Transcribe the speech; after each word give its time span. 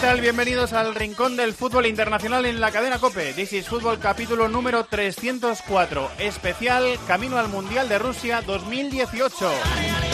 ¿Qué 0.00 0.06
tal? 0.06 0.22
Bienvenidos 0.22 0.72
al 0.72 0.94
Rincón 0.94 1.36
del 1.36 1.52
Fútbol 1.52 1.84
Internacional 1.84 2.46
en 2.46 2.58
la 2.58 2.70
cadena 2.70 2.98
COPE. 2.98 3.34
This 3.34 3.52
is 3.52 3.68
Fútbol 3.68 3.98
capítulo 3.98 4.48
número 4.48 4.84
304, 4.84 6.12
especial 6.18 6.98
Camino 7.06 7.36
al 7.36 7.48
Mundial 7.48 7.86
de 7.86 7.98
Rusia 7.98 8.40
2018. 8.40 10.09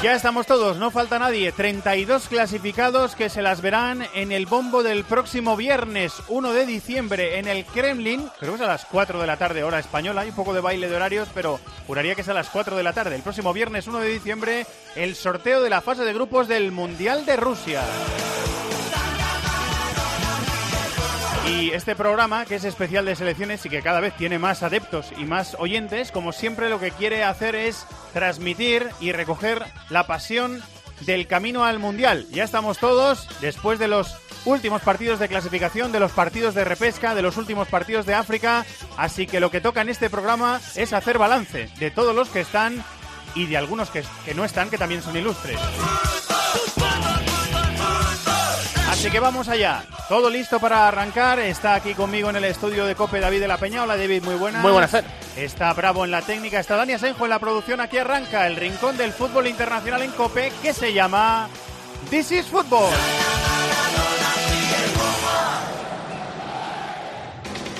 Ya 0.00 0.14
estamos 0.14 0.46
todos, 0.46 0.76
no 0.76 0.92
falta 0.92 1.18
nadie. 1.18 1.50
32 1.50 2.28
clasificados 2.28 3.16
que 3.16 3.28
se 3.28 3.42
las 3.42 3.60
verán 3.60 4.06
en 4.14 4.30
el 4.30 4.46
bombo 4.46 4.84
del 4.84 5.02
próximo 5.02 5.56
viernes 5.56 6.12
1 6.28 6.52
de 6.52 6.66
diciembre 6.66 7.40
en 7.40 7.48
el 7.48 7.64
Kremlin. 7.64 8.28
Creo 8.38 8.52
que 8.52 8.62
es 8.62 8.68
a 8.68 8.70
las 8.70 8.84
4 8.84 9.20
de 9.20 9.26
la 9.26 9.36
tarde, 9.36 9.64
hora 9.64 9.80
española. 9.80 10.20
Hay 10.20 10.28
un 10.28 10.36
poco 10.36 10.54
de 10.54 10.60
baile 10.60 10.88
de 10.88 10.94
horarios, 10.94 11.28
pero 11.34 11.58
juraría 11.88 12.14
que 12.14 12.20
es 12.20 12.28
a 12.28 12.34
las 12.34 12.48
4 12.48 12.76
de 12.76 12.84
la 12.84 12.92
tarde. 12.92 13.16
El 13.16 13.22
próximo 13.22 13.52
viernes 13.52 13.88
1 13.88 13.98
de 13.98 14.08
diciembre, 14.08 14.66
el 14.94 15.16
sorteo 15.16 15.62
de 15.62 15.70
la 15.70 15.80
fase 15.80 16.04
de 16.04 16.14
grupos 16.14 16.46
del 16.46 16.70
Mundial 16.70 17.26
de 17.26 17.34
Rusia. 17.34 17.82
Y 21.48 21.70
este 21.70 21.96
programa, 21.96 22.44
que 22.44 22.56
es 22.56 22.64
especial 22.64 23.06
de 23.06 23.16
selecciones 23.16 23.64
y 23.64 23.70
que 23.70 23.82
cada 23.82 24.00
vez 24.00 24.14
tiene 24.16 24.38
más 24.38 24.62
adeptos 24.62 25.12
y 25.16 25.24
más 25.24 25.56
oyentes, 25.58 26.12
como 26.12 26.32
siempre 26.32 26.68
lo 26.68 26.78
que 26.78 26.90
quiere 26.90 27.24
hacer 27.24 27.54
es 27.54 27.86
transmitir 28.12 28.86
y 29.00 29.12
recoger 29.12 29.64
la 29.88 30.06
pasión 30.06 30.62
del 31.06 31.26
camino 31.26 31.64
al 31.64 31.78
Mundial. 31.78 32.26
Ya 32.30 32.44
estamos 32.44 32.78
todos, 32.78 33.28
después 33.40 33.78
de 33.78 33.88
los 33.88 34.14
últimos 34.44 34.82
partidos 34.82 35.18
de 35.18 35.28
clasificación, 35.28 35.90
de 35.90 36.00
los 36.00 36.12
partidos 36.12 36.54
de 36.54 36.64
repesca, 36.64 37.14
de 37.14 37.22
los 37.22 37.36
últimos 37.38 37.66
partidos 37.68 38.04
de 38.04 38.14
África, 38.14 38.66
así 38.96 39.26
que 39.26 39.40
lo 39.40 39.50
que 39.50 39.60
toca 39.60 39.80
en 39.80 39.88
este 39.88 40.10
programa 40.10 40.60
es 40.74 40.92
hacer 40.92 41.18
balance 41.18 41.70
de 41.78 41.90
todos 41.90 42.14
los 42.14 42.28
que 42.28 42.40
están 42.40 42.84
y 43.34 43.46
de 43.46 43.56
algunos 43.56 43.90
que, 43.90 44.04
que 44.24 44.34
no 44.34 44.44
están, 44.44 44.68
que 44.68 44.78
también 44.78 45.02
son 45.02 45.16
ilustres. 45.16 45.58
Así 48.98 49.12
que 49.12 49.20
vamos 49.20 49.48
allá. 49.48 49.84
Todo 50.08 50.28
listo 50.28 50.58
para 50.58 50.88
arrancar. 50.88 51.38
Está 51.38 51.76
aquí 51.76 51.94
conmigo 51.94 52.30
en 52.30 52.36
el 52.36 52.44
estudio 52.44 52.84
de 52.84 52.96
Cope 52.96 53.20
David 53.20 53.38
de 53.38 53.46
la 53.46 53.56
Peña. 53.56 53.84
Hola 53.84 53.96
David, 53.96 54.24
muy 54.24 54.34
buenas. 54.34 54.60
Muy 54.60 54.72
buenas, 54.72 54.90
Fer. 54.90 55.04
Está 55.36 55.72
Bravo 55.72 56.04
en 56.04 56.10
la 56.10 56.20
técnica, 56.20 56.58
está 56.58 56.74
Dani 56.74 56.94
Asenjo 56.94 57.22
en 57.22 57.30
la 57.30 57.38
producción. 57.38 57.80
Aquí 57.80 57.96
arranca 57.96 58.48
el 58.48 58.56
rincón 58.56 58.96
del 58.96 59.12
fútbol 59.12 59.46
internacional 59.46 60.02
en 60.02 60.10
Cope 60.10 60.52
que 60.60 60.74
se 60.74 60.92
llama 60.92 61.48
This 62.10 62.32
is 62.32 62.46
Football. 62.46 62.92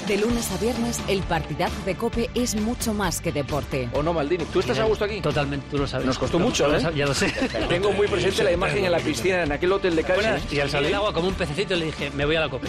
De 0.09 0.17
lunes 0.17 0.51
a 0.53 0.57
viernes, 0.57 1.03
el 1.07 1.23
partidazo 1.23 1.85
de 1.85 1.95
Cope 1.95 2.31
es 2.35 2.55
mucho 2.55 2.95
más 2.95 3.21
que 3.21 3.31
deporte. 3.31 3.91
¿O 3.93 4.03
no, 4.03 4.15
Maldini? 4.15 4.43
¿Tú 4.47 4.61
estás 4.61 4.79
a 4.79 4.85
gusto 4.85 5.05
aquí? 5.05 5.21
Totalmente, 5.21 5.67
tú 5.71 5.77
lo 5.77 5.87
sabes. 5.87 6.07
Nos 6.07 6.19
costó 6.19 6.39
mucho, 6.39 6.75
¿eh? 6.75 6.81
Ya 6.97 7.05
lo 7.05 7.13
sé. 7.13 7.31
Tengo 7.69 7.93
muy 7.93 8.09
presente 8.09 8.43
la 8.43 8.53
imagen 8.53 8.87
en 8.87 8.93
la 8.93 9.01
piscina, 9.01 9.43
en 9.43 9.53
aquel 9.53 9.71
hotel 9.71 9.95
de 9.95 10.05
Cádiz. 10.05 10.51
Y 10.51 10.61
al 10.61 10.71
salir 10.71 10.87
del 10.87 10.95
agua 10.95 11.13
como 11.13 11.29
un 11.29 11.35
pececito 11.35 11.77
le 11.77 11.85
dije, 11.85 12.11
me 12.13 12.25
voy 12.25 12.37
a 12.37 12.41
la 12.41 12.49
copa. 12.49 12.69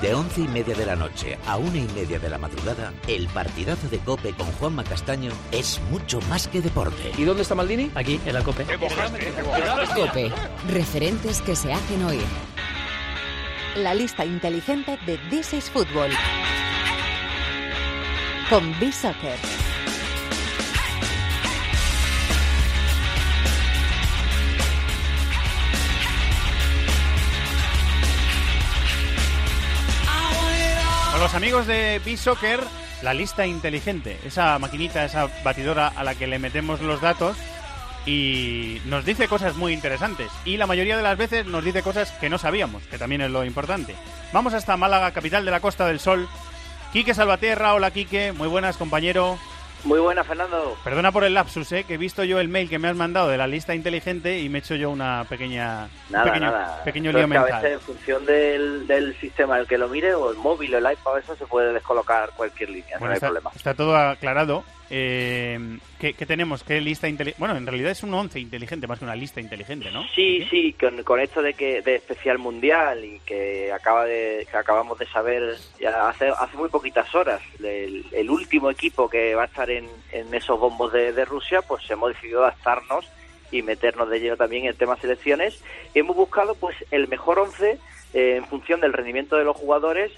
De 0.00 0.14
once 0.14 0.40
y 0.40 0.48
media 0.48 0.74
de 0.74 0.86
la 0.86 0.96
noche 0.96 1.36
a 1.46 1.58
una 1.58 1.76
y 1.76 1.86
media 1.94 2.18
de 2.18 2.30
la 2.30 2.38
madrugada, 2.38 2.94
el 3.06 3.28
partidazo 3.28 3.86
de 3.90 3.98
Cope 3.98 4.32
con 4.32 4.46
Juanma 4.52 4.84
Castaño 4.84 5.32
es 5.50 5.82
mucho 5.90 6.18
más 6.30 6.48
que 6.48 6.62
deporte. 6.62 7.12
¿Y 7.18 7.24
dónde 7.24 7.42
está 7.42 7.54
Maldini? 7.54 7.90
Aquí, 7.94 8.18
en 8.24 8.32
la 8.32 8.42
cope. 8.42 8.64
Cope, 9.94 10.32
referentes 10.70 11.42
que 11.42 11.54
se 11.54 11.74
hacen 11.74 12.02
oír. 12.06 12.22
La 13.76 13.94
lista 13.94 14.26
inteligente 14.26 14.98
de 15.06 15.16
This 15.30 15.54
is 15.54 15.70
Football. 15.70 16.10
Con 18.50 18.78
B-Soccer. 18.78 19.38
Con 31.12 31.20
los 31.20 31.34
amigos 31.34 31.66
de 31.66 31.98
B-Soccer, 32.04 32.60
la 33.02 33.14
lista 33.14 33.46
inteligente, 33.46 34.18
esa 34.26 34.58
maquinita, 34.58 35.02
esa 35.06 35.28
batidora 35.42 35.88
a 35.88 36.04
la 36.04 36.14
que 36.14 36.26
le 36.26 36.38
metemos 36.38 36.82
los 36.82 37.00
datos 37.00 37.38
y 38.06 38.80
nos 38.86 39.04
dice 39.04 39.28
cosas 39.28 39.56
muy 39.56 39.72
interesantes. 39.72 40.30
Y 40.44 40.56
la 40.56 40.66
mayoría 40.66 40.96
de 40.96 41.02
las 41.02 41.16
veces 41.18 41.46
nos 41.46 41.64
dice 41.64 41.82
cosas 41.82 42.10
que 42.12 42.28
no 42.28 42.38
sabíamos, 42.38 42.82
que 42.84 42.98
también 42.98 43.20
es 43.20 43.30
lo 43.30 43.44
importante. 43.44 43.94
Vamos 44.32 44.54
hasta 44.54 44.76
Málaga, 44.76 45.12
capital 45.12 45.44
de 45.44 45.50
la 45.50 45.60
Costa 45.60 45.86
del 45.86 46.00
Sol. 46.00 46.28
Quique 46.92 47.14
Salvatierra, 47.14 47.74
hola 47.74 47.90
Quique, 47.90 48.32
muy 48.32 48.48
buenas 48.48 48.76
compañero. 48.76 49.38
Muy 49.84 49.98
buena, 49.98 50.22
Fernando. 50.22 50.76
Perdona 50.84 51.10
por 51.10 51.24
el 51.24 51.34
lapsus, 51.34 51.72
¿eh? 51.72 51.82
que 51.82 51.94
he 51.94 51.96
visto 51.96 52.22
yo 52.22 52.38
el 52.38 52.46
mail 52.46 52.68
que 52.68 52.78
me 52.78 52.86
has 52.86 52.94
mandado 52.94 53.28
de 53.28 53.36
la 53.36 53.48
lista 53.48 53.74
inteligente 53.74 54.38
y 54.38 54.48
me 54.48 54.58
he 54.58 54.60
hecho 54.60 54.76
yo 54.76 54.90
una 54.90 55.24
pequeña 55.28 55.88
un 56.06 56.12
Nada, 56.12 56.24
pequeño, 56.26 56.50
nada. 56.52 56.84
pequeño 56.84 57.10
lío 57.10 57.18
que 57.18 57.24
a 57.24 57.26
mental. 57.42 57.62
veces, 57.62 57.72
en 57.72 57.80
función 57.80 58.24
del, 58.24 58.86
del 58.86 59.18
sistema 59.18 59.58
el 59.58 59.66
que 59.66 59.78
lo 59.78 59.88
mire, 59.88 60.14
o 60.14 60.30
el 60.30 60.36
móvil 60.36 60.72
o 60.76 60.78
el 60.78 60.84
iPad, 60.92 61.18
eso 61.18 61.34
se 61.34 61.46
puede 61.46 61.72
descolocar 61.72 62.30
cualquier 62.36 62.70
línea, 62.70 62.96
Bueno, 62.98 63.06
no 63.06 63.10
hay 63.10 63.16
está, 63.16 63.26
problema. 63.26 63.50
está 63.56 63.74
todo 63.74 63.96
aclarado. 63.96 64.62
Eh, 64.94 65.78
¿qué, 65.98 66.12
qué 66.12 66.26
tenemos? 66.26 66.62
¿Qué 66.62 66.78
lista 66.78 67.08
inteligente? 67.08 67.40
Bueno, 67.40 67.56
en 67.56 67.66
realidad 67.66 67.92
es 67.92 68.02
un 68.02 68.12
11 68.12 68.38
inteligente 68.38 68.86
más 68.86 68.98
que 68.98 69.06
una 69.06 69.16
lista 69.16 69.40
inteligente, 69.40 69.90
¿no? 69.90 70.06
Sí, 70.14 70.46
sí, 70.50 70.74
con, 70.74 71.02
con 71.02 71.18
esto 71.18 71.40
de 71.40 71.54
que 71.54 71.80
de 71.80 71.94
especial 71.94 72.36
mundial 72.36 73.02
y 73.02 73.18
que 73.20 73.72
acaba 73.72 74.04
de 74.04 74.46
que 74.50 74.54
acabamos 74.54 74.98
de 74.98 75.06
saber 75.06 75.56
ya 75.80 76.10
hace 76.10 76.28
hace 76.28 76.58
muy 76.58 76.68
poquitas 76.68 77.14
horas 77.14 77.40
el, 77.58 78.04
el 78.12 78.28
último 78.28 78.70
equipo 78.70 79.08
que 79.08 79.34
va 79.34 79.44
a 79.44 79.46
estar 79.46 79.70
en, 79.70 79.88
en 80.12 80.34
esos 80.34 80.60
bombos 80.60 80.92
de, 80.92 81.14
de 81.14 81.24
Rusia, 81.24 81.62
pues 81.62 81.90
hemos 81.90 82.12
decidido 82.12 82.40
adaptarnos 82.44 83.06
y 83.50 83.62
meternos 83.62 84.10
de 84.10 84.20
lleno 84.20 84.36
también 84.36 84.64
en 84.64 84.70
el 84.70 84.76
tema 84.76 84.98
selecciones. 84.98 85.62
Hemos 85.94 86.16
buscado 86.16 86.54
pues 86.54 86.76
el 86.90 87.08
mejor 87.08 87.38
11 87.38 87.78
eh, 88.12 88.36
en 88.36 88.44
función 88.44 88.82
del 88.82 88.92
rendimiento 88.92 89.36
de 89.36 89.44
los 89.44 89.56
jugadores 89.56 90.12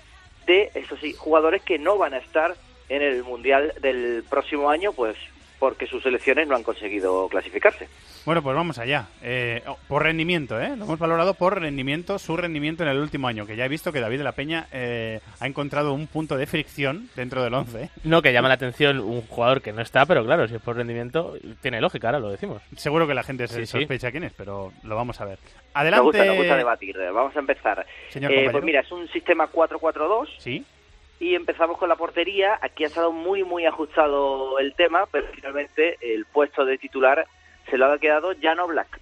de 0.47 0.73
esos 0.75 0.99
sí, 0.99 1.13
jugadores 1.13 1.63
que 1.63 1.79
no 1.79 1.97
van 1.97 2.15
a 2.15 2.19
estar 2.19 2.57
en 2.89 3.03
el 3.03 3.23
mundial 3.25 3.73
del 3.81 4.25
próximo 4.29 4.71
año, 4.71 4.93
pues 4.93 5.17
porque 5.59 5.87
sus 5.87 6.03
selecciones 6.03 6.47
no 6.47 6.57
han 6.57 6.63
conseguido 6.63 7.27
clasificarse. 7.29 7.89
Bueno, 8.27 8.43
pues 8.43 8.55
vamos 8.55 8.79
allá. 8.79 9.07
Eh, 9.23 9.63
oh, 9.67 9.79
por 9.89 10.03
rendimiento, 10.03 10.61
¿eh? 10.61 10.77
Lo 10.77 10.85
hemos 10.85 10.99
valorado 10.99 11.33
por 11.35 11.59
rendimiento, 11.59 12.19
su 12.19 12.37
rendimiento 12.37 12.83
en 12.83 12.91
el 12.91 12.99
último 12.99 13.29
año, 13.29 13.47
que 13.47 13.57
ya 13.57 13.65
he 13.65 13.69
visto 13.69 13.91
que 13.91 14.01
David 14.01 14.19
de 14.19 14.25
la 14.25 14.33
Peña 14.33 14.67
eh, 14.73 15.21
ha 15.41 15.47
encontrado 15.47 15.95
un 15.95 16.07
punto 16.07 16.37
de 16.37 16.47
fricción 16.47 17.09
dentro 17.17 17.43
del 17.43 17.55
11. 17.55 17.89
No, 18.03 18.21
que 18.21 18.33
llama 18.33 18.49
la 18.49 18.55
atención 18.55 18.99
un 19.01 19.23
jugador 19.23 19.63
que 19.63 19.73
no 19.73 19.81
está, 19.81 20.05
pero 20.05 20.23
claro, 20.25 20.47
si 20.49 20.55
es 20.57 20.61
por 20.61 20.77
rendimiento, 20.77 21.35
tiene 21.63 21.81
lógica, 21.81 22.09
ahora 22.09 22.19
lo 22.19 22.31
decimos. 22.31 22.61
Seguro 22.77 23.07
que 23.07 23.15
la 23.15 23.23
gente 23.23 23.47
se 23.49 23.61
Sí, 23.61 23.67
sí. 23.67 23.79
sospecha 23.79 24.11
quién 24.11 24.25
es, 24.25 24.35
pero 24.35 24.73
lo 24.83 24.97
vamos 24.97 25.19
a 25.23 25.25
ver. 25.25 25.39
Adelante. 25.73 26.05
gusta, 26.05 26.25
nos 26.27 26.37
gusta 26.37 26.57
debatir. 26.57 26.97
Vamos 27.13 27.35
a 27.37 27.39
empezar. 27.39 27.87
Señor 28.11 28.33
Eh, 28.33 28.35
compañero. 28.35 28.53
pues 28.53 28.65
mira, 28.65 28.81
es 28.81 28.93
un 28.93 29.09
sistema 29.09 29.47
4-4-2 29.51 30.29
Sí. 30.39 30.63
Y 31.25 31.35
empezamos 31.35 31.79
con 31.79 31.89
la 31.89 31.97
portería. 31.97 32.59
Aquí 32.61 32.85
ha 32.85 32.89
estado 32.89 33.11
muy, 33.13 33.45
muy 33.45 33.65
ajustado 33.67 34.59
el 34.59 34.75
tema, 34.75 35.07
pero 35.11 35.27
finalmente 35.33 35.97
el 36.01 36.27
puesto 36.27 36.65
de 36.65 36.77
titular 36.79 37.27
se 37.71 37.79
lo 37.79 37.87
ha 37.91 37.99
quedado 37.99 38.33
Jano 38.41 38.67
Black. 38.67 39.01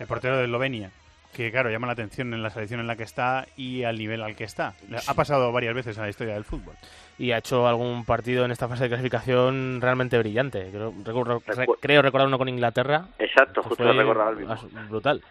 El 0.00 0.06
portero 0.08 0.36
de 0.38 0.44
Eslovenia, 0.44 0.90
que 1.36 1.50
claro, 1.52 1.70
llama 1.70 1.86
la 1.86 1.92
atención 1.92 2.34
en 2.34 2.42
la 2.42 2.50
selección 2.50 2.80
en 2.80 2.86
la 2.88 2.96
que 2.96 3.04
está 3.04 3.46
y 3.56 3.84
al 3.84 3.96
nivel 3.98 4.22
al 4.22 4.34
que 4.34 4.44
está. 4.44 4.74
Ha 5.06 5.14
pasado 5.14 5.52
varias 5.52 5.74
veces 5.74 5.96
en 5.96 6.02
la 6.02 6.08
historia 6.08 6.34
del 6.34 6.44
fútbol. 6.44 6.74
Y 7.18 7.30
ha 7.32 7.38
hecho 7.38 7.68
algún 7.68 8.04
partido 8.04 8.44
en 8.44 8.50
esta 8.50 8.66
fase 8.66 8.84
de 8.84 8.88
clasificación 8.88 9.78
realmente 9.80 10.18
brillante. 10.18 10.70
Creo, 10.72 10.92
recu- 10.92 11.24
re- 11.46 11.66
Recu- 11.66 11.76
creo 11.80 12.02
recordar 12.02 12.26
uno 12.26 12.38
con 12.38 12.48
Inglaterra. 12.48 13.04
Exacto, 13.18 13.62
que 13.62 13.68
justo 13.68 13.84
lo 13.84 13.92
recordaba 13.92 14.30
el 14.30 14.36
mismo. 14.38 14.52
as- 14.54 14.88
Brutal. 14.88 15.22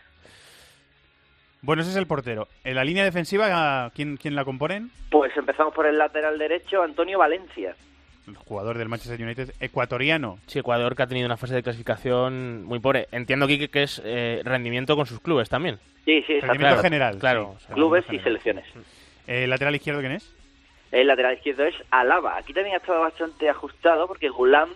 Bueno, 1.62 1.82
ese 1.82 1.92
es 1.92 1.98
el 1.98 2.08
portero. 2.08 2.48
En 2.64 2.76
la 2.76 2.84
línea 2.84 3.04
defensiva, 3.04 3.92
¿quién, 3.94 4.18
quién 4.18 4.36
la 4.36 4.46
componen? 4.46 4.92
Pues 5.12 5.36
empezamos 5.36 5.74
por 5.74 5.86
el 5.86 5.98
lateral 5.98 6.38
derecho, 6.38 6.82
Antonio 6.84 7.20
Valencia. 7.20 7.76
El 8.28 8.36
jugador 8.36 8.78
del 8.78 8.90
Manchester 8.90 9.22
United 9.22 9.54
ecuatoriano. 9.60 10.38
Sí, 10.46 10.60
Ecuador 10.60 10.96
que 10.96 11.04
ha 11.04 11.08
tenido 11.08 11.26
una 11.26 11.36
fase 11.38 11.56
de 11.56 11.64
clasificación 11.64 12.64
muy 12.64 12.80
pobre. 12.80 13.08
Entiendo, 13.12 13.48
Kike, 13.48 13.70
que 13.70 13.84
es 13.84 14.02
eh, 14.06 14.42
rendimiento 14.46 14.96
con 14.96 15.06
sus 15.08 15.20
clubes 15.20 15.50
también. 15.50 15.80
Sí, 16.06 16.24
sí, 16.28 16.34
exacto. 16.34 16.48
Rendimiento 16.54 16.60
Claro, 16.76 16.82
general. 16.82 17.18
claro. 17.18 17.56
sí. 17.60 17.74
Clubes 17.74 18.06
y 18.12 18.20
selecciones. 18.20 18.66
Eh, 19.28 19.48
¿Lateral 19.48 19.76
izquierdo 19.76 20.00
quién 20.02 20.14
es? 20.14 20.34
El 20.92 21.08
lateral 21.08 21.36
izquierdo 21.36 21.66
es 21.66 21.76
Alaba. 21.92 22.38
Aquí 22.38 22.54
también 22.54 22.76
ha 22.76 22.80
estado 22.80 23.02
bastante 23.02 23.50
ajustado 23.50 24.08
porque 24.08 24.30
Gulam 24.30 24.70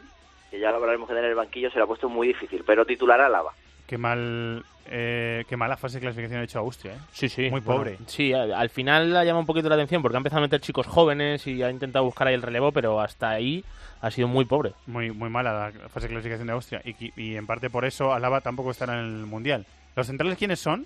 que 0.51 0.59
ya 0.59 0.69
lo 0.69 0.77
hablaremos 0.77 1.09
en 1.09 1.18
el 1.18 1.33
banquillo, 1.33 1.71
se 1.71 1.79
lo 1.79 1.86
ha 1.86 1.88
puesto 1.88 2.09
muy 2.09 2.27
difícil, 2.27 2.63
pero 2.65 2.86
titular 2.86 3.19
Álava. 3.19 3.53
Qué 3.88 3.97
mal, 3.97 4.63
eh, 4.88 5.44
qué 5.47 5.57
mala 5.57 5.77
fase 5.77 5.95
de 5.97 6.01
clasificación 6.01 6.39
ha 6.41 6.44
hecho 6.44 6.59
Austria, 6.59 6.94
¿eh? 6.94 6.97
Sí, 7.12 7.30
sí. 7.30 7.50
Muy 7.50 7.59
bueno, 7.59 7.81
pobre. 7.81 7.97
sí, 8.07 8.33
al, 8.33 8.53
al 8.53 8.69
final 8.69 9.15
ha 9.18 9.24
llamado 9.24 9.41
un 9.41 9.45
poquito 9.45 9.69
la 9.69 9.75
atención 9.75 10.01
porque 10.01 10.18
ha 10.18 10.19
empezado 10.19 10.39
a 10.39 10.45
meter 10.47 10.62
chicos 10.62 10.88
jóvenes 10.88 11.45
y 11.47 11.62
ha 11.63 11.69
intentado 11.69 12.06
buscar 12.06 12.27
ahí 12.27 12.33
el 12.33 12.41
relevo, 12.41 12.71
pero 12.71 13.00
hasta 13.01 13.30
ahí 13.30 13.63
ha 14.01 14.09
sido 14.12 14.27
muy 14.27 14.45
pobre. 14.45 14.74
Muy, 14.88 15.12
muy 15.12 15.30
mala 15.30 15.71
la 15.71 15.89
fase 15.89 16.07
de 16.07 16.13
clasificación 16.13 16.47
de 16.47 16.53
Austria. 16.53 16.81
Y, 16.85 17.12
y 17.21 17.35
en 17.35 17.45
parte 17.45 17.69
por 17.69 17.85
eso 17.85 18.13
Alaba 18.13 18.41
tampoco 18.41 18.71
estará 18.71 18.94
en 18.94 19.06
el 19.06 19.25
Mundial. 19.25 19.65
¿Los 19.95 20.07
centrales 20.07 20.38
quiénes 20.38 20.59
son? 20.59 20.86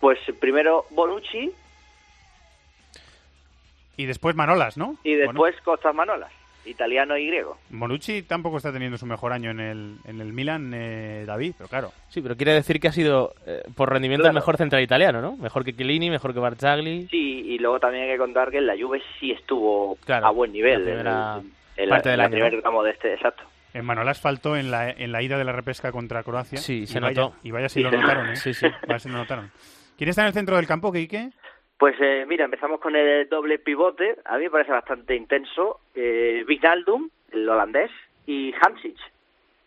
Pues 0.00 0.18
primero 0.40 0.84
Bonucci 0.90 1.50
Y 3.96 4.04
después 4.06 4.36
Manolas, 4.36 4.76
¿no? 4.76 4.96
y 5.04 5.14
después 5.14 5.54
Costas 5.62 5.94
Manolas, 5.94 6.30
italiano 6.66 7.16
y 7.16 7.26
griego. 7.26 7.56
Bonucci 7.70 8.22
tampoco 8.22 8.56
está 8.58 8.72
teniendo 8.72 8.98
su 8.98 9.06
mejor 9.06 9.32
año 9.32 9.50
en 9.50 9.60
el, 9.60 9.96
en 10.04 10.20
el 10.20 10.32
Milan, 10.32 10.72
eh, 10.74 11.24
David, 11.26 11.54
pero 11.56 11.68
claro. 11.68 11.92
Sí, 12.08 12.20
pero 12.20 12.36
quiere 12.36 12.52
decir 12.52 12.80
que 12.80 12.88
ha 12.88 12.92
sido 12.92 13.34
eh, 13.46 13.62
por 13.74 13.90
rendimiento 13.92 14.22
Claro. 14.22 14.32
el 14.32 14.40
mejor 14.42 14.56
central 14.56 14.82
italiano, 14.82 15.20
¿no? 15.20 15.36
Mejor 15.36 15.64
que 15.64 15.74
Chiellini, 15.74 16.10
mejor 16.10 16.32
que 16.34 16.40
Barzagli. 16.40 17.06
Sí, 17.10 17.42
y 17.46 17.58
luego 17.58 17.78
también 17.80 18.04
hay 18.04 18.10
que 18.10 18.18
contar 18.18 18.50
que 18.50 18.58
en 18.58 18.66
la 18.66 18.74
Juve 18.78 19.00
sí 19.20 19.30
estuvo 19.32 19.96
Claro, 20.04 20.26
a 20.26 20.30
buen 20.30 20.52
nivel. 20.52 20.80
la 20.80 20.84
primera 20.84 21.36
en, 21.38 21.52
en 21.84 21.88
la, 21.88 21.94
parte 21.96 22.08
del 22.10 22.14
en 22.14 22.18
la 22.18 22.24
año, 22.26 22.32
primer 22.32 22.52
¿no? 22.54 22.60
tramo 22.60 22.82
de 22.82 22.90
este, 22.90 23.14
exacto. 23.14 23.42
En 23.74 23.84
Manolas 23.84 24.20
faltó 24.20 24.56
en 24.56 24.70
la, 24.70 24.90
en 24.90 25.12
la 25.12 25.22
ida 25.22 25.36
de 25.36 25.44
la 25.44 25.52
repesca 25.52 25.92
contra 25.92 26.22
Croacia. 26.22 26.58
Sí, 26.58 26.82
Y 26.82 26.86
se 26.86 26.98
vaya- 26.98 27.20
notó. 27.22 27.36
Y 27.42 27.50
vaya 27.50 27.68
si 27.68 27.80
Sí, 27.80 27.82
lo 27.82 27.90
notaron, 27.90 28.30
¿eh? 28.30 28.36
Sí, 28.36 28.54
sí. 28.54 28.66
Vaya 28.88 28.98
si 28.98 29.08
lo 29.10 29.18
notaron. 29.18 29.50
¿Quién 29.98 30.08
está 30.10 30.22
en 30.22 30.28
el 30.28 30.32
centro 30.32 30.56
del 30.56 30.66
campo, 30.66 30.90
Quique? 30.92 31.30
Pues 31.78 31.94
eh, 32.00 32.24
mira, 32.26 32.46
empezamos 32.46 32.80
con 32.80 32.96
el 32.96 33.28
doble 33.28 33.58
pivote. 33.58 34.16
A 34.24 34.38
mí 34.38 34.44
me 34.44 34.50
parece 34.50 34.72
bastante 34.72 35.14
intenso. 35.14 35.80
Eh, 35.94 36.44
el 37.32 37.48
holandés, 37.48 37.90
y 38.26 38.52
Hamsic, 38.60 38.96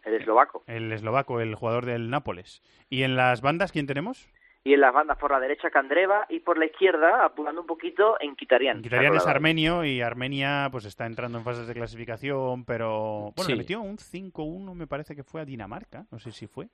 el 0.05 0.15
eslovaco. 0.15 0.63
El 0.67 0.91
eslovaco, 0.91 1.39
el 1.39 1.55
jugador 1.55 1.85
del 1.85 2.09
Nápoles. 2.09 2.61
¿Y 2.89 3.03
en 3.03 3.15
las 3.15 3.41
bandas 3.41 3.71
quién 3.71 3.85
tenemos? 3.85 4.27
Y 4.63 4.73
en 4.73 4.81
las 4.81 4.93
bandas 4.93 5.17
por 5.17 5.31
la 5.31 5.39
derecha 5.39 5.69
Candreva 5.69 6.25
y 6.29 6.39
por 6.39 6.57
la 6.57 6.65
izquierda, 6.65 7.23
apurando 7.23 7.61
un 7.61 7.67
poquito, 7.67 8.17
en 8.19 8.35
Kitarian. 8.35 8.81
Quitarían 8.81 9.15
es 9.15 9.25
armenio 9.25 9.85
y 9.85 10.01
Armenia 10.01 10.67
pues 10.71 10.85
está 10.85 11.05
entrando 11.05 11.37
en 11.37 11.45
fases 11.45 11.67
de 11.67 11.73
clasificación, 11.73 12.65
pero 12.65 13.31
bueno, 13.35 13.43
Sí. 13.43 13.51
le 13.53 13.57
metió 13.57 13.81
un 13.81 13.97
5-1 13.97 14.73
me 14.75 14.87
parece 14.87 15.15
que 15.15 15.23
fue 15.23 15.41
a 15.41 15.45
Dinamarca, 15.45 16.05
no 16.11 16.19
sé 16.19 16.31
si 16.31 16.47
fue. 16.47 16.67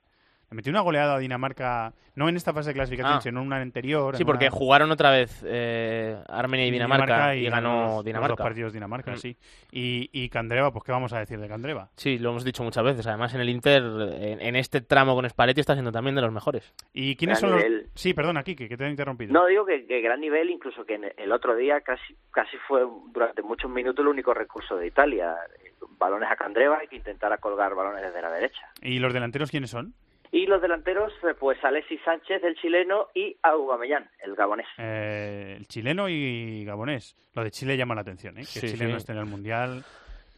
Le 0.50 0.54
metió 0.54 0.70
una 0.70 0.80
goleada 0.80 1.16
a 1.16 1.18
Dinamarca, 1.18 1.92
no 2.14 2.28
en 2.28 2.36
esta 2.36 2.52
fase 2.52 2.70
de 2.70 2.74
clasificación, 2.74 3.18
Ah. 3.18 3.20
sino 3.20 3.40
en 3.40 3.46
una 3.48 3.56
anterior. 3.56 4.14
Sí, 4.16 4.22
en 4.22 4.26
porque 4.26 4.44
una- 4.46 4.52
jugaron 4.56 4.90
otra 4.92 5.10
vez 5.10 5.42
eh, 5.44 6.16
Armenia 6.28 6.66
y 6.66 6.70
Dinamarca, 6.70 7.34
y, 7.34 7.48
ganó 7.50 7.82
los- 7.82 7.94
los 7.96 8.04
Dinamarca. 8.04 8.36
dos 8.36 8.44
partidos 8.44 8.72
Dinamarca, 8.72 9.10
Mm. 9.12 9.16
sí. 9.16 9.36
Y, 9.72 10.08
y 10.12 10.28
Candreva, 10.28 10.72
pues 10.72 10.84
qué 10.84 10.92
vamos 10.92 11.12
a 11.12 11.18
decir 11.18 11.40
de 11.40 11.48
Candreva. 11.48 11.90
Sí, 11.96 12.18
lo 12.18 12.30
hemos 12.30 12.44
dicho 12.44 12.62
muchas 12.62 12.84
veces. 12.84 13.04
Además, 13.08 13.34
en 13.34 13.40
el 13.40 13.48
Inter, 13.48 13.82
en, 13.82 14.40
en 14.40 14.54
este 14.54 14.80
tramo 14.82 15.16
con 15.16 15.28
Spalletti, 15.28 15.60
está 15.60 15.72
siendo 15.74 15.90
también 15.90 16.14
de 16.14 16.22
los 16.22 16.30
mejores. 16.30 16.72
¿Y 16.92 17.16
quiénes 17.16 17.40
Gran 17.40 17.50
son 17.50 17.58
nivel. 17.58 17.78
los...? 17.82 17.90
Sí, 17.96 18.14
perdona, 18.14 18.44
Kike, 18.44 18.68
que 18.68 18.76
te 18.76 18.86
he 18.86 18.90
interrumpido. 18.90 19.32
No, 19.32 19.46
digo 19.46 19.66
que, 19.66 19.84
que 19.86 20.00
gran 20.00 20.20
nivel, 20.20 20.48
incluso 20.50 20.84
que 20.84 20.94
en 20.94 21.12
el 21.16 21.32
otro 21.32 21.56
día 21.56 21.80
casi 21.80 22.16
casi 22.30 22.56
fue 22.68 22.82
durante 23.12 23.42
muchos 23.42 23.68
minutos 23.68 24.02
el 24.04 24.08
único 24.08 24.32
recurso 24.32 24.76
de 24.76 24.86
Italia. 24.86 25.34
Balones 25.98 26.30
a 26.30 26.36
Candreva 26.36 26.84
y 26.84 26.88
que 26.88 26.96
intentara 26.96 27.38
colgar 27.38 27.74
balones 27.74 28.02
desde 28.02 28.20
la 28.22 28.30
derecha. 28.30 28.60
¿Y 28.82 28.98
los 28.98 29.12
delanteros 29.14 29.50
quiénes 29.50 29.70
son? 29.70 29.94
Y 30.32 30.46
los 30.46 30.60
delanteros, 30.60 31.12
eh, 31.22 31.34
pues 31.38 31.62
Alexis 31.64 32.00
Sánchez, 32.04 32.42
el 32.44 32.56
chileno, 32.56 33.08
y 33.14 33.36
Aubameyang, 33.42 34.08
el 34.24 34.34
gabonés. 34.34 34.66
Eh, 34.78 35.54
el 35.58 35.66
chileno 35.66 36.08
y 36.08 36.64
gabonés. 36.64 37.16
Lo 37.34 37.44
de 37.44 37.50
Chile 37.50 37.76
llama 37.76 37.94
la 37.94 38.00
atención, 38.02 38.36
¿eh? 38.38 38.40
Que 38.40 38.46
Sí, 38.46 38.66
el 38.66 38.72
chileno 38.72 38.90
sí. 38.92 38.96
esté 38.98 39.12
en 39.12 39.18
el 39.18 39.26
Mundial. 39.26 39.84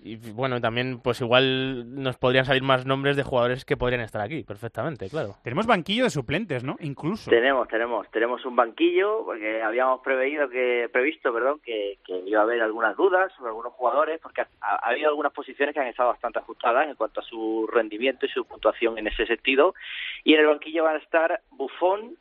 Y 0.00 0.16
bueno, 0.32 0.60
también, 0.60 1.00
pues 1.00 1.20
igual 1.20 2.02
nos 2.02 2.16
podrían 2.16 2.44
salir 2.44 2.62
más 2.62 2.86
nombres 2.86 3.16
de 3.16 3.24
jugadores 3.24 3.64
que 3.64 3.76
podrían 3.76 4.00
estar 4.00 4.22
aquí, 4.22 4.44
perfectamente, 4.44 5.08
claro. 5.10 5.34
Tenemos 5.42 5.66
banquillo 5.66 6.04
de 6.04 6.10
suplentes, 6.10 6.62
¿no? 6.62 6.76
Incluso. 6.80 7.28
Tenemos, 7.30 7.66
tenemos, 7.68 8.08
tenemos 8.10 8.44
un 8.44 8.54
banquillo 8.54 9.24
porque 9.24 9.60
habíamos 9.60 10.00
preveído 10.00 10.48
que, 10.48 10.88
previsto, 10.92 11.32
perdón, 11.32 11.60
que, 11.64 11.98
que 12.06 12.16
iba 12.20 12.40
a 12.40 12.44
haber 12.44 12.62
algunas 12.62 12.96
dudas 12.96 13.32
sobre 13.36 13.48
algunos 13.50 13.72
jugadores 13.72 14.20
porque 14.20 14.42
ha, 14.42 14.48
ha 14.60 14.88
habido 14.90 15.08
algunas 15.08 15.32
posiciones 15.32 15.74
que 15.74 15.80
han 15.80 15.88
estado 15.88 16.10
bastante 16.10 16.38
ajustadas 16.38 16.88
en 16.88 16.94
cuanto 16.94 17.20
a 17.20 17.24
su 17.24 17.68
rendimiento 17.72 18.24
y 18.26 18.28
su 18.28 18.44
puntuación 18.44 18.98
en 18.98 19.08
ese 19.08 19.26
sentido. 19.26 19.74
Y 20.22 20.34
en 20.34 20.40
el 20.40 20.46
banquillo 20.46 20.84
van 20.84 20.96
a 20.96 21.00
estar 21.00 21.40
Buffon, 21.50 22.16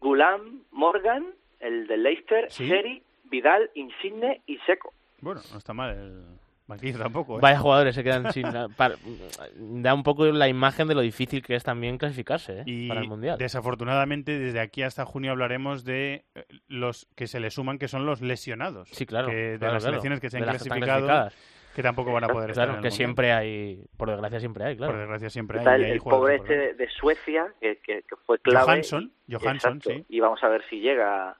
Gulam, 0.00 0.62
Morgan, 0.70 1.26
el 1.60 1.86
del 1.86 2.02
Leicester, 2.02 2.50
Sí. 2.50 2.68
Seri, 2.68 3.02
Vidal, 3.24 3.70
Insigne 3.74 4.42
y 4.46 4.58
Seco. 4.58 4.92
Bueno, 5.20 5.40
no 5.52 5.58
está 5.58 5.72
mal 5.72 5.90
el 5.96 6.38
tampoco, 6.98 7.36
¿eh? 7.36 7.40
Vaya 7.42 7.58
jugadores 7.58 7.94
se 7.94 8.02
quedan 8.04 8.32
sin... 8.32 8.46
para- 8.76 8.96
da 9.58 9.94
un 9.94 10.02
poco 10.02 10.26
la 10.26 10.48
imagen 10.48 10.88
de 10.88 10.94
lo 10.94 11.00
difícil 11.00 11.42
que 11.42 11.54
es 11.54 11.64
también 11.64 11.98
clasificarse 11.98 12.60
¿eh? 12.60 12.62
Y 12.66 12.88
para 12.88 13.00
el 13.00 13.08
Mundial. 13.08 13.38
desafortunadamente 13.38 14.38
desde 14.38 14.60
aquí 14.60 14.82
hasta 14.82 15.04
junio 15.04 15.30
hablaremos 15.32 15.84
de 15.84 16.24
eh, 16.34 16.44
los 16.68 17.06
que 17.16 17.26
se 17.26 17.40
le 17.40 17.50
suman 17.50 17.78
que 17.78 17.88
son 17.88 18.06
los 18.06 18.20
lesionados. 18.22 18.88
Sí, 18.92 19.06
claro. 19.06 19.28
Que 19.28 19.34
de 19.34 19.58
claro, 19.58 19.74
las 19.74 19.82
claro. 19.82 19.92
selecciones 19.92 20.20
que 20.20 20.30
se 20.30 20.38
han 20.38 20.44
clasificado 20.44 21.30
que 21.74 21.82
tampoco 21.82 22.12
van 22.12 22.24
a 22.24 22.28
poder 22.28 22.50
estar 22.50 22.66
Claro, 22.66 22.78
en 22.80 22.84
el 22.84 22.90
que 22.90 22.94
siempre 22.94 23.32
hay, 23.32 23.82
por 23.96 24.10
desgracia 24.10 24.38
siempre 24.40 24.64
hay, 24.64 24.76
claro. 24.76 24.92
Por 24.92 25.00
desgracia 25.00 25.30
siempre 25.30 25.58
hay. 25.58 25.64
El, 25.66 25.84
hay 25.86 25.90
el 25.92 25.98
pobre 26.00 26.36
este 26.36 26.74
de, 26.74 26.88
Suecia, 26.90 27.46
que, 27.62 27.76
que- 27.78 28.02
que 28.02 28.16
fue 28.26 28.38
clave. 28.40 28.66
Johansson, 28.66 29.10
Johansson, 29.30 29.80
sí. 29.80 30.04
Y 30.10 30.20
vamos 30.20 30.42
a 30.44 30.48
ver 30.48 30.62
si 30.68 30.80
llega 30.80 31.34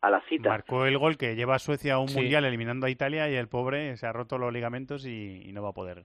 a 0.00 0.10
la 0.10 0.20
cita. 0.28 0.48
Marcó 0.50 0.86
el 0.86 0.98
gol 0.98 1.16
que 1.16 1.34
lleva 1.36 1.56
a 1.56 1.58
Suecia 1.58 1.94
a 1.94 1.98
un 1.98 2.08
Sí. 2.08 2.16
mundial 2.18 2.44
eliminando 2.44 2.86
a 2.86 2.90
Italia 2.90 3.28
y 3.30 3.34
el 3.34 3.48
pobre 3.48 3.96
se 3.96 4.06
ha 4.06 4.12
roto 4.12 4.38
los 4.38 4.52
ligamentos 4.52 5.06
y, 5.06 5.42
y 5.44 5.52
no 5.52 5.62
va 5.62 5.70
a 5.70 5.72
poder 5.72 6.04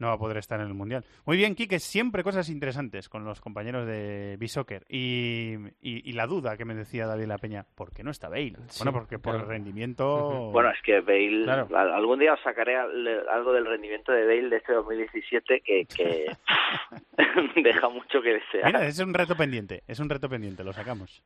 no 0.00 0.06
va 0.06 0.12
a 0.12 0.18
poder 0.18 0.36
estar 0.36 0.60
en 0.60 0.68
el 0.68 0.74
mundial. 0.74 1.04
Muy 1.26 1.36
bien, 1.36 1.56
Quique, 1.56 1.80
siempre 1.80 2.22
cosas 2.22 2.48
interesantes 2.50 3.08
con 3.08 3.24
los 3.24 3.40
compañeros 3.40 3.84
de 3.84 4.36
B-Soccer 4.38 4.84
y, 4.88 5.56
y, 5.82 6.08
y 6.08 6.12
la 6.12 6.28
duda 6.28 6.56
que 6.56 6.64
me 6.64 6.76
decía 6.76 7.04
David 7.08 7.24
La 7.26 7.38
Peña, 7.38 7.64
¿por 7.74 7.90
qué 7.92 8.04
no 8.04 8.12
está 8.12 8.28
Bale? 8.28 8.54
Sí, 8.68 8.84
bueno, 8.84 8.92
porque 8.96 9.18
por 9.18 9.34
el 9.34 9.44
rendimiento 9.48 10.50
Bueno, 10.52 10.70
es 10.70 10.80
que 10.84 11.00
Bale, 11.00 11.42
Claro. 11.42 11.76
algún 11.76 12.20
día 12.20 12.34
os 12.34 12.40
sacaré 12.42 12.76
al- 12.76 13.28
algo 13.28 13.52
del 13.52 13.66
rendimiento 13.66 14.12
de 14.12 14.24
Bale 14.24 14.48
de 14.50 14.56
este 14.58 14.72
2017 14.72 15.62
que, 15.62 15.86
que 15.86 16.26
deja 17.56 17.88
mucho 17.88 18.22
que 18.22 18.34
desear. 18.34 18.66
Mira, 18.66 18.86
es 18.86 19.00
un 19.00 19.12
reto 19.12 19.36
pendiente, 19.36 19.82
es 19.88 19.98
un 19.98 20.08
reto 20.08 20.28
pendiente, 20.28 20.62
lo 20.62 20.72
sacamos. 20.72 21.24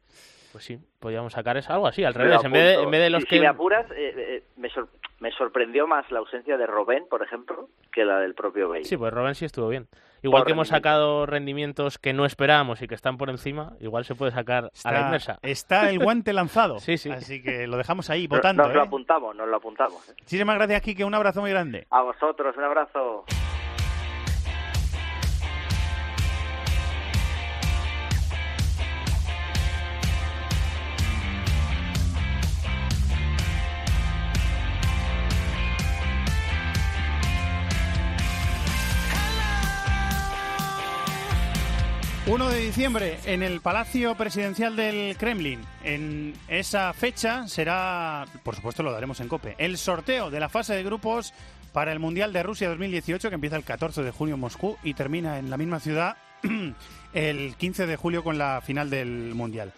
Pues 0.53 0.65
sí, 0.65 0.79
podríamos 1.01 1.33
sacar 1.33 1.57
es 1.57 1.69
algo 1.71 1.87
así, 1.87 2.05
al 2.05 2.13
lo 2.13 2.21
revés. 2.21 2.45
En 2.45 2.53
vez, 2.53 2.77
de, 2.77 2.83
en 2.83 2.91
vez 2.91 3.01
de 3.01 3.11
los 3.11 3.23
si, 3.23 3.29
que... 3.29 3.37
si 3.37 3.41
me 3.41 3.47
apuras, 3.49 3.91
eh, 3.93 4.15
eh, 4.17 4.43
me, 4.57 4.69
sor- 4.69 4.89
me 5.21 5.31
sorprendió 5.33 5.87
más 5.87 6.11
la 6.11 6.19
ausencia 6.19 6.57
de 6.59 6.67
Robben, 6.67 7.07
por 7.09 7.23
ejemplo, 7.23 7.69
que 7.91 8.05
la 8.05 8.19
del 8.21 8.35
propio 8.35 8.69
Bale. 8.69 8.85
Sí, 8.85 8.97
pues 8.97 9.13
Robben 9.13 9.35
sí 9.35 9.47
estuvo 9.47 9.69
bien. 9.69 9.89
Igual 10.25 10.43
Por 10.43 10.47
que 10.47 10.53
hemos 10.53 10.69
sacado 10.69 11.27
rendimientos 11.27 11.99
que 11.99 12.13
no 12.13 12.25
esperábamos 12.27 12.81
y 12.81 12.87
que 12.87 12.95
están 12.95 13.17
por 13.19 13.29
encima, 13.29 13.73
igual 13.81 14.05
se 14.05 14.15
puede 14.15 14.31
sacar 14.31 14.65
a 14.85 14.93
la 14.93 14.99
Está, 14.99 15.01
inversa. 15.07 15.39
está 15.43 15.91
el 15.91 15.99
guante 15.99 16.33
lanzado. 16.35 16.79
Sí, 16.79 16.97
sí. 16.97 17.11
Así 17.11 17.43
que 17.43 17.67
lo 17.67 17.77
dejamos 17.77 18.09
ahí, 18.11 18.29
votando. 18.29 18.63
nos 18.63 18.73
lo 18.73 18.81
¿eh? 18.81 18.87
apuntamos, 18.87 19.35
nos 19.35 19.49
lo 19.49 19.57
apuntamos. 19.57 20.09
¿eh? 20.11 20.15
Muchísimas 20.21 20.55
gracias, 20.57 20.83
Quique, 20.83 21.05
un 21.05 21.15
abrazo 21.15 21.41
muy 21.41 21.51
grande. 21.51 21.87
A 21.91 22.03
vosotros, 22.03 22.57
un 22.57 22.63
abrazo. 22.63 23.25
1 42.33 42.49
de 42.49 42.61
diciembre 42.61 43.19
en 43.27 43.43
el 43.43 43.61
Palacio 43.61 44.15
Presidencial 44.15 44.75
del 44.75 45.19
Kremlin. 45.19 45.61
En 45.85 46.33
esa 46.49 46.95
fecha 46.95 47.47
será, 47.47 48.25
por 48.43 48.57
supuesto 48.57 48.83
lo 48.83 48.91
daremos 48.91 49.21
en 49.21 49.29
COPE, 49.29 49.55
el 49.59 49.77
sorteo 49.77 50.31
de 50.31 50.41
la 50.41 50.49
fase 50.49 50.73
de 50.73 50.83
grupos 50.83 51.35
para 51.75 51.93
el 51.93 51.99
Mundial 51.99 52.33
de 52.33 52.43
Rusia 52.43 52.71
2018 52.71 53.29
que 53.29 53.35
empieza 53.35 53.57
el 53.57 53.65
14 53.65 54.03
de 54.03 54.13
junio 54.13 54.37
en 54.37 54.41
Moscú 54.41 54.79
y 54.83 54.95
termina 54.95 55.39
en 55.39 55.51
la 55.51 55.59
misma 55.59 55.79
ciudad 55.79 56.17
el 57.13 57.55
15 57.55 57.87
de 57.87 57.97
julio 57.97 58.25
con 58.25 58.39
la 58.39 58.63
final 58.63 58.89
del 58.89 59.35
Mundial. 59.35 59.75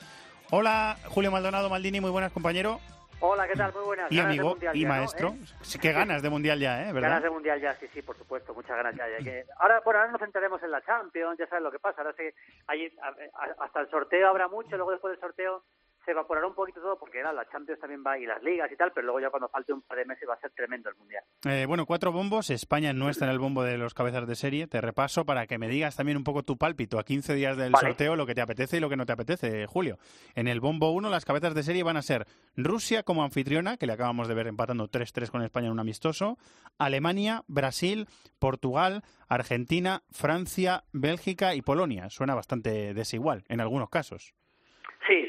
Hola 0.53 0.97
Julio 1.07 1.33
Maldonado 1.33 1.69
Maldini, 1.69 2.01
muy 2.01 2.11
buenas 2.11 2.31
compañero 2.31 2.79
Hola, 3.27 3.49
¿qué 3.49 3.55
tal? 3.55 3.73
Muy 3.73 3.85
buenas. 3.85 4.13
y 4.13 4.17
Ganas 4.17 4.29
de 4.29 4.39
amigo 4.39 4.51
mundial 4.51 4.77
y 4.77 4.81
ya, 4.83 4.89
¿no? 4.89 4.95
maestro. 4.95 5.29
¿Eh? 5.29 5.45
Sí, 5.63 5.79
Qué 5.79 5.93
ganas 5.93 6.23
de 6.23 6.29
Mundial 6.29 6.61
ya, 6.61 6.83
¿eh? 6.83 6.93
¿verdad? 6.93 7.09
Ganas 7.09 7.23
de 7.23 7.31
mundial 7.31 7.59
ya, 7.59 7.75
sí, 7.77 7.89
sí, 7.95 8.03
por 8.03 8.19
supuesto. 8.19 8.53
Muchas 8.53 8.77
ganas 8.77 8.95
ya. 8.97 9.09
ya 9.09 9.25
que... 9.25 9.47
Ahora, 9.59 9.81
bueno, 9.83 10.01
ahora 10.01 10.13
nos 10.13 10.21
centraremos 10.21 10.63
en 10.63 10.71
la 10.71 10.83
Champions, 10.83 11.39
ya 11.39 11.47
sabes 11.47 11.63
lo 11.65 11.71
que 11.71 11.79
pasa. 11.79 12.03
Ahora 12.03 12.15
sí, 12.19 12.25
ahí, 12.67 12.95
a- 13.03 13.09
a- 13.09 13.65
hasta 13.65 13.81
el 13.81 13.89
sorteo 13.89 14.29
habrá 14.29 14.49
mucho, 14.49 14.77
luego 14.77 14.91
después 14.91 15.13
del 15.13 15.21
sorteo 15.21 15.65
se 16.05 16.11
evaporará 16.13 16.47
un 16.47 16.55
poquito 16.55 16.81
todo 16.81 16.99
porque 16.99 17.19
era 17.19 17.33
la 17.33 17.49
Champions 17.49 17.81
también 17.81 18.03
va 18.07 18.19
y 18.19 18.27
las 18.27 18.43
ligas 18.43 18.71
y 18.71 18.77
tal, 18.77 18.93
pero 18.93 19.07
luego 19.07 19.21
ya 19.21 19.31
cuando 19.31 19.49
falte 19.49 19.73
un 19.73 19.83
par 19.83 19.99
de 19.99 20.05
meses 20.05 20.29
va 20.29 20.35
a 20.35 20.41
ser 20.41 20.51
tremendo 20.53 20.91
el 20.91 20.97
Mundial. 20.97 21.25
Eh, 21.47 21.65
bueno, 21.67 21.87
cuatro 21.87 22.13
bombos. 22.13 22.51
España 22.51 22.93
no 22.93 23.11
está 23.11 23.25
en 23.25 23.31
el 23.31 23.39
bombo 23.39 23.63
de 23.63 23.79
los 23.79 23.95
cabezas 23.95 24.27
de 24.27 24.35
serie. 24.37 24.67
Te 24.67 24.81
repaso 24.81 25.25
para 25.25 25.47
que 25.47 25.59
me 25.59 25.69
digas 25.69 25.97
también 25.97 26.17
un 26.17 26.25
poco 26.25 26.43
tu 26.43 26.57
pálpito 26.57 26.99
a 26.99 27.05
15 27.05 27.35
días 27.35 27.57
del 27.57 27.73
Vale. 27.73 27.89
sorteo, 27.89 28.17
lo 28.17 28.27
que 28.27 28.35
te 28.35 28.41
apetece 28.41 28.77
y 28.77 28.81
lo 28.81 28.89
que 28.89 28.97
no 28.97 29.07
te 29.07 29.13
apetece, 29.13 29.67
Julio. 29.67 29.99
En 30.35 30.49
el 30.49 30.61
bombo 30.61 30.91
1, 30.93 31.11
las 31.11 31.25
cabezas 31.25 31.55
de 31.55 31.63
serie 31.63 31.83
van 31.83 31.97
a 31.97 32.03
ser 32.03 32.27
Rusia 32.57 33.03
como 33.03 33.25
anfitriona, 33.25 33.77
que 33.77 33.87
le 33.87 33.93
acabamos 33.93 34.29
de 34.29 34.35
ver 34.35 34.47
empatando 34.47 34.89
3-3 34.89 35.31
con 35.31 35.43
España 35.43 35.67
en 35.67 35.73
un 35.73 35.81
amistoso, 35.81 36.39
Alemania, 36.79 37.45
Brasil, 37.49 38.07
Portugal, 38.39 39.03
Argentina, 39.29 40.03
Francia, 40.11 40.85
Bélgica 40.93 41.55
y 41.55 41.63
Polonia. 41.63 42.11
Suena 42.11 42.35
bastante 42.35 42.95
desigual 42.95 43.45
en 43.49 43.61
algunos 43.61 43.91
casos. 43.91 44.35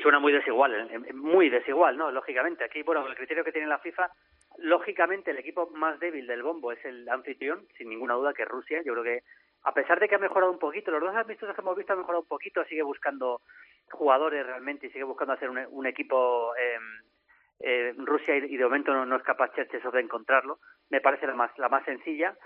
Suena 0.06 0.20
muy 0.20 0.32
desigual, 0.32 0.72
eh, 0.76 1.02
eh, 1.04 1.14
muy 1.14 1.50
desigual, 1.50 1.98
¿no? 1.98 2.12
Lógicamente, 2.12 2.64
aquí, 2.64 2.84
bueno, 2.84 3.08
el 3.08 3.16
criterio 3.16 3.44
que 3.44 3.52
tiene 3.52 3.66
la 3.66 3.80
FIFA, 3.80 4.08
lógicamente 4.60 5.32
el 5.32 5.40
equipo 5.40 5.72
más 5.74 6.00
débil 6.00 6.28
del 6.28 6.44
bombo 6.44 6.72
es 6.72 6.86
el 6.86 7.10
anfitrión, 7.10 7.66
sin 7.76 7.90
ninguna 7.90 8.14
duda, 8.14 8.32
que 8.32 8.44
es 8.44 8.48
Rusia. 8.48 8.84
Yo 8.86 8.94
creo 8.94 9.04
que, 9.04 9.24
a 9.64 9.74
pesar 9.74 10.00
de 10.00 10.08
que 10.08 10.14
ha 10.14 10.20
mejorado 10.20 10.52
un 10.52 10.60
poquito, 10.60 10.92
los 10.92 11.02
dos 11.02 11.16
amistosos 11.16 11.56
que 11.56 11.62
hemos 11.62 11.76
visto 11.76 11.94
han 11.94 11.98
mejorado 12.02 12.22
un 12.22 12.28
poquito, 12.28 12.64
sigue 12.66 12.84
buscando 12.84 13.42
jugadores 13.90 14.46
realmente 14.46 14.86
y 14.86 14.92
sigue 14.92 15.06
buscando 15.06 15.34
hacer 15.34 15.50
un, 15.50 15.58
un 15.72 15.88
equipo 15.88 16.54
eh, 17.60 17.94
Rusia 17.98 18.36
y, 18.36 18.58
de 18.58 18.64
momento 18.64 18.94
no, 18.94 19.08
no 19.08 19.16
es 19.16 19.24
capaz 19.24 19.56
Cherchesov 19.56 19.94
de 19.94 20.02
encontrarlo. 20.02 20.60
Me 20.92 21.02
parece 21.02 21.26
la 21.26 21.34
más, 21.34 21.58
la 21.58 21.68
más 21.68 21.84
sencilla. 21.84 22.38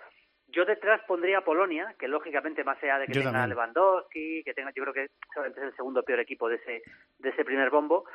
Yo 0.52 0.66
detrás 0.66 1.02
pondría 1.08 1.40
a 1.40 1.44
Polonia, 1.44 1.96
que 2.00 2.08
lógicamente 2.08 2.64
más 2.64 2.82
allá 2.84 3.00
de 3.00 3.06
que 3.08 3.14
Yo 3.14 3.22
tenga 3.22 3.32
también. 3.34 3.50
Lewandowski, 3.50 4.44
que 4.44 4.54
tenga, 4.54 4.72
yo 4.76 4.84
creo 4.84 4.94
que 4.94 5.04
es 5.04 5.58
el 5.58 5.76
segundo 5.76 6.04
peor 6.04 6.20
equipo 6.20 6.50
de 6.50 6.56
ese, 6.56 6.82
de 7.20 7.30
ese 7.30 7.46
primer 7.46 7.70
bombo. 7.70 8.06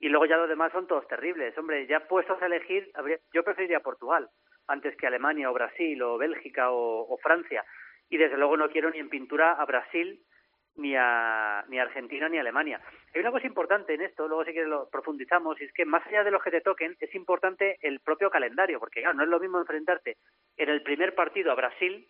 Y 0.00 0.08
luego 0.08 0.26
ya 0.26 0.36
los 0.36 0.48
demás 0.48 0.72
son 0.72 0.86
todos 0.86 1.06
terribles. 1.06 1.56
Hombre, 1.58 1.86
ya 1.86 2.00
puestos 2.08 2.40
a 2.42 2.46
elegir, 2.46 2.90
habría- 2.94 3.18
yo 3.32 3.44
preferiría 3.44 3.80
Portugal 3.80 4.28
antes 4.68 4.96
que 4.96 5.06
Alemania 5.06 5.50
o 5.50 5.54
Brasil 5.54 6.00
o 6.02 6.18
Bélgica 6.18 6.70
o, 6.70 7.06
o 7.12 7.16
Francia. 7.18 7.64
Y 8.08 8.16
desde 8.16 8.36
luego 8.36 8.56
no 8.56 8.68
quiero 8.70 8.90
ni 8.90 8.98
en 8.98 9.08
pintura 9.10 9.52
a 9.52 9.64
Brasil 9.64 10.20
ni 10.76 10.94
a, 10.96 11.64
ni 11.68 11.78
a 11.78 11.82
Argentina 11.82 12.28
ni 12.28 12.38
a 12.38 12.40
Alemania. 12.40 12.80
Hay 13.14 13.20
una 13.20 13.30
cosa 13.30 13.46
importante 13.46 13.94
en 13.94 14.02
esto, 14.02 14.26
luego 14.26 14.44
si 14.44 14.52
quieres 14.52 14.70
lo 14.70 14.88
profundizamos, 14.88 15.60
y 15.60 15.64
es 15.64 15.72
que 15.72 15.84
más 15.84 16.06
allá 16.06 16.24
de 16.24 16.30
los 16.30 16.42
que 16.42 16.50
te 16.50 16.60
toquen, 16.60 16.96
es 16.98 17.14
importante 17.14 17.78
el 17.82 18.00
propio 18.00 18.30
calendario, 18.30 18.80
porque 18.80 19.00
claro, 19.00 19.16
no 19.16 19.24
es 19.24 19.28
lo 19.28 19.40
mismo 19.40 19.58
enfrentarte 19.58 20.16
en 20.56 20.68
el 20.68 20.82
primer 20.82 21.14
partido 21.14 21.52
a 21.52 21.56
Brasil 21.56 22.08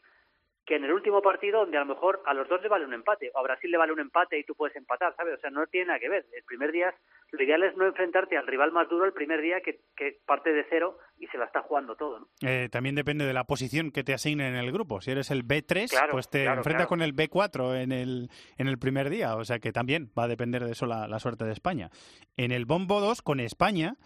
que 0.64 0.76
en 0.76 0.84
el 0.84 0.92
último 0.92 1.20
partido 1.22 1.60
donde 1.60 1.76
a 1.76 1.80
lo 1.80 1.86
mejor 1.86 2.22
a 2.24 2.34
los 2.34 2.48
dos 2.48 2.62
le 2.62 2.68
vale 2.68 2.84
un 2.84 2.94
empate, 2.94 3.30
o 3.34 3.38
a 3.38 3.42
Brasil 3.42 3.70
le 3.70 3.78
vale 3.78 3.92
un 3.92 4.00
empate 4.00 4.38
y 4.38 4.44
tú 4.44 4.54
puedes 4.54 4.76
empatar, 4.76 5.14
¿sabes? 5.16 5.34
O 5.34 5.40
sea, 5.40 5.50
no 5.50 5.66
tiene 5.66 5.86
nada 5.88 5.98
que 5.98 6.08
ver. 6.08 6.26
El 6.36 6.44
primer 6.44 6.70
día, 6.70 6.94
lo 7.32 7.42
ideal 7.42 7.62
es 7.64 7.76
no 7.76 7.86
enfrentarte 7.86 8.36
al 8.36 8.46
rival 8.46 8.70
más 8.72 8.88
duro 8.88 9.04
el 9.04 9.12
primer 9.12 9.40
día 9.40 9.60
que, 9.60 9.80
que 9.96 10.18
parte 10.24 10.52
de 10.52 10.64
cero 10.70 10.98
y 11.18 11.26
se 11.28 11.38
la 11.38 11.46
está 11.46 11.62
jugando 11.62 11.96
todo, 11.96 12.20
¿no? 12.20 12.28
Eh, 12.42 12.68
también 12.70 12.94
depende 12.94 13.24
de 13.26 13.32
la 13.32 13.44
posición 13.44 13.90
que 13.90 14.04
te 14.04 14.14
asignen 14.14 14.54
en 14.54 14.60
el 14.60 14.70
grupo. 14.72 15.00
Si 15.00 15.10
eres 15.10 15.30
el 15.30 15.44
B3, 15.44 15.90
Claro, 15.90 16.12
pues 16.12 16.28
te 16.28 16.42
claro, 16.44 16.58
enfrentas 16.58 16.86
claro. 16.86 16.88
con 16.88 17.02
el 17.02 17.14
B4 17.14 17.82
en 17.82 17.92
el, 17.92 18.30
en 18.56 18.68
el 18.68 18.78
primer 18.78 19.10
día. 19.10 19.36
O 19.36 19.44
sea 19.44 19.58
que 19.58 19.72
también 19.72 20.10
va 20.16 20.24
a 20.24 20.28
depender 20.28 20.64
de 20.64 20.72
eso 20.72 20.86
la, 20.86 21.08
la 21.08 21.18
suerte 21.18 21.44
de 21.44 21.52
España. 21.52 21.90
En 22.36 22.52
el 22.52 22.66
bombo 22.66 23.00
2, 23.00 23.22
con 23.22 23.40
España, 23.40 23.96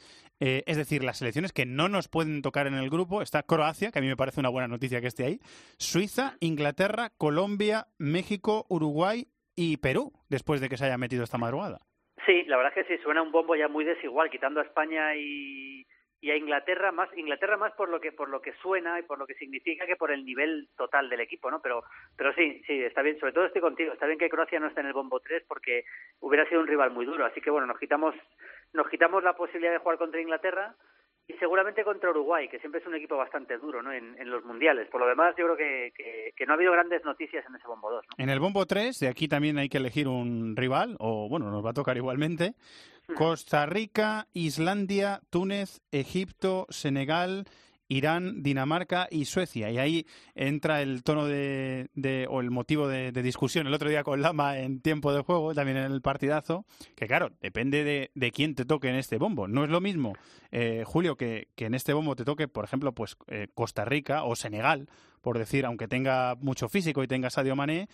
eh, 0.41 0.63
es 0.67 0.77
decir, 0.77 1.03
las 1.03 1.19
selecciones 1.19 1.53
que 1.53 1.67
no 1.67 1.89
nos 1.89 2.09
pueden 2.09 2.43
tocar 2.43 2.67
en 2.67 2.75
el 2.75 2.91
grupo, 2.91 3.23
está 3.23 3.43
Croacia, 3.43 3.91
que 3.91 3.99
a 3.99 4.03
mí 4.03 4.09
me 4.09 4.17
parece 4.17 4.41
una 4.41 4.51
buena 4.51 4.69
noticia 4.69 5.01
que 5.01 5.07
esté 5.07 5.25
ahí, 5.25 5.39
Suiza, 5.79 6.37
Inglaterra, 6.41 7.11
Colombia, 7.17 7.87
México, 7.99 8.67
Uruguay 8.69 9.29
y 9.55 9.79
Perú, 9.79 10.13
después 10.29 10.61
de 10.61 10.69
que 10.69 10.77
se 10.77 10.85
haya 10.85 10.99
metido 10.99 11.25
esta 11.25 11.39
madrugada. 11.39 11.79
Sí, 12.27 12.43
la 12.47 12.57
verdad 12.57 12.73
es 12.77 12.87
que 12.87 12.97
sí, 12.97 13.03
suena 13.03 13.23
un 13.23 13.33
bombo 13.33 13.55
ya 13.55 13.69
muy 13.69 13.85
desigual, 13.85 14.31
quitando 14.31 14.61
a 14.61 14.65
España 14.65 15.15
y, 15.15 15.87
a 16.29 16.37
Inglaterra 16.37 16.91
más, 16.91 17.09
Inglaterra 17.17 17.57
más 17.57 17.73
por 17.75 17.89
lo 17.89 18.01
que 18.01 18.11
por 18.11 18.29
lo 18.29 18.43
que 18.43 18.53
suena 18.55 18.99
y 18.99 19.05
por 19.05 19.17
lo 19.17 19.29
que 19.29 19.35
significa 19.35 19.87
que 19.87 19.95
por 19.95 20.11
el 20.11 20.25
nivel 20.25 20.69
total 20.77 21.09
del 21.09 21.21
equipo, 21.21 21.53
¿no? 21.53 21.63
Pero 21.63 21.85
pero 22.17 22.35
sí, 22.35 22.65
sí, 22.67 22.83
está 22.83 23.01
bien, 23.03 23.17
sobre 23.21 23.33
todo 23.33 23.47
estoy 23.47 23.63
contigo, 23.63 23.93
está 23.93 24.07
bien 24.07 24.19
que 24.19 24.29
Croacia 24.29 24.59
no 24.59 24.67
esté 24.67 24.81
en 24.81 24.89
el 24.89 24.93
bombo 24.93 25.21
3 25.21 25.45
porque 25.47 25.85
hubiera 26.19 26.45
sido 26.49 26.63
un 26.63 26.67
rival 26.67 26.91
muy 26.91 27.07
duro, 27.07 27.25
así 27.25 27.41
que 27.41 27.51
bueno, 27.51 27.69
nos 27.69 27.79
quitamos 27.79 28.13
nos 28.77 28.89
quitamos 28.89 29.25
la 29.25 29.35
posibilidad 29.35 29.73
de 29.73 29.79
jugar 29.79 29.99
contra 29.99 30.21
Inglaterra 30.21 30.75
y 31.29 31.33
seguramente 31.35 31.83
contra 31.83 32.11
Uruguay, 32.11 32.49
que 32.49 32.61
siempre 32.61 32.81
es 32.81 32.87
un 32.87 32.95
equipo 32.95 33.17
bastante 33.17 33.59
duro, 33.59 33.83
¿no? 33.83 33.93
En, 33.93 34.17
en 34.21 34.31
los 34.31 34.45
mundiales. 34.45 34.89
Por 34.89 35.01
lo 35.01 35.09
demás, 35.09 35.35
yo 35.37 35.45
creo 35.47 35.57
que, 35.57 35.93
que, 35.97 36.33
que 36.37 36.47
no 36.47 36.53
ha 36.53 36.57
habido 36.57 36.71
grandes 36.71 37.05
noticias 37.05 37.45
en 37.49 37.57
ese 37.57 37.67
bombo 37.67 37.91
2, 37.91 38.05
¿no? 38.07 38.23
En 38.23 38.31
el 38.31 38.39
bombo 38.39 38.65
3, 38.65 39.01
de 39.01 39.09
aquí 39.09 39.27
también 39.27 39.59
hay 39.59 39.69
que 39.69 39.79
elegir 39.79 40.07
un 40.07 40.55
rival, 40.55 40.97
o 41.01 41.29
bueno, 41.29 41.51
nos 41.51 41.65
va 41.65 41.71
a 41.71 41.75
tocar 41.75 41.97
igualmente. 41.97 42.55
Costa 43.15 43.67
Rica, 43.67 44.27
Islandia, 44.35 45.21
Túnez, 45.31 45.81
Egipto, 45.93 46.67
Senegal, 46.71 47.45
Irán, 47.89 48.43
Dinamarca 48.43 49.09
y 49.11 49.25
Suecia. 49.25 49.71
Y 49.71 49.79
ahí 49.79 50.07
entra 50.35 50.83
el 50.83 51.03
tono 51.03 51.27
de, 51.27 51.89
o 52.29 52.41
el 52.41 52.51
motivo 52.51 52.89
de, 52.89 53.13
discusión 53.23 53.67
el 53.67 53.75
otro 53.75 53.89
día 53.89 54.05
con 54.05 54.23
Lama 54.23 54.59
en 54.59 54.81
tiempo 54.81 55.13
de 55.13 55.23
juego, 55.23 55.55
también 55.55 55.79
en 55.79 55.93
el 55.93 56.03
partidazo, 56.03 56.65
que 56.95 57.07
claro, 57.07 57.33
depende 57.41 57.85
de, 57.85 58.11
de 58.15 58.33
quién 58.33 58.55
te 58.55 58.65
toque 58.65 58.89
en 58.89 58.97
este 58.97 59.19
bombo. 59.19 59.49
No 59.49 59.65
es 59.65 59.71
lo 59.71 59.81
mismo, 59.81 60.15
eh, 60.51 60.85
Julio, 60.87 61.17
que, 61.17 61.49
que 61.55 61.67
en 61.67 61.75
este 61.75 61.93
bombo 61.93 62.17
te 62.17 62.25
toque, 62.25 62.49
por 62.49 62.65
ejemplo, 62.65 62.93
pues 62.93 63.17
eh, 63.29 63.49
Costa 63.55 63.85
Rica 63.85 64.25
o 64.25 64.37
Senegal, 64.37 64.89
por 65.21 65.39
decir, 65.39 65.67
aunque 65.67 65.89
tenga 65.89 66.37
mucho 66.37 66.69
físico 66.69 67.03
y 67.03 67.09
tenga 67.09 67.31
Sadio 67.31 67.57
Mané, 67.57 67.89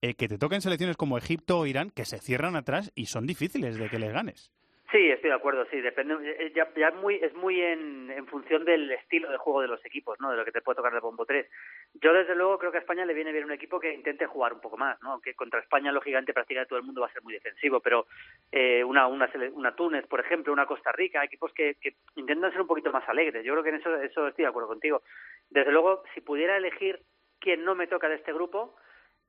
eh, 0.00 0.14
que 0.14 0.28
te 0.28 0.38
toquen 0.38 0.62
selecciones 0.62 0.96
como 0.96 1.18
Egipto 1.18 1.58
o 1.58 1.66
Irán, 1.66 1.90
que 1.90 2.04
se 2.04 2.18
cierran 2.18 2.54
atrás 2.54 2.92
y 2.94 3.06
son 3.06 3.26
difíciles 3.26 3.76
de 3.76 3.90
que 3.90 3.98
les 3.98 4.12
ganes. 4.12 4.52
Sí, 4.90 5.10
estoy 5.10 5.28
de 5.28 5.36
acuerdo, 5.36 5.66
sí, 5.70 5.82
depende, 5.82 6.14
eh, 6.24 6.50
ya, 6.54 6.66
ya 6.74 6.90
muy, 6.92 7.16
es 7.16 7.34
muy 7.34 7.60
en, 7.60 8.26
función 8.26 8.64
del 8.64 8.90
estilo 8.90 9.30
de 9.30 9.36
juego 9.36 9.60
de 9.60 9.68
los 9.68 9.84
equipos, 9.84 10.18
¿no? 10.18 10.30
De 10.30 10.36
lo 10.38 10.46
que 10.46 10.52
te 10.52 10.62
puede 10.62 10.76
tocar 10.76 10.94
el 10.94 11.00
bombo 11.00 11.26
3. 11.26 11.46
Yo, 11.94 12.12
desde 12.14 12.34
luego, 12.34 12.58
creo 12.58 12.72
que 12.72 12.78
a 12.78 12.80
España 12.80 13.04
le 13.04 13.12
viene 13.12 13.32
bien 13.32 13.44
un 13.44 13.52
equipo 13.52 13.78
que 13.78 13.92
intente 13.92 14.26
jugar 14.26 14.54
un 14.54 14.60
poco 14.60 14.78
más, 14.78 15.00
¿no? 15.02 15.12
Aunque 15.12 15.34
contra 15.34 15.60
España, 15.60 15.92
lógicamente, 15.92 16.32
prácticamente 16.32 16.70
todo 16.70 16.78
el 16.78 16.86
mundo 16.86 17.02
va 17.02 17.08
a 17.08 17.12
ser 17.12 17.22
muy 17.22 17.34
defensivo, 17.34 17.80
pero 17.80 18.06
eh, 18.50 18.82
una, 18.82 19.06
una, 19.08 19.30
una 19.52 19.74
Túnez, 19.74 20.06
por 20.06 20.20
ejemplo, 20.20 20.54
una 20.54 20.64
Costa 20.64 20.90
Rica, 20.92 21.22
equipos 21.22 21.52
que, 21.52 21.76
que 21.80 21.96
intentan 22.16 22.50
ser 22.52 22.62
un 22.62 22.66
poquito 22.66 22.90
más 22.90 23.06
alegres. 23.10 23.44
Yo 23.44 23.52
creo 23.52 23.62
que 23.62 23.70
en 23.70 23.76
eso, 23.76 23.94
eso 23.96 24.26
estoy 24.26 24.44
de 24.44 24.48
acuerdo 24.48 24.68
contigo. 24.68 25.02
Desde 25.50 25.70
luego, 25.70 26.02
si 26.14 26.22
pudiera 26.22 26.56
elegir 26.56 27.00
quién 27.40 27.62
no 27.62 27.74
me 27.74 27.88
toca 27.88 28.08
de 28.08 28.16
este 28.16 28.32
grupo, 28.32 28.74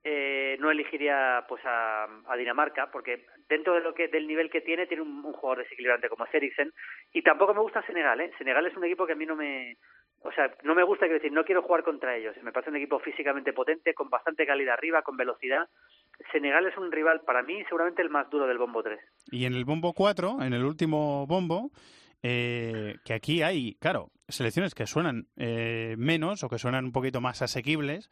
eh, 0.03 0.57
no 0.59 0.71
elegiría 0.71 1.45
pues 1.47 1.61
a, 1.65 2.05
a 2.25 2.35
Dinamarca 2.37 2.89
porque 2.91 3.25
dentro 3.49 3.73
de 3.73 3.81
lo 3.81 3.93
que 3.93 4.07
del 4.07 4.27
nivel 4.27 4.49
que 4.49 4.61
tiene 4.61 4.87
tiene 4.87 5.03
un, 5.03 5.25
un 5.25 5.33
jugador 5.33 5.63
desequilibrante 5.63 6.09
como 6.09 6.25
es 6.25 6.33
Eriksen. 6.33 6.71
Y 7.13 7.21
tampoco 7.21 7.53
me 7.53 7.61
gusta 7.61 7.85
Senegal 7.85 8.21
¿eh? 8.21 8.31
Senegal 8.37 8.65
es 8.65 8.77
un 8.77 8.85
equipo 8.85 9.05
que 9.05 9.13
a 9.13 9.17
mí 9.17 9.25
no 9.25 9.35
me 9.35 9.77
o 10.21 10.31
sea 10.31 10.53
no 10.63 10.75
me 10.75 10.83
gusta 10.83 11.05
quiero 11.05 11.15
decir 11.15 11.31
no 11.31 11.43
quiero 11.43 11.63
jugar 11.63 11.83
contra 11.83 12.15
ellos. 12.15 12.35
Me 12.43 12.51
parece 12.51 12.69
un 12.69 12.77
equipo 12.77 12.99
físicamente 12.99 13.51
potente 13.51 13.93
con 13.93 14.09
bastante 14.09 14.45
calidad 14.45 14.75
arriba 14.75 15.01
con 15.01 15.17
velocidad. 15.17 15.67
Senegal 16.31 16.65
es 16.65 16.77
un 16.77 16.91
rival 16.91 17.21
para 17.25 17.43
mí 17.43 17.61
seguramente 17.65 18.01
el 18.01 18.09
más 18.09 18.29
duro 18.29 18.47
del 18.47 18.57
bombo 18.57 18.81
3 18.83 18.99
Y 19.31 19.45
en 19.45 19.53
el 19.53 19.65
bombo 19.65 19.93
4, 19.93 20.41
en 20.41 20.53
el 20.53 20.63
último 20.63 21.25
bombo, 21.27 21.71
eh, 22.21 22.95
que 23.05 23.13
aquí 23.13 23.41
hay, 23.41 23.75
claro, 23.75 24.11
selecciones 24.27 24.75
que 24.75 24.85
suenan 24.87 25.27
eh, 25.37 25.95
menos 25.97 26.43
o 26.43 26.49
que 26.49 26.57
suenan 26.57 26.85
un 26.85 26.91
poquito 26.91 27.21
más 27.21 27.41
asequibles, 27.41 28.09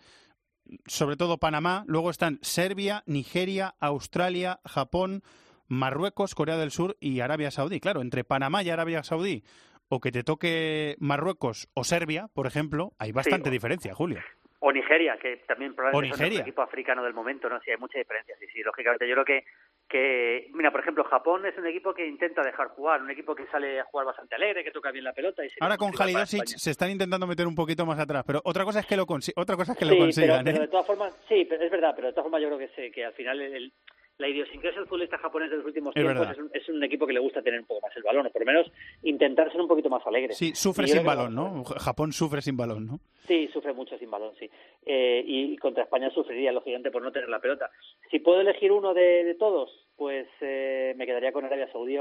sobre 0.86 1.16
todo 1.18 1.38
Panamá, 1.38 1.84
luego 1.88 2.10
están 2.10 2.40
Serbia, 2.42 3.04
Nigeria, 3.06 3.76
Australia, 3.80 4.60
Japón, 4.66 5.22
Marruecos, 5.68 6.36
Corea 6.36 6.58
del 6.58 6.72
Sur 6.72 6.96
y 7.00 7.20
Arabia 7.20 7.52
Saudí. 7.52 7.80
Claro, 7.80 8.02
entre 8.02 8.24
Panamá 8.24 8.64
y 8.64 8.70
Arabia 8.70 9.04
Saudí, 9.04 9.44
o 9.90 10.00
que 10.00 10.12
te 10.12 10.24
toque 10.24 10.96
Marruecos 11.00 11.68
o 11.74 11.84
Serbia, 11.84 12.30
por 12.34 12.48
ejemplo, 12.48 12.94
hay 13.00 13.12
bastante 13.12 13.50
o- 13.50 13.52
diferencia, 13.52 13.94
Julio. 13.94 14.20
o 14.60 14.72
Nigeria 14.72 15.18
que 15.22 15.38
también 15.48 15.76
probablemente 15.76 16.16
es 16.26 16.32
el 16.32 16.40
equipo 16.42 16.62
africano 16.64 17.04
del 17.04 17.14
momento 17.14 17.48
no 17.48 17.60
sí 17.62 17.70
hay 17.70 17.78
mucha 17.78 18.00
diferencia 18.00 18.36
sí 18.40 18.48
sí 18.52 18.64
lógicamente 18.64 19.08
yo 19.08 19.14
creo 19.14 19.26
que 19.26 19.46
que 19.90 20.50
mira 20.54 20.72
por 20.72 20.82
ejemplo 20.82 21.04
Japón 21.06 21.46
es 21.46 21.58
un 21.58 21.66
equipo 21.66 21.94
que 21.94 22.06
intenta 22.06 22.42
dejar 22.42 22.68
jugar 22.70 23.02
un 23.02 23.10
equipo 23.10 23.34
que 23.36 23.48
sale 23.48 23.80
a 23.80 23.86
jugar 23.86 24.06
bastante 24.08 24.36
alegre 24.36 24.64
que 24.64 24.72
toca 24.72 24.92
bien 24.92 25.06
la 25.06 25.14
pelota 25.14 25.46
y 25.46 25.50
Ahora 25.62 25.78
con 25.78 25.92
Halidosic 25.98 26.46
se 26.46 26.72
están 26.72 26.90
intentando 26.92 27.26
meter 27.26 27.48
un 27.48 27.56
poquito 27.56 27.86
más 27.86 27.98
atrás, 28.00 28.24
pero 28.28 28.42
otra 28.44 28.66
cosa 28.66 28.82
es 28.82 28.86
que 28.86 28.98
lo, 28.98 29.06
consi- 29.06 29.34
otra 29.36 29.56
cosa 29.56 29.72
es 29.74 29.78
que 29.78 29.86
Sí, 29.86 29.90
lo 29.92 29.96
pero, 29.96 30.06
consigan. 30.06 30.44
pero 30.46 30.58
¿eh? 30.58 30.62
de 30.62 30.68
todas 30.68 30.86
formas, 30.88 31.14
sí, 31.30 31.46
pero 31.50 31.64
es 31.64 31.72
verdad, 31.72 31.94
pero 31.96 32.08
de 32.08 32.14
todas 32.14 32.26
formas 32.26 32.42
yo 32.42 32.48
creo 32.50 32.60
que, 32.60 32.68
sé, 32.76 32.92
que 32.92 33.06
al 33.06 33.14
final 33.14 33.42
el- 33.42 33.74
la 34.18 34.28
idiosincrasia 34.28 34.80
del 34.80 34.88
futbolista 34.90 35.18
japonés 35.20 35.50
de 35.52 35.58
los 35.58 35.66
últimos 35.66 35.96
Es 35.96 36.04
tiempos 36.04 36.30
es 36.32 36.38
un, 36.38 36.50
es 36.54 36.70
un 36.70 36.84
equipo 36.84 37.06
que 37.06 37.14
le 37.14 37.20
gusta 37.20 37.42
tener 37.42 37.60
un 37.60 37.66
poco 37.68 37.82
más 37.86 37.96
el 37.96 38.04
balón, 38.04 38.26
o 38.26 38.30
por 38.32 38.42
lo 38.42 38.46
menos 38.52 38.72
intentar 39.04 39.52
ser 39.52 39.62
un 39.62 39.68
poquito 39.68 39.90
más 39.90 40.06
alegre. 40.08 40.34
Sí, 40.34 40.54
sufre 40.56 40.88
sin 40.88 41.04
balón, 41.06 41.36
¿no? 41.36 41.64
Japón 41.64 42.12
sufre 42.12 42.42
sin 42.42 42.58
balón, 42.58 42.88
¿no? 42.88 43.00
Sí, 43.28 43.48
sufre 43.54 43.74
mucho 43.74 43.98
sin 43.98 44.10
balón, 44.10 44.34
sí. 44.40 44.50
Eh, 44.86 45.24
y 45.26 45.56
contra 45.58 45.84
España 45.84 46.10
sufriría, 46.10 46.52
lógicamente, 46.52 46.92
por 46.92 47.02
no 47.04 47.12
tener 47.12 47.30
la 47.30 47.40
pelota. 47.40 47.70
Si 48.10 48.20
puedo 48.20 48.42
elegir 48.42 48.72
uno 48.72 48.94
de, 48.94 49.24
de 49.24 49.36
todos, 49.36 49.70
pues 49.96 50.28
eh, 50.42 50.94
me 50.98 51.06
quedaría 51.06 51.32
con 51.32 51.46
Arabia 51.46 51.72
Saudí, 51.72 51.98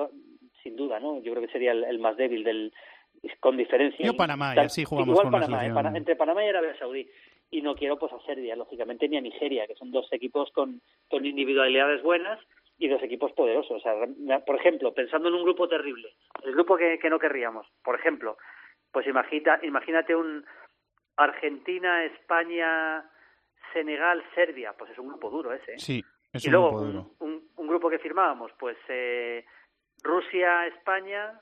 sin 0.62 0.76
duda, 0.76 0.98
¿no? 1.00 1.20
Yo 1.22 1.32
creo 1.32 1.44
que 1.46 1.52
sería 1.52 1.72
el, 1.72 1.84
el 1.84 1.98
más 1.98 2.16
débil 2.16 2.44
del 2.44 2.72
con 3.40 3.56
diferencia. 3.56 4.06
Yo 4.06 4.14
Panamá, 4.16 4.54
y 4.54 4.58
así 4.60 4.84
jugamos 4.84 5.08
igual 5.14 5.24
con 5.24 5.32
Panamá, 5.32 5.56
eh, 5.56 5.60
selección. 5.60 5.74
Pana- 5.84 5.98
entre 5.98 6.16
Panamá 6.16 6.44
y 6.44 6.48
Arabia 6.48 6.78
Saudí. 6.78 7.08
Y 7.50 7.62
no 7.62 7.74
quiero 7.76 7.98
pues 7.98 8.12
a 8.12 8.20
Serbia, 8.26 8.56
lógicamente, 8.56 9.08
ni 9.08 9.16
a 9.16 9.20
Nigeria, 9.20 9.66
que 9.66 9.76
son 9.76 9.90
dos 9.92 10.12
equipos 10.12 10.50
con, 10.52 10.80
con 11.08 11.24
individualidades 11.24 12.02
buenas 12.02 12.40
y 12.78 12.88
dos 12.88 13.02
equipos 13.02 13.32
poderosos. 13.32 13.78
O 13.78 13.80
sea, 13.80 14.40
por 14.44 14.56
ejemplo, 14.56 14.92
pensando 14.92 15.28
en 15.28 15.34
un 15.34 15.44
grupo 15.44 15.68
terrible, 15.68 16.14
el 16.42 16.52
grupo 16.52 16.76
que, 16.76 16.98
que 16.98 17.08
no 17.08 17.18
querríamos, 17.18 17.66
por 17.84 17.94
ejemplo, 17.98 18.36
pues 18.90 19.06
imagina, 19.06 19.58
imagínate 19.62 20.14
un 20.16 20.44
Argentina, 21.16 22.04
España, 22.04 23.08
Senegal, 23.72 24.22
Serbia, 24.34 24.74
pues 24.76 24.90
es 24.90 24.98
un 24.98 25.08
grupo 25.08 25.30
duro 25.30 25.52
ese. 25.52 25.72
¿eh? 25.74 25.78
Sí, 25.78 26.04
es 26.32 26.44
y 26.44 26.48
un 26.48 26.52
luego 26.52 26.70
grupo 26.80 27.14
un, 27.20 27.30
un- 27.32 27.48
un 27.56 27.66
grupo 27.68 27.88
que 27.88 27.98
firmábamos, 27.98 28.52
pues 28.58 28.76
eh, 28.88 29.44
Rusia, 30.02 30.66
España, 30.66 31.40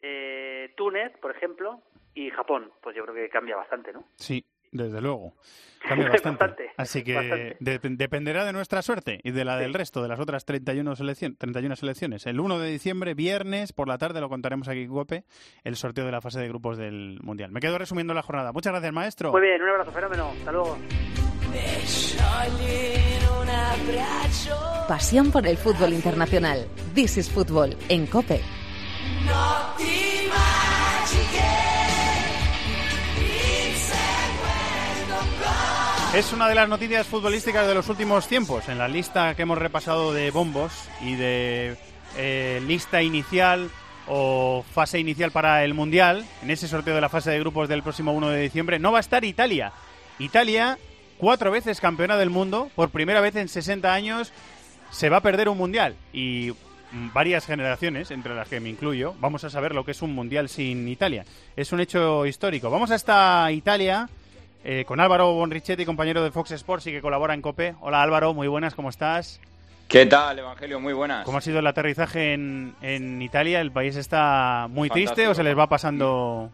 eh, 0.00 0.72
Túnez, 0.76 1.16
por 1.18 1.30
ejemplo, 1.30 1.82
y 2.14 2.30
Japón. 2.30 2.72
Pues 2.82 2.96
yo 2.96 3.02
creo 3.04 3.14
que 3.14 3.28
cambia 3.28 3.56
bastante, 3.56 3.92
¿no? 3.92 4.04
Sí, 4.16 4.44
desde 4.74 5.00
luego. 5.00 5.32
Cambia 5.88 6.08
bastante. 6.08 6.44
Bastante, 6.44 6.72
Así 6.78 7.04
que 7.04 7.14
bastante. 7.14 7.56
de- 7.60 7.78
dependerá 7.96 8.46
de 8.46 8.54
nuestra 8.54 8.80
suerte 8.80 9.20
y 9.22 9.32
de 9.32 9.44
la 9.44 9.58
del 9.58 9.74
resto, 9.74 10.00
de 10.02 10.08
las 10.08 10.18
otras 10.18 10.46
31, 10.46 10.96
selección, 10.96 11.36
31 11.36 11.76
selecciones. 11.76 12.26
El 12.26 12.40
1 12.40 12.58
de 12.58 12.70
diciembre, 12.70 13.12
viernes, 13.12 13.74
por 13.74 13.86
la 13.86 13.98
tarde, 13.98 14.20
lo 14.22 14.30
contaremos 14.30 14.66
aquí 14.68 14.80
en 14.84 14.88
COPE, 14.88 15.24
el 15.62 15.76
sorteo 15.76 16.06
de 16.06 16.12
la 16.12 16.22
fase 16.22 16.40
de 16.40 16.48
grupos 16.48 16.78
del 16.78 17.18
Mundial. 17.22 17.50
Me 17.52 17.60
quedo 17.60 17.76
resumiendo 17.76 18.14
la 18.14 18.22
jornada. 18.22 18.52
Muchas 18.52 18.72
gracias, 18.72 18.92
maestro. 18.94 19.30
Muy 19.30 19.42
bien, 19.42 19.60
un 19.62 19.68
abrazo, 19.68 19.92
fenómeno. 19.92 20.30
Hasta 20.38 20.52
luego. 20.52 20.78
Pasión 24.88 25.30
por 25.30 25.46
el 25.46 25.56
fútbol 25.56 25.92
internacional. 25.92 26.66
This 26.94 27.18
is 27.18 27.30
Fútbol 27.30 27.76
en 27.88 28.06
Cope. 28.06 28.40
Es 36.14 36.32
una 36.32 36.48
de 36.48 36.54
las 36.54 36.68
noticias 36.68 37.08
futbolísticas 37.08 37.66
de 37.66 37.74
los 37.74 37.88
últimos 37.88 38.28
tiempos. 38.28 38.68
En 38.68 38.78
la 38.78 38.86
lista 38.86 39.34
que 39.34 39.42
hemos 39.42 39.58
repasado 39.58 40.12
de 40.12 40.30
bombos 40.30 40.88
y 41.00 41.16
de 41.16 41.76
eh, 42.16 42.62
lista 42.68 43.02
inicial 43.02 43.68
o 44.06 44.64
fase 44.72 45.00
inicial 45.00 45.32
para 45.32 45.64
el 45.64 45.74
Mundial, 45.74 46.24
en 46.40 46.50
ese 46.52 46.68
sorteo 46.68 46.94
de 46.94 47.00
la 47.00 47.08
fase 47.08 47.32
de 47.32 47.40
grupos 47.40 47.68
del 47.68 47.82
próximo 47.82 48.12
1 48.12 48.28
de 48.28 48.42
diciembre, 48.42 48.78
no 48.78 48.92
va 48.92 48.98
a 48.98 49.00
estar 49.00 49.24
Italia. 49.24 49.72
Italia, 50.20 50.78
cuatro 51.18 51.50
veces 51.50 51.80
campeona 51.80 52.16
del 52.16 52.30
mundo, 52.30 52.70
por 52.76 52.90
primera 52.90 53.20
vez 53.20 53.34
en 53.34 53.48
60 53.48 53.92
años, 53.92 54.32
se 54.92 55.08
va 55.08 55.16
a 55.16 55.22
perder 55.22 55.48
un 55.48 55.58
Mundial. 55.58 55.96
Y 56.12 56.52
mm, 56.92 57.12
varias 57.12 57.44
generaciones, 57.44 58.12
entre 58.12 58.36
las 58.36 58.48
que 58.48 58.60
me 58.60 58.70
incluyo, 58.70 59.16
vamos 59.18 59.42
a 59.42 59.50
saber 59.50 59.74
lo 59.74 59.84
que 59.84 59.90
es 59.90 60.00
un 60.00 60.14
Mundial 60.14 60.48
sin 60.48 60.86
Italia. 60.86 61.24
Es 61.56 61.72
un 61.72 61.80
hecho 61.80 62.24
histórico. 62.24 62.70
Vamos 62.70 62.92
hasta 62.92 63.50
Italia 63.50 64.08
eh, 64.64 64.84
con 64.86 64.98
Álvaro 64.98 65.32
Bonrichetti, 65.34 65.84
compañero 65.84 66.24
de 66.24 66.30
Fox 66.30 66.50
Sports 66.52 66.86
y 66.86 66.92
que 66.92 67.02
colabora 67.02 67.34
en 67.34 67.42
COPE. 67.42 67.74
Hola 67.80 68.02
Álvaro, 68.02 68.32
muy 68.32 68.48
buenas, 68.48 68.74
¿cómo 68.74 68.88
estás? 68.88 69.40
¿Qué 69.86 70.06
tal, 70.06 70.38
Evangelio? 70.38 70.80
Muy 70.80 70.94
buenas. 70.94 71.24
¿Cómo 71.24 71.38
ha 71.38 71.42
sido 71.42 71.58
el 71.58 71.66
aterrizaje 71.66 72.32
en, 72.32 72.74
en 72.80 73.20
Italia? 73.20 73.60
¿El 73.60 73.70
país 73.70 73.94
está 73.96 74.66
muy 74.70 74.88
triste 74.88 75.28
o 75.28 75.34
se 75.34 75.42
les 75.42 75.56
va 75.56 75.68
pasando 75.68 76.50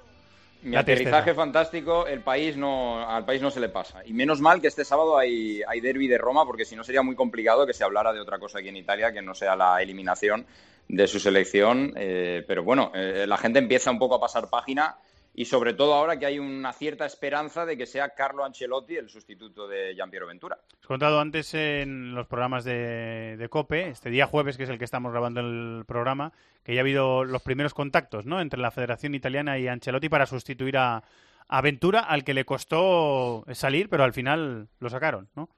Mi 0.63 0.73
la 0.73 0.81
aterrizaje 0.81 1.23
tristeza? 1.23 1.35
fantástico, 1.37 2.07
el 2.09 2.21
país 2.21 2.57
no, 2.57 3.09
al 3.09 3.25
país 3.25 3.41
no 3.41 3.53
se 3.53 3.61
le 3.61 3.69
pasa. 3.69 4.05
Y 4.05 4.13
menos 4.13 4.41
mal 4.41 4.61
que 4.61 4.67
este 4.67 4.85
sábado 4.85 5.17
hay, 5.17 5.63
hay 5.67 5.81
derby 5.81 6.09
de 6.09 6.19
Roma, 6.19 6.45
porque 6.45 6.65
si 6.65 6.75
no 6.75 6.83
sería 6.83 7.03
muy 7.03 7.15
complicado 7.15 7.65
que 7.67 7.73
se 7.73 7.85
hablara 7.85 8.13
de 8.13 8.21
otra 8.21 8.41
cosa 8.41 8.59
aquí 8.59 8.69
en 8.69 8.77
Italia 8.77 9.13
que 9.13 9.23
no 9.23 9.35
sea 9.37 9.55
la 9.55 9.81
eliminación 9.81 10.45
de 10.89 11.07
su 11.07 11.21
selección. 11.21 11.93
Eh, 11.97 12.45
pero 12.49 12.65
bueno, 12.65 12.91
eh, 12.95 13.25
la 13.29 13.37
gente 13.37 13.61
empieza 13.61 13.93
un 13.93 14.01
poco 14.01 14.17
a 14.17 14.21
pasar 14.21 14.51
página 14.51 14.97
y 15.35 15.45
sobre 15.45 15.75
todo 15.75 15.95
ahora 15.95 16.19
que 16.19 16.27
hay 16.27 16.39
una 16.39 16.73
cierta 16.73 17.07
esperanza 17.07 17.65
de 17.65 17.77
que 17.77 17.87
sea 17.87 18.11
Carlo 18.11 18.45
Ancelotti 18.45 18.97
el 18.97 19.09
sustituto 19.09 19.69
de 19.69 19.95
Giampiero 19.95 20.27
Ventura. 20.27 20.59
Os 20.79 20.85
he 20.85 20.87
contado 20.87 21.21
antes 21.21 21.55
en 21.55 22.15
los 22.15 22.27
programas 22.27 22.65
de, 22.65 23.37
de 23.39 23.49
COPE, 23.49 23.89
este 23.89 24.11
día 24.11 24.27
jueves, 24.27 24.57
que 24.57 24.65
es 24.65 24.71
el 24.71 24.79
que 24.79 24.85
estamos 24.85 25.13
grabando 25.13 25.41
el 25.41 25.85
programa, 25.87 26.33
que 26.65 26.75
ya 26.75 26.81
ha 26.81 26.83
habido 26.83 27.25
los 27.25 27.43
primeros 27.43 27.75
contactos 27.75 28.27
¿no? 28.27 28.41
entre 28.41 28.61
la 28.61 28.71
Federación 28.71 29.15
Italiana 29.15 29.59
y 29.59 29.69
Ancelotti 29.69 30.09
para 30.09 30.27
sustituir 30.27 30.77
a, 30.77 31.05
a 31.49 31.61
Ventura, 31.61 32.01
al 32.01 32.25
que 32.25 32.35
le 32.35 32.45
costó 32.45 33.45
salir, 33.53 33.89
pero 33.89 34.05
al 34.05 34.13
final 34.13 34.69
lo 34.79 34.91
sacaron, 34.91 35.29
¿no? 35.35 35.49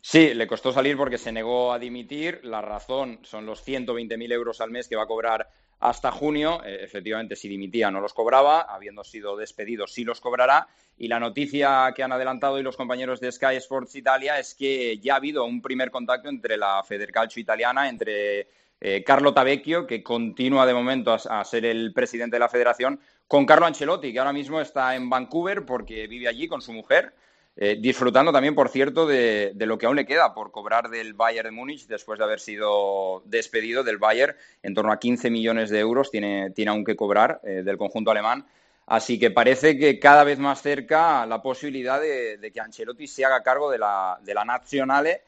Sí, 0.00 0.34
le 0.34 0.46
costó 0.46 0.72
salir 0.72 0.96
porque 0.96 1.18
se 1.18 1.32
negó 1.32 1.72
a 1.72 1.80
dimitir. 1.80 2.40
La 2.44 2.62
razón 2.62 3.18
son 3.24 3.44
los 3.44 3.66
120.000 3.66 4.32
euros 4.32 4.60
al 4.60 4.70
mes 4.70 4.86
que 4.86 4.94
va 4.94 5.02
a 5.02 5.08
cobrar 5.08 5.48
hasta 5.80 6.10
junio. 6.10 6.62
Eh, 6.64 6.78
efectivamente, 6.82 7.36
si 7.36 7.48
dimitía 7.48 7.90
no 7.90 8.00
los 8.00 8.14
cobraba, 8.14 8.62
habiendo 8.62 9.04
sido 9.04 9.36
despedido 9.36 9.86
sí 9.86 10.04
los 10.04 10.20
cobrará. 10.20 10.68
Y 10.98 11.08
la 11.08 11.20
noticia 11.20 11.92
que 11.94 12.02
han 12.02 12.12
adelantado 12.12 12.54
hoy 12.54 12.62
los 12.62 12.76
compañeros 12.76 13.20
de 13.20 13.30
Sky 13.30 13.56
Sports 13.56 13.96
Italia 13.96 14.38
es 14.38 14.54
que 14.54 14.98
ya 14.98 15.14
ha 15.14 15.16
habido 15.16 15.44
un 15.44 15.60
primer 15.60 15.90
contacto 15.90 16.28
entre 16.28 16.56
la 16.56 16.82
Federcalcio 16.82 17.40
italiana, 17.40 17.88
entre 17.88 18.48
eh, 18.80 19.04
Carlo 19.04 19.34
Tavecchio, 19.34 19.86
que 19.86 20.02
continúa 20.02 20.66
de 20.66 20.74
momento 20.74 21.12
a, 21.12 21.40
a 21.40 21.44
ser 21.44 21.66
el 21.66 21.92
presidente 21.92 22.36
de 22.36 22.40
la 22.40 22.48
federación, 22.48 23.00
con 23.28 23.44
Carlo 23.44 23.66
Ancelotti, 23.66 24.12
que 24.12 24.18
ahora 24.18 24.32
mismo 24.32 24.60
está 24.60 24.94
en 24.94 25.10
Vancouver 25.10 25.66
porque 25.66 26.06
vive 26.06 26.28
allí 26.28 26.48
con 26.48 26.62
su 26.62 26.72
mujer. 26.72 27.14
Eh, 27.58 27.78
disfrutando 27.80 28.32
también, 28.32 28.54
por 28.54 28.68
cierto, 28.68 29.06
de, 29.06 29.54
lo 29.56 29.78
que 29.78 29.86
aún 29.86 29.96
le 29.96 30.04
queda 30.04 30.34
por 30.34 30.50
cobrar 30.50 30.90
del 30.90 31.14
Bayern 31.14 31.48
de 31.48 31.52
Múnich 31.52 31.86
después 31.86 32.18
de 32.18 32.24
haber 32.24 32.38
sido 32.38 33.22
despedido 33.24 33.82
del 33.82 33.96
Bayern. 33.96 34.36
En 34.62 34.74
torno 34.74 34.92
a 34.92 34.98
15 34.98 35.30
millones 35.30 35.70
de 35.70 35.78
euros 35.78 36.10
tiene, 36.10 36.50
tiene 36.50 36.70
aún 36.70 36.84
que 36.84 36.96
cobrar 36.96 37.40
eh, 37.44 37.62
del 37.64 37.78
conjunto 37.78 38.10
alemán. 38.10 38.46
Así 38.84 39.18
que 39.18 39.30
parece 39.30 39.78
que 39.78 39.98
cada 39.98 40.22
vez 40.22 40.38
más 40.38 40.60
cerca 40.60 41.24
la 41.24 41.40
posibilidad 41.40 41.98
de, 41.98 42.50
que 42.52 42.60
Ancelotti 42.60 43.06
se 43.06 43.24
haga 43.24 43.42
cargo 43.42 43.70
de 43.70 43.78
la, 43.78 44.18
de 44.22 44.34
la 44.34 44.44
Nazionale 44.44 45.22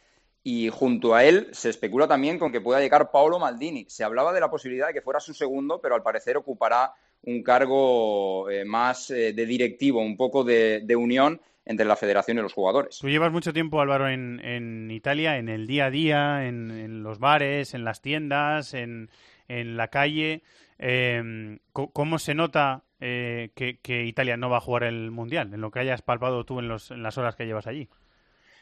y 0.45 0.69
junto 0.69 1.15
a 1.15 1.25
él 1.25 1.49
se 1.53 1.71
especula 1.71 2.07
también 2.07 2.39
con 2.39 2.53
que 2.53 2.61
pueda 2.61 2.79
llegar 2.79 3.11
Paolo 3.11 3.39
Maldini. 3.39 3.87
Se 3.89 4.05
hablaba 4.05 4.35
de 4.35 4.41
la 4.41 4.51
posibilidad 4.51 4.89
de 4.89 4.93
que 4.93 5.03
fuera 5.03 5.19
su 5.19 5.33
segundo, 5.33 5.81
pero 5.81 5.95
al 5.95 6.03
parecer 6.03 6.37
ocupará 6.37 6.93
un 7.23 7.43
cargo 7.43 8.49
eh, 8.49 8.65
más 8.65 9.09
de 9.09 9.33
directivo, 9.33 10.01
un 10.01 10.17
poco 10.17 10.45
de, 10.45 10.83
de 10.85 10.95
unión 10.95 11.41
entre 11.69 11.85
la 11.87 11.97
federación 11.97 12.39
y 12.39 12.43
los 12.43 12.55
jugadores. 12.55 12.99
Tú 12.99 13.11
llevas 13.11 13.31
mucho 13.31 13.53
tiempo, 13.53 13.81
Álvaro, 13.81 14.09
en, 14.09 14.41
en 14.43 14.91
Italia, 14.91 15.37
en 15.37 15.51
el 15.51 15.67
día 15.67 15.87
a 15.87 15.91
día, 15.91 16.47
en, 16.49 16.71
en 16.71 17.03
los 17.03 17.19
bares, 17.19 17.75
en 17.75 17.85
las 17.85 18.01
tiendas, 18.01 18.73
en, 18.73 19.11
en 19.49 19.77
la 19.77 19.89
calle. 19.89 20.43
Eh, 20.79 21.59
¿Cómo 21.73 22.19
se 22.19 22.35
nota 22.35 22.85
eh, 23.01 23.51
que, 23.55 23.79
que, 23.81 24.05
Italia 24.05 24.39
no 24.39 24.49
va 24.49 24.57
a 24.57 24.63
jugar 24.63 24.85
el 24.85 25.11
Mundial? 25.11 25.53
En 25.53 25.61
lo 25.61 25.71
que 25.71 25.81
hayas 25.81 26.01
palpado 26.01 26.45
tú 26.45 26.59
en, 26.59 26.69
los, 26.69 26.91
en 26.91 27.03
las 27.03 27.19
horas 27.19 27.37
que 27.37 27.45
llevas 27.45 27.67
allí. 27.67 27.89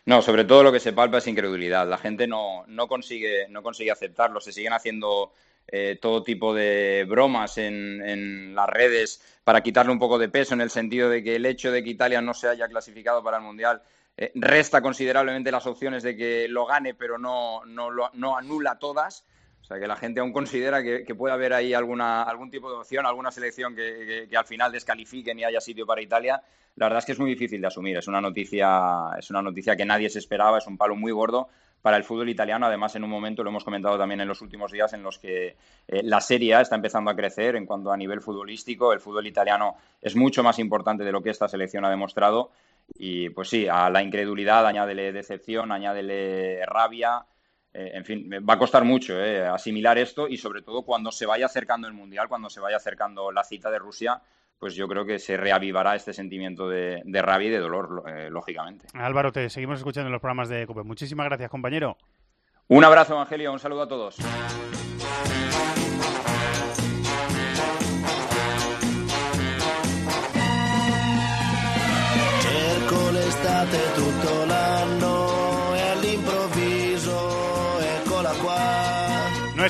No, 0.04 0.20
sobre 0.20 0.44
todo 0.44 0.64
lo 0.64 0.72
que 0.72 0.80
se 0.80 0.92
palpa 0.92 1.18
es 1.18 1.28
incredulidad. 1.28 1.88
La 1.88 1.98
gente 1.98 2.26
no, 2.26 2.64
no, 2.66 2.88
consigue, 2.88 3.46
no 3.48 3.62
consigue 3.62 3.92
aceptarlo. 3.92 4.40
Se 4.40 4.52
siguen 4.52 4.72
haciendo 4.72 5.32
eh, 5.68 5.98
todo 6.00 6.22
tipo 6.22 6.54
de 6.54 7.04
bromas 7.08 7.58
en, 7.58 8.54
las 8.54 8.68
redes 8.68 9.20
para 9.42 9.62
quitarle 9.62 9.92
un 9.92 9.98
poco 9.98 10.18
de 10.18 10.28
peso 10.28 10.54
en 10.54 10.60
el 10.60 10.70
sentido 10.70 11.10
de 11.10 11.22
que 11.22 11.36
el 11.36 11.46
hecho 11.46 11.72
de 11.72 11.82
que 11.82 11.90
Italia 11.90 12.20
no 12.20 12.34
se 12.34 12.48
haya 12.48 12.68
clasificado 12.68 13.22
para 13.22 13.38
el 13.38 13.42
Mundial 13.42 13.82
eh, 14.16 14.32
resta 14.36 14.80
considerablemente 14.80 15.50
las 15.50 15.66
opciones 15.66 16.02
de 16.02 16.16
que 16.16 16.46
lo 16.48 16.66
gane, 16.66 16.94
pero 16.94 17.18
no, 17.18 17.64
no, 17.66 17.90
no 18.12 18.36
anula 18.36 18.78
todas. 18.78 19.24
O 19.60 19.64
sea, 19.64 19.80
que 19.80 19.88
la 19.88 19.96
gente 19.96 20.20
aún 20.20 20.32
considera 20.32 20.80
que, 20.80 21.14
puede 21.16 21.34
haber 21.34 21.52
ahí 21.52 21.74
alguna, 21.74 22.22
algún 22.22 22.48
tipo 22.52 22.70
de 22.70 22.76
opción, 22.76 23.04
alguna 23.04 23.32
selección 23.32 23.74
que, 23.74 24.28
al 24.36 24.46
final 24.46 24.70
descalifiquen 24.70 25.40
y 25.40 25.44
haya 25.44 25.60
sitio 25.60 25.84
para 25.84 26.00
Italia. 26.00 26.40
La 26.76 26.86
verdad 26.86 27.00
es 27.00 27.04
que 27.04 27.12
es 27.12 27.18
muy 27.18 27.30
difícil 27.30 27.60
de 27.60 27.66
asumir. 27.66 27.96
Es 27.96 28.06
una 28.06 28.20
noticia, 28.20 29.10
es 29.18 29.28
una 29.28 29.42
noticia 29.42 29.74
que 29.74 29.84
nadie 29.84 30.08
se 30.08 30.20
esperaba, 30.20 30.58
es 30.58 30.66
un 30.68 30.78
palo 30.78 30.94
muy 30.94 31.10
gordo 31.10 31.48
para 31.86 31.98
el 31.98 32.02
fútbol 32.02 32.28
italiano. 32.28 32.66
Además, 32.66 32.96
en 32.96 33.04
un 33.04 33.10
momento, 33.10 33.44
lo 33.44 33.50
hemos 33.50 33.62
comentado 33.62 33.96
también 33.96 34.20
en 34.20 34.26
los 34.26 34.42
últimos 34.42 34.72
días, 34.72 34.92
en 34.92 35.04
los 35.04 35.20
que 35.20 35.56
eh, 35.86 36.02
la 36.02 36.20
Serie 36.20 36.56
A 36.56 36.60
está 36.60 36.74
empezando 36.74 37.12
a 37.12 37.14
crecer 37.14 37.54
en 37.54 37.64
cuanto 37.64 37.92
a 37.92 37.96
nivel 37.96 38.20
futbolístico. 38.20 38.92
El 38.92 38.98
fútbol 38.98 39.24
italiano 39.28 39.76
es 40.02 40.16
mucho 40.16 40.42
más 40.42 40.58
importante 40.58 41.04
de 41.04 41.12
lo 41.12 41.22
que 41.22 41.30
esta 41.30 41.46
selección 41.46 41.84
ha 41.84 41.88
demostrado. 41.88 42.50
Y 42.98 43.30
pues 43.30 43.50
sí, 43.50 43.68
a 43.68 43.88
la 43.88 44.02
incredulidad 44.02 44.66
añádele 44.66 45.12
decepción, 45.12 45.70
añádele 45.70 46.66
rabia. 46.66 47.24
Eh, 47.72 47.92
en 47.94 48.04
fin, 48.04 48.30
va 48.32 48.54
a 48.54 48.58
costar 48.58 48.82
mucho 48.82 49.22
eh, 49.22 49.46
asimilar 49.46 49.96
esto 49.96 50.26
y 50.26 50.38
sobre 50.38 50.62
todo 50.62 50.82
cuando 50.82 51.12
se 51.12 51.24
vaya 51.24 51.46
acercando 51.46 51.86
el 51.86 51.94
Mundial, 51.94 52.26
cuando 52.26 52.50
se 52.50 52.58
vaya 52.58 52.78
acercando 52.78 53.30
la 53.30 53.44
cita 53.44 53.70
de 53.70 53.78
Rusia, 53.78 54.20
pues 54.58 54.74
yo 54.74 54.88
creo 54.88 55.04
que 55.04 55.18
se 55.18 55.36
reavivará 55.36 55.94
este 55.94 56.12
sentimiento 56.12 56.68
de, 56.68 57.02
de 57.04 57.22
rabia 57.22 57.48
y 57.48 57.50
de 57.50 57.58
dolor, 57.58 58.04
eh, 58.06 58.28
lógicamente. 58.30 58.86
Álvaro, 58.94 59.32
te 59.32 59.50
seguimos 59.50 59.78
escuchando 59.78 60.08
en 60.08 60.12
los 60.12 60.20
programas 60.20 60.48
de 60.48 60.66
COPE. 60.66 60.82
Muchísimas 60.82 61.26
gracias, 61.26 61.50
compañero. 61.50 61.96
Un 62.68 62.84
abrazo, 62.84 63.14
Evangelio. 63.14 63.52
Un 63.52 63.58
saludo 63.58 63.82
a 63.82 63.88
todos. 63.88 64.16
Cerco 72.40 73.10
l'estate 73.10 73.78
tutto 73.94 74.44
l'anno 74.46 75.05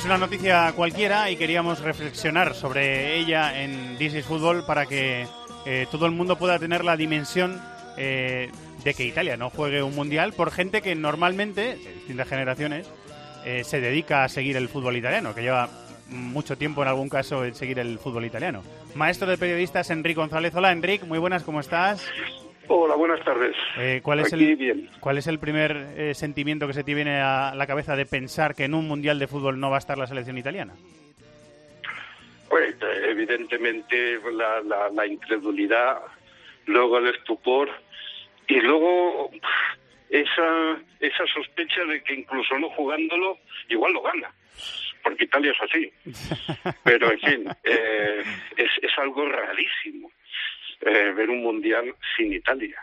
una 0.06 0.18
noticia 0.18 0.72
cualquiera 0.76 1.30
y 1.30 1.36
queríamos 1.36 1.80
reflexionar 1.80 2.54
sobre 2.54 3.16
ella 3.16 3.60
en 3.60 3.98
This 3.98 4.14
is 4.14 4.24
Football 4.24 4.64
para 4.64 4.86
que 4.86 5.26
eh, 5.64 5.88
todo 5.90 6.06
el 6.06 6.12
mundo 6.12 6.36
pueda 6.38 6.60
tener 6.60 6.84
la 6.84 6.96
dimensión 6.96 7.60
eh, 7.96 8.52
de 8.84 8.94
que 8.94 9.04
Italia 9.04 9.36
no 9.36 9.50
juegue 9.50 9.82
un 9.82 9.96
mundial 9.96 10.32
por 10.32 10.52
gente 10.52 10.80
que 10.80 10.94
normalmente, 10.94 11.76
de 11.76 11.94
distintas 11.94 12.28
generaciones, 12.28 12.86
eh, 13.44 13.64
se 13.64 13.80
dedica 13.80 14.22
a 14.22 14.28
seguir 14.28 14.56
el 14.56 14.68
fútbol 14.68 14.96
italiano, 14.96 15.34
que 15.34 15.42
lleva 15.42 15.68
mucho 16.08 16.56
tiempo 16.56 16.82
en 16.82 16.88
algún 16.88 17.08
caso 17.08 17.44
en 17.44 17.56
seguir 17.56 17.80
el 17.80 17.98
fútbol 17.98 18.24
italiano. 18.24 18.62
Maestro 18.94 19.28
de 19.28 19.38
periodistas, 19.38 19.90
Enrique 19.90 20.20
González. 20.20 20.54
Hola, 20.54 20.70
Enrique, 20.70 21.04
muy 21.04 21.18
buenas, 21.18 21.42
¿cómo 21.42 21.58
estás? 21.58 22.04
Hola, 22.68 22.96
buenas 22.96 23.24
tardes. 23.24 23.54
Eh, 23.78 24.00
¿cuál, 24.02 24.20
es 24.20 24.32
Aquí 24.32 24.44
el, 24.44 24.56
bien. 24.56 24.88
¿Cuál 24.98 25.18
es 25.18 25.28
el 25.28 25.38
primer 25.38 25.76
eh, 25.96 26.14
sentimiento 26.14 26.66
que 26.66 26.72
se 26.72 26.82
te 26.82 26.94
viene 26.94 27.20
a 27.20 27.54
la 27.54 27.66
cabeza 27.66 27.94
de 27.94 28.06
pensar 28.06 28.56
que 28.56 28.64
en 28.64 28.74
un 28.74 28.88
Mundial 28.88 29.20
de 29.20 29.28
Fútbol 29.28 29.60
no 29.60 29.70
va 29.70 29.76
a 29.76 29.78
estar 29.78 29.96
la 29.96 30.06
selección 30.08 30.36
italiana? 30.36 30.74
Pues 32.48 32.74
eh, 32.74 33.10
evidentemente 33.10 34.18
la, 34.32 34.60
la, 34.62 34.90
la 34.90 35.06
incredulidad, 35.06 36.00
luego 36.66 36.98
el 36.98 37.14
estupor 37.14 37.70
y 38.48 38.60
luego 38.60 39.30
esa, 40.10 40.76
esa 40.98 41.26
sospecha 41.32 41.84
de 41.84 42.02
que 42.02 42.14
incluso 42.14 42.58
no 42.58 42.68
jugándolo, 42.70 43.38
igual 43.68 43.92
lo 43.92 44.02
gana. 44.02 44.32
Porque 45.04 45.24
Italia 45.24 45.52
es 45.52 45.70
así. 45.70 45.92
Pero, 46.84 47.12
en 47.12 47.20
fin, 47.20 47.48
eh, 47.62 48.24
es, 48.56 48.70
es 48.82 48.98
algo 48.98 49.28
rarísimo 49.28 50.10
eh, 50.80 51.12
ver 51.12 51.30
un 51.30 51.42
mundial 51.42 51.94
sin 52.16 52.32
Italia. 52.32 52.76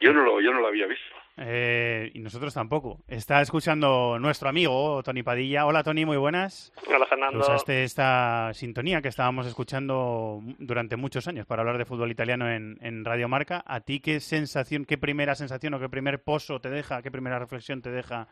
Yo 0.00 0.12
no 0.12 0.22
lo, 0.22 0.40
yo 0.40 0.52
no 0.52 0.60
lo 0.60 0.68
había 0.68 0.86
visto. 0.86 1.14
Eh, 1.36 2.10
y 2.14 2.20
nosotros 2.20 2.54
tampoco. 2.54 3.00
Está 3.08 3.40
escuchando 3.40 4.18
nuestro 4.20 4.48
amigo 4.48 5.02
Tony 5.02 5.22
Padilla. 5.22 5.66
Hola 5.66 5.82
Tony, 5.82 6.04
muy 6.04 6.16
buenas. 6.16 6.72
Hola 6.86 7.06
Fernando. 7.06 7.40
Usaste 7.40 7.82
esta 7.82 8.52
sintonía 8.54 9.02
que 9.02 9.08
estábamos 9.08 9.46
escuchando 9.46 10.40
durante 10.58 10.96
muchos 10.96 11.26
años 11.26 11.46
para 11.46 11.62
hablar 11.62 11.78
de 11.78 11.84
fútbol 11.84 12.10
italiano 12.10 12.48
en, 12.50 12.78
en 12.80 13.04
Radio 13.04 13.28
Marca. 13.28 13.64
¿A 13.66 13.80
ti 13.80 14.00
qué 14.00 14.20
sensación, 14.20 14.84
qué 14.84 14.96
primera 14.96 15.34
sensación 15.34 15.74
o 15.74 15.80
qué 15.80 15.88
primer 15.88 16.22
pozo 16.22 16.60
te 16.60 16.70
deja, 16.70 17.02
qué 17.02 17.10
primera 17.10 17.38
reflexión 17.38 17.82
te 17.82 17.90
deja 17.90 18.28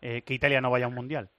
eh, 0.00 0.22
que 0.22 0.34
Italia 0.34 0.60
no 0.60 0.70
vaya 0.70 0.84
a 0.84 0.88
un 0.88 0.94
mundial? 0.94 1.30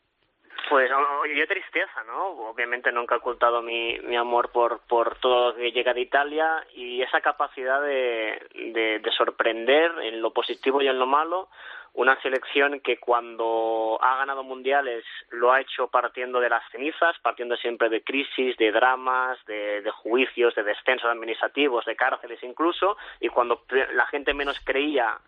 Pues 0.75 0.91
yo 1.33 1.47
tristeza, 1.47 2.03
¿no? 2.05 2.49
Obviamente 2.49 2.91
nunca 2.91 3.15
he 3.15 3.19
ocultado 3.19 3.61
mi, 3.61 3.97
mi 3.99 4.17
amor 4.17 4.49
por, 4.49 4.81
por 4.89 5.17
todo 5.19 5.51
lo 5.51 5.55
que 5.55 5.71
llega 5.71 5.93
de 5.93 6.01
Italia 6.01 6.67
y 6.75 7.01
esa 7.01 7.21
capacidad 7.21 7.81
de, 7.81 8.45
de, 8.53 8.99
de 8.99 9.11
sorprender 9.11 9.89
en 10.01 10.21
lo 10.21 10.33
positivo 10.33 10.81
y 10.81 10.87
en 10.89 10.99
lo 10.99 11.05
malo 11.05 11.47
una 11.93 12.21
selección 12.21 12.81
que 12.81 12.97
cuando 12.97 13.97
ha 14.01 14.17
ganado 14.17 14.43
mundiales 14.43 15.05
lo 15.29 15.53
ha 15.53 15.61
hecho 15.61 15.87
partiendo 15.87 16.41
de 16.41 16.49
las 16.49 16.69
cenizas, 16.71 17.17
partiendo 17.21 17.55
siempre 17.55 17.87
de 17.87 18.03
crisis, 18.03 18.57
de 18.57 18.73
dramas, 18.73 19.39
de, 19.45 19.81
de, 19.81 19.91
juicios, 19.91 20.55
de 20.55 20.63
descensos 20.63 21.09
administrativos, 21.09 21.85
de 21.85 21.95
cárceles 21.95 22.43
incluso, 22.43 22.97
y 23.21 23.29
cuando 23.29 23.63
la 23.93 24.07
gente 24.07 24.33
menos 24.33 24.59
creía 24.59 25.19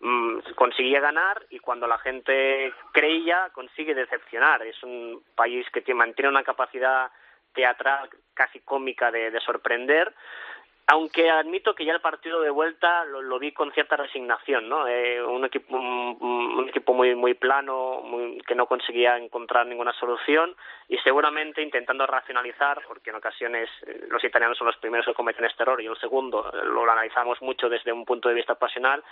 mmm, 0.00 0.38
conseguía 0.54 1.00
ganar 1.00 1.44
y 1.50 1.58
cuando 1.58 1.86
la 1.86 1.98
gente 1.98 2.72
creía 2.92 3.50
consigue 3.52 3.94
decepcionar. 3.94 4.62
Es 4.62 4.82
un 4.82 5.22
país 5.34 5.66
que 5.70 5.82
tiene, 5.82 5.98
mantiene 5.98 6.28
una 6.28 6.44
capacidad 6.44 7.10
teatral 7.54 8.10
casi 8.34 8.60
cómica 8.60 9.10
de, 9.10 9.30
de 9.30 9.40
sorprender 9.40 10.12
aunque 10.88 11.28
admito 11.30 11.74
que 11.74 11.84
ya 11.84 11.92
el 11.92 12.00
partido 12.00 12.40
de 12.40 12.50
vuelta 12.50 13.04
lo, 13.06 13.20
lo 13.20 13.40
vi 13.40 13.50
con 13.50 13.72
cierta 13.72 13.96
resignación, 13.96 14.68
¿no? 14.68 14.86
Eh, 14.86 15.20
un 15.20 15.44
equipo 15.44 15.76
un, 15.76 16.16
un, 16.20 16.68
equipo 16.68 16.94
muy 16.94 17.16
muy 17.16 17.34
plano, 17.34 18.02
muy, 18.02 18.38
que 18.46 18.54
no 18.54 18.66
conseguía 18.66 19.16
encontrar 19.16 19.66
ninguna 19.66 19.92
solución 19.94 20.54
y 20.88 20.96
seguramente 20.98 21.60
intentando 21.60 22.06
racionalizar, 22.06 22.82
porque 22.86 23.10
en 23.10 23.16
ocasiones 23.16 23.68
eh, 23.84 24.06
los 24.08 24.22
italianos 24.22 24.58
son 24.58 24.68
los 24.68 24.76
primeros 24.76 25.06
que 25.06 25.14
cometen 25.14 25.44
este 25.44 25.64
error 25.64 25.82
y 25.82 25.86
el 25.86 25.98
segundo 25.98 26.52
eh, 26.54 26.64
lo 26.64 26.88
analizamos 26.88 27.42
mucho 27.42 27.68
desde 27.68 27.92
un 27.92 28.04
punto 28.04 28.28
de 28.28 28.36
vista 28.36 28.54
pasional, 28.54 29.02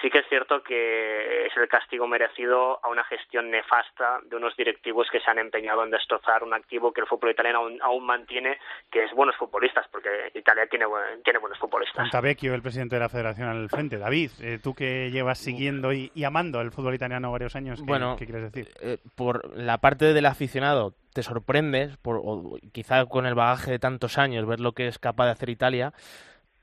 sí 0.00 0.10
que 0.10 0.18
es 0.18 0.28
cierto 0.28 0.62
que 0.62 1.46
es 1.46 1.56
el 1.56 1.68
castigo 1.68 2.06
merecido 2.06 2.78
a 2.82 2.88
una 2.88 3.04
gestión 3.04 3.50
nefasta 3.50 4.20
de 4.24 4.36
unos 4.36 4.56
directivos 4.56 5.08
que 5.10 5.20
se 5.20 5.30
han 5.30 5.38
empeñado 5.38 5.84
en 5.84 5.90
destrozar 5.90 6.42
un 6.42 6.54
activo 6.54 6.92
que 6.92 7.00
el 7.00 7.06
fútbol 7.06 7.30
italiano 7.30 7.58
aún, 7.60 7.78
aún 7.82 8.06
mantiene, 8.06 8.58
que 8.90 9.04
es 9.04 9.12
buenos 9.12 9.36
futbolistas, 9.36 9.86
porque 9.90 10.30
Italia 10.34 10.66
tiene 10.66 10.86
tiene 11.24 11.38
buenos 11.38 11.58
futbolistas. 11.58 12.02
Montavecchio, 12.02 12.54
el 12.54 12.62
presidente 12.62 12.96
de 12.96 13.00
la 13.00 13.08
Federación 13.08 13.48
al 13.48 13.68
frente. 13.68 13.98
David, 13.98 14.30
eh, 14.40 14.58
tú 14.62 14.74
que 14.74 15.10
llevas 15.10 15.38
siguiendo 15.38 15.92
y, 15.92 16.10
y, 16.14 16.24
amando 16.24 16.60
el 16.60 16.70
fútbol 16.70 16.94
italiano 16.94 17.32
varios 17.32 17.56
años, 17.56 17.80
¿qué, 17.80 17.86
bueno, 17.86 18.16
¿qué 18.18 18.26
quieres 18.26 18.52
decir? 18.52 18.68
Eh, 18.80 18.98
por 19.14 19.56
la 19.56 19.78
parte 19.78 20.12
del 20.12 20.26
aficionado 20.26 20.94
te 21.12 21.22
sorprendes, 21.22 21.96
por, 21.96 22.20
o 22.22 22.58
quizá 22.72 23.06
con 23.06 23.26
el 23.26 23.34
bagaje 23.34 23.72
de 23.72 23.78
tantos 23.78 24.18
años, 24.18 24.46
ver 24.46 24.60
lo 24.60 24.72
que 24.72 24.86
es 24.86 24.98
capaz 24.98 25.26
de 25.26 25.30
hacer 25.32 25.48
Italia, 25.48 25.92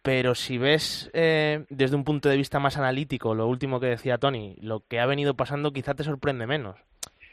pero 0.04 0.36
si 0.36 0.58
ves 0.58 1.10
eh, 1.14 1.66
desde 1.70 1.96
un 1.96 2.04
punto 2.04 2.28
de 2.28 2.36
vista 2.36 2.60
más 2.60 2.78
analítico, 2.78 3.34
lo 3.34 3.48
último 3.48 3.80
que 3.80 3.88
decía 3.88 4.18
Tony, 4.18 4.56
lo 4.60 4.82
que 4.82 5.00
ha 5.00 5.06
venido 5.06 5.34
pasando 5.34 5.72
quizá 5.72 5.96
te 5.96 6.04
sorprende 6.04 6.46
menos. 6.46 6.76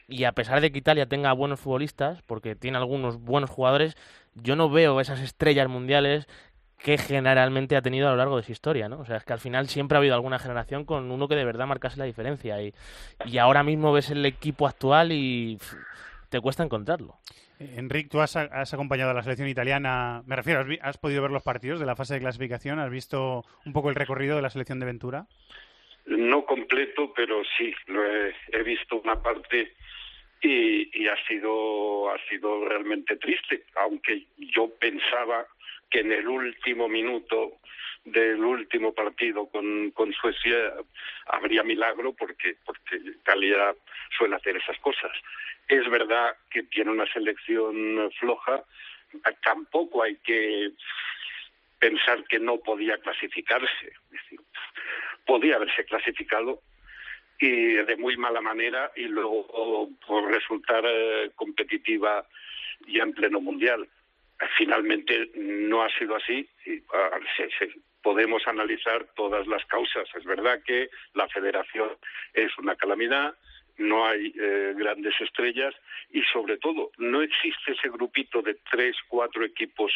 Y 0.06 0.24
a 0.24 0.33
pesar 0.33 0.61
de 0.61 0.70
que 0.70 0.78
Italia 0.78 1.06
tenga 1.06 1.33
buenos 1.33 1.61
futbolistas, 1.61 2.22
porque 2.22 2.54
tiene 2.54 2.78
algunos 2.78 3.20
buenos 3.20 3.50
jugadores, 3.50 3.96
yo 4.35 4.54
no 4.54 4.70
veo 4.70 5.00
esas 5.00 5.20
estrellas 5.20 5.68
mundiales 5.68 6.28
que 6.78 6.96
generalmente 6.96 7.76
ha 7.76 7.83
tenido 7.83 8.06
a 8.09 8.12
lo 8.12 8.16
largo 8.16 8.37
de 8.37 8.44
su 8.44 8.52
historia, 8.52 8.88
¿no? 8.88 9.00
O 9.00 9.04
sea, 9.04 9.16
es 9.16 9.24
que 9.24 9.33
al 9.33 9.40
final 9.40 9.68
siempre 9.68 9.96
ha 9.96 9.98
habido 9.98 10.14
alguna 10.14 10.38
generación 10.38 10.85
con 10.85 11.11
uno 11.11 11.28
que 11.28 11.37
de 11.37 11.44
verdad 11.44 11.66
marcase 11.66 11.98
la 11.98 12.04
diferencia 12.04 12.62
y, 12.62 12.72
y 13.26 13.38
ahora 13.38 13.62
mismo 13.64 13.92
ves 13.92 14.11
el 14.11 14.24
equipo 14.24 14.66
actual 14.66 15.12
y 15.12 15.59
te 16.28 16.40
cuesta 16.40 16.62
encontrarlo. 16.62 17.18
Enrique, 17.60 18.08
tú 18.08 18.20
has, 18.20 18.36
has, 18.36 18.72
acompañado 18.72 19.10
a 19.10 19.14
la 19.14 19.22
selección 19.22 19.48
italiana, 19.48 20.22
me 20.26 20.34
refiero, 20.34 20.60
has, 20.60 20.66
has, 20.80 20.98
podido 20.98 21.20
ver 21.20 21.30
los 21.30 21.42
partidos 21.42 21.78
de 21.78 21.84
la 21.84 21.94
fase 21.94 22.14
de 22.14 22.20
clasificación? 22.20 22.78
¿Has 22.78 22.90
visto 22.90 23.44
un 23.66 23.72
poco 23.74 23.90
el 23.90 23.96
recorrido 23.96 24.36
de 24.36 24.42
la 24.42 24.48
selección 24.48 24.80
de 24.80 24.86
Ventura? 24.86 25.26
No 26.06 26.46
completo, 26.46 27.12
pero 27.14 27.42
sí, 27.58 27.74
lo 27.86 28.04
he, 28.04 28.34
he 28.52 28.62
visto 28.62 29.00
una 29.04 29.22
parte 29.22 29.74
y, 30.40 31.02
y 31.02 31.06
ha 31.06 31.16
sido 31.28 32.10
ha 32.10 32.18
sido 32.30 32.66
realmente 32.66 33.16
triste, 33.16 33.64
aunque 33.76 34.24
yo 34.38 34.70
pensaba 34.78 35.46
que 35.90 36.00
en 36.00 36.12
el 36.12 36.26
último 36.28 36.88
minuto 36.88 37.58
del 38.04 38.42
último 38.42 38.94
partido 38.94 39.46
con, 39.46 39.90
con 39.90 40.12
Suecia 40.12 40.74
habría 41.26 41.62
milagro 41.62 42.12
porque 42.12 42.56
porque 42.64 42.96
Italia 42.96 43.74
suele 44.16 44.36
hacer 44.36 44.56
esas 44.56 44.78
cosas. 44.80 45.12
Es 45.68 45.88
verdad 45.88 46.36
que 46.50 46.64
tiene 46.64 46.90
una 46.90 47.06
selección 47.12 48.10
floja, 48.18 48.64
tampoco 49.42 50.02
hay 50.02 50.16
que 50.16 50.72
pensar 51.78 52.24
que 52.24 52.38
no 52.38 52.58
podía 52.58 52.98
clasificarse. 52.98 53.86
Es 53.86 54.10
decir, 54.10 54.40
podía 55.26 55.56
haberse 55.56 55.84
clasificado 55.84 56.60
y 57.38 57.72
de 57.72 57.96
muy 57.96 58.16
mala 58.16 58.40
manera 58.40 58.92
y 58.94 59.04
luego 59.04 59.88
por 60.06 60.30
resultar 60.30 60.84
eh, 60.86 61.30
competitiva 61.34 62.26
ya 62.86 63.02
en 63.02 63.12
pleno 63.12 63.40
mundial. 63.40 63.88
Finalmente 64.56 65.30
no 65.34 65.82
ha 65.82 65.88
sido 65.98 66.16
así. 66.16 66.48
Y, 66.66 66.82
se, 67.36 67.50
se, 67.58 67.70
podemos 68.02 68.46
analizar 68.46 69.06
todas 69.14 69.46
las 69.46 69.64
causas. 69.66 70.08
Es 70.14 70.24
verdad 70.24 70.62
que 70.64 70.88
la 71.14 71.28
federación 71.28 71.90
es 72.34 72.56
una 72.58 72.76
calamidad, 72.76 73.34
no 73.78 74.06
hay 74.06 74.32
eh, 74.38 74.74
grandes 74.76 75.14
estrellas 75.20 75.74
y 76.10 76.22
sobre 76.32 76.58
todo 76.58 76.90
no 76.98 77.22
existe 77.22 77.72
ese 77.72 77.88
grupito 77.88 78.42
de 78.42 78.58
tres, 78.70 78.96
cuatro 79.08 79.44
equipos 79.44 79.92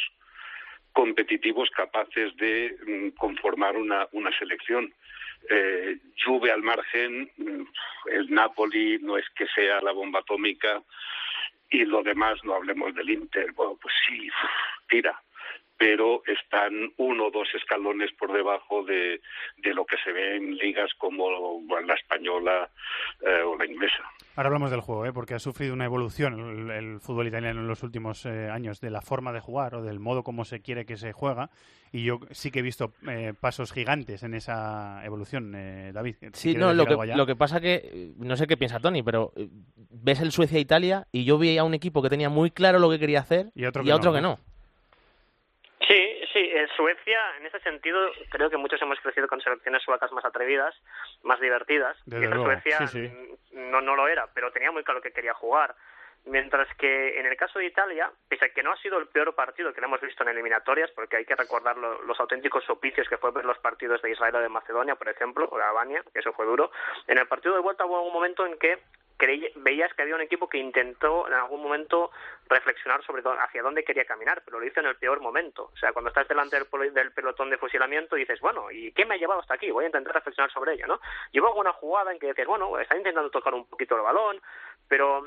competitivos 0.92 1.68
capaces 1.70 2.34
de 2.36 2.76
mm, 2.86 3.08
conformar 3.16 3.76
una, 3.76 4.08
una 4.12 4.36
selección. 4.38 4.92
Eh, 5.50 5.98
Juve 6.24 6.50
al 6.50 6.62
margen, 6.62 7.30
el 8.06 8.30
Napoli 8.30 8.98
no 9.00 9.18
es 9.18 9.28
que 9.36 9.46
sea 9.48 9.82
la 9.82 9.92
bomba 9.92 10.20
atómica 10.20 10.82
y 11.70 11.84
lo 11.84 12.02
demás 12.02 12.42
no 12.44 12.54
hablemos 12.54 12.94
del 12.94 13.10
Inter, 13.10 13.52
bueno, 13.52 13.76
pues 13.80 13.92
sí, 14.06 14.30
tira, 14.88 15.20
pero 15.76 16.22
están 16.26 16.92
uno 16.98 17.26
o 17.26 17.30
dos 17.30 17.48
escalones 17.54 18.12
por 18.18 18.32
debajo 18.32 18.84
de, 18.84 19.20
de, 19.58 19.74
lo 19.74 19.84
que 19.84 19.96
se 20.04 20.12
ve 20.12 20.36
en 20.36 20.56
ligas 20.56 20.90
como 20.98 21.60
la 21.84 21.94
española 21.94 22.70
eh, 23.20 23.42
o 23.42 23.56
la 23.56 23.66
inglesa. 23.66 24.04
Ahora 24.36 24.48
hablamos 24.48 24.70
del 24.70 24.80
juego, 24.80 25.06
¿eh? 25.06 25.12
porque 25.12 25.34
ha 25.34 25.38
sufrido 25.38 25.74
una 25.74 25.84
evolución 25.84 26.38
el, 26.38 26.70
el 26.70 27.00
fútbol 27.00 27.28
italiano 27.28 27.60
en 27.60 27.68
los 27.68 27.82
últimos 27.82 28.24
eh, 28.26 28.48
años 28.50 28.80
de 28.80 28.90
la 28.90 29.00
forma 29.00 29.32
de 29.32 29.40
jugar 29.40 29.74
o 29.74 29.82
del 29.82 30.00
modo 30.00 30.22
como 30.22 30.44
se 30.44 30.60
quiere 30.60 30.86
que 30.86 30.96
se 30.96 31.12
juega. 31.12 31.50
Y 31.92 32.02
yo 32.04 32.18
sí 32.32 32.50
que 32.50 32.58
he 32.58 32.62
visto 32.62 32.92
eh, 33.08 33.34
pasos 33.40 33.72
gigantes 33.72 34.24
en 34.24 34.34
esa 34.34 35.04
evolución, 35.04 35.54
eh, 35.54 35.92
David. 35.92 36.16
Sí, 36.32 36.54
no, 36.56 36.72
lo 36.72 36.86
que, 36.86 36.96
lo 37.14 37.26
que 37.26 37.36
pasa 37.36 37.60
que, 37.60 38.12
no 38.16 38.36
sé 38.36 38.48
qué 38.48 38.56
piensa 38.56 38.80
Tony, 38.80 39.02
pero 39.04 39.32
ves 39.90 40.20
el 40.20 40.32
Suecia-Italia 40.32 41.06
y 41.12 41.24
yo 41.24 41.38
vi 41.38 41.56
a 41.56 41.62
un 41.62 41.74
equipo 41.74 42.02
que 42.02 42.10
tenía 42.10 42.28
muy 42.28 42.50
claro 42.50 42.80
lo 42.80 42.90
que 42.90 42.98
quería 42.98 43.20
hacer 43.20 43.52
y, 43.54 43.64
otro 43.64 43.84
y 43.84 43.90
a 43.90 43.96
otro 43.96 44.10
no, 44.10 44.16
que 44.16 44.22
no. 44.22 44.38
En 46.54 46.68
Suecia, 46.68 47.18
en 47.40 47.46
ese 47.46 47.58
sentido, 47.60 47.98
creo 48.30 48.48
que 48.48 48.56
muchos 48.56 48.80
hemos 48.80 49.00
crecido 49.00 49.26
con 49.26 49.40
selecciones 49.40 49.82
suecas 49.82 50.12
más 50.12 50.24
atrevidas, 50.24 50.72
más 51.24 51.40
divertidas. 51.40 51.96
Desde 52.06 52.26
y 52.26 52.28
en 52.28 52.44
Suecia 52.44 52.86
sí, 52.86 53.08
sí. 53.08 53.36
No, 53.50 53.80
no 53.80 53.96
lo 53.96 54.06
era, 54.06 54.28
pero 54.32 54.52
tenía 54.52 54.70
muy 54.70 54.84
claro 54.84 55.02
que 55.02 55.10
quería 55.10 55.34
jugar. 55.34 55.74
Mientras 56.26 56.66
que 56.76 57.18
en 57.20 57.26
el 57.26 57.36
caso 57.36 57.58
de 57.58 57.66
Italia, 57.66 58.10
pese 58.28 58.46
a 58.46 58.48
que 58.48 58.62
no 58.62 58.72
ha 58.72 58.76
sido 58.78 58.98
el 58.98 59.08
peor 59.08 59.34
partido 59.34 59.72
que 59.74 59.80
le 59.80 59.86
hemos 59.86 60.00
visto 60.00 60.22
en 60.22 60.30
eliminatorias, 60.30 60.90
porque 60.92 61.16
hay 61.16 61.24
que 61.26 61.36
recordar 61.36 61.76
lo, 61.76 62.00
los 62.02 62.18
auténticos 62.18 62.64
sopicios 62.64 63.08
que 63.08 63.18
fue 63.18 63.30
ver 63.30 63.44
los 63.44 63.58
partidos 63.58 64.00
de 64.00 64.10
Israel 64.10 64.36
o 64.36 64.40
de 64.40 64.48
Macedonia, 64.48 64.94
por 64.96 65.08
ejemplo, 65.08 65.46
o 65.50 65.58
de 65.58 65.64
Albania, 65.64 66.02
que 66.12 66.20
eso 66.20 66.32
fue 66.32 66.46
duro, 66.46 66.70
en 67.06 67.18
el 67.18 67.26
partido 67.28 67.54
de 67.54 67.60
vuelta 67.60 67.84
hubo 67.84 68.00
un 68.06 68.12
momento 68.12 68.46
en 68.46 68.58
que 68.58 68.78
creí- 69.18 69.52
veías 69.56 69.92
que 69.94 70.02
había 70.02 70.14
un 70.14 70.22
equipo 70.22 70.48
que 70.48 70.58
intentó 70.58 71.26
en 71.28 71.34
algún 71.34 71.62
momento 71.62 72.10
reflexionar 72.48 73.02
sobre 73.04 73.22
hacia 73.40 73.62
dónde 73.62 73.84
quería 73.84 74.04
caminar, 74.04 74.42
pero 74.44 74.58
lo 74.58 74.66
hizo 74.66 74.80
en 74.80 74.86
el 74.86 74.96
peor 74.96 75.20
momento. 75.20 75.70
O 75.72 75.76
sea, 75.76 75.92
cuando 75.92 76.08
estás 76.08 76.26
delante 76.26 76.56
del, 76.58 76.94
del 76.94 77.12
pelotón 77.12 77.48
de 77.50 77.58
fusilamiento 77.58 78.16
dices, 78.16 78.40
bueno, 78.40 78.70
¿y 78.70 78.92
qué 78.92 79.04
me 79.06 79.14
ha 79.14 79.18
llevado 79.18 79.40
hasta 79.40 79.54
aquí? 79.54 79.70
Voy 79.70 79.84
a 79.84 79.88
intentar 79.88 80.14
reflexionar 80.14 80.50
sobre 80.50 80.72
ello, 80.72 80.86
¿no? 80.86 81.00
Llevó 81.32 81.48
alguna 81.48 81.72
jugada 81.74 82.12
en 82.12 82.18
que 82.18 82.28
dices, 82.28 82.46
bueno, 82.46 82.78
está 82.78 82.96
intentando 82.96 83.30
tocar 83.30 83.54
un 83.54 83.66
poquito 83.66 83.94
el 83.94 84.02
balón, 84.02 84.40
pero 84.88 85.24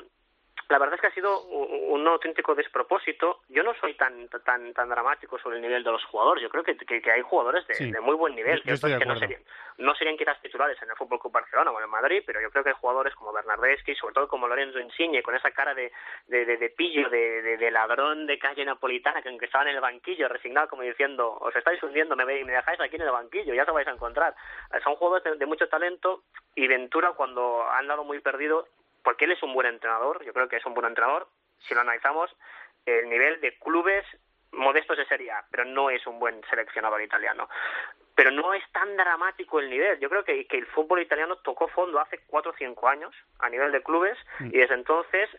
la 0.68 0.78
verdad 0.78 0.96
es 0.96 1.00
que 1.00 1.06
ha 1.06 1.14
sido 1.14 1.42
un 1.44 2.06
auténtico 2.06 2.54
despropósito. 2.54 3.40
Yo 3.48 3.62
no 3.62 3.74
soy 3.80 3.94
tan 3.94 4.28
tan 4.44 4.72
tan 4.74 4.88
dramático 4.88 5.38
sobre 5.38 5.56
el 5.56 5.62
nivel 5.62 5.82
de 5.82 5.90
los 5.92 6.04
jugadores. 6.04 6.42
Yo 6.42 6.50
creo 6.50 6.62
que, 6.62 6.76
que, 6.76 7.00
que 7.00 7.10
hay 7.10 7.22
jugadores 7.22 7.66
de, 7.66 7.74
Sí. 7.74 7.90
de 7.90 8.00
muy 8.00 8.14
buen 8.16 8.34
nivel, 8.34 8.62
que, 8.62 8.72
no 8.72 8.76
serían 8.76 9.42
no 9.78 9.94
serían 9.94 10.16
quizás 10.16 10.40
titulares 10.42 10.76
en 10.82 10.90
el 10.90 10.96
Fútbol 10.96 11.20
Club 11.20 11.32
Barcelona 11.32 11.70
o 11.70 11.76
en 11.78 11.84
el 11.84 11.88
Madrid, 11.90 12.22
pero 12.26 12.40
yo 12.40 12.50
creo 12.50 12.64
que 12.64 12.70
hay 12.70 12.76
jugadores 12.80 13.14
como 13.14 13.32
Bernardeschi, 13.32 13.94
sobre 13.94 14.12
todo 14.14 14.26
como 14.28 14.48
Lorenzo 14.48 14.80
Insigne, 14.80 15.22
con 15.22 15.36
esa 15.36 15.52
cara 15.52 15.72
de, 15.74 15.92
de, 16.26 16.44
de- 16.44 16.56
de 16.56 16.70
pillo, 16.70 17.08
de, 17.08 17.70
ladrón 17.70 18.26
de 18.26 18.38
calle 18.38 18.64
napolitana, 18.64 19.22
que 19.22 19.28
aunque 19.28 19.46
estaba 19.46 19.64
en 19.68 19.76
el 19.76 19.80
banquillo, 19.80 20.28
resignado, 20.28 20.68
como 20.68 20.82
diciendo, 20.82 21.32
os 21.40 21.54
estáis 21.54 21.80
hundiendo, 21.82 22.16
me, 22.16 22.24
me 22.24 22.52
dejáis 22.52 22.80
aquí 22.80 22.96
en 22.96 23.02
el 23.02 23.10
banquillo, 23.12 23.54
ya 23.54 23.62
os 23.62 23.72
vais 23.72 23.86
a 23.86 23.92
encontrar. 23.92 24.34
Eh, 24.74 24.80
Son 24.82 24.96
jugadores 24.96 25.24
de, 25.24 25.36
de 25.38 25.46
mucho 25.46 25.68
talento 25.68 26.24
y 26.56 26.66
Ventura, 26.66 27.12
cuando 27.12 27.62
han 27.70 27.86
dado 27.86 28.02
muy 28.04 28.20
perdido, 28.20 28.66
porque 29.08 29.24
él 29.24 29.32
es 29.32 29.42
un 29.42 29.54
buen 29.54 29.66
entrenador, 29.66 30.22
yo 30.22 30.34
creo 30.34 30.50
que 30.50 30.56
es 30.56 30.66
un 30.66 30.74
buen 30.74 30.86
entrenador, 30.86 31.28
si 31.60 31.72
lo 31.72 31.80
analizamos, 31.80 32.30
el 32.84 33.08
nivel 33.08 33.40
de 33.40 33.58
clubes 33.58 34.04
modestos 34.52 34.98
de 34.98 35.06
Serie 35.06 35.30
A, 35.30 35.46
pero 35.50 35.64
no 35.64 35.88
es 35.88 36.06
un 36.06 36.18
buen 36.18 36.42
seleccionador 36.50 37.00
italiano. 37.00 37.48
Pero 38.14 38.30
no 38.32 38.52
es 38.52 38.62
tan 38.70 38.98
dramático 38.98 39.60
el 39.60 39.70
nivel. 39.70 39.98
Yo 39.98 40.10
creo 40.10 40.24
que, 40.24 40.46
que 40.46 40.58
el 40.58 40.66
fútbol 40.66 41.00
italiano 41.00 41.36
tocó 41.36 41.68
fondo 41.68 41.98
hace 42.00 42.20
cuatro 42.26 42.50
o 42.50 42.54
cinco 42.58 42.86
años 42.86 43.14
a 43.38 43.48
nivel 43.48 43.72
de 43.72 43.82
clubes 43.82 44.18
Mm. 44.40 44.48
y 44.48 44.58
desde 44.58 44.74
entonces 44.74 45.30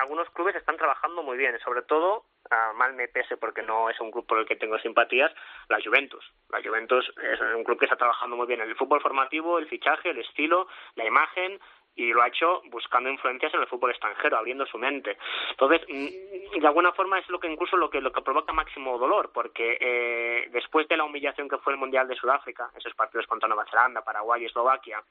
algunos 0.00 0.28
clubes 0.30 0.56
están 0.56 0.76
trabajando 0.76 1.22
muy 1.22 1.36
bien, 1.36 1.58
sobre 1.60 1.82
todo, 1.82 2.24
ah, 2.50 2.72
mal 2.74 2.94
me 2.94 3.08
pese 3.08 3.36
porque 3.36 3.62
no 3.62 3.90
es 3.90 4.00
un 4.00 4.10
club 4.10 4.26
por 4.26 4.38
el 4.38 4.46
que 4.46 4.56
tengo 4.56 4.78
simpatías, 4.78 5.32
la 5.68 5.78
Juventus. 5.84 6.24
La 6.48 6.62
Juventus 6.62 7.12
es 7.22 7.40
un 7.40 7.64
club 7.64 7.78
que 7.78 7.84
está 7.84 7.96
trabajando 7.96 8.36
muy 8.36 8.46
bien 8.46 8.60
en 8.60 8.70
el 8.70 8.76
fútbol 8.76 9.00
formativo, 9.00 9.58
el 9.58 9.68
fichaje, 9.68 10.10
el 10.10 10.18
estilo, 10.18 10.66
la 10.94 11.04
imagen 11.04 11.60
y 11.98 12.12
lo 12.12 12.22
ha 12.22 12.28
hecho 12.28 12.62
buscando 12.66 13.10
influencias 13.10 13.52
en 13.52 13.60
el 13.60 13.66
fútbol 13.66 13.90
extranjero, 13.90 14.38
abriendo 14.38 14.64
su 14.66 14.78
mente. 14.78 15.18
Entonces, 15.50 15.82
mm, 15.88 16.60
de 16.60 16.66
alguna 16.66 16.92
forma 16.92 17.18
es 17.18 17.28
lo 17.28 17.40
que 17.40 17.50
incluso 17.50 17.76
lo 17.76 17.90
que 17.90 18.00
lo 18.00 18.12
que 18.12 18.22
provoca 18.22 18.52
máximo 18.52 18.96
dolor, 18.98 19.32
porque 19.34 19.76
eh, 19.80 20.48
después 20.52 20.86
de 20.86 20.96
la 20.96 21.04
humillación 21.04 21.48
que 21.48 21.58
fue 21.58 21.72
el 21.72 21.78
Mundial 21.78 22.06
de 22.06 22.14
Sudáfrica, 22.14 22.70
esos 22.76 22.94
partidos 22.94 23.26
contra 23.26 23.48
Nueva 23.48 23.66
Zelanda, 23.68 24.04
Paraguay 24.04 24.42
y 24.42 24.46
Eslovaquia, 24.46 25.02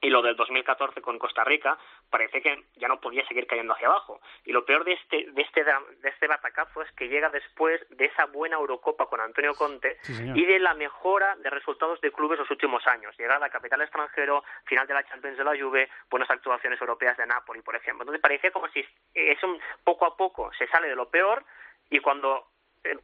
y 0.00 0.08
lo 0.08 0.22
del 0.22 0.36
2014 0.36 1.02
con 1.02 1.18
Costa 1.18 1.44
Rica, 1.44 1.78
parece 2.08 2.40
que 2.40 2.64
ya 2.76 2.88
no 2.88 3.00
podía 3.00 3.26
seguir 3.26 3.46
cayendo 3.46 3.74
hacia 3.74 3.88
abajo. 3.88 4.20
Y 4.44 4.52
lo 4.52 4.64
peor 4.64 4.84
de 4.84 4.92
este, 4.94 5.30
de 5.30 5.42
este, 5.42 5.62
de 5.64 6.08
este 6.08 6.26
batacazo 6.26 6.82
es 6.82 6.90
que 6.92 7.08
llega 7.08 7.28
después 7.28 7.80
de 7.90 8.06
esa 8.06 8.26
buena 8.26 8.56
Eurocopa 8.56 9.06
con 9.06 9.20
Antonio 9.20 9.54
Conte 9.54 9.98
Sí, 10.02 10.32
y 10.34 10.44
de 10.46 10.58
la 10.58 10.74
mejora 10.74 11.36
de 11.36 11.50
resultados 11.50 12.00
de 12.00 12.12
clubes 12.12 12.38
los 12.38 12.50
últimos 12.50 12.86
años. 12.86 13.14
Llegada 13.18 13.46
a 13.46 13.50
capital 13.50 13.82
extranjero, 13.82 14.42
final 14.64 14.86
de 14.86 14.94
la 14.94 15.04
Champions 15.04 15.36
de 15.36 15.44
la 15.44 15.58
Juve, 15.58 15.88
buenas 16.10 16.30
actuaciones 16.30 16.80
europeas 16.80 17.16
de 17.16 17.26
Napoli, 17.26 17.60
por 17.62 17.76
ejemplo. 17.76 18.02
Entonces 18.02 18.22
parecía 18.22 18.50
como 18.50 18.68
si 18.68 18.84
es 19.14 19.42
un 19.42 19.60
poco 19.84 20.06
a 20.06 20.16
poco 20.16 20.50
se 20.58 20.66
sale 20.68 20.88
de 20.88 20.96
lo 20.96 21.10
peor 21.10 21.44
y 21.90 22.00
cuando 22.00 22.46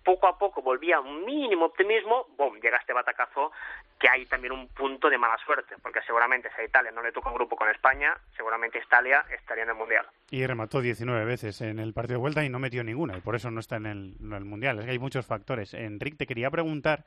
poco 0.03 0.27
a 0.27 0.39
poco 0.39 0.63
volvía 0.63 1.01
un 1.01 1.25
mínimo 1.25 1.67
optimismo, 1.67 2.27
¡bum!, 2.37 2.55
llega 2.61 2.79
este 2.79 2.93
batacazo 2.93 3.53
que 3.99 4.09
hay 4.09 4.27
también 4.27 4.53
un 4.53 4.69
punto 4.69 5.09
de 5.09 5.19
mala 5.19 5.37
suerte, 5.45 5.75
porque 5.83 6.01
seguramente 6.07 6.51
si 6.55 6.61
a 6.61 6.65
Italia 6.65 6.91
no 6.91 7.03
le 7.03 7.13
toca 7.13 7.29
un 7.29 7.35
grupo 7.35 7.57
con 7.57 7.69
España, 7.69 8.17
seguramente 8.37 8.79
Italia 8.79 9.25
estaría 9.31 9.65
en 9.65 9.71
el 9.71 9.75
Mundial. 9.75 10.07
Y 10.31 10.47
remató 10.47 10.81
19 10.81 11.25
veces 11.25 11.61
en 11.61 11.79
el 11.79 11.93
partido 11.93 12.19
de 12.19 12.21
vuelta 12.21 12.45
y 12.45 12.49
no 12.49 12.59
metió 12.59 12.83
ninguna, 12.85 13.17
y 13.17 13.21
por 13.21 13.37
eso 13.37 13.51
no 13.51 13.61
está 13.61 13.77
en 13.77 13.87
el, 13.87 14.45
Mundial. 14.45 14.79
Es 14.79 14.85
que 14.85 14.93
hay 14.93 14.99
muchos 14.99 15.27
factores. 15.27 15.75
Enrique, 15.75 16.17
te 16.17 16.27
quería 16.27 16.51
preguntar 16.51 17.05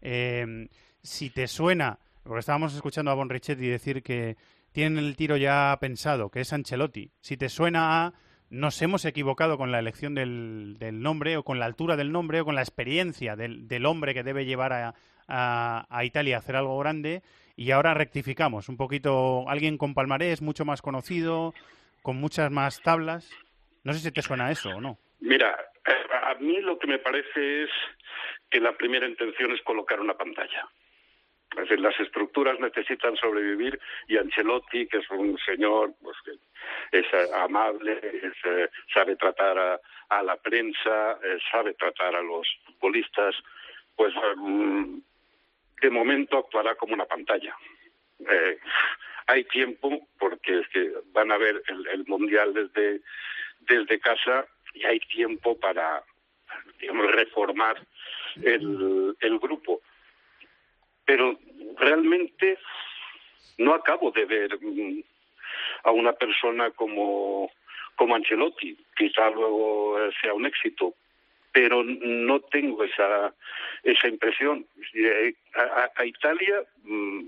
eh, 0.00 0.68
si 1.02 1.30
te 1.30 1.46
suena, 1.46 1.98
porque 2.22 2.40
estábamos 2.40 2.74
escuchando 2.74 3.10
a 3.10 3.14
Bon 3.14 3.28
Richetti 3.28 3.68
decir 3.68 4.02
que 4.02 4.36
tienen 4.72 4.98
el 4.98 5.16
tiro 5.16 5.36
ya 5.36 5.76
pensado, 5.80 6.30
que 6.30 6.40
es 6.40 6.52
Ancelotti. 6.52 7.10
Si 7.20 7.36
te 7.36 7.48
suena 7.48 8.06
a 8.06 8.12
nos 8.50 8.80
hemos 8.82 9.04
equivocado 9.04 9.56
con 9.56 9.70
la 9.72 9.78
elección 9.78 10.14
del, 10.14 10.76
del 10.78 11.00
nombre, 11.00 11.36
o 11.36 11.42
con 11.44 11.58
la 11.58 11.66
altura 11.66 11.96
del 11.96 12.12
nombre, 12.12 12.40
o 12.40 12.44
con 12.44 12.54
la 12.56 12.62
experiencia 12.62 13.36
del, 13.36 13.86
hombre 13.86 14.12
que 14.14 14.22
debe 14.24 14.44
llevar 14.44 14.72
a, 14.72 14.94
a- 15.28 15.86
a 15.88 16.04
Italia 16.04 16.36
a 16.36 16.38
hacer 16.40 16.56
algo 16.56 16.78
grande, 16.78 17.22
y 17.56 17.70
ahora 17.70 17.94
rectificamos 17.94 18.68
un 18.68 18.76
poquito, 18.76 19.48
alguien 19.48 19.78
con 19.78 19.94
palmarés 19.94 20.42
mucho 20.42 20.64
más 20.64 20.82
conocido, 20.82 21.54
con 22.02 22.16
muchas 22.16 22.50
más 22.50 22.80
tablas. 22.82 23.30
No 23.84 23.92
sé 23.92 24.00
si 24.00 24.10
te 24.12 24.22
suena 24.22 24.50
eso 24.50 24.70
o 24.70 24.80
no. 24.80 24.98
Mira, 25.20 25.54
a 26.24 26.34
mí 26.40 26.60
lo 26.60 26.78
que 26.78 26.86
me 26.86 26.98
parece 26.98 27.64
es 27.64 27.70
que 28.50 28.60
la 28.60 28.76
primera 28.76 29.06
intención 29.08 29.52
es 29.52 29.62
colocar 29.62 30.00
una 30.00 30.14
pantalla. 30.14 30.68
Las 31.56 31.98
estructuras 31.98 32.60
necesitan 32.60 33.16
sobrevivir 33.16 33.78
y 34.06 34.16
Ancelotti, 34.16 34.86
que 34.86 34.98
es 34.98 35.10
un 35.10 35.36
señor 35.38 35.92
pues, 36.00 36.16
que 36.24 36.32
es 36.96 37.06
eh, 37.12 37.26
amable, 37.34 37.98
es, 38.02 38.32
eh, 38.44 38.68
sabe 38.94 39.16
tratar 39.16 39.58
a, 39.58 39.80
a 40.10 40.22
la 40.22 40.36
prensa, 40.36 41.18
eh, 41.24 41.38
sabe 41.50 41.74
tratar 41.74 42.14
a 42.14 42.22
los 42.22 42.46
futbolistas, 42.64 43.34
pues 43.96 44.14
mm, 44.36 44.98
de 45.82 45.90
momento 45.90 46.38
actuará 46.38 46.76
como 46.76 46.94
una 46.94 47.06
pantalla. 47.06 47.56
Eh, 48.20 48.58
hay 49.26 49.44
tiempo 49.44 50.06
porque 50.18 50.60
es 50.60 50.68
que 50.68 50.92
van 51.12 51.32
a 51.32 51.38
ver 51.38 51.62
el, 51.66 51.86
el 51.88 52.04
mundial 52.06 52.54
desde 52.54 53.00
desde 53.60 54.00
casa 54.00 54.46
y 54.74 54.84
hay 54.84 55.00
tiempo 55.00 55.58
para 55.58 56.02
digamos 56.80 57.10
reformar 57.12 57.80
el, 58.42 59.16
el 59.20 59.38
grupo 59.38 59.82
pero 61.10 61.36
realmente 61.76 62.56
no 63.58 63.74
acabo 63.74 64.12
de 64.12 64.26
ver 64.26 64.56
mm, 64.62 65.00
a 65.82 65.90
una 65.90 66.12
persona 66.12 66.70
como 66.70 67.50
como 67.96 68.14
Ancelotti 68.14 68.76
quizá 68.96 69.28
luego 69.30 69.98
eh, 69.98 70.12
sea 70.20 70.34
un 70.34 70.46
éxito 70.46 70.94
pero 71.50 71.82
no 71.82 72.38
tengo 72.42 72.84
esa 72.84 73.34
esa 73.82 74.06
impresión 74.06 74.66
Eh, 74.94 75.34
a, 76.00 76.04
Italia 76.04 76.56
mm, 76.84 77.20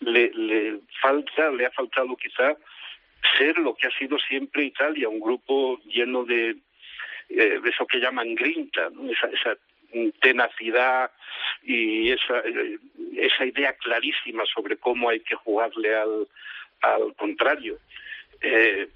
le, 0.00 0.24
le 0.48 0.58
falta 1.00 1.50
le 1.56 1.64
ha 1.64 1.70
faltado 1.70 2.14
quizá 2.16 2.54
ser 3.38 3.56
lo 3.56 3.74
que 3.76 3.86
ha 3.86 3.98
sido 3.98 4.18
siempre 4.18 4.70
Italia 4.74 5.08
un 5.08 5.20
grupo 5.20 5.80
lleno 5.94 6.20
de 6.24 6.42
eh, 7.30 7.60
eso 7.72 7.86
que 7.86 8.02
llaman 8.04 8.34
grinta 8.34 8.90
¿no? 8.90 9.10
esa 9.10 9.56
tenacidad 10.20 11.10
y 11.62 12.10
esa 12.10 12.42
esa 13.16 13.44
idea 13.46 13.72
clarísima 13.74 14.44
sobre 14.46 14.76
cómo 14.76 15.08
hay 15.08 15.20
que 15.20 15.34
jugarle 15.36 15.94
al 15.94 17.14
contrario 17.16 17.78
eh, 18.40 18.88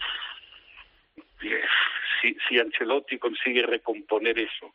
si, 2.20 2.59
Ancelotti 2.59 3.18
consigue 3.18 3.62
recomponer 3.62 4.38
eso 4.38 4.74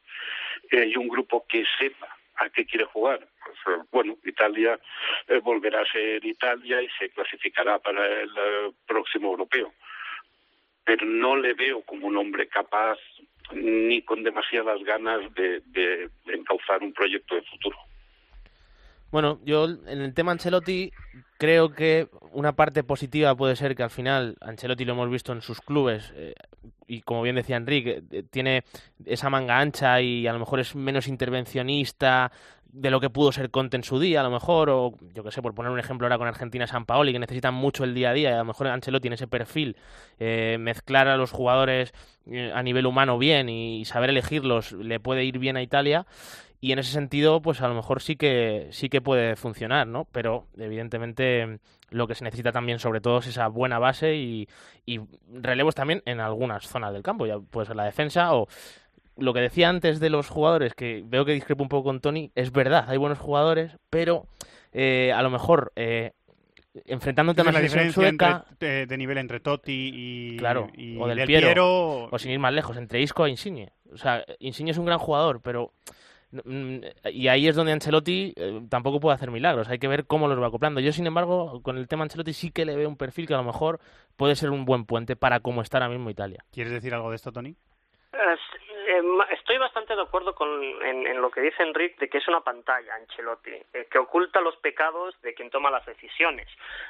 eh, 0.72 0.86
y 0.88 0.98
un 0.98 1.08
grupo 1.08 1.46
que 1.48 1.64
sepa 1.78 2.08
a 2.38 2.50
qué 2.50 2.66
quiere 2.66 2.86
jugar, 2.86 3.26
pues, 3.44 3.58
eh, 3.68 3.84
bueno, 3.92 4.18
Italia 4.26 4.80
eh, 5.28 5.40
volverá 5.40 5.82
a 5.82 5.92
ser 5.92 6.26
Italia 6.26 6.82
y 6.82 6.90
se 7.00 7.10
clasificará 7.10 7.80
para 7.80 8.06
el 8.22 8.74
próximo 8.86 9.30
europeo. 9.30 9.74
Pero 10.84 11.06
no 11.06 11.36
le 11.36 11.54
veo 11.54 11.82
como 11.82 12.08
un 12.08 12.18
hombre 12.18 12.48
capaz 12.48 13.00
ni 13.54 14.02
con 14.02 14.24
demasiadas 14.24 14.84
ganas 14.84 15.22
de, 15.34 15.62
de 15.68 16.10
encauzar 16.34 16.82
un 16.82 16.94
proyecto 16.94 17.36
de 17.36 17.42
futuro. 17.44 17.78
Bueno, 19.12 19.40
yo 19.46 19.66
en 19.66 20.02
el 20.02 20.14
tema 20.14 20.34
Ancelotti 20.34 20.92
creo 21.38 21.72
que 21.72 22.10
una 22.32 22.54
parte 22.54 22.84
positiva 22.84 23.34
puede 23.34 23.56
ser 23.56 23.74
que 23.74 23.84
al 23.84 23.90
final 23.90 24.36
Ancelotti 24.42 24.84
lo 24.84 24.92
hemos 24.92 25.10
visto 25.10 25.32
en 25.32 25.42
sus 25.42 25.62
clubes 25.62 26.12
eh, 26.18 26.34
y 26.88 27.02
como 27.02 27.22
bien 27.22 27.38
decía 27.38 27.56
Enrique, 27.56 28.04
eh, 28.12 28.24
tiene 28.30 28.64
esa 29.06 29.30
manga 29.30 29.60
ancha 29.60 30.02
y 30.02 30.28
a 30.28 30.34
lo 30.34 30.40
mejor 30.40 30.60
es 30.60 30.76
menos 30.76 31.08
intervencionista 31.08 32.32
de 32.76 32.90
lo 32.92 33.00
que 33.00 33.10
pudo 33.10 33.32
ser 33.32 33.52
Conte 33.52 33.78
en 33.78 33.84
su 33.84 34.00
día, 34.00 34.20
a 34.20 34.24
lo 34.24 34.30
mejor, 34.30 34.70
o 34.70 34.94
yo 35.14 35.24
que 35.24 35.32
sé, 35.32 35.42
por 35.42 35.56
poner 35.56 35.72
un 35.72 35.80
ejemplo 35.80 36.06
ahora 36.06 36.18
con 36.18 36.28
Argentina 36.28 36.68
San 36.68 36.86
Paoli, 36.86 37.14
que 37.14 37.20
necesitan 37.20 37.54
mucho 37.54 37.86
el 37.86 37.96
día 37.96 38.10
a 38.10 38.14
día, 38.14 38.32
y 38.32 38.34
a 38.34 38.40
lo 38.40 38.46
mejor 38.46 38.68
Ancelotti 38.68 39.08
en 39.08 39.14
ese 39.14 39.28
perfil, 39.28 39.78
eh, 40.20 40.58
mezclar 40.60 41.08
a 41.08 41.16
los 41.16 41.32
jugadores 41.32 41.94
eh, 42.30 42.52
a 42.54 42.62
nivel 42.64 42.86
humano 42.86 43.18
bien 43.18 43.48
y 43.48 43.86
saber 43.86 44.10
elegirlos 44.10 44.74
le 44.74 45.00
puede 45.00 45.24
ir 45.24 45.40
bien 45.40 45.56
a 45.56 45.62
Italia, 45.62 46.06
y 46.60 46.74
en 46.74 46.80
ese 46.80 46.92
sentido, 46.92 47.42
pues 47.42 47.62
a 47.62 47.68
lo 47.70 47.76
mejor 47.76 48.02
sí 48.02 48.18
que 48.18 48.68
sí 48.72 48.90
que 48.90 49.00
puede 49.00 49.36
funcionar, 49.36 49.88
¿no? 49.88 50.06
Pero 50.12 50.48
evidentemente 50.58 51.60
lo 51.92 52.08
que 52.08 52.16
se 52.16 52.24
necesita 52.24 52.52
también 52.52 52.80
sobre 52.80 53.00
todo 53.00 53.20
es 53.20 53.28
esa 53.28 53.48
buena 53.48 53.80
base 53.80 54.16
y, 54.16 54.50
y 54.86 55.00
relevos 55.32 55.76
también 55.76 56.02
en 56.06 56.20
algunas 56.20 56.68
zonas 56.68 56.92
del 56.92 57.04
campo, 57.04 57.26
ya 57.26 57.40
puede 57.40 57.68
ser 57.68 57.76
la 57.76 57.86
defensa 57.86 58.34
o 58.36 58.48
lo 59.18 59.34
que 59.34 59.40
decía 59.42 59.70
antes 59.70 60.00
de 60.00 60.10
los 60.10 60.30
jugadores, 60.30 60.74
que 60.74 61.04
veo 61.06 61.26
que 61.26 61.32
discrepo 61.34 61.64
un 61.64 61.70
poco 61.70 61.86
con 61.86 62.02
Tony, 62.02 62.32
es 62.36 62.52
verdad, 62.52 62.86
hay 62.90 62.98
buenos 62.98 63.20
jugadores, 63.20 63.78
pero 63.90 64.26
eh, 64.74 65.14
a 65.14 65.22
lo 65.22 65.30
mejor 65.30 65.72
eh, 65.76 66.12
enfrentándote 66.86 67.42
a 67.42 67.44
una 67.44 67.54
selección 67.54 67.88
diferencia 67.88 68.10
sueca, 68.10 68.46
entre- 68.52 68.68
de, 68.70 68.86
de 68.88 68.98
nivel 68.98 69.18
entre 69.18 69.40
Totti 69.40 69.92
y, 69.94 70.38
claro, 70.38 70.68
y 70.76 70.98
o 71.00 71.08
del, 71.08 71.18
Del 71.20 71.28
Piero, 71.28 71.48
Piero. 71.48 72.04
o 72.12 72.20
sin 72.20 72.32
ir 72.32 72.40
más 72.40 72.54
lejos, 72.54 72.76
entre 72.78 73.00
Isco 73.02 73.26
e 73.26 73.30
Insigne. 73.30 73.72
O 73.94 73.98
sea, 73.98 74.26
Insigne 74.40 74.72
es 74.72 74.78
un 74.78 74.86
gran 74.86 75.00
jugador, 75.00 75.40
pero 75.42 75.72
mm, 76.44 76.78
y 77.14 77.30
ahí 77.30 77.48
es 77.48 77.56
donde 77.56 77.72
Ancelotti 77.72 78.34
eh, 78.36 78.62
tampoco 78.68 79.00
puede 79.00 79.16
hacer 79.16 79.32
milagros. 79.32 79.70
Hay 79.70 79.80
que 79.80 79.88
ver 79.88 80.06
cómo 80.06 80.28
los 80.28 80.42
va 80.42 80.48
acoplando. 80.48 80.82
Yo, 80.82 80.92
sin 80.92 81.08
embargo, 81.08 81.62
con 81.62 81.78
el 81.78 81.88
tema 81.88 82.04
Ancelotti 82.04 82.34
sí 82.34 82.52
que 82.52 82.66
le 82.66 82.76
veo 82.76 82.90
un 82.90 82.98
perfil 82.98 83.26
que 83.28 83.34
a 83.36 83.38
lo 83.38 83.46
mejor 83.46 83.80
puede 84.18 84.36
ser 84.36 84.50
un 84.50 84.66
buen 84.66 84.84
puente 84.86 85.16
para 85.16 85.40
cómo 85.40 85.62
está 85.62 85.78
ahora 85.78 85.88
mismo 85.90 86.10
Italia. 86.10 86.44
¿Quieres 86.52 86.74
decir 86.74 86.94
algo 86.94 87.10
de 87.12 87.16
esto, 87.16 87.32
Tony? 87.32 87.56
Es- 88.96 89.04
eh, 89.04 89.04
ma- 89.04 89.28
Estoy 89.56 89.68
bastante 89.68 89.96
de 89.96 90.02
acuerdo 90.02 90.36
con, 90.36 90.50
en, 90.84 91.22
lo 91.22 91.32
que 91.32 91.40
dice 91.40 91.64
Enrique 91.64 91.96
de 91.98 92.10
que 92.10 92.18
es 92.18 92.28
una 92.28 92.42
pantalla, 92.42 92.94
Ancelotti, 92.96 93.52
eh, 93.52 93.88
que 93.90 93.98
oculta 94.00 94.42
los 94.42 94.58
pecados 94.58 95.16
de 95.22 95.34
quien 95.34 95.50
toma 95.50 95.72
las 95.72 95.86
decisiones. 95.86 96.46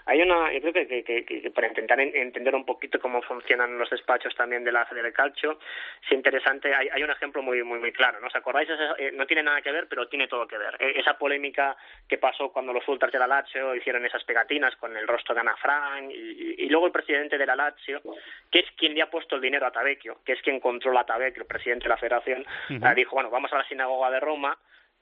Hay 0.07 0.19
una, 0.23 0.51
yo 0.51 0.61
creo 0.61 0.73
que, 0.73 0.87
que- 0.87 1.03
que- 1.23 1.41
que 1.43 1.51
para 1.51 1.67
intentar 1.67 1.99
en- 1.99 2.15
entender 2.15 2.55
un 2.55 2.65
poquito 2.65 2.99
cómo 2.99 3.21
funcionan 3.21 3.77
los 3.77 3.87
despachos 3.91 4.33
también 4.33 4.63
de 4.63 4.71
la 4.71 4.83
Fede 4.87 5.13
Calcio, 5.13 5.59
es 6.03 6.11
interesante, 6.11 6.73
hay, 6.73 6.89
hay 6.91 7.03
un 7.03 7.11
ejemplo 7.11 7.43
muy 7.43 7.61
muy 7.61 7.77
muy 7.77 7.91
claro, 7.91 8.19
¿no? 8.19 8.25
¿Os 8.25 8.35
acordáis? 8.35 8.67
Esa- 8.67 8.95
eh, 8.97 9.11
no 9.13 9.27
tiene 9.27 9.43
nada 9.43 9.61
que 9.61 9.71
ver, 9.71 9.85
pero 9.87 10.07
tiene 10.07 10.27
todo 10.27 10.47
que 10.47 10.57
ver. 10.57 10.75
Eh, 10.79 10.93
esa 10.95 11.19
polémica 11.19 11.77
que 12.09 12.17
pasó 12.17 12.51
cuando 12.51 12.73
los 12.73 12.87
ultras 12.87 13.11
de 13.11 13.19
la 13.19 13.27
Lazio 13.27 13.75
hicieron 13.75 14.03
esas 14.07 14.23
pegatinas 14.23 14.75
con 14.77 14.97
el 14.97 15.07
rostro 15.07 15.35
de 15.35 15.41
Ana 15.41 15.55
Frank 15.57 16.09
y- 16.09 16.63
y 16.63 16.69
luego 16.69 16.87
el 16.87 16.91
presidente 16.91 17.37
de 17.37 17.45
la 17.45 17.55
Lazio, 17.55 18.01
que 18.51 18.57
es 18.61 18.71
quien 18.75 18.95
le 18.95 19.03
ha 19.03 19.09
puesto 19.11 19.35
el 19.35 19.41
dinero 19.43 19.67
a 19.67 19.71
Tavecchio, 19.71 20.17
que 20.25 20.31
es 20.33 20.41
quien 20.41 20.59
controla 20.59 21.01
a 21.01 21.05
Tavecchio, 21.05 21.43
el 21.43 21.47
presidente 21.47 21.83
de 21.83 21.89
la 21.89 21.97
federación, 21.97 22.43
Eh, 22.69 22.93
dijo, 22.95 23.15
bueno, 23.15 23.29
vamos 23.29 23.51
a 23.53 23.57
la 23.57 23.67
sinagoga 23.67 24.09
de 24.11 24.19
Roma 24.19 24.57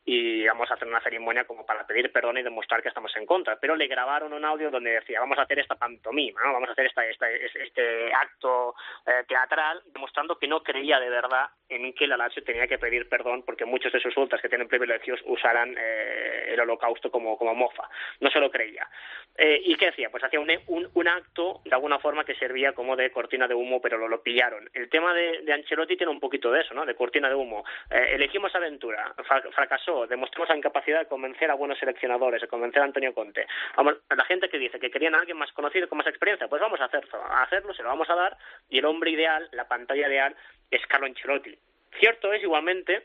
y 0.06 0.46
vamos 0.46 0.70
a 0.70 0.74
hacer 0.74 0.88
una 0.88 1.02
ceremonia 1.02 1.46
como 1.46 1.66
para 1.66 1.88
pedir 1.88 2.12
perdón 2.12 2.38
y 2.38 2.44
demostrar 2.44 2.82
que 2.82 2.90
estamos 2.90 3.16
en 3.16 3.26
contra. 3.26 3.58
Pero 3.60 3.76
le 3.76 3.88
grabaron 3.88 4.34
un 4.34 4.44
audio 4.46 4.70
donde 4.70 4.92
decía, 4.92 5.20
vamos 5.20 5.38
a 5.38 5.44
hacer 5.44 5.60
esta 5.60 5.76
pantomima, 5.76 6.42
vamos 6.44 6.70
a 6.70 6.74
hacer 6.74 6.88
esta, 6.88 7.06
esta- 7.08 7.30
este, 7.32 8.14
acto 8.14 8.76
eh, 9.06 9.24
teatral, 9.28 9.82
demostrando 9.94 10.38
que 10.38 10.48
no 10.48 10.62
creía 10.62 11.00
de 11.00 11.10
verdad 11.10 11.48
en 11.70 11.94
que 11.94 12.06
la 12.08 12.18
Lazio 12.18 12.44
tenía 12.44 12.68
que 12.68 12.78
pedir 12.78 13.08
perdón 13.10 13.44
porque 13.44 13.66
muchos 13.66 13.92
de 13.92 14.00
sus 14.00 14.16
ultras 14.18 14.42
que 14.42 14.50
tienen 14.50 14.68
privilegios 14.68 15.20
usaran 15.26 15.74
eh, 15.78 16.46
el 16.50 16.60
holocausto 16.60 17.10
como, 17.10 17.38
como 17.38 17.56
mofa. 17.56 17.90
No 18.20 18.30
se 18.30 18.40
lo 18.40 18.52
creía. 18.52 18.88
Eh, 19.38 19.60
¿Y 19.66 19.76
qué 19.76 19.88
hacía? 19.88 20.10
Pues 20.12 20.24
hacía 20.24 20.40
un, 20.40 20.52
un, 20.68 20.90
un 20.94 21.08
acto 21.08 21.62
de 21.66 21.74
alguna 21.74 21.98
forma 22.00 22.24
que 22.26 22.36
servía 22.36 22.74
como 22.74 22.96
de 22.96 23.10
cortina 23.12 23.48
de 23.48 23.56
humo, 23.56 23.82
pero 23.82 23.98
lo, 23.98 24.08
lo 24.08 24.22
pillaron. 24.22 24.70
El 24.74 24.90
tema 24.90 25.14
de, 25.14 25.42
de 25.42 25.54
Ancelotti 25.54 25.98
tiene 25.98 26.12
un 26.12 26.20
poquito 26.20 26.52
de 26.52 26.62
eso, 26.62 26.74
¿no? 26.76 26.86
De 26.86 26.94
cortina 26.96 27.30
de 27.30 27.36
humo. 27.36 27.64
Eh, 27.90 28.12
elegimos 28.14 28.54
aventura, 28.54 29.14
fra- 29.26 29.42
fracasó, 29.94 30.08
demostramos 30.08 30.50
la 30.50 30.58
incapacidad 30.58 31.00
de 31.00 31.08
convencer 31.08 31.50
a 31.50 31.56
buenos 31.56 31.78
seleccionadores, 31.80 32.42
de 32.42 32.48
convencer 32.48 32.82
a 32.82 32.86
Antonio 32.86 33.14
Conte. 33.14 33.46
Vamos, 33.76 33.96
la 34.16 34.26
gente 34.26 34.50
que 34.50 34.58
dice 34.58 34.80
que 34.80 34.92
querían 34.92 35.16
a 35.16 35.20
alguien 35.20 35.38
más 35.38 35.52
conocido 35.54 35.88
con 35.88 35.98
más 35.98 36.08
experiencia, 36.08 36.48
pues 36.48 36.62
vamos 36.62 36.80
a 36.82 36.86
hacerlo, 36.86 37.22
a 37.24 37.44
hacerlo, 37.44 37.74
se 37.74 37.84
lo 37.84 37.90
vamos 37.90 38.10
a 38.10 38.16
dar, 38.16 38.38
y 38.70 38.80
el 38.80 38.86
hombre 38.86 39.12
ideal, 39.12 39.48
la 39.52 39.68
pantalla 39.68 40.08
ideal, 40.08 40.36
es 40.70 40.86
Carlo 40.88 41.06
Ancelotti. 41.08 41.56
Cierto 42.00 42.34
es 42.34 42.42
igualmente 42.44 43.04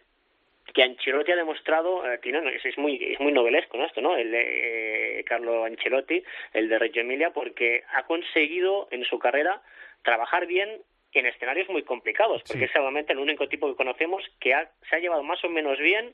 que 0.72 0.82
Ancelotti 0.82 1.32
ha 1.32 1.36
demostrado, 1.36 2.04
eh, 2.10 2.18
tiene, 2.18 2.40
es 2.62 2.78
muy 2.78 3.12
es 3.12 3.20
muy 3.20 3.32
novelesco 3.32 3.78
¿no? 3.78 3.86
esto, 3.86 4.00
¿no? 4.00 4.16
El 4.16 4.30
de 4.30 5.20
eh, 5.20 5.24
Carlo 5.24 5.64
Ancelotti, 5.64 6.22
el 6.52 6.68
de 6.68 6.78
Reggio 6.78 7.02
Emilia, 7.02 7.30
porque 7.30 7.84
ha 7.94 8.02
conseguido 8.04 8.88
en 8.90 9.04
su 9.04 9.18
carrera 9.18 9.62
trabajar 10.02 10.46
bien 10.46 10.68
en 11.12 11.26
escenarios 11.26 11.68
muy 11.68 11.82
complicados, 11.82 12.42
porque 12.42 12.58
Sí. 12.58 12.64
es 12.64 12.70
seguramente 12.72 13.12
el 13.12 13.18
único 13.18 13.48
tipo 13.48 13.68
que 13.68 13.76
conocemos 13.76 14.22
que 14.40 14.54
ha- 14.54 14.70
se 14.88 14.96
ha 14.96 14.98
llevado 14.98 15.22
más 15.22 15.42
o 15.44 15.48
menos 15.48 15.78
bien 15.78 16.12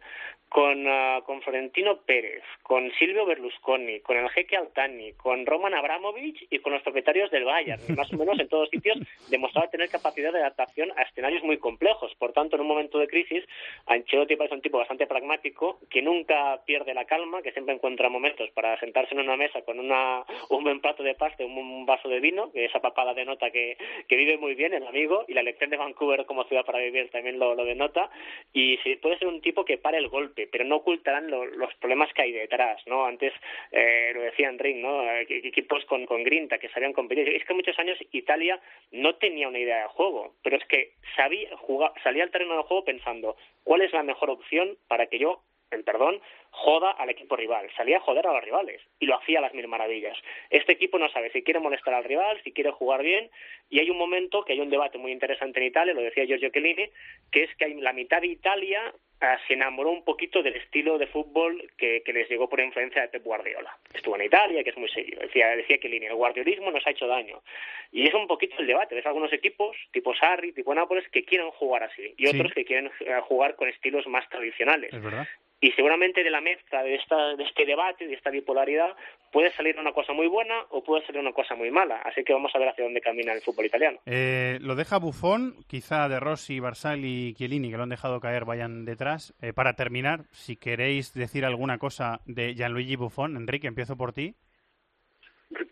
con, 0.49 0.87
ah, 0.87 1.21
con 1.27 1.43
Florentino 1.43 2.03
Pérez, 2.03 2.43
con 2.63 2.91
Silvio 2.93 3.27
Berlusconi, 3.27 4.01
con 4.01 4.17
el 4.17 4.29
jeque 4.31 4.57
Altani, 4.57 5.13
con 5.15 5.45
Roman 5.47 5.75
Abramovich 5.75 6.47
y 6.49 6.61
con 6.61 6.73
los 6.73 6.83
propietarios 6.83 7.31
del 7.33 7.45
Bayern. 7.45 7.81
Más 7.99 8.13
o 8.13 8.17
menos 8.17 8.39
en 8.39 8.49
todos 8.49 8.69
sitios 8.71 8.97
demostraba 9.31 9.69
tener 9.69 9.89
capacidad 9.89 10.33
de 10.33 10.39
adaptación 10.39 10.93
a 10.97 11.03
escenarios 11.03 11.43
muy 11.43 11.59
complejos. 11.59 12.15
Por 12.17 12.33
tanto, 12.33 12.55
en 12.55 12.63
un 12.63 12.69
momento 12.69 12.99
de 12.99 13.09
crisis, 13.09 13.43
Ancelotti 13.87 14.37
parece 14.37 14.55
un 14.55 14.63
tipo 14.63 14.79
bastante 14.79 15.07
pragmático, 15.09 15.81
que 15.91 16.03
nunca 16.03 16.63
pierde 16.65 16.95
la 16.95 17.05
calma, 17.05 17.43
que 17.43 17.51
siempre 17.53 17.75
encuentra 17.75 18.09
momentos 18.09 18.49
para 18.51 18.79
sentarse 18.79 19.15
en 19.15 19.21
una 19.21 19.37
mesa 19.37 19.63
con 19.63 19.81
una, 19.81 20.25
un 20.51 20.63
buen 20.63 20.81
plato 20.81 21.03
de 21.03 21.15
pasta, 21.17 21.45
un, 21.45 21.57
un 21.59 21.85
vaso 21.87 22.09
de 22.09 22.21
vino, 22.21 22.53
que 22.53 22.67
esa 22.67 22.81
papada 22.81 23.13
denota 23.13 23.51
que, 23.51 23.77
que 24.09 24.17
vive 24.17 24.37
muy 24.39 24.55
bien 24.55 24.73
amigo, 24.89 25.25
y 25.29 25.35
la 25.35 25.41
elección 25.41 25.71
de 25.71 25.77
Vancouver 25.77 26.25
como 26.27 26.45
ciudad 26.45 26.65
para 26.65 26.79
vivir 26.79 27.11
también 27.11 27.39
lo, 27.39 27.55
lo 27.55 27.65
denota, 27.65 28.11
y 28.53 28.79
sí, 28.83 28.97
puede 28.97 29.19
ser 29.19 29.29
un 29.29 29.41
tipo 29.41 29.65
que 29.65 29.79
pare 29.79 29.99
el 29.99 30.09
golpe, 30.09 30.49
pero 30.51 30.65
no 30.65 30.77
ocultarán 30.77 31.31
lo- 31.31 31.45
los 31.47 31.75
problemas 31.77 32.13
que 32.13 32.23
hay 32.23 32.33
detrás, 32.33 32.81
¿no? 32.87 33.05
Antes 33.07 33.33
eh, 33.73 34.13
lo 34.15 34.23
decía 34.23 34.49
Enric, 34.49 34.77
¿no? 34.77 35.03
Eh, 35.11 35.27
Equipos 35.29 35.85
con, 35.87 36.07
con 36.07 36.23
grinta, 36.25 36.59
que 36.59 36.69
sabían 36.69 36.93
competir. 36.93 37.29
Es 37.29 37.45
que 37.45 37.55
muchos 37.55 37.79
años 37.79 37.99
Italia 38.13 38.61
no 38.93 39.15
tenía 39.17 39.49
una 39.49 39.59
idea 39.59 39.83
de 39.83 39.89
juego, 39.89 40.35
pero 40.43 40.57
es 40.57 40.65
que 40.67 40.93
sabía, 41.17 41.57
jugar, 41.57 41.93
salía 42.03 42.23
al 42.25 42.31
terreno 42.31 42.55
del 42.55 42.63
juego 42.65 42.85
pensando 42.85 43.37
cuál 43.63 43.83
es 43.83 43.93
la 43.93 44.03
mejor 44.03 44.31
opción 44.31 44.77
para 44.89 45.07
que 45.07 45.19
yo, 45.19 45.43
en 45.71 45.83
perdón, 45.83 46.21
joda 46.57 46.93
al 46.93 47.11
equipo 47.11 47.35
rival. 47.37 47.69
Salía 47.77 47.97
a 47.97 48.01
joder 48.01 48.27
a 48.27 48.33
los 48.33 48.45
rivales 48.45 48.81
y 49.01 49.07
lo 49.07 49.17
hacía 49.19 49.39
a 49.39 49.43
las 49.43 49.55
mil 49.55 49.67
maravillas. 49.67 50.17
Este 50.51 50.73
equipo 50.73 50.99
no 50.99 51.09
sabe 51.11 51.31
si 51.33 51.43
quiere 51.43 51.59
molestar 51.61 51.95
al 51.95 52.05
rival, 52.05 52.41
si 52.45 52.53
quiere 52.53 52.71
jugar 52.71 53.03
bien, 53.03 53.29
y 53.71 53.81
hay 53.81 53.91
un 53.91 53.99
momento 53.99 54.45
que 54.45 54.53
hay 54.53 54.61
un 54.61 54.71
debate 54.71 54.97
muy 54.99 55.11
interesante 55.13 55.59
en 55.61 55.67
Italia, 55.67 55.95
lo 55.95 56.01
decía 56.03 56.25
Giorgio 56.25 56.51
Chiellini, 56.51 56.89
que 57.33 57.43
es 57.45 57.55
que 57.57 57.65
hay 57.65 57.75
la 57.75 57.93
mitad 57.93 58.21
de 58.21 58.29
Italia 58.29 58.95
ah, 59.21 59.37
se 59.49 59.55
enamoró 59.55 59.91
un 59.91 60.05
poquito 60.05 60.43
del 60.43 60.55
estilo 60.57 60.97
de 60.97 61.07
fútbol 61.09 61.71
que, 61.77 62.03
que 62.05 62.13
les 62.13 62.29
llegó 62.31 62.49
por 62.49 62.61
influencia 62.61 63.03
de 63.03 63.09
Pep 63.09 63.25
Guardiola. 63.25 63.77
Estuvo 63.93 64.15
en 64.17 64.23
Italia, 64.23 64.63
que 64.63 64.71
es 64.71 64.77
muy 64.77 64.89
serio. 64.89 65.19
Decía, 65.21 65.57
decía 65.57 65.79
Chiellini, 65.79 66.07
el 66.07 66.15
guardiolismo 66.15 66.71
nos 66.71 66.87
ha 66.87 66.91
hecho 66.91 67.07
daño. 67.09 67.43
Y 67.91 68.07
es 68.07 68.15
un 68.15 68.27
poquito 68.27 68.55
el 68.59 68.67
debate. 68.67 68.95
Ves 68.95 69.07
algunos 69.07 69.33
equipos, 69.33 69.77
tipo 69.93 70.15
Sarri, 70.15 70.53
tipo 70.53 70.75
Nápoles, 70.75 71.09
que 71.11 71.25
quieren 71.25 71.51
jugar 71.51 71.83
así, 71.85 72.15
y 72.17 72.27
Sí. 72.27 72.37
otros 72.37 72.53
que 72.53 72.65
quieren 72.65 72.91
eh, 73.01 73.21
jugar 73.23 73.57
con 73.57 73.69
estilos 73.69 74.07
más 74.07 74.29
tradicionales. 74.29 74.93
Es 74.93 75.03
verdad. 75.03 75.27
Y 75.65 75.73
seguramente 75.73 76.23
de 76.23 76.31
la 76.31 76.43
mezcla 76.43 76.83
de, 76.83 76.97
esta, 76.97 77.37
de 77.37 77.43
este 77.43 77.65
debate, 77.65 78.07
de 78.07 78.13
esta 78.13 78.29
bipolaridad, 78.29 78.95
puede 79.33 79.51
salir 79.53 79.79
una 79.79 79.95
cosa 79.95 80.13
muy 80.13 80.27
buena 80.27 80.61
o 80.69 80.85
puede 80.85 81.07
salir 81.07 81.23
una 81.23 81.33
cosa 81.33 81.55
muy 81.55 81.71
mala. 81.71 82.03
Así 82.05 82.23
que 82.23 82.35
vamos 82.35 82.55
a 82.55 82.59
ver 82.59 82.69
hacia 82.69 82.85
dónde 82.85 83.01
camina 83.01 83.33
el 83.33 83.41
fútbol 83.41 83.65
italiano. 83.65 83.99
Eh, 84.05 84.59
lo 84.61 84.75
deja 84.75 84.99
Buffon, 84.99 85.55
quizá 85.67 86.07
De 86.11 86.21
Rossi, 86.21 86.61
Barzagli 86.61 87.29
y 87.29 87.33
Chiellini, 87.33 87.71
que 87.71 87.79
lo 87.79 87.85
han 87.85 87.89
dejado 87.89 88.21
caer, 88.21 88.45
vayan 88.45 88.85
detrás. 88.85 89.35
Eh, 89.41 89.55
para 89.55 89.73
terminar, 89.73 90.25
si 90.33 90.57
queréis 90.57 91.15
decir 91.15 91.47
alguna 91.47 91.79
cosa 91.79 92.21
de 92.27 92.55
Gianluigi 92.55 92.97
Buffon, 92.97 93.35
Enrique, 93.35 93.67
empiezo 93.67 93.97
por 93.97 94.13
ti. 94.13 94.35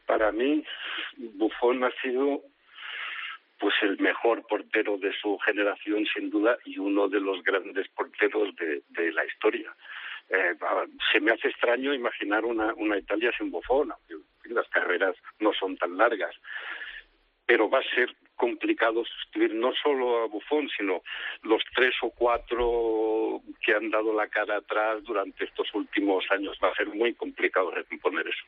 Para 0.07 0.33
mí, 0.33 0.64
Buffon 1.18 1.85
ha 1.85 1.90
sido 2.00 2.40
pues 3.62 3.77
el 3.83 3.96
mejor 4.01 4.44
portero 4.48 4.98
de 4.98 5.12
su 5.12 5.38
generación 5.38 6.05
sin 6.12 6.31
duda 6.31 6.59
y 6.64 6.79
uno 6.79 7.09
de 7.09 7.20
los 7.20 7.44
grandes 7.44 7.87
porteros 7.90 8.48
de, 8.57 9.12
la 9.12 9.25
historia. 9.25 9.72
Eh, 10.29 10.57
se 11.12 11.20
me 11.20 11.31
hace 11.31 11.46
extraño 11.46 11.94
imaginar 11.94 12.44
una, 12.44 12.75
una 12.75 12.98
Italia 12.98 13.31
sin 13.38 13.53
fin, 13.53 14.25
las 14.46 14.68
carreras 14.68 15.14
no 15.38 15.53
son 15.53 15.77
tan 15.77 15.96
largas. 15.96 16.35
Pero 17.46 17.70
va 17.70 17.79
a 17.79 17.94
ser 17.94 18.12
complicado 18.35 19.05
sustituir 19.05 19.55
no 19.55 19.72
solo 19.81 20.25
a 20.25 20.27
Buffon, 20.27 20.68
sino 20.77 21.03
los 21.42 21.62
tres 21.72 21.94
o 22.03 22.11
cuatro 22.11 23.42
que 23.64 23.75
han 23.75 23.90
dado 23.90 24.12
la 24.12 24.27
cara 24.27 24.57
atrás 24.57 25.05
durante 25.05 25.44
estos 25.44 25.72
últimos 25.72 26.25
años. 26.33 26.59
Va 26.61 26.70
a 26.70 26.75
ser 26.75 26.88
muy 26.88 27.14
complicado 27.14 27.70
recomponer 27.70 28.27
eso. 28.27 28.44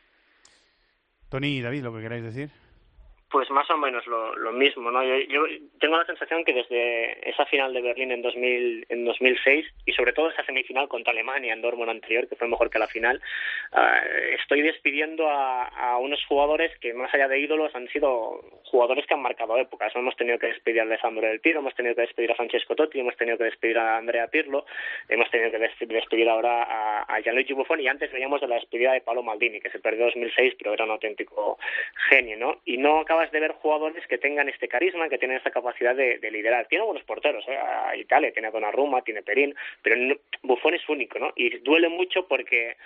Tony 1.31 1.59
y 1.59 1.63
David, 1.63 1.85
lo 1.85 1.95
que 1.95 2.03
queráis 2.03 2.25
decir. 2.25 2.64
Pues 3.35 3.51
más 3.51 3.69
o 3.69 3.77
menos 3.77 4.07
lo, 4.07 4.53
mismo, 4.53 4.93
¿no? 4.93 5.03
Yo, 5.03 5.43
tengo 5.81 5.99
la 5.99 6.05
sensación 6.05 6.45
que 6.45 6.53
desde 6.53 7.29
esa 7.29 7.45
final 7.47 7.75
de 7.75 7.83
Berlín 7.83 8.13
en, 8.13 8.23
2000, 8.23 8.87
en 8.89 9.05
2006 9.05 9.67
y 9.87 9.93
sobre 9.93 10.13
todo 10.13 10.31
esa 10.31 10.45
semifinal 10.45 10.87
contra 10.87 11.11
Alemania 11.11 11.53
en 11.53 11.61
Dortmund 11.61 11.91
anterior, 11.91 12.29
que 12.29 12.37
fue 12.37 12.47
mejor 12.47 12.71
que 12.71 12.79
la 12.79 12.87
final, 12.87 13.21
ah, 13.73 14.01
estoy 14.39 14.63
despidiendo 14.63 15.29
a, 15.29 15.99
unos 15.99 16.25
jugadores 16.27 16.79
que 16.79 16.95
más 16.95 17.13
allá 17.13 17.27
de 17.27 17.41
ídolos 17.41 17.75
han 17.75 17.89
sido 17.89 18.41
jugadores 18.67 19.05
que 19.05 19.15
han 19.15 19.23
marcado 19.23 19.59
épocas. 19.59 19.93
Hemos 19.97 20.15
tenido 20.15 20.39
que 20.39 20.47
despedir 20.47 20.79
a 20.79 20.85
Alessandro 20.85 21.27
Del 21.27 21.41
Piero, 21.41 21.59
hemos 21.59 21.75
tenido 21.75 21.97
que 21.97 22.03
despedir 22.03 22.31
a 22.31 22.37
Francesco 22.37 22.77
Totti, 22.77 23.01
hemos 23.01 23.17
tenido 23.17 23.37
que 23.37 23.45
despedir 23.45 23.79
a 23.79 23.97
Andrea 23.97 24.29
Pirlo, 24.29 24.65
hemos 25.09 25.29
tenido 25.31 25.51
que 25.51 25.59
des- 25.59 25.89
despedir 25.89 26.29
ahora 26.29 26.63
a, 26.63 27.03
a 27.13 27.21
Gianluigi 27.21 27.53
Buffon 27.53 27.81
y 27.81 27.89
antes 27.89 28.13
veníamos 28.13 28.41
de 28.41 28.47
la 28.47 28.57
despedida 28.57 28.93
de 28.93 29.01
Paolo 29.01 29.25
Maldini, 29.25 29.61
que 29.61 29.71
se 29.71 29.81
perdió 29.81 30.05
en 30.05 30.11
2006, 30.11 30.55
pero 30.57 30.73
era 30.73 30.85
un 30.85 30.93
auténtico 30.93 31.59
genio, 32.09 32.37
¿no? 32.37 32.61
Y 32.65 32.77
no 32.77 33.05
de 33.31 33.41
ver 33.41 33.53
jugadores 33.53 34.07
que 34.07 34.19
tengan 34.19 34.49
este 34.49 34.69
carisma, 34.69 35.09
que 35.09 35.19
tienen 35.19 35.37
esta 35.37 35.51
capacidad 35.51 35.95
de, 35.95 36.19
de 36.19 36.31
liderar. 36.31 36.67
Tiene 36.69 36.85
buenos 36.85 37.05
porteros, 37.05 37.45
¿eh? 37.49 37.59
Italia 37.99 38.33
tiene 38.33 38.49
a 38.49 38.51
Donnarumma, 38.51 39.03
tiene 39.03 39.23
Perín, 39.23 39.55
pero 39.83 39.97
no- 39.97 40.17
Buffon 40.43 40.75
es 40.75 40.89
único, 40.89 41.19
¿no? 41.19 41.33
Y 41.37 41.59
duele 41.59 41.89
mucho 41.89 42.27
porque 42.29 42.77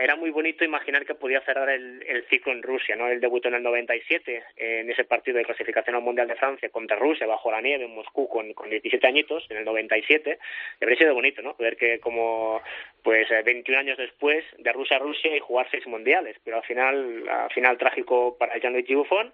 era 0.00 0.14
muy 0.16 0.30
bonito 0.30 0.64
imaginar 0.64 1.04
que 1.04 1.14
podía 1.14 1.40
cerrar 1.40 1.68
el, 1.68 2.02
el 2.06 2.24
ciclo 2.28 2.52
en 2.52 2.62
Rusia, 2.62 2.94
¿no? 2.96 3.08
Él 3.08 3.20
debutó 3.20 3.48
en 3.48 3.54
el 3.54 3.62
97 3.62 4.44
en 4.56 4.90
ese 4.90 5.04
partido 5.04 5.36
de 5.36 5.44
clasificación 5.44 5.96
al 5.96 6.02
Mundial 6.02 6.28
de 6.28 6.36
Francia 6.36 6.68
contra 6.68 6.96
Rusia 6.96 7.26
bajo 7.26 7.50
la 7.50 7.60
nieve 7.60 7.84
en 7.84 7.94
Moscú 7.94 8.28
con, 8.28 8.52
con 8.54 8.70
17 8.70 9.06
añitos 9.06 9.44
en 9.50 9.58
el 9.58 9.64
97. 9.64 10.38
Y 10.80 10.84
habría 10.84 10.98
sido 10.98 11.14
bonito, 11.14 11.42
¿no? 11.42 11.56
Ver 11.58 11.76
que 11.76 11.98
como 11.98 12.62
pues 13.02 13.28
21 13.44 13.78
años 13.78 13.98
después 13.98 14.44
de 14.58 14.72
Rusia 14.72 14.96
a 14.96 15.00
Rusia 15.00 15.36
y 15.36 15.40
jugar 15.40 15.66
seis 15.70 15.86
mundiales, 15.86 16.36
pero 16.44 16.58
al 16.58 16.64
final, 16.64 17.28
al 17.28 17.50
final 17.50 17.76
trágico 17.76 18.36
para 18.38 18.58
Gianluigi 18.58 18.94
Buffon 18.94 19.32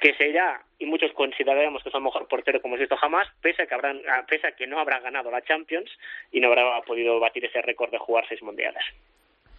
que 0.00 0.14
será, 0.14 0.60
y 0.78 0.86
muchos 0.86 1.12
consideramos 1.12 1.82
que 1.82 1.88
es 1.88 1.94
el 1.94 2.02
mejor 2.02 2.28
portero 2.28 2.60
como 2.60 2.74
hemos 2.74 2.80
visto 2.80 2.96
jamás, 2.96 3.26
pese 3.40 3.62
a 3.62 3.66
que, 3.66 3.74
habrán, 3.74 4.02
pese 4.28 4.46
a 4.46 4.52
que 4.52 4.66
no 4.66 4.78
habrá 4.78 5.00
ganado 5.00 5.30
la 5.30 5.42
Champions 5.42 5.90
y 6.30 6.40
no 6.40 6.48
habrá 6.48 6.80
podido 6.82 7.18
batir 7.20 7.44
ese 7.44 7.62
récord 7.62 7.90
de 7.90 7.98
jugar 7.98 8.26
seis 8.28 8.42
mundiales. 8.42 8.84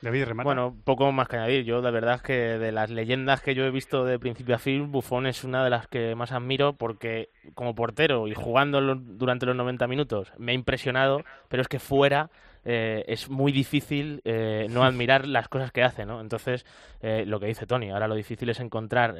David, 0.01 0.25
remata. 0.25 0.45
Bueno, 0.45 0.75
poco 0.83 1.11
más 1.11 1.27
que 1.27 1.37
añadir. 1.37 1.63
Yo, 1.63 1.81
la 1.81 1.91
verdad 1.91 2.15
es 2.15 2.21
que 2.21 2.33
de 2.33 2.71
las 2.71 2.89
leyendas 2.89 3.41
que 3.41 3.55
yo 3.55 3.65
he 3.65 3.71
visto 3.71 4.05
de 4.05 4.19
principio 4.19 4.55
a 4.55 4.59
fin, 4.59 4.91
Buffon 4.91 5.25
es 5.25 5.43
una 5.43 5.63
de 5.63 5.69
las 5.69 5.87
que 5.87 6.15
más 6.15 6.31
admiro 6.31 6.73
porque 6.73 7.29
como 7.53 7.75
portero 7.75 8.27
y 8.27 8.33
jugando 8.33 8.81
durante 8.95 9.45
los 9.45 9.55
90 9.55 9.87
minutos 9.87 10.31
me 10.37 10.51
ha 10.51 10.55
impresionado, 10.55 11.23
pero 11.49 11.61
es 11.61 11.67
que 11.67 11.79
fuera 11.79 12.29
eh, 12.65 13.05
es 13.07 13.29
muy 13.29 13.51
difícil 13.51 14.21
eh, 14.25 14.67
no 14.69 14.83
admirar 14.83 15.27
las 15.27 15.47
cosas 15.47 15.71
que 15.71 15.83
hace, 15.83 16.05
¿no? 16.05 16.19
Entonces, 16.19 16.65
eh, 17.01 17.23
lo 17.25 17.39
que 17.39 17.45
dice 17.45 17.67
Tony, 17.67 17.91
ahora 17.91 18.07
lo 18.07 18.15
difícil 18.15 18.49
es 18.49 18.59
encontrar 18.59 19.15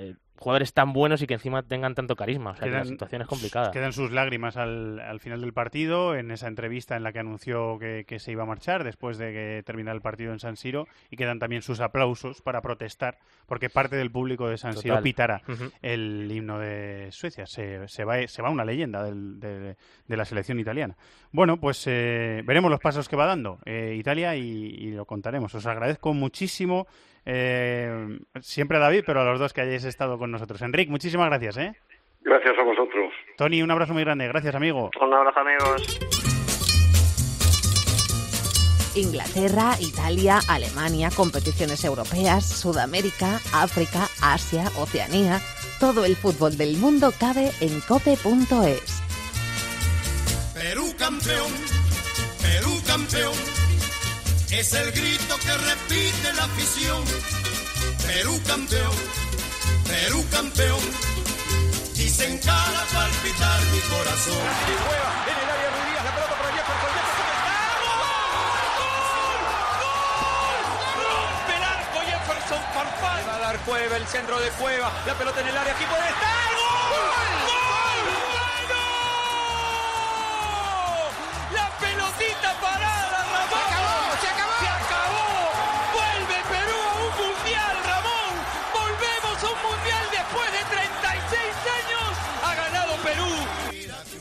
jugadores 0.46 0.74
tan 0.74 0.94
buenos 0.94 1.24
y 1.24 1.26
que 1.28 1.34
encima 1.34 1.64
tengan 1.64 1.96
tanto 1.96 2.16
carisma. 2.16 2.52
O 2.52 2.56
sea, 2.56 2.68
que 2.68 2.72
la 2.76 2.86
situación 2.86 3.24
es 3.24 3.28
complicada. 3.28 3.72
Quedan 3.72 3.94
sus 3.94 4.12
lágrimas 4.12 4.58
al, 4.58 5.00
al, 5.00 5.20
final 5.20 5.42
del 5.42 5.54
partido, 5.54 6.16
en 6.16 6.30
esa 6.30 6.48
entrevista 6.48 6.96
en 6.96 7.02
la 7.02 7.12
que 7.12 7.18
anunció 7.18 7.80
que, 7.80 8.06
que, 8.08 8.20
se 8.20 8.32
iba 8.32 8.44
a 8.44 8.46
marchar 8.46 8.84
después 8.84 9.18
de 9.18 9.32
que 9.34 9.64
terminara 9.66 9.96
el 9.96 10.04
partido 10.04 10.34
en 10.34 10.40
San 10.40 10.56
Siro, 10.56 10.88
y 11.10 11.18
quedan 11.18 11.40
también 11.40 11.64
sus 11.64 11.80
aplausos 11.80 12.44
para 12.44 12.62
protestar, 12.62 13.18
porque 13.48 13.72
parte 13.72 13.96
del 13.96 14.12
público 14.12 14.48
de 14.48 14.60
San 14.60 14.76
Total. 14.76 14.84
Siro 14.84 15.02
pitara 15.02 15.42
uh 15.48 15.52
-huh. 15.52 15.72
el 15.82 16.32
himno 16.32 16.60
de 16.60 17.08
Suecia. 17.10 17.48
Se, 17.48 17.88
se, 17.88 18.04
va, 18.04 18.28
se 18.28 18.44
va 18.44 18.52
una 18.52 18.66
leyenda 18.66 19.04
del, 19.04 19.40
de, 19.40 19.76
de, 20.08 20.16
la 20.16 20.26
selección 20.26 20.60
italiana. 20.60 20.96
Bueno, 21.32 21.58
pues 21.58 21.84
eh, 21.88 22.44
veremos 22.46 22.70
los 22.70 22.80
pasos 22.80 23.10
que 23.10 23.16
va 23.16 23.26
dando 23.26 23.58
eh, 23.66 23.96
Italia 23.98 24.36
y, 24.36 24.44
y 24.44 24.92
lo 24.92 25.06
contaremos. 25.06 25.56
Os 25.56 25.66
agradezco 25.66 26.14
muchísimo 26.14 26.86
eh, 27.26 28.20
siempre 28.42 28.78
a 28.78 28.80
David, 28.80 29.04
pero 29.06 29.22
a 29.22 29.26
los 29.26 29.40
dos 29.40 29.54
que 29.54 29.62
hayáis 29.62 29.84
estado 29.84 30.18
con 30.18 30.32
nosotros. 30.32 30.62
Enrique, 30.62 30.92
muchísimas 30.92 31.28
gracias. 31.28 31.58
¿eh? 31.58 31.74
Gracias 32.22 32.58
a 32.58 32.64
vosotros. 32.64 33.14
Tony, 33.38 33.62
un 33.62 33.72
abrazo 33.72 33.94
muy 33.94 34.04
grande. 34.04 34.28
Gracias, 34.28 34.56
amigo. 34.56 34.90
Un 35.02 35.14
abrazo, 35.14 35.40
amigos. 35.40 36.00
Inglaterra, 38.96 39.74
Italia, 39.80 40.40
Alemania, 40.48 41.10
competiciones 41.16 41.84
europeas, 41.84 42.46
Sudamérica, 42.48 43.40
África, 43.54 44.08
Asia, 44.22 44.72
Oceanía. 44.78 45.42
Todo 45.80 46.06
el 46.06 46.16
fútbol 46.16 46.58
del 46.58 46.78
mundo 46.78 47.12
cabe 47.20 47.52
en 47.60 47.82
cope.es. 47.82 49.02
Perú 50.54 50.86
campeón, 50.98 51.52
Perú 52.42 52.72
campeón. 52.88 53.65
Es 54.58 54.74
el 54.74 54.90
grito 54.94 55.38
que 55.38 55.58
repite 55.58 56.34
la 56.34 56.46
afición. 56.46 57.04
Perú 58.08 58.42
campeón, 58.48 58.96
Perú 59.86 60.26
campeón. 60.32 60.80
Dicen 61.94 62.38
cara 62.38 62.86
palpitar 62.94 63.62
mi 63.74 63.80
corazón. 63.80 64.46
Y 65.28 65.30
en 65.30 65.38
el 65.44 65.50
área 65.52 65.70
Ruiz 65.72 65.96
la 65.96 66.16
pelota 66.16 66.36
para 66.40 66.52
Jefferson. 66.56 66.96
Jefferson 72.06 72.62
Farfán. 72.74 73.28
Va 73.28 73.36
a 73.36 73.40
dar 73.40 73.60
Cueva, 73.66 73.98
el 73.98 74.08
centro 74.08 74.40
de 74.40 74.50
Cueva. 74.52 74.90
La 75.06 75.16
pelota 75.16 75.42
en 75.42 75.48
el 75.48 75.58
área, 75.58 75.74
aquí 75.74 75.84
puede 75.84 76.08
estar. 76.08 76.45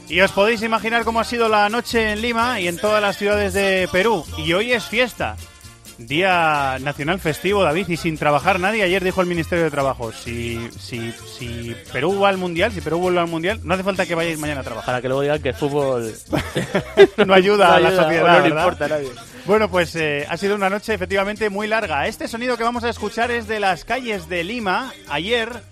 Y 0.09 0.21
os 0.21 0.33
podéis 0.33 0.63
imaginar 0.63 1.05
cómo 1.05 1.21
ha 1.21 1.25
sido 1.25 1.49
la 1.49 1.69
noche 1.69 2.13
en 2.13 2.21
Lima 2.21 2.61
y 2.61 2.69
en 2.69 2.77
todas 2.77 3.01
las 3.01 3.17
ciudades 3.17 3.55
de 3.55 3.89
Perú. 3.91 4.25
Y 4.37 4.53
hoy 4.53 4.73
es 4.73 4.85
fiesta. 4.85 5.37
Día 5.97 6.77
nacional 6.81 7.21
festivo, 7.21 7.63
David, 7.63 7.89
y 7.89 7.97
sin 7.97 8.19
trabajar 8.19 8.59
nadie. 8.59 8.83
Ayer 8.83 9.03
dijo 9.03 9.21
el 9.21 9.29
Ministerio 9.29 9.65
de 9.65 9.71
Trabajo, 9.71 10.13
si, 10.13 10.69
si, 10.79 11.13
si 11.13 11.75
Perú 11.93 12.19
va 12.21 12.29
al 12.29 12.37
Mundial, 12.37 12.73
si 12.73 12.81
Perú 12.81 12.99
vuelve 12.99 13.21
al 13.21 13.29
Mundial, 13.29 13.61
no 13.63 13.75
hace 13.75 13.85
falta 13.85 14.05
que 14.05 14.15
vayáis 14.15 14.39
mañana 14.39 14.61
a 14.61 14.65
trabajar. 14.65 14.87
Para 14.87 15.01
que 15.01 15.09
luego 15.09 15.23
digan 15.23 15.41
que 15.41 15.51
el 15.51 15.55
fútbol 15.55 16.13
no 17.27 17.35
ayuda 17.35 17.69
no 17.69 17.75
a 17.75 17.81
la 17.81 17.89
ayuda, 17.89 18.03
sociedad, 18.03 18.39
no 18.39 18.41
le 18.41 18.49
importa 18.49 18.85
a 18.85 18.89
nadie. 18.89 19.11
Bueno, 19.47 19.71
pues 19.71 19.95
eh, 19.95 20.27
ha 20.29 20.37
sido 20.37 20.57
una 20.57 20.69
noche 20.69 20.95
efectivamente 20.95 21.49
muy 21.49 21.69
larga. 21.69 22.09
Este 22.09 22.29
sonido 22.29 22.57
que 22.57 22.65
vamos 22.65 22.83
a 22.83 22.89
escuchar 22.89 23.31
es 23.31 23.47
de 23.47 23.61
las 23.61 23.85
calles 23.85 24.29
de 24.29 24.43
Lima. 24.43 24.93
Ayer, 25.09 25.63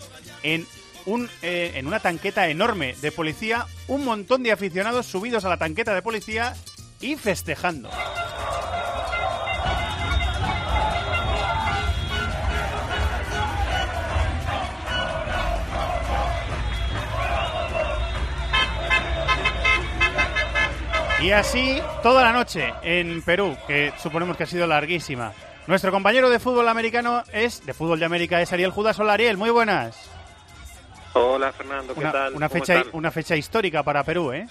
en, 0.43 0.67
un, 1.07 1.29
eh, 1.43 1.73
en 1.75 1.87
una 1.87 2.01
tanqueta 2.01 2.49
enorme 2.49 2.95
de 3.01 3.13
policía, 3.13 3.67
un 3.89 4.05
montón 4.05 4.43
de 4.43 4.53
aficionados 4.53 5.07
subidos 5.07 5.45
a 5.45 5.49
la 5.49 5.57
tanqueta 5.57 5.95
de 5.95 6.03
policía 6.03 6.55
y 7.01 7.17
festejando. 7.17 7.91
Y 21.23 21.31
así 21.31 21.81
toda 22.03 22.25
la 22.25 22.33
noche 22.33 22.75
en 22.83 23.23
Perú, 23.23 23.57
que 23.69 23.93
suponemos 24.03 24.37
que 24.37 24.43
ha 24.43 24.47
sido 24.47 24.67
larguísima. 24.67 25.33
Nuestro 25.69 25.93
compañero 25.93 26.29
de 26.29 26.41
fútbol 26.41 26.67
americano 26.67 27.23
es, 27.33 27.65
de 27.65 27.73
fútbol 27.73 28.01
de 28.01 28.07
América, 28.07 28.41
es 28.43 28.53
Ariel 28.53 28.73
Judas. 28.73 28.99
Hola 28.99 29.13
Ariel, 29.13 29.37
muy 29.37 29.51
buenas. 29.51 30.12
Hola 31.15 31.53
Fernando, 31.53 31.95
¿qué 31.95 32.01
una, 32.01 32.13
tal? 32.13 32.35
Una 32.35 32.49
¿Cómo 32.49 32.61
fecha, 32.61 32.79
están? 32.79 32.95
una 32.97 33.11
fecha 33.11 33.37
histórica 33.37 33.83
para 33.83 34.03
Perú, 34.05 34.33
¿eh? 34.33 34.47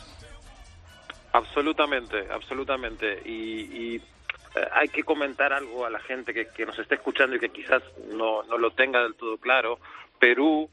Absolutamente, 1.34 2.28
absolutamente. 2.30 3.22
Y, 3.26 3.32
y 3.34 3.96
eh, 3.96 4.68
hay 4.74 4.90
que 4.90 5.04
comentar 5.04 5.54
algo 5.54 5.86
a 5.86 5.90
la 5.90 6.00
gente 6.00 6.34
que, 6.34 6.48
que 6.50 6.66
nos 6.66 6.78
esté 6.78 6.96
escuchando 6.96 7.36
y 7.36 7.40
que 7.40 7.50
quizás 7.50 7.82
no, 8.14 8.44
no 8.44 8.58
lo 8.58 8.72
tenga 8.72 9.02
del 9.02 9.16
todo 9.16 9.38
claro. 9.38 9.80
Perú, 10.20 10.70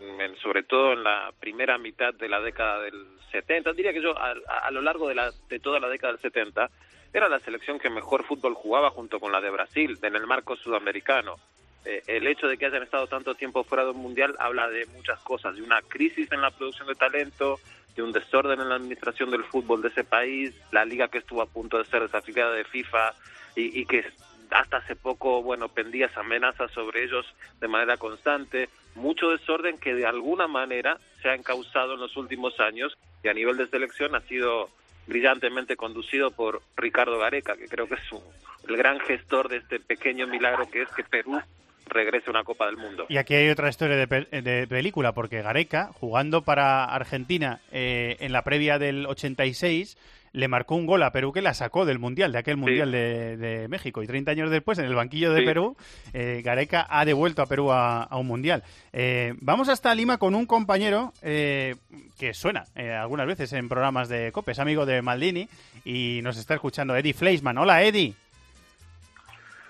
en- 0.00 0.36
sobre 0.38 0.62
todo 0.64 0.94
en 0.94 1.04
la 1.04 1.32
primera 1.38 1.78
mitad 1.78 2.12
de 2.14 2.28
la 2.28 2.40
década 2.40 2.80
del 2.80 3.06
70, 3.30 3.72
diría 3.72 3.92
que 3.92 4.02
yo 4.02 4.18
a, 4.18 4.30
a- 4.32 4.66
a 4.66 4.70
lo 4.70 4.80
largo 4.80 5.06
de, 5.08 5.14
la, 5.14 5.30
de 5.48 5.60
toda 5.60 5.78
la 5.78 5.88
década 5.88 6.14
del 6.14 6.22
70, 6.22 6.70
era 7.12 7.28
la 7.28 7.38
selección 7.40 7.78
que 7.78 7.90
mejor 7.90 8.24
fútbol 8.24 8.54
jugaba 8.54 8.90
junto 8.90 9.20
con 9.20 9.30
la 9.30 9.40
de 9.40 9.50
Brasil, 9.50 9.96
en 10.02 10.16
el 10.16 10.26
marco 10.26 10.56
sudamericano. 10.56 11.36
Eh, 11.84 12.02
el 12.06 12.26
hecho 12.26 12.46
de 12.48 12.56
que 12.56 12.66
hayan 12.66 12.82
estado 12.82 13.06
tanto 13.06 13.34
tiempo 13.34 13.62
fuera 13.64 13.84
de 13.84 13.90
un 13.90 13.98
mundial 13.98 14.34
habla 14.38 14.68
de 14.68 14.86
muchas 14.86 15.20
cosas, 15.20 15.54
de 15.56 15.62
una 15.62 15.82
crisis 15.82 16.30
en 16.32 16.40
la 16.40 16.50
producción 16.50 16.88
de 16.88 16.94
talento, 16.94 17.60
de 17.94 18.02
un 18.02 18.12
desorden 18.12 18.60
en 18.60 18.68
la 18.68 18.76
administración 18.76 19.30
del 19.30 19.44
fútbol 19.44 19.82
de 19.82 19.88
ese 19.88 20.02
país, 20.02 20.54
la 20.72 20.84
liga 20.84 21.08
que 21.08 21.18
estuvo 21.18 21.42
a 21.42 21.46
punto 21.46 21.78
de 21.78 21.84
ser 21.84 22.02
desafiada 22.02 22.52
de 22.52 22.64
FIFA 22.64 23.14
y, 23.56 23.84
que 23.86 24.04
hasta 24.50 24.78
hace 24.78 24.96
poco, 24.96 25.42
bueno, 25.42 25.68
pendías 25.68 26.16
amenazas 26.16 26.70
sobre 26.72 27.04
ellos 27.04 27.26
de 27.60 27.68
manera 27.68 27.96
constante, 27.96 28.68
mucho 28.94 29.30
desorden 29.30 29.78
que 29.78 29.94
de 29.94 30.06
alguna 30.06 30.48
manera 30.48 30.98
se 31.22 31.28
ha 31.28 31.34
encausado 31.34 31.94
en 31.94 32.00
los 32.00 32.16
últimos 32.16 32.58
años 32.60 32.96
y 33.22 33.28
a 33.28 33.34
nivel 33.34 33.56
de 33.56 33.68
selección 33.68 34.14
ha 34.14 34.20
sido 34.22 34.70
brillantemente 35.06 35.76
conducido 35.76 36.30
por 36.30 36.62
Ricardo 36.76 37.18
Gareca, 37.18 37.56
que 37.56 37.68
creo 37.68 37.86
que 37.86 37.94
es 37.94 38.12
un- 38.12 38.22
el 38.68 38.76
gran 38.76 38.98
gestor 39.00 39.48
de 39.48 39.58
este 39.58 39.78
pequeño 39.78 40.26
milagro 40.26 40.68
que 40.70 40.82
es 40.82 40.88
que 40.92 41.04
Perú 41.04 41.40
regrese 41.86 42.26
a 42.28 42.30
una 42.30 42.44
Copa 42.44 42.66
del 42.66 42.76
Mundo. 42.76 43.06
Y 43.08 43.16
aquí 43.18 43.34
hay 43.34 43.48
otra 43.50 43.68
historia 43.68 43.96
de, 43.96 44.06
pe- 44.08 44.42
de 44.42 44.66
película, 44.66 45.12
porque 45.12 45.42
Gareca, 45.42 45.90
jugando 46.00 46.42
para 46.42 46.84
Argentina 46.84 47.60
eh, 47.72 48.16
en 48.20 48.32
la 48.32 48.42
previa 48.42 48.78
del 48.78 49.06
86, 49.06 49.96
le 50.32 50.48
marcó 50.48 50.74
un 50.74 50.84
gol 50.86 51.00
a 51.04 51.12
Perú 51.12 51.32
que 51.32 51.42
la 51.42 51.54
sacó 51.54 51.84
del 51.84 52.00
Mundial, 52.00 52.32
de 52.32 52.38
aquel 52.38 52.56
Mundial 52.56 52.90
de, 52.90 53.36
de 53.36 53.68
México. 53.68 54.02
Y 54.02 54.08
30 54.08 54.32
años 54.32 54.50
después, 54.50 54.78
en 54.80 54.86
el 54.86 54.94
banquillo 54.96 55.32
de 55.32 55.40
Sí. 55.40 55.46
Perú, 55.46 55.76
eh, 56.12 56.42
Gareca 56.44 56.84
ha 56.90 57.04
devuelto 57.04 57.40
a 57.40 57.46
Perú 57.46 57.70
a, 57.70 58.02
a 58.02 58.16
un 58.16 58.26
Mundial. 58.26 58.64
Eh, 58.92 59.34
vamos 59.40 59.68
hasta 59.68 59.94
Lima 59.94 60.18
con 60.18 60.34
un 60.34 60.46
compañero 60.46 61.12
eh, 61.22 61.76
que 62.18 62.34
suena 62.34 62.64
algunas 62.74 63.28
veces 63.28 63.52
en 63.52 63.68
programas 63.68 64.08
de 64.08 64.32
COPE, 64.32 64.52
es 64.52 64.58
amigo 64.58 64.86
de 64.86 65.02
Maldini 65.02 65.48
y 65.84 66.18
nos 66.24 66.36
está 66.36 66.54
escuchando 66.54 66.96
Eddie 66.96 67.14
Fleischmann. 67.14 67.58
Hola, 67.58 67.84
Eddie. 67.84 68.14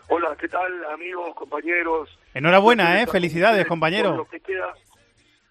Hola, 0.09 0.36
¿qué 0.38 0.48
tal, 0.48 0.84
amigos, 0.86 1.34
compañeros? 1.34 2.09
Enhorabuena, 2.34 3.00
¿eh? 3.00 3.07
Con 3.07 3.12
Felicidades, 3.12 3.62
Con 3.64 3.68
compañero. 3.78 4.16
lo 4.16 4.28
que 4.28 4.40
queda, 4.40 4.74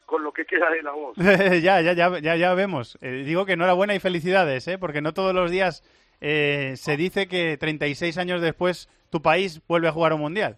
con 0.05 0.23
lo 0.23 0.31
que 0.31 0.45
queda 0.45 0.69
de 0.69 0.83
la 0.83 0.91
voz. 0.91 1.15
ya, 1.61 1.81
ya, 1.81 1.93
ya, 1.93 2.19
ya, 2.19 2.35
ya 2.35 2.53
vemos. 2.53 2.97
Eh, 3.01 3.23
digo 3.25 3.45
que 3.45 3.53
enhorabuena 3.53 3.95
y 3.95 3.99
felicidades, 3.99 4.67
¿eh? 4.67 4.77
porque 4.77 5.01
no 5.01 5.13
todos 5.13 5.33
los 5.33 5.49
días 5.49 5.83
eh, 6.21 6.73
se 6.75 6.97
dice 6.97 7.27
que 7.27 7.57
36 7.57 8.17
años 8.17 8.41
después 8.41 8.89
tu 9.09 9.21
país 9.21 9.61
vuelve 9.67 9.87
a 9.87 9.91
jugar 9.91 10.13
un 10.13 10.21
mundial. 10.21 10.57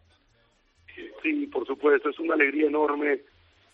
Sí, 1.23 1.47
por 1.47 1.65
supuesto, 1.65 2.09
es 2.09 2.19
una 2.19 2.35
alegría 2.35 2.67
enorme. 2.67 3.21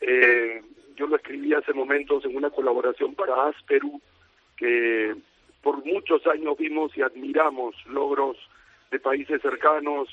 Eh, 0.01 0.61
yo 0.95 1.07
lo 1.07 1.15
escribí 1.15 1.53
hace 1.53 1.74
momentos 1.74 2.24
en 2.26 2.36
una 2.36 2.49
colaboración 2.51 3.15
para 3.15 3.47
AS 3.47 3.55
Perú, 3.67 3.99
que 4.55 5.15
por 5.61 5.84
muchos 5.86 6.26
años 6.28 6.57
vimos 6.57 6.95
y 6.95 7.01
admiramos 7.01 7.76
logros 7.88 8.38
de 8.92 9.00
países 9.00 9.42
cercanos 9.42 10.10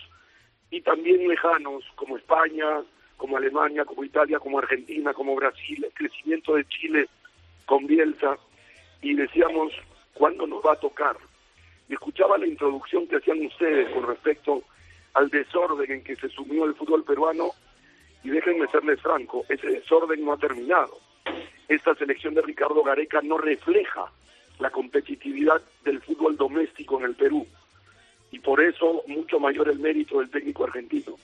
y 0.70 0.80
también 0.80 1.26
lejanos, 1.28 1.84
como 1.96 2.16
España, 2.16 2.82
como 3.16 3.36
Alemania, 3.36 3.84
como 3.84 4.04
Italia, 4.04 4.38
como 4.38 4.58
Argentina, 4.58 5.12
como 5.12 5.34
Brasil, 5.34 5.84
el 5.84 5.92
crecimiento 5.92 6.54
de 6.54 6.64
Chile 6.66 7.08
con 7.66 7.86
Bielsa, 7.86 8.38
y 9.02 9.14
decíamos, 9.14 9.72
¿cuándo 10.14 10.46
nos 10.46 10.64
va 10.64 10.72
a 10.72 10.80
tocar? 10.80 11.16
Y 11.88 11.94
escuchaba 11.94 12.38
la 12.38 12.46
introducción 12.46 13.06
que 13.06 13.16
hacían 13.16 13.44
ustedes 13.44 13.88
con 13.90 14.06
respecto 14.06 14.62
al 15.14 15.28
desorden 15.30 15.90
en 15.90 16.04
que 16.04 16.16
se 16.16 16.28
sumió 16.28 16.64
el 16.64 16.74
fútbol 16.74 17.04
peruano, 17.04 17.50
y 18.22 18.30
déjenme 18.30 18.68
serles 18.68 19.00
franco, 19.00 19.44
ese 19.48 19.66
desorden 19.66 20.24
no 20.24 20.32
ha 20.32 20.38
terminado. 20.38 20.98
Esta 21.68 21.94
selección 21.94 22.34
de 22.34 22.42
Ricardo 22.42 22.82
Gareca 22.82 23.20
no 23.22 23.38
refleja 23.38 24.10
la 24.58 24.70
competitividad 24.70 25.60
del 25.84 26.00
fútbol 26.00 26.36
doméstico 26.36 26.98
en 26.98 27.06
el 27.06 27.14
Perú, 27.14 27.46
y 28.30 28.38
por 28.40 28.62
eso 28.62 29.02
mucho 29.06 29.40
mayor 29.40 29.68
el 29.68 29.78
mérito 29.78 30.20
del 30.20 30.30
técnico 30.30 30.64
argentino. 30.64 31.14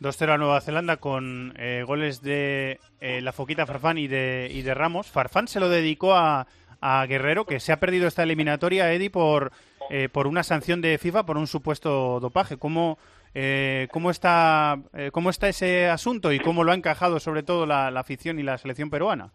2-0 0.00 0.34
a 0.34 0.38
Nueva 0.38 0.60
Zelanda 0.60 0.98
con 0.98 1.54
eh, 1.58 1.82
goles 1.84 2.22
de 2.22 2.78
eh, 3.00 3.20
la 3.20 3.32
Foquita 3.32 3.66
Farfán 3.66 3.98
y 3.98 4.06
de, 4.06 4.48
y 4.52 4.62
de 4.62 4.74
Ramos. 4.74 5.10
Farfán 5.10 5.48
se 5.48 5.58
lo 5.58 5.68
dedicó 5.68 6.14
a, 6.14 6.46
a 6.80 7.04
Guerrero, 7.06 7.46
que 7.46 7.58
se 7.58 7.72
ha 7.72 7.80
perdido 7.80 8.06
esta 8.06 8.22
eliminatoria, 8.22 8.92
Eddie, 8.92 9.10
por, 9.10 9.50
eh, 9.90 10.08
por 10.08 10.28
una 10.28 10.44
sanción 10.44 10.80
de 10.80 10.98
FIFA 10.98 11.26
por 11.26 11.36
un 11.36 11.48
supuesto 11.48 12.20
dopaje. 12.20 12.58
¿Cómo, 12.58 12.98
cómo, 13.90 14.10
está, 14.10 14.78
¿Cómo 15.12 15.30
está 15.30 15.48
ese 15.48 15.88
asunto 15.88 16.32
y 16.32 16.38
cómo 16.38 16.64
lo 16.64 16.72
ha 16.72 16.76
encajado 16.76 17.18
sobre 17.18 17.42
todo 17.42 17.66
la, 17.66 17.90
la 17.90 18.00
afición 18.00 18.38
y 18.38 18.44
la 18.44 18.58
selección 18.58 18.90
peruana? 18.90 19.30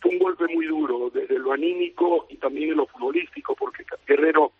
Fue 0.00 0.12
un 0.12 0.18
golpe 0.18 0.44
muy 0.52 0.66
duro, 0.66 1.10
desde 1.12 1.38
lo 1.38 1.52
anímico 1.52 2.26
y 2.28 2.36
también 2.36 2.70
en 2.70 2.76
lo 2.76 2.86
futbolístico, 2.86 3.54
porque 3.54 3.84
Guerrero 4.06 4.52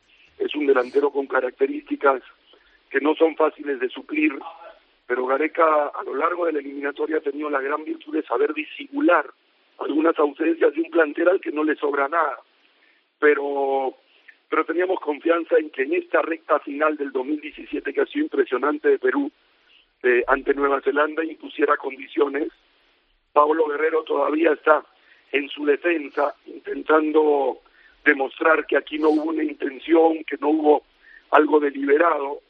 es 0.45 0.55
un 0.55 0.66
delantero 0.66 1.11
con 1.11 1.26
características 1.26 2.22
que 2.90 3.01
no 3.01 3.14
son 3.14 3.34
fáciles 3.36 3.80
de 3.80 3.88
suplir 3.88 4.38
pero 5.07 5.26
Gareca 5.26 5.88
a 5.88 6.03
lo 6.05 6.14
largo 6.14 6.47
de 6.47 6.53
la 6.53 6.61
eliminatoria 6.61 7.18
ha 7.18 7.20
tenido 7.20 7.51
la 7.51 7.61
gran 7.61 7.84
virtud 7.84 8.14
de 8.14 8.22
saber 8.22 8.55
disimular 8.55 9.26
algunas 9.78 10.18
ausencias 10.18 10.74
de 10.74 10.80
un 10.80 10.90
plantel 10.90 11.28
al 11.28 11.40
que 11.40 11.53
no 11.53 11.64
le 11.64 11.76
sobra 11.76 12.09
nada. 12.09 12.38
Pero, 13.18 13.95
pero 14.49 14.64
teníamos 14.64 15.01
confianza 15.01 15.57
en 15.59 15.70
que 15.70 15.82
en 15.82 15.95
esta 15.95 16.22
recta 16.22 16.59
final 16.61 16.97
del 16.97 17.12
2017, 17.12 17.92
que 17.92 18.01
ha 18.01 18.07
sido 18.07 18.24
impresionante 18.24 18.88
de 18.88 18.99
Perú, 18.99 19.30
ante 20.26 20.55
Nueva 20.55 20.80
Zelanda, 20.82 21.24
impusiera 21.24 21.76
condiciones. 21.76 22.49
Pablo 23.32 23.66
Guerrero 23.66 24.05
todavía 24.05 24.53
está 24.53 24.84
en 25.32 25.49
su 25.49 25.64
defensa, 25.64 26.34
intentando 26.47 27.61
demostrar 28.05 28.66
que 28.66 28.76
aquí 28.76 28.98
no 28.98 29.11
hubo 29.11 29.24
una 29.24 29.42
intención, 29.42 30.24
que 30.24 30.36
no 30.38 30.50
hubo 30.50 30.82
algo 31.30 31.61
deliberado, 31.61 32.40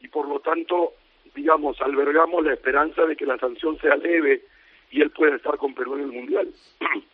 y 0.00 0.08
por 0.08 0.28
lo 0.28 0.40
tanto 0.40 0.94
digamos, 1.36 1.80
albergamos 1.80 2.44
la 2.44 2.54
esperanza 2.54 3.04
de 3.04 3.14
que 3.14 3.26
la 3.26 3.38
sanción 3.38 3.78
sea 3.78 3.94
leve 3.96 4.42
y 4.90 5.02
él 5.02 5.10
pueda 5.10 5.36
estar 5.36 5.56
con 5.58 5.74
Perú 5.74 5.94
en 5.96 6.00
el 6.00 6.12
Mundial. 6.12 6.48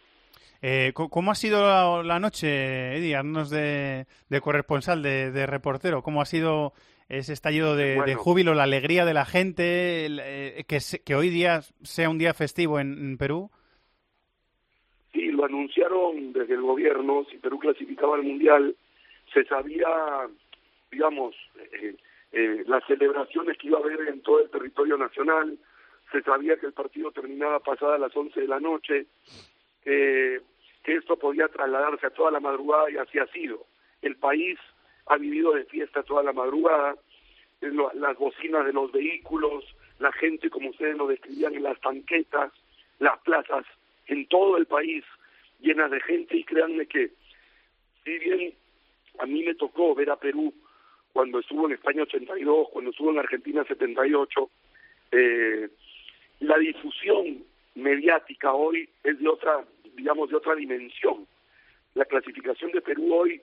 Eh, 0.65 0.93
¿Cómo 0.95 1.33
ha 1.33 1.35
sido 1.35 2.05
la, 2.05 2.21
noche, 2.21 2.97
Eddie? 2.97 3.17
Haznos 3.17 3.51
de, 3.51 4.07
de 4.29 4.41
corresponsal, 4.41 5.03
de, 5.03 5.45
reportero. 5.45 6.05
¿Cómo 6.05 6.23
ha 6.23 6.25
sido 6.25 6.73
ese 7.09 7.33
estallido 7.33 7.75
de, 7.75 8.15
júbilo, 8.15 8.55
la 8.55 8.63
alegría 8.63 9.05
de 9.05 9.13
la 9.13 9.25
gente, 9.25 10.07
eh, 10.07 10.65
que, 10.69 10.79
que 11.05 11.17
hoy 11.17 11.31
día 11.31 11.63
sea 11.83 12.09
un 12.09 12.19
día 12.19 12.33
festivo 12.33 12.79
en, 12.79 13.19
Perú? 13.19 13.51
Sí, 15.13 15.31
lo 15.31 15.45
anunciaron 15.45 16.33
desde 16.33 16.55
el 16.55 16.63
gobierno. 16.63 17.27
Si 17.31 17.37
Perú 17.37 17.59
clasificaba 17.59 18.17
al 18.17 18.23
Mundial, 18.23 18.75
se 19.33 19.45
sabía, 19.45 19.89
digamos, 20.91 21.35
eh, 21.73 21.95
eh, 22.33 22.65
las 22.67 22.85
celebraciones 22.87 23.59
que 23.59 23.69
iba 23.69 23.79
a 23.79 23.83
haber 23.83 24.09
en 24.09 24.23
todo 24.23 24.41
el 24.41 24.51
territorio 24.51 24.97
nacional, 24.97 25.59
se 26.11 26.23
sabía 26.23 26.57
que 26.57 26.67
el 26.67 26.73
partido 26.73 27.11
terminaba 27.11 27.61
pasada 27.61 27.99
las 27.99 28.17
11 28.17 28.41
de 28.41 28.49
la 28.49 28.61
noche, 28.61 29.07
que 29.85 30.41
esto 30.85 31.17
podía 31.17 31.49
trasladarse 31.49 32.07
a 32.07 32.11
toda 32.11 32.31
la 32.31 32.41
madrugada 32.41 32.91
y 32.91 32.97
así 32.97 33.19
ha 33.19 33.27
sido. 33.29 33.65
El 34.03 34.17
país 34.17 34.59
ha 35.07 35.17
vivido 35.17 35.53
de 35.53 35.65
fiesta 35.65 36.03
toda 36.03 36.23
la 36.23 36.33
madrugada, 36.33 36.97
las 37.61 38.19
bocinas 38.19 38.67
de 38.67 38.73
los 38.73 38.91
vehículos, 38.93 39.65
la 39.99 40.13
gente, 40.13 40.51
como 40.51 40.71
ustedes 40.71 40.97
lo 40.97 41.07
describían, 41.07 41.55
en 41.55 41.63
las 41.63 41.81
tanquetas, 41.81 42.53
las 42.99 43.19
plazas 43.21 43.65
en 44.07 44.27
todo 44.27 44.57
el 44.57 44.67
país 44.67 45.05
llenas 45.61 45.91
de 45.91 46.01
gente 46.01 46.37
y 46.37 46.45
créanme 46.45 46.87
que 46.87 47.11
si 48.05 48.19
bien 48.19 48.55
a 49.19 49.27
mí 49.27 49.43
me 49.45 49.55
tocó 49.55 49.95
ver 49.95 50.11
a 50.11 50.17
Perú 50.17 50.53
cuando 51.13 51.41
estuvo 51.41 51.67
en 51.67 51.75
España 51.75 52.03
82, 52.03 52.69
cuando 52.73 52.91
estuvo 52.91 53.11
en 53.11 53.19
Argentina 53.19 53.65
78. 53.65 54.51
Eh, 55.13 55.69
la 56.41 56.59
difusión 56.59 57.45
mediática 57.75 58.53
hoy 58.53 58.89
es 59.05 59.19
de 59.19 59.29
otra, 59.29 59.65
digamos, 59.95 60.31
de 60.31 60.37
otra 60.37 60.55
dimensión. 60.55 61.27
La 61.95 62.05
clasificación 62.07 62.73
de 62.73 62.81
Perú 62.81 63.15
hoy 63.15 63.41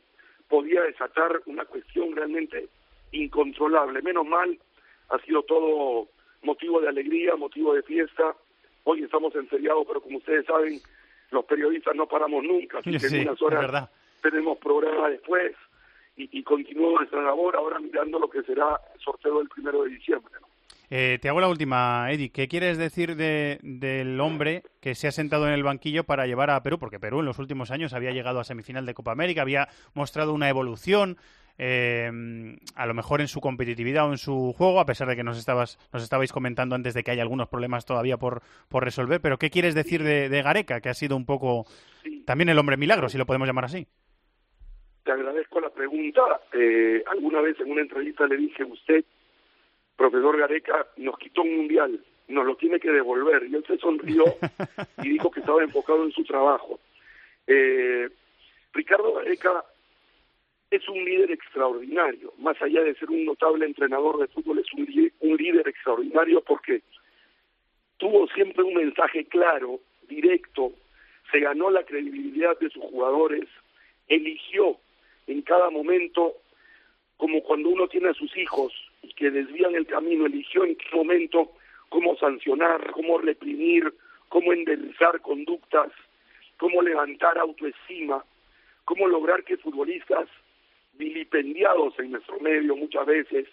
podía 0.47 0.82
desatar 0.82 1.41
una 1.45 1.66
cuestión 1.66 2.16
realmente 2.16 2.68
incontrolable. 3.12 4.01
Menos 4.01 4.26
mal, 4.26 4.57
ha 5.10 5.20
sido 5.20 5.43
todo 5.43 6.07
motivo 6.41 6.82
de 6.82 6.89
alegría, 6.89 7.36
motivo 7.36 7.74
de 7.74 7.84
fiesta. 7.84 8.36
Hoy 8.91 9.03
estamos 9.03 9.35
en 9.35 9.47
feriado, 9.47 9.85
pero 9.85 10.01
como 10.01 10.17
ustedes 10.17 10.47
saben, 10.47 10.79
los 11.29 11.45
periodistas 11.45 11.95
no 11.95 12.07
paramos 12.07 12.43
nunca, 12.43 12.79
así 12.79 12.97
que 12.97 13.05
en 13.05 13.27
unas 13.27 13.39
horas 13.39 13.87
tenemos 14.19 14.57
programa 14.57 15.09
después 15.09 15.55
y, 16.17 16.39
y 16.39 16.41
continúo 16.41 16.97
nuestra 16.97 17.21
labor 17.21 17.55
ahora 17.55 17.79
mirando 17.79 18.17
lo 18.17 18.27
que 18.27 18.41
será 18.41 18.81
el 18.95 18.99
sorteo 18.99 19.37
del 19.37 19.47
primero 19.47 19.83
de 19.83 19.91
diciembre. 19.91 20.33
Eh, 20.89 21.19
te 21.21 21.29
hago 21.29 21.39
la 21.39 21.49
última, 21.49 22.11
Eddie. 22.11 22.31
¿Qué 22.31 22.47
quieres 22.47 22.79
decir 22.79 23.15
de, 23.15 23.59
del 23.61 24.19
hombre 24.19 24.63
que 24.81 24.95
se 24.95 25.07
ha 25.07 25.11
sentado 25.11 25.45
en 25.45 25.53
el 25.53 25.61
banquillo 25.61 26.03
para 26.03 26.25
llevar 26.25 26.49
a 26.49 26.63
Perú? 26.63 26.79
Porque 26.79 26.99
Perú 26.99 27.19
en 27.19 27.27
los 27.27 27.37
últimos 27.37 27.69
años 27.69 27.93
había 27.93 28.09
llegado 28.09 28.39
a 28.39 28.43
semifinal 28.43 28.87
de 28.87 28.95
Copa 28.95 29.11
América, 29.11 29.43
había 29.43 29.67
mostrado 29.93 30.33
una 30.33 30.49
evolución, 30.49 31.17
eh, 31.60 32.10
a 32.76 32.86
lo 32.88 32.93
mejor 32.95 33.22
en 33.22 33.28
su 33.28 33.39
competitividad 33.39 34.07
o 34.07 34.12
en 34.12 34.18
su 34.18 34.53
juego, 34.57 34.80
a 34.80 34.86
pesar 34.86 35.07
de 35.07 35.16
que 35.16 35.24
nos, 35.24 35.38
estabas, 35.38 35.78
nos 35.93 36.01
estabais 36.01 36.32
comentando 36.32 36.74
antes 36.74 36.95
de 36.95 37.03
que 37.03 37.12
hay 37.12 37.20
algunos 37.20 37.49
problemas 37.49 37.86
todavía 37.86 38.18
por, 38.18 38.41
por 38.68 38.84
resolver. 38.84 39.22
Pero 39.22 39.38
¿qué 39.38 39.51
quieres 39.51 39.76
decir 39.76 40.01
de, 40.01 40.30
de 40.30 40.41
Gareca, 40.41 40.82
que 40.82 40.89
ha 40.89 40.95
sido 40.95 41.16
un 41.16 41.28
poco 41.28 41.66
también 42.26 42.49
el 42.49 42.57
hombre 42.57 42.78
milagro, 42.78 43.10
si 43.10 43.20
lo 43.20 43.28
podemos 43.28 43.47
llamar 43.47 43.66
así? 43.66 43.86
te 45.10 45.14
agradezco 45.14 45.60
la 45.60 45.72
pregunta. 45.72 46.22
Eh, 46.53 47.03
alguna 47.07 47.41
vez 47.41 47.60
en 47.60 47.72
una 47.72 47.82
entrevista 47.82 48.28
le 48.28 48.38
dije, 48.38 48.64
usted, 48.64 49.03
profesor 49.95 50.38
Gareca, 50.38 50.86
nos 50.97 51.18
quitó 51.18 51.41
un 51.41 51.57
mundial, 51.57 51.99
nos 52.28 52.45
lo 52.45 52.55
tiene 52.55 52.80
que 52.80 52.91
devolver. 52.91 53.47
Y 53.49 53.55
él 53.55 53.66
se 53.66 53.80
sonrió 53.80 54.24
y 55.03 55.10
dijo 55.10 55.32
que 55.32 55.39
estaba 55.39 55.64
enfocado 55.64 56.03
en 56.03 56.12
su 56.12 56.24
trabajo. 56.24 56.80
Eh, 57.47 58.07
Ricardo 58.72 59.16
Gareca 59.16 59.66
es 60.72 60.88
un 60.88 61.03
líder 61.03 61.32
extraordinario, 61.32 62.34
más 62.38 62.61
allá 62.61 62.84
de 62.84 62.93
ser 62.95 63.09
un 63.09 63.26
notable 63.26 63.65
entrenador 63.65 64.20
de 64.20 64.28
fútbol, 64.28 64.59
es 64.59 64.72
un, 64.74 65.11
un 65.22 65.38
líder 65.38 65.67
extraordinario 65.67 66.41
porque 66.41 66.84
tuvo 67.97 68.28
siempre 68.28 68.63
un 68.63 68.76
mensaje 68.76 69.26
claro, 69.26 69.80
directo, 70.07 70.74
se 71.32 71.39
ganó 71.39 71.72
la 71.72 71.84
credibilidad 71.84 72.57
de 72.59 72.70
sus 72.70 72.84
jugadores, 72.84 73.47
eligió 74.07 74.78
en 75.28 75.41
cada 75.41 75.70
momento, 75.70 76.36
como 77.17 77.41
cuando 77.41 77.70
uno 77.70 77.88
tiene 77.88 78.09
a 78.09 78.13
sus 78.13 78.36
hijos 78.38 78.74
y 79.01 79.13
que 79.13 79.32
desvían 79.32 79.76
el 79.76 79.88
camino, 79.88 80.28
eligió 80.28 80.65
en 80.65 80.76
qué 80.76 80.95
momento 80.95 81.51
cómo 81.89 82.15
sancionar, 82.17 82.91
cómo 82.91 83.17
reprimir, 83.17 83.91
cómo 84.30 84.53
enderezar 84.53 85.20
conductas, 85.22 85.91
cómo 86.57 86.82
levantar 86.82 87.39
autoestima, 87.39 88.24
cómo 88.86 89.07
lograr 89.07 89.43
que 89.43 89.57
futbolistas 89.57 90.28
vilipendiados 90.99 91.97
en 91.97 92.11
nuestro 92.11 92.39
medio 92.41 92.75
muchas 92.75 93.05
veces, 93.07 93.47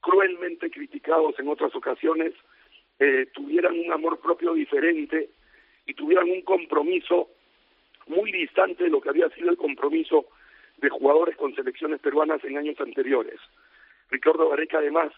cruelmente 0.00 0.70
criticados 0.70 1.38
en 1.38 1.48
otras 1.48 1.76
ocasiones, 1.76 2.32
eh, 2.98 3.26
tuvieran 3.32 3.78
un 3.78 3.92
amor 3.92 4.18
propio 4.18 4.54
diferente 4.54 5.28
y 5.86 5.94
tuvieran 5.94 6.28
un 6.30 6.40
compromiso 6.40 7.28
muy 8.06 8.32
distante 8.32 8.84
de 8.84 8.90
lo 8.90 9.00
que 9.00 9.10
había 9.10 9.28
sido 9.30 9.50
el 9.50 9.56
compromiso 9.58 10.26
de 10.78 10.88
jugadores 10.88 11.36
con 11.36 11.54
selecciones 11.54 12.00
peruanas 12.00 12.42
en 12.44 12.56
años 12.56 12.80
anteriores. 12.80 13.38
Ricardo 14.10 14.48
Gareca 14.48 14.78
además 14.78 15.12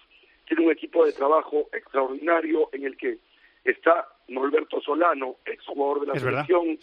tiene 0.47 0.65
un 0.65 0.73
equipo 0.73 1.07
de 1.07 1.13
trabajo 1.13 1.69
extraordinario 1.73 2.69
en 2.73 2.85
el 2.85 2.97
que 2.97 3.19
está 3.65 4.09
Norberto 4.27 4.81
Solano, 4.81 5.37
exjugador 5.47 6.01
de 6.01 6.07
la 6.09 6.19
selección, 6.19 6.79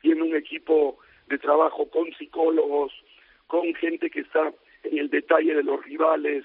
tiene 0.00 0.22
un 0.22 0.34
equipo 0.34 0.98
de 1.28 1.38
trabajo 1.38 1.88
con 1.88 2.12
psicólogos, 2.14 2.92
con 3.46 3.74
gente 3.74 4.10
que 4.10 4.20
está 4.20 4.52
en 4.82 4.98
el 4.98 5.10
detalle 5.10 5.54
de 5.54 5.62
los 5.62 5.84
rivales, 5.84 6.44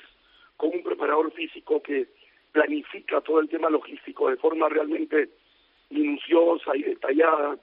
con 0.57 0.69
un 0.73 0.83
preparador 0.83 1.31
físico 1.33 1.81
que 1.81 2.07
planifica 2.51 3.21
todo 3.21 3.39
el 3.39 3.49
tema 3.49 3.69
logístico 3.69 4.29
de 4.29 4.37
forma 4.37 4.69
realmente 4.69 5.29
minuciosa 5.89 6.75
y 6.75 6.83
detallada, 6.83 7.57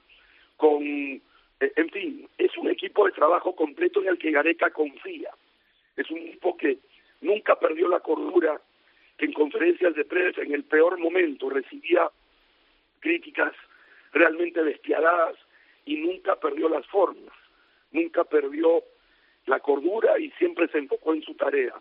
con, 0.57 0.83
eh, 0.83 1.21
en 1.59 1.89
fin, 1.89 2.29
es 2.37 2.55
un 2.57 2.69
equipo 2.69 3.05
de 3.05 3.11
trabajo 3.11 3.55
completo 3.55 4.01
en 4.01 4.09
el 4.09 4.17
que 4.17 4.31
Gareca 4.31 4.71
confía. 4.71 5.31
Es 5.95 6.09
un 6.11 6.19
equipo 6.19 6.57
que 6.57 6.79
nunca 7.21 7.57
perdió 7.57 7.87
la 7.87 7.99
cordura, 7.99 8.59
que 9.17 9.25
en 9.25 9.33
conferencias 9.33 9.95
de 9.95 10.05
prensa, 10.05 10.41
en 10.41 10.53
el 10.53 10.63
peor 10.63 10.97
momento, 10.97 11.49
recibía 11.49 12.09
críticas 12.99 13.53
realmente 14.11 14.63
despiadadas 14.63 15.35
y 15.85 15.97
nunca 15.97 16.35
perdió 16.35 16.69
las 16.69 16.85
formas, 16.87 17.33
nunca 17.91 18.23
perdió 18.23 18.83
la 19.45 19.59
cordura 19.59 20.19
y 20.19 20.31
siempre 20.31 20.67
se 20.67 20.77
enfocó 20.77 21.13
en 21.13 21.21
su 21.23 21.33
tarea. 21.35 21.73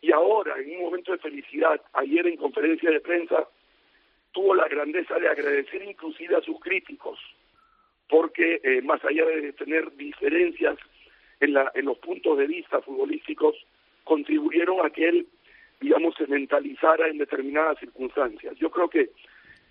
Y 0.00 0.10
ahora, 0.12 0.58
en 0.58 0.76
un 0.76 0.82
momento 0.82 1.12
de 1.12 1.18
felicidad, 1.18 1.80
ayer 1.92 2.26
en 2.26 2.36
conferencia 2.36 2.90
de 2.90 3.00
prensa, 3.00 3.48
tuvo 4.32 4.54
la 4.54 4.66
grandeza 4.66 5.18
de 5.18 5.28
agradecer 5.28 5.82
inclusive 5.82 6.36
a 6.36 6.40
sus 6.40 6.58
críticos, 6.58 7.18
porque 8.08 8.60
eh, 8.64 8.82
más 8.82 9.04
allá 9.04 9.24
de 9.26 9.52
tener 9.52 9.94
diferencias 9.96 10.76
en, 11.40 11.52
la, 11.52 11.70
en 11.74 11.84
los 11.84 11.98
puntos 11.98 12.36
de 12.38 12.46
vista 12.46 12.80
futbolísticos, 12.80 13.56
contribuyeron 14.04 14.84
a 14.84 14.90
que 14.90 15.08
él, 15.08 15.26
digamos, 15.80 16.14
se 16.16 16.26
mentalizara 16.26 17.08
en 17.08 17.18
determinadas 17.18 17.78
circunstancias. 17.78 18.56
Yo 18.58 18.70
creo 18.70 18.88
que, 18.88 19.10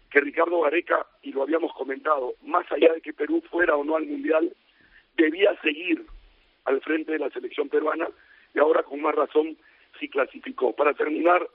que 0.10 0.22
Ricardo 0.22 0.62
Gareca, 0.62 1.06
y 1.22 1.32
lo 1.34 1.44
habíamos 1.44 1.74
comentado, 1.74 2.36
más 2.44 2.72
allá 2.72 2.94
de 2.94 3.02
que 3.02 3.14
Perú 3.14 3.44
fuera 3.50 3.76
o 3.76 3.84
no 3.84 3.98
al 3.98 4.06
Mundial, 4.06 4.54
debía 5.18 5.60
seguir 5.62 6.06
al 6.66 6.82
frente 6.82 7.14
de 7.14 7.20
la 7.20 7.30
selección 7.30 7.70
peruana 7.70 8.08
y 8.54 8.60
ahora 8.60 8.84
con 8.84 9.02
más 9.02 9.16
razón 9.16 9.58
sí 10.00 10.10
clasificó. 10.10 10.76
Para 10.76 10.94
terminar, 10.94 11.48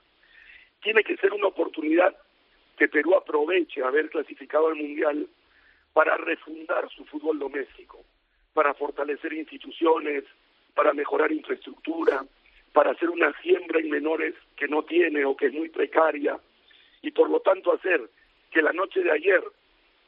tiene 0.83 1.03
que 1.03 1.17
ser 1.17 1.33
una 1.33 1.49
oportunidad 1.49 2.17
que 2.77 2.89
Perú 2.89 3.15
aproveche 3.15 3.83
haber 3.83 4.11
clasificado 4.11 4.69
al 4.69 4.77
Mundial 4.77 5.27
para 5.93 6.17
refundar 6.17 6.89
su 6.91 7.05
fútbol 7.07 7.39
doméstico, 7.39 8.05
para 8.53 8.75
fortalecer 8.75 9.33
instituciones, 9.33 10.25
para 10.75 10.93
mejorar 10.93 11.33
infraestructura, 11.33 12.25
para 12.73 12.91
hacer 12.91 13.09
una 13.09 13.33
siembra 13.41 13.81
en 13.81 13.89
menores 13.89 14.35
que 14.55 14.69
no 14.69 14.83
tiene 14.85 15.25
o 15.25 15.35
que 15.35 15.47
es 15.47 15.55
muy 15.55 15.71
precaria 15.71 16.39
y 17.01 17.11
por 17.11 17.31
lo 17.31 17.41
tanto 17.41 17.73
hacer 17.73 18.03
que 18.51 18.61
la 18.61 18.73
noche 18.73 19.03
de 19.03 19.11
ayer 19.11 19.43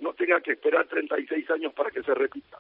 no 0.01 0.12
tenga 0.12 0.40
que 0.40 0.53
esperar 0.53 0.86
36 0.86 1.51
años 1.51 1.72
para 1.72 1.90
que 1.90 2.03
se 2.03 2.14
repita. 2.14 2.59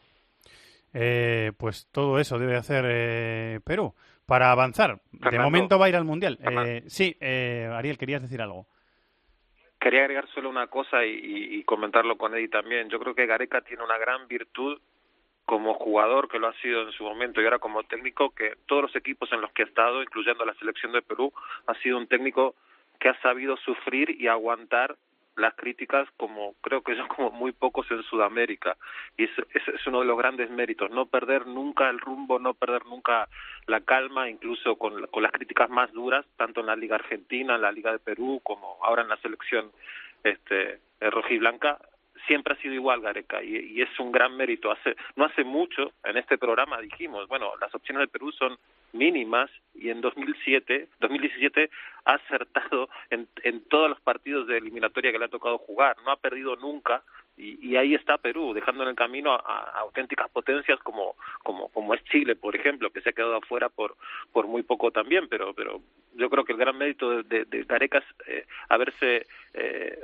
Eh, 0.94 1.52
pues 1.58 1.88
todo 1.92 2.18
eso 2.18 2.38
debe 2.38 2.56
hacer 2.56 2.84
eh, 2.88 3.60
Perú 3.64 3.94
para 4.28 4.52
avanzar. 4.52 5.00
De 5.12 5.38
momento 5.38 5.78
va 5.78 5.86
a 5.86 5.88
ir 5.88 5.96
al 5.96 6.04
Mundial. 6.04 6.38
Eh, 6.42 6.82
sí, 6.86 7.16
eh, 7.18 7.66
Ariel, 7.72 7.96
querías 7.96 8.20
decir 8.20 8.42
algo. 8.42 8.66
Quería 9.80 10.00
agregar 10.00 10.28
solo 10.34 10.50
una 10.50 10.66
cosa 10.66 11.04
y, 11.04 11.58
y, 11.58 11.62
comentarlo 11.64 12.18
con 12.18 12.34
Eddie 12.34 12.48
también. 12.48 12.90
Yo 12.90 12.98
creo 12.98 13.14
que 13.14 13.26
Gareca 13.26 13.62
tiene 13.62 13.84
una 13.84 13.96
gran 13.96 14.28
virtud 14.28 14.78
como 15.46 15.72
jugador, 15.72 16.28
que 16.28 16.38
lo 16.38 16.48
ha 16.48 16.52
sido 16.60 16.82
en 16.82 16.92
su 16.92 17.04
momento, 17.04 17.40
y 17.40 17.44
ahora 17.44 17.58
como 17.58 17.82
técnico, 17.84 18.34
que 18.34 18.56
todos 18.66 18.82
los 18.82 18.96
equipos 18.96 19.32
en 19.32 19.40
los 19.40 19.50
que 19.52 19.62
ha 19.62 19.66
estado, 19.66 20.02
incluyendo 20.02 20.44
la 20.44 20.52
selección 20.54 20.92
de 20.92 21.00
Perú, 21.00 21.32
ha 21.66 21.74
sido 21.76 21.96
un 21.96 22.06
técnico 22.06 22.54
que 23.00 23.08
ha 23.08 23.18
sabido 23.22 23.56
sufrir 23.56 24.10
y 24.20 24.26
aguantar 24.26 24.96
las 25.38 25.54
críticas 25.54 26.08
como 26.16 26.54
creo 26.60 26.82
que 26.82 26.96
son 26.96 27.08
como 27.16 27.30
muy 27.30 27.52
pocos 27.52 27.90
en 27.90 28.02
Sudamérica. 28.02 28.76
Y 29.16 29.24
es, 29.24 29.30
es, 29.54 29.68
es, 29.68 29.86
uno 29.86 30.00
de 30.00 30.06
los 30.06 30.18
grandes 30.18 30.50
méritos 30.50 30.90
no 30.90 31.06
perder 31.06 31.46
nunca 31.46 31.88
el 31.88 32.00
rumbo 32.00 32.38
no 32.38 32.54
perder 32.54 32.84
nunca 32.86 33.28
la 33.66 33.80
calma 33.80 34.28
incluso 34.28 34.76
con, 34.76 35.06
con 35.06 35.22
las 35.22 35.32
críticas 35.32 35.70
más 35.70 35.92
duras 35.92 36.24
tanto 36.36 36.60
en 36.60 36.66
la 36.66 36.76
liga 36.76 36.96
argentina 36.96 37.54
en 37.54 37.62
la 37.62 37.72
liga 37.72 37.92
de 37.92 37.98
Perú 37.98 38.40
como 38.42 38.78
ahora 38.82 39.02
en 39.02 39.08
la 39.08 39.16
selección 39.18 39.70
este 40.24 40.80
rojiblanca 41.00 41.78
siempre 42.28 42.54
ha 42.54 42.62
sido 42.62 42.74
igual 42.74 43.00
Gareca 43.00 43.42
y, 43.42 43.82
es 43.82 43.98
un 43.98 44.12
gran 44.12 44.36
mérito. 44.36 44.70
Hace, 44.70 44.94
no 45.16 45.24
hace 45.24 45.42
mucho 45.42 45.92
en 46.04 46.16
este 46.16 46.38
programa 46.38 46.80
dijimos, 46.80 47.26
bueno, 47.26 47.52
las 47.60 47.74
opciones 47.74 48.02
de 48.02 48.08
Perú 48.08 48.30
son 48.30 48.56
mínimas 48.92 49.50
y 49.74 49.90
en 49.90 50.00
2007, 50.00 50.88
2017 51.00 51.70
ha 52.04 52.12
acertado 52.12 52.88
en, 53.10 53.26
en 53.42 53.64
todos 53.64 53.90
los 53.90 54.00
partidos 54.00 54.46
de 54.46 54.58
eliminatoria 54.58 55.10
que 55.10 55.18
le 55.18 55.24
ha 55.24 55.28
tocado 55.28 55.58
jugar, 55.58 55.96
no 56.04 56.12
ha 56.12 56.16
perdido 56.16 56.54
nunca 56.56 57.02
y, 57.38 57.68
y 57.68 57.76
ahí 57.76 57.94
está 57.94 58.18
Perú, 58.18 58.52
dejando 58.52 58.82
en 58.82 58.90
el 58.90 58.96
camino 58.96 59.32
a, 59.32 59.38
a, 59.38 59.80
auténticas 59.80 60.28
potencias 60.30 60.78
como, 60.80 61.14
como, 61.42 61.68
como 61.68 61.94
es 61.94 62.04
Chile, 62.04 62.36
por 62.36 62.54
ejemplo, 62.56 62.90
que 62.90 63.00
se 63.00 63.10
ha 63.10 63.12
quedado 63.12 63.36
afuera 63.36 63.68
por, 63.68 63.96
por 64.32 64.46
muy 64.46 64.62
poco 64.62 64.90
también, 64.90 65.28
pero, 65.28 65.54
pero 65.54 65.80
yo 66.14 66.28
creo 66.28 66.44
que 66.44 66.52
el 66.52 66.58
gran 66.58 66.76
mérito 66.76 67.22
de, 67.22 67.44
de, 67.44 67.62
Gareca 67.64 67.98
es 67.98 68.04
eh, 68.26 68.46
haberse 68.68 69.26
eh, 69.54 69.98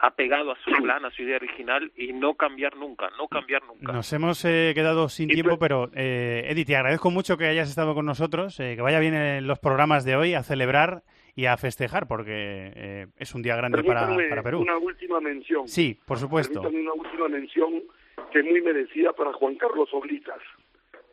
apegado 0.00 0.52
a 0.52 0.56
su 0.56 0.70
plan, 0.82 1.04
a 1.04 1.10
su 1.10 1.22
idea 1.22 1.36
original 1.36 1.90
y 1.96 2.12
no 2.12 2.34
cambiar 2.34 2.76
nunca, 2.76 3.10
no 3.18 3.28
cambiar 3.28 3.62
nunca. 3.64 3.92
Nos 3.92 4.12
hemos 4.12 4.44
eh, 4.44 4.72
quedado 4.74 5.08
sin 5.08 5.28
tiempo, 5.28 5.58
pero 5.58 5.90
eh, 5.94 6.46
Eddie, 6.48 6.64
te 6.64 6.76
agradezco 6.76 7.10
mucho 7.10 7.36
que 7.36 7.46
hayas 7.46 7.68
estado 7.68 7.94
con 7.94 8.06
nosotros, 8.06 8.58
eh, 8.60 8.76
que 8.76 8.82
vaya 8.82 9.00
bien 9.00 9.14
en 9.14 9.46
los 9.46 9.58
programas 9.58 10.04
de 10.04 10.16
hoy 10.16 10.34
a 10.34 10.42
celebrar 10.42 11.02
y 11.38 11.46
a 11.46 11.56
festejar, 11.56 12.08
porque 12.08 12.72
eh, 12.74 13.06
es 13.16 13.32
un 13.32 13.42
día 13.42 13.54
grande 13.54 13.84
para, 13.84 14.08
para, 14.28 14.42
Perú. 14.42 14.58
Una 14.58 14.76
última 14.76 15.20
mención. 15.20 15.68
Sí, 15.68 15.96
por 16.04 16.18
supuesto. 16.18 16.62
Permítame 16.62 16.82
una 16.82 17.00
última 17.00 17.28
mención 17.28 17.84
que 18.32 18.40
es 18.40 18.44
muy 18.44 18.60
merecida 18.60 19.12
para 19.12 19.32
Juan 19.34 19.54
Carlos 19.54 19.88
Oblitas. 19.92 20.40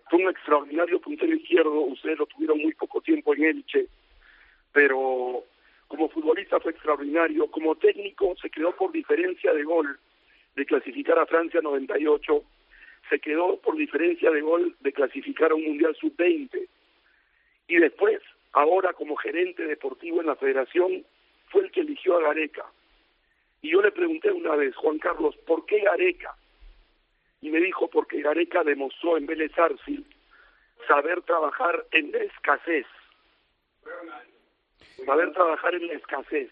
Fue 0.09 0.23
un 0.23 0.31
extraordinario 0.31 0.99
puntero 0.99 1.31
izquierdo, 1.31 1.79
ustedes 1.79 2.17
lo 2.17 2.25
tuvieron 2.25 2.57
muy 2.57 2.73
poco 2.73 3.01
tiempo 3.01 3.35
en 3.35 3.43
Elche, 3.43 3.85
pero 4.71 5.43
como 5.87 6.09
futbolista 6.09 6.59
fue 6.59 6.71
extraordinario, 6.71 7.45
como 7.51 7.75
técnico 7.75 8.35
se 8.41 8.49
quedó 8.49 8.75
por 8.75 8.91
diferencia 8.91 9.53
de 9.53 9.63
gol 9.63 9.99
de 10.55 10.65
clasificar 10.65 11.19
a 11.19 11.27
Francia 11.27 11.59
98, 11.61 12.41
se 13.11 13.19
quedó 13.19 13.57
por 13.57 13.77
diferencia 13.77 14.31
de 14.31 14.41
gol 14.41 14.75
de 14.79 14.91
clasificar 14.91 15.51
a 15.51 15.55
un 15.55 15.65
Mundial 15.65 15.95
Sub-20. 16.01 16.67
Y 17.67 17.75
después, 17.75 18.21
ahora 18.55 18.93
como 18.93 19.15
gerente 19.15 19.63
deportivo 19.63 20.21
en 20.21 20.27
la 20.27 20.35
federación, 20.35 21.05
fue 21.49 21.61
el 21.61 21.71
que 21.71 21.81
eligió 21.81 22.17
a 22.17 22.21
Gareca. 22.21 22.65
Y 23.61 23.69
yo 23.71 23.81
le 23.81 23.91
pregunté 23.91 24.31
una 24.31 24.55
vez, 24.55 24.75
Juan 24.75 24.99
Carlos, 24.99 25.35
¿por 25.45 25.65
qué 25.65 25.79
Gareca? 25.79 26.35
Y 27.41 27.49
me 27.49 27.59
dijo, 27.59 27.89
porque 27.89 28.21
Gareca 28.21 28.63
demostró 28.63 29.17
en 29.17 29.25
Vélez 29.25 29.51
saber 30.87 31.21
trabajar 31.21 31.85
en 31.91 32.11
la 32.11 32.19
escasez 32.19 32.85
saber 35.05 35.33
trabajar 35.33 35.75
en 35.75 35.87
la 35.87 35.93
escasez. 35.93 36.49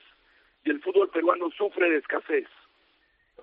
Y 0.65 0.71
el 0.71 0.81
fútbol 0.81 1.09
peruano 1.09 1.49
sufre 1.51 1.89
de 1.89 1.97
escasez. 1.97 2.47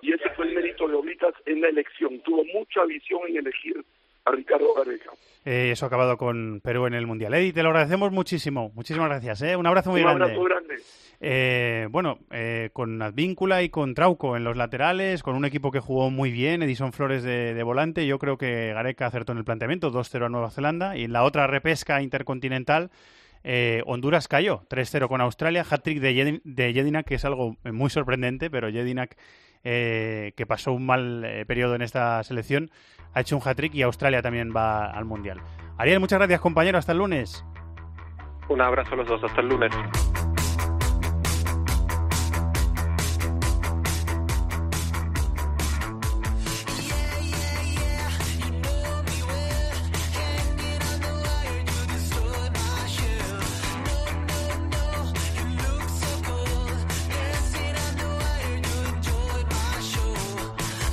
Y 0.01 0.13
ese 0.13 0.29
fue 0.31 0.47
el 0.47 0.55
mérito 0.55 0.87
de 0.87 0.95
Oblitas 0.95 1.33
en 1.45 1.61
la 1.61 1.69
elección. 1.69 2.19
Tuvo 2.21 2.43
mucha 2.45 2.85
visión 2.85 3.21
en 3.27 3.37
elegir 3.37 3.83
a 4.25 4.31
Ricardo 4.31 4.73
Gareca. 4.73 5.11
Eh, 5.43 5.71
eso 5.71 5.85
ha 5.85 5.87
acabado 5.87 6.17
con 6.17 6.61
Perú 6.63 6.85
en 6.85 6.93
el 6.93 7.07
Mundial. 7.07 7.33
Eddie, 7.33 7.53
te 7.53 7.63
lo 7.63 7.69
agradecemos 7.69 8.11
muchísimo. 8.11 8.71
Muchísimas 8.75 9.09
gracias. 9.09 9.41
¿eh? 9.41 9.55
Un 9.55 9.65
abrazo 9.65 9.91
muy 9.91 10.01
Un 10.01 10.07
grande. 10.07 10.23
abrazo 10.25 10.43
grande. 10.43 10.75
Eh, 11.19 11.87
bueno, 11.91 12.19
eh, 12.31 12.69
con 12.73 13.01
Advíncula 13.01 13.61
y 13.61 13.69
con 13.69 13.93
Trauco 13.93 14.35
en 14.37 14.43
los 14.43 14.57
laterales, 14.57 15.21
con 15.21 15.35
un 15.35 15.45
equipo 15.45 15.71
que 15.71 15.79
jugó 15.79 16.09
muy 16.09 16.31
bien, 16.31 16.63
Edison 16.63 16.93
Flores 16.93 17.21
de, 17.23 17.53
de 17.53 17.63
volante, 17.63 18.07
yo 18.07 18.17
creo 18.17 18.37
que 18.37 18.73
Gareca 18.73 19.05
acertó 19.05 19.31
en 19.31 19.37
el 19.37 19.43
planteamiento, 19.45 19.91
2-0 19.91 20.25
a 20.25 20.29
Nueva 20.29 20.49
Zelanda, 20.49 20.97
y 20.97 21.03
en 21.03 21.13
la 21.13 21.23
otra 21.23 21.45
repesca 21.45 22.01
intercontinental, 22.01 22.89
eh, 23.43 23.81
Honduras 23.85 24.27
cayó 24.27 24.63
3-0 24.69 25.07
con 25.07 25.21
Australia, 25.21 25.65
hat-trick 25.67 25.99
de 25.99 26.73
Jedinak, 26.73 27.05
que 27.05 27.15
es 27.15 27.25
algo 27.25 27.55
muy 27.63 27.89
sorprendente, 27.91 28.49
pero 28.49 28.71
Jedinak, 28.71 29.15
eh, 29.63 30.33
que 30.35 30.45
pasó 30.47 30.73
un 30.73 30.85
mal 30.85 31.23
eh, 31.23 31.45
periodo 31.45 31.75
en 31.75 31.83
esta 31.83 32.23
selección, 32.23 32.71
ha 33.13 33.21
hecho 33.21 33.35
un 33.35 33.41
hat-trick 33.43 33.73
y 33.75 33.81
Australia 33.81 34.21
también 34.21 34.53
va 34.55 34.91
al 34.91 35.05
Mundial. 35.05 35.41
Ariel, 35.77 35.99
muchas 35.99 36.19
gracias 36.19 36.39
compañero, 36.39 36.77
hasta 36.77 36.91
el 36.91 36.99
lunes. 36.99 37.45
Un 38.49 38.61
abrazo 38.61 38.93
a 38.93 38.97
los 38.97 39.07
dos, 39.07 39.23
hasta 39.23 39.41
el 39.41 39.49
lunes. 39.49 39.71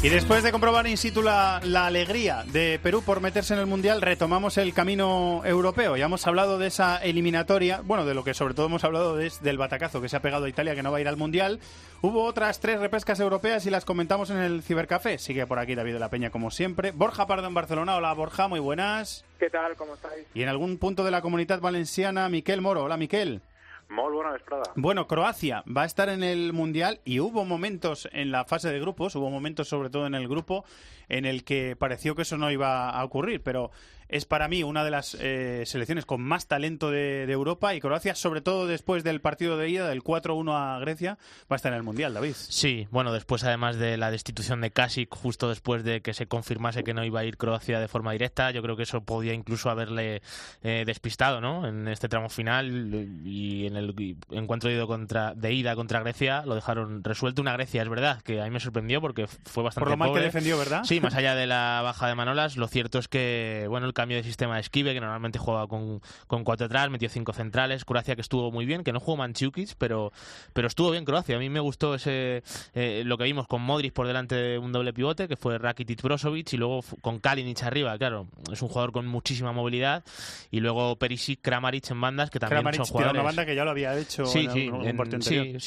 Y 0.09 0.11
después 0.11 0.43
de 0.43 0.53
comprobar 0.53 0.87
in 0.87 0.97
situ 0.97 1.21
la, 1.21 1.61
la, 1.63 1.85
alegría 1.85 2.43
de 2.51 2.81
Perú 2.83 3.03
por 3.05 3.21
meterse 3.21 3.53
en 3.53 3.61
el 3.61 3.67
Mundial, 3.67 4.01
retomamos 4.01 4.57
el 4.57 4.73
camino 4.73 5.43
europeo. 5.45 5.99
Ya 5.99 6.07
hemos 6.07 6.27
hablado 6.27 6.57
de 6.57 6.69
esa 6.69 6.97
eliminatoria, 6.97 7.83
bueno, 7.85 8.07
de 8.07 8.15
lo 8.15 8.25
que 8.25 8.33
sobre 8.33 8.55
todo 8.55 8.65
hemos 8.65 8.85
hablado 8.85 9.21
es 9.21 9.43
del 9.43 9.59
batacazo 9.59 10.01
que 10.01 10.09
se 10.09 10.17
ha 10.17 10.23
pegado 10.23 10.47
a 10.47 10.49
Italia, 10.49 10.75
que 10.75 10.83
no 10.83 10.91
va 10.91 10.97
a 10.97 11.01
ir 11.03 11.09
al 11.09 11.19
Mundial. 11.19 11.61
Hubo 12.01 12.25
otras 12.25 12.59
tres 12.59 12.81
repescas 12.81 13.21
europeas 13.21 13.67
y 13.67 13.71
las 13.71 13.85
comentamos 13.85 14.31
en 14.31 14.39
el 14.39 14.63
Cibercafé. 14.63 15.19
Sigue 15.19 15.47
por 15.47 15.59
aquí 15.59 15.75
David 15.75 15.93
de 15.93 15.99
la 15.99 16.09
Peña, 16.09 16.31
como 16.31 16.51
siempre. 16.51 16.93
Borja 16.93 17.27
Pardo 17.27 17.47
en 17.47 17.53
Barcelona. 17.53 17.97
Hola, 17.97 18.15
Borja, 18.15 18.49
muy 18.49 18.61
buenas. 18.61 19.27
¿Qué 19.39 19.51
tal? 19.51 19.77
¿Cómo 19.77 19.93
estáis? 19.93 20.25
Y 20.33 20.43
en 20.43 20.49
algún 20.49 20.79
punto 20.79 21.05
de 21.05 21.11
la 21.11 21.21
comunidad 21.21 21.61
valenciana, 21.61 22.31
Miquel 22.31 22.63
Moro. 22.63 22.85
Hola, 22.85 22.97
Miquel. 22.97 23.43
Muy 23.89 24.13
buena 24.13 24.33
vesprada. 24.33 24.65
Bueno, 24.77 25.07
Croacia 25.07 25.65
va 25.67 25.83
a 25.83 25.87
estar 25.87 26.11
en 26.11 26.23
el 26.23 26.53
Mundial 26.53 27.01
y 27.05 27.21
hubo 27.21 27.45
momentos 27.45 28.09
en 28.13 28.31
la 28.31 28.45
fase 28.45 28.71
de 28.71 28.81
grupos, 28.81 29.17
hubo 29.17 29.31
momentos 29.31 29.69
sobre 29.69 29.89
todo 29.89 30.07
en 30.07 30.15
el 30.15 30.29
grupo 30.29 30.65
en 31.09 31.25
el 31.25 31.43
que 31.43 31.75
pareció 31.75 32.15
que 32.15 32.23
eso 32.23 32.37
no 32.37 32.51
iba 32.51 32.91
a 32.91 33.03
ocurrir, 33.05 33.43
pero 33.43 33.71
es 34.09 34.25
para 34.25 34.49
mí 34.49 34.63
una 34.63 34.85
de 34.85 34.91
las 34.91 35.17
eh, 35.21 35.65
selecciones 35.67 36.07
con 36.07 36.21
más 36.23 36.47
talento 36.47 36.91
de, 36.91 37.27
de, 37.27 37.33
Europa 37.33 37.75
y 37.75 37.81
Croacia, 37.81 38.15
sobre 38.15 38.41
todo 38.41 38.67
después 38.67 39.05
del 39.05 39.21
partido 39.21 39.57
de 39.57 39.69
ida, 39.69 39.89
del 39.89 40.03
4-1 40.03 40.53
a 40.55 40.79
Grecia, 40.81 41.19
va 41.43 41.55
a 41.55 41.57
estar 41.57 41.73
en 41.73 41.77
el 41.77 41.83
Mundial, 41.83 42.15
David. 42.15 42.35
Sí, 42.37 42.89
bueno, 42.91 43.13
después 43.13 43.45
además 43.45 43.77
de 43.77 43.97
la 43.97 44.11
destitución 44.11 44.61
de 44.61 44.71
Kasic, 44.71 45.15
justo 45.15 45.49
después 45.49 45.85
de 45.85 46.01
que 46.01 46.15
se 46.15 46.27
confirmase 46.27 46.85
que 46.85 46.95
no 46.95 47.05
iba 47.05 47.21
a 47.21 47.25
ir 47.25 47.37
Croacia 47.37 47.81
de 47.81 47.89
forma 47.89 48.13
directa, 48.13 48.51
yo 48.51 48.63
creo 48.63 48.77
que 48.77 48.85
eso 48.85 49.03
podía 49.03 49.35
incluso 49.35 49.71
haberle 49.71 50.23
eh, 50.63 50.85
despistado 50.87 51.41
¿no? 51.41 51.67
en 51.67 51.89
este 51.89 52.09
tramo 52.09 52.29
final 52.29 53.21
y 53.25 53.67
en 53.67 53.77
el 53.77 54.17
encuentro 54.31 54.71
de 54.71 54.77
ida, 54.77 54.87
contra, 54.87 55.35
de 55.35 55.53
ida 55.53 55.77
contra 55.77 56.01
Grecia 56.01 56.45
lo 56.47 56.55
dejaron 56.55 57.05
resuelto. 57.05 57.43
Una 57.43 57.53
Grecia, 57.53 57.83
es 57.83 57.89
verdad, 57.89 58.23
que 58.23 58.41
a 58.41 58.45
mí 58.45 58.51
me 58.51 58.61
sorprendió 58.61 59.01
porque 59.01 59.27
fue 59.27 59.63
bastante 59.63 59.85
Por 59.85 59.91
lo 59.91 59.97
mal 59.97 60.09
pobre. 60.09 60.23
que 60.23 60.27
defendió, 60.27 60.59
¿verdad? 60.59 60.85
Sí, 60.85 61.01
más 61.01 61.15
allá 61.15 61.35
de 61.35 61.47
la 61.47 61.81
baja 61.83 62.09
de 62.09 62.15
Manolas, 62.15 62.57
lo 62.57 62.69
cierto 62.69 62.99
es 62.99 63.09
que, 63.09 63.67
bueno, 63.69 63.87
el 63.87 63.93
cambio 63.99 64.17
de 64.17 64.23
sistema 64.23 64.55
de 64.55 64.61
Esquive, 64.61 64.95
que 64.95 65.01
normalmente 65.01 65.41
jugaba 65.41 65.67
con, 65.67 66.01
con 66.29 66.45
cuatro 66.45 66.67
atrás, 66.67 66.89
metió 66.89 67.09
cinco 67.09 67.33
centrales, 67.33 67.85
Croacia 67.85 68.15
que 68.15 68.21
estuvo 68.21 68.53
muy 68.53 68.65
bien, 68.65 68.85
que 68.85 68.93
no 68.93 69.01
jugó 69.01 69.17
Manchukic, 69.17 69.75
pero, 69.77 70.13
pero 70.53 70.69
estuvo 70.69 70.93
bien 70.93 71.05
Croacia. 71.05 71.35
A 71.35 71.39
mí 71.41 71.49
me 71.51 71.59
gustó 71.59 71.97
ese 71.97 72.45
eh, 72.75 73.03
lo 73.05 73.19
que 73.19 73.25
vimos 73.25 73.49
con 73.49 73.61
Modric 73.63 73.93
por 73.93 74.07
delante 74.07 74.37
de 74.37 74.57
un 74.59 74.71
doble 74.71 74.93
pivote, 74.93 75.27
que 75.27 75.37
fue 75.37 75.59
Rakitic 75.59 76.01
Brozovic, 76.01 76.53
y 76.53 76.57
luego 76.57 76.85
con 77.01 77.19
Kalinic 77.19 77.61
arriba, 77.65 77.99
claro, 77.99 78.29
es 78.53 78.63
un 78.63 78.69
jugador 78.69 78.93
con 78.93 79.05
muchísima 79.07 79.51
movilidad, 79.53 80.05
y 80.53 80.61
luego 80.61 80.97
Perisic, 80.97 81.41
Kramaric 81.43 81.91
en 81.91 82.01
bandas, 82.01 82.31
que 82.31 82.39
también 82.39 82.61
Kramaric 82.61 82.79
son 82.85 82.87
jugadores... 82.93 83.15
una 83.21 83.25
banda 83.25 83.45
que 83.47 83.57
ya 83.57 83.65
lo 83.65 83.71
había 83.73 83.99
hecho 83.99 84.27
Sí, 84.27 84.45
en 84.47 84.51
sí, 84.53 84.69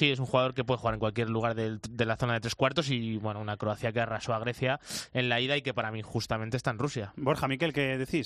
en- 0.07 0.11
es 0.13 0.19
un 0.19 0.25
jugador 0.25 0.53
que 0.53 0.63
puede 0.63 0.77
jugar 0.77 0.93
en 0.93 0.99
cualquier 1.01 1.29
lugar 1.29 1.53
del- 1.55 1.79
de 1.89 2.05
la 2.05 2.15
zona 2.15 2.34
de 2.36 2.39
tres 2.39 2.55
cuartos 2.55 2.89
y 2.89 3.17
bueno, 3.17 3.41
una 3.41 3.57
Croacia 3.57 3.91
que 3.91 3.99
arrasó 3.99 4.34
a 4.34 4.39
Grecia 4.39 4.79
en 5.13 5.27
la 5.27 5.41
ida 5.41 5.57
y 5.57 5.61
que 5.61 5.73
para 5.73 5.91
mí 5.91 6.01
justamente 6.01 6.55
está 6.55 6.71
en 6.71 6.77
Rusia. 6.79 7.11
Borja, 7.17 7.47
Miquel, 7.47 7.73
¿qué 7.73 7.97
decís? 7.97 8.20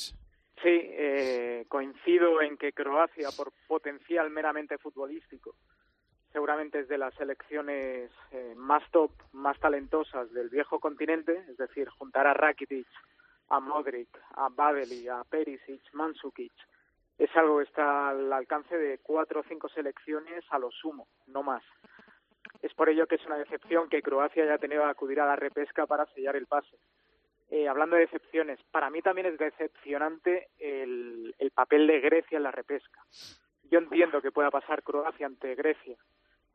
Sí, 0.61 0.69
eh, 0.69 1.65
coincido 1.67 2.41
en 2.41 2.57
que 2.57 2.73
Croacia, 2.73 3.29
por 3.35 3.51
potencial 3.67 4.29
meramente 4.29 4.77
futbolístico, 4.77 5.55
seguramente 6.31 6.79
es 6.79 6.87
de 6.87 6.97
las 6.97 7.13
selecciones 7.15 8.09
eh, 8.31 8.53
más 8.55 8.83
top, 8.91 9.11
más 9.33 9.59
talentosas 9.59 10.31
del 10.33 10.49
viejo 10.49 10.79
continente, 10.79 11.45
es 11.49 11.57
decir, 11.57 11.89
juntar 11.89 12.25
a 12.27 12.33
Rakitic, 12.33 12.87
a 13.49 13.59
Modric, 13.59 14.09
a 14.35 14.49
Badeli, 14.49 15.07
a 15.07 15.23
Perisic, 15.23 15.81
Mandzukic, 15.93 16.53
es 17.17 17.33
algo 17.35 17.59
que 17.59 17.63
está 17.63 18.09
al 18.09 18.31
alcance 18.33 18.77
de 18.77 18.99
cuatro 18.99 19.39
o 19.39 19.43
cinco 19.47 19.69
selecciones 19.69 20.43
a 20.49 20.59
lo 20.59 20.71
sumo, 20.71 21.07
no 21.27 21.43
más. 21.43 21.63
Es 22.61 22.73
por 22.73 22.89
ello 22.89 23.07
que 23.07 23.15
es 23.15 23.25
una 23.25 23.37
decepción 23.37 23.87
que 23.89 24.01
Croacia 24.01 24.43
haya 24.43 24.57
tenido 24.57 24.83
que 24.83 24.89
acudir 24.89 25.21
a 25.21 25.25
la 25.25 25.35
repesca 25.35 25.85
para 25.85 26.05
sellar 26.07 26.35
el 26.35 26.47
pase. 26.47 26.77
Eh, 27.51 27.67
hablando 27.67 27.95
de 27.95 28.03
decepciones, 28.03 28.59
para 28.71 28.89
mí 28.89 29.01
también 29.01 29.27
es 29.27 29.37
decepcionante 29.37 30.49
el, 30.57 31.35
el 31.37 31.51
papel 31.51 31.85
de 31.87 31.99
Grecia 31.99 32.37
en 32.37 32.43
la 32.43 32.51
repesca. 32.51 32.99
Yo 33.69 33.79
entiendo 33.79 34.21
que 34.21 34.31
pueda 34.31 34.49
pasar 34.49 34.83
Croacia 34.83 35.27
ante 35.27 35.55
Grecia. 35.55 35.95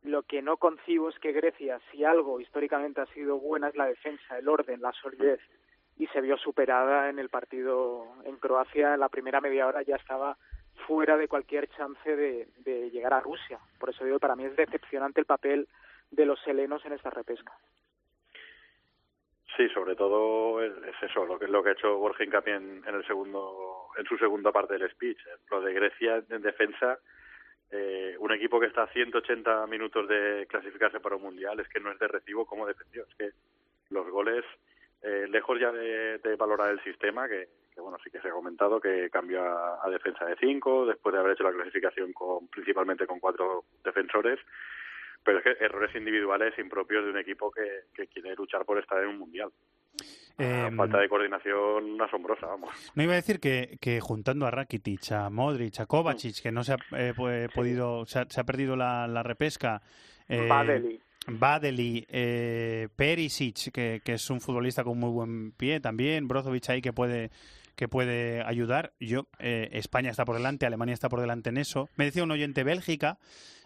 Lo 0.02 0.22
que 0.22 0.42
no 0.42 0.56
concibo 0.56 1.08
es 1.08 1.18
que 1.18 1.32
Grecia, 1.32 1.80
si 1.90 2.04
algo 2.04 2.40
históricamente 2.40 3.00
ha 3.00 3.06
sido 3.06 3.38
buena, 3.38 3.68
es 3.68 3.76
la 3.76 3.86
defensa, 3.86 4.38
el 4.38 4.48
orden, 4.48 4.80
la 4.80 4.92
solidez. 4.92 5.40
Y 5.96 6.06
se 6.08 6.20
vio 6.20 6.38
superada 6.38 7.10
en 7.10 7.18
el 7.18 7.28
partido 7.28 8.06
en 8.24 8.36
Croacia. 8.36 8.94
En 8.94 9.00
la 9.00 9.10
primera 9.10 9.40
media 9.40 9.66
hora 9.66 9.82
ya 9.82 9.96
estaba 9.96 10.38
fuera 10.86 11.16
de 11.16 11.28
cualquier 11.28 11.68
chance 11.68 12.16
de, 12.16 12.48
de 12.58 12.90
llegar 12.90 13.12
a 13.12 13.20
Rusia. 13.20 13.58
Por 13.78 13.90
eso 13.90 14.04
digo, 14.04 14.18
para 14.18 14.36
mí 14.36 14.44
es 14.44 14.56
decepcionante 14.56 15.20
el 15.20 15.26
papel 15.26 15.68
de 16.10 16.24
los 16.24 16.44
helenos 16.46 16.84
en 16.86 16.94
esta 16.94 17.10
repesca. 17.10 17.52
Sí, 19.56 19.68
sobre 19.70 19.96
todo 19.96 20.62
es, 20.62 20.72
es 20.86 21.10
eso, 21.10 21.24
lo 21.26 21.38
que 21.38 21.48
lo 21.48 21.62
que 21.62 21.70
ha 21.70 21.72
hecho 21.72 21.98
Borja 21.98 22.24
hincapié 22.24 22.54
en, 22.54 22.82
en 22.86 22.94
el 22.94 23.06
segundo, 23.06 23.88
en 23.98 24.06
su 24.06 24.16
segunda 24.16 24.52
parte 24.52 24.78
del 24.78 24.90
speech. 24.90 25.18
Lo 25.50 25.60
de 25.60 25.72
Grecia 25.74 26.22
en 26.28 26.42
defensa, 26.42 26.98
eh, 27.70 28.16
un 28.18 28.32
equipo 28.32 28.58
que 28.58 28.66
está 28.66 28.82
a 28.82 28.92
180 28.92 29.66
minutos 29.68 30.08
de 30.08 30.46
clasificarse 30.48 30.98
para 30.98 31.16
un 31.16 31.22
mundial, 31.22 31.60
es 31.60 31.68
que 31.68 31.78
no 31.78 31.92
es 31.92 31.98
de 31.98 32.08
recibo 32.08 32.44
como 32.44 32.66
defendió. 32.66 33.04
Es 33.04 33.14
que 33.14 33.30
los 33.90 34.08
goles, 34.08 34.44
eh, 35.02 35.26
lejos 35.28 35.58
ya 35.60 35.70
de, 35.70 36.18
valorar 36.36 36.70
el 36.70 36.82
sistema, 36.82 37.28
que, 37.28 37.48
bueno, 37.76 37.98
sí 38.02 38.10
que 38.10 38.20
se 38.20 38.28
ha 38.28 38.32
comentado 38.32 38.80
que 38.80 39.08
cambió 39.10 39.42
a, 39.42 39.88
defensa 39.88 40.24
de 40.24 40.36
cinco, 40.36 40.84
después 40.84 41.12
de 41.12 41.20
haber 41.20 41.32
hecho 41.32 41.44
la 41.44 41.52
clasificación 41.52 42.12
con, 42.12 42.48
principalmente 42.48 43.06
con 43.06 43.20
cuatro 43.20 43.64
defensores, 43.84 44.40
pero 45.24 45.38
es 45.38 45.44
que 45.44 45.64
errores 45.64 45.94
individuales 45.94 46.52
impropios 46.58 47.04
de 47.04 47.10
un 47.10 47.18
equipo 47.18 47.50
que, 47.50 47.62
que 47.94 48.06
quiere 48.08 48.34
luchar 48.34 48.64
por 48.64 48.78
estar 48.78 49.02
en 49.02 49.08
un 49.10 49.18
mundial. 49.18 49.50
Eh, 50.38 50.70
Falta 50.76 50.98
de 50.98 51.08
coordinación 51.08 52.00
asombrosa, 52.00 52.46
vamos. 52.46 52.70
No 52.94 53.02
iba 53.02 53.12
a 53.12 53.16
decir 53.16 53.40
que, 53.40 53.76
que 53.80 54.00
juntando 54.00 54.46
a 54.46 54.50
Rakitic, 54.50 55.12
a 55.12 55.28
Modric, 55.28 55.80
a 55.80 55.86
Kovacic, 55.86 56.40
que 56.42 56.52
no 56.52 56.64
se 56.64 56.72
ha 56.72 56.76
eh, 56.96 57.12
pu- 57.14 57.52
podido, 57.52 58.06
se 58.06 58.20
ha, 58.20 58.26
se 58.28 58.40
ha 58.40 58.44
perdido 58.44 58.76
la, 58.76 59.06
la 59.08 59.22
repesca. 59.22 59.82
eh, 60.28 60.46
Badeli. 60.48 61.00
Badeli, 61.26 62.06
eh, 62.08 62.88
Perisic, 62.96 63.70
que, 63.72 64.00
que 64.02 64.14
es 64.14 64.30
un 64.30 64.40
futbolista 64.40 64.84
con 64.84 64.98
muy 64.98 65.10
buen 65.10 65.52
pie 65.52 65.78
también, 65.80 66.26
Brozovic 66.28 66.70
ahí 66.70 66.80
que 66.80 66.92
puede 66.94 67.30
que 67.76 67.88
puede 67.88 68.42
ayudar. 68.42 68.92
Yo 69.00 69.26
eh, 69.38 69.68
España 69.72 70.10
está 70.10 70.24
por 70.26 70.36
delante, 70.36 70.66
Alemania 70.66 70.92
está 70.92 71.08
por 71.08 71.20
delante 71.20 71.48
en 71.50 71.56
eso. 71.56 71.88
Me 71.96 72.04
decía 72.06 72.22
un 72.22 72.30
oyente 72.30 72.62
Bélgica. 72.62 73.18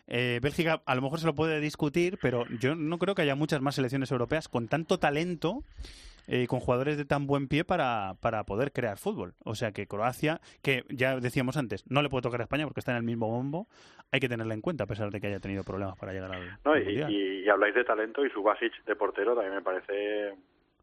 Eh, 0.07 0.39
Bélgica 0.43 0.83
a 0.87 0.95
lo 0.95 1.03
mejor 1.03 1.19
se 1.21 1.27
lo 1.27 1.35
puede 1.35 1.61
discutir, 1.61 2.19
pero 2.21 2.45
yo 2.61 2.75
no 2.75 2.99
creo 2.99 3.15
que 3.15 3.23
haya 3.23 3.35
muchas 3.35 3.61
más 3.61 3.75
selecciones 3.77 4.11
europeas 4.11 4.49
con 4.49 4.69
tanto 4.69 4.99
talento 4.99 5.63
eh, 6.27 6.47
con 6.47 6.59
jugadores 6.61 6.97
de 6.97 7.05
tan 7.05 7.27
buen 7.27 7.49
pie 7.49 7.65
para, 7.65 8.15
para 8.21 8.45
poder 8.45 8.73
crear 8.73 8.97
fútbol. 8.97 9.35
O 9.45 9.55
sea 9.55 9.73
que 9.73 9.87
Croacia, 9.87 10.41
que 10.63 10.85
ya 10.89 11.21
decíamos 11.21 11.59
antes, 11.59 11.85
no 11.91 12.01
le 12.01 12.09
puede 12.09 12.23
tocar 12.23 12.41
a 12.41 12.45
España 12.45 12.65
porque 12.65 12.81
está 12.81 12.93
en 12.93 12.97
el 12.97 13.03
mismo 13.03 13.29
bombo, 13.29 13.69
hay 14.11 14.21
que 14.21 14.29
tenerla 14.31 14.55
en 14.55 14.63
cuenta 14.63 14.85
a 14.85 14.87
pesar 14.87 15.11
de 15.11 15.21
que 15.21 15.27
haya 15.27 15.41
tenido 15.41 15.65
problemas 15.65 15.99
para 15.99 16.13
llegar 16.15 16.33
al, 16.33 16.59
No, 16.65 16.79
y, 16.79 16.85
Mundial. 16.85 17.11
y- 17.13 17.45
y 17.45 17.49
habláis 17.51 17.75
de 17.75 17.85
talento 17.85 18.25
y 18.25 18.31
Subasic 18.31 18.73
de 18.87 18.97
portero 18.97 19.35
también 19.35 19.55
me 19.57 19.61
parece 19.63 20.33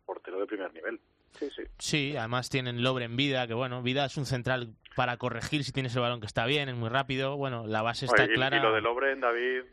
portero 0.06 0.40
de 0.40 0.46
primer 0.46 0.72
nivel. 0.76 1.00
Sí, 1.40 1.50
sí. 1.56 1.64
Sí, 1.80 2.16
además 2.18 2.50
tienen 2.50 2.84
Lobre 2.84 3.06
en 3.06 3.16
vida, 3.16 3.48
que 3.48 3.54
bueno, 3.54 3.82
vida 3.82 4.06
es 4.06 4.18
un 4.18 4.26
central 4.26 4.74
para 4.96 5.18
corregir 5.18 5.64
si 5.64 5.72
tienes 5.72 5.96
el 5.96 6.02
balón 6.02 6.20
que 6.20 6.28
está 6.28 6.46
bien, 6.46 6.70
es 6.70 6.76
muy 6.76 6.90
rápido. 6.90 7.38
Bueno, 7.38 7.66
la 7.66 7.82
base 7.82 8.06
está 8.06 8.26
y- 8.26 8.30
clara. 8.30 8.58
Y 8.58 8.62
lo 8.62 8.74
de 8.74 8.82
Lobren, 8.82 9.20
David, 9.22 9.64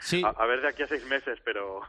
Sí. 0.00 0.22
a, 0.24 0.28
a 0.28 0.46
ver 0.46 0.60
de 0.62 0.68
aquí 0.68 0.82
a 0.82 0.86
seis 0.88 1.04
meses, 1.06 1.38
pero 1.44 1.80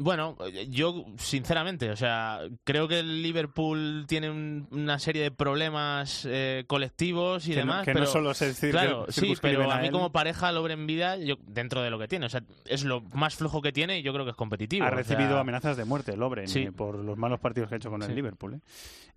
Bueno, 0.00 0.36
yo 0.68 1.04
sinceramente, 1.16 1.90
o 1.90 1.96
sea, 1.96 2.40
creo 2.64 2.86
que 2.86 3.00
el 3.00 3.22
Liverpool 3.22 4.04
tiene 4.06 4.30
un- 4.30 4.68
una 4.70 4.98
serie 5.00 5.22
de 5.22 5.30
problemas 5.32 6.24
eh, 6.30 6.64
colectivos 6.68 7.46
y 7.48 7.50
Que 7.50 7.56
no- 7.56 7.60
demás. 7.72 7.84
que 7.84 7.94
no 7.94 8.00
pero, 8.00 8.06
solo 8.12 8.32
se 8.34 8.70
Claro, 8.70 9.06
sí, 9.08 9.34
pero 9.42 9.70
a 9.70 9.76
a 9.78 9.80
mí 9.80 9.90
como 9.90 10.12
pareja 10.12 10.52
Lobre 10.52 10.74
en 10.74 10.86
vida, 10.86 11.16
yo, 11.16 11.34
dentro 11.46 11.82
de 11.82 11.90
lo 11.90 11.98
que 11.98 12.06
tiene, 12.06 12.26
o 12.26 12.28
sea, 12.28 12.42
es 12.66 12.84
lo 12.84 13.00
más 13.12 13.34
flojo 13.34 13.60
que 13.60 13.72
tiene 13.72 13.98
y 13.98 14.02
yo 14.02 14.12
creo 14.12 14.24
que 14.24 14.30
es 14.30 14.36
competitivo. 14.36 14.84
Ha 14.84 14.88
o 14.88 14.90
sea, 14.90 14.96
recibido 14.98 15.36
amenazas 15.38 15.76
de 15.76 15.84
muerte, 15.84 16.16
Lovren, 16.16 16.46
Sí. 16.46 16.60
eh, 16.60 16.72
por 16.72 16.94
los 16.96 17.18
malos 17.18 17.40
partidos 17.40 17.68
que 17.68 17.74
ha 17.74 17.78
hecho 17.78 17.90
con 17.90 18.02
el. 18.02 18.14
Liverpool. 18.14 18.54
¿eh? 18.54 18.60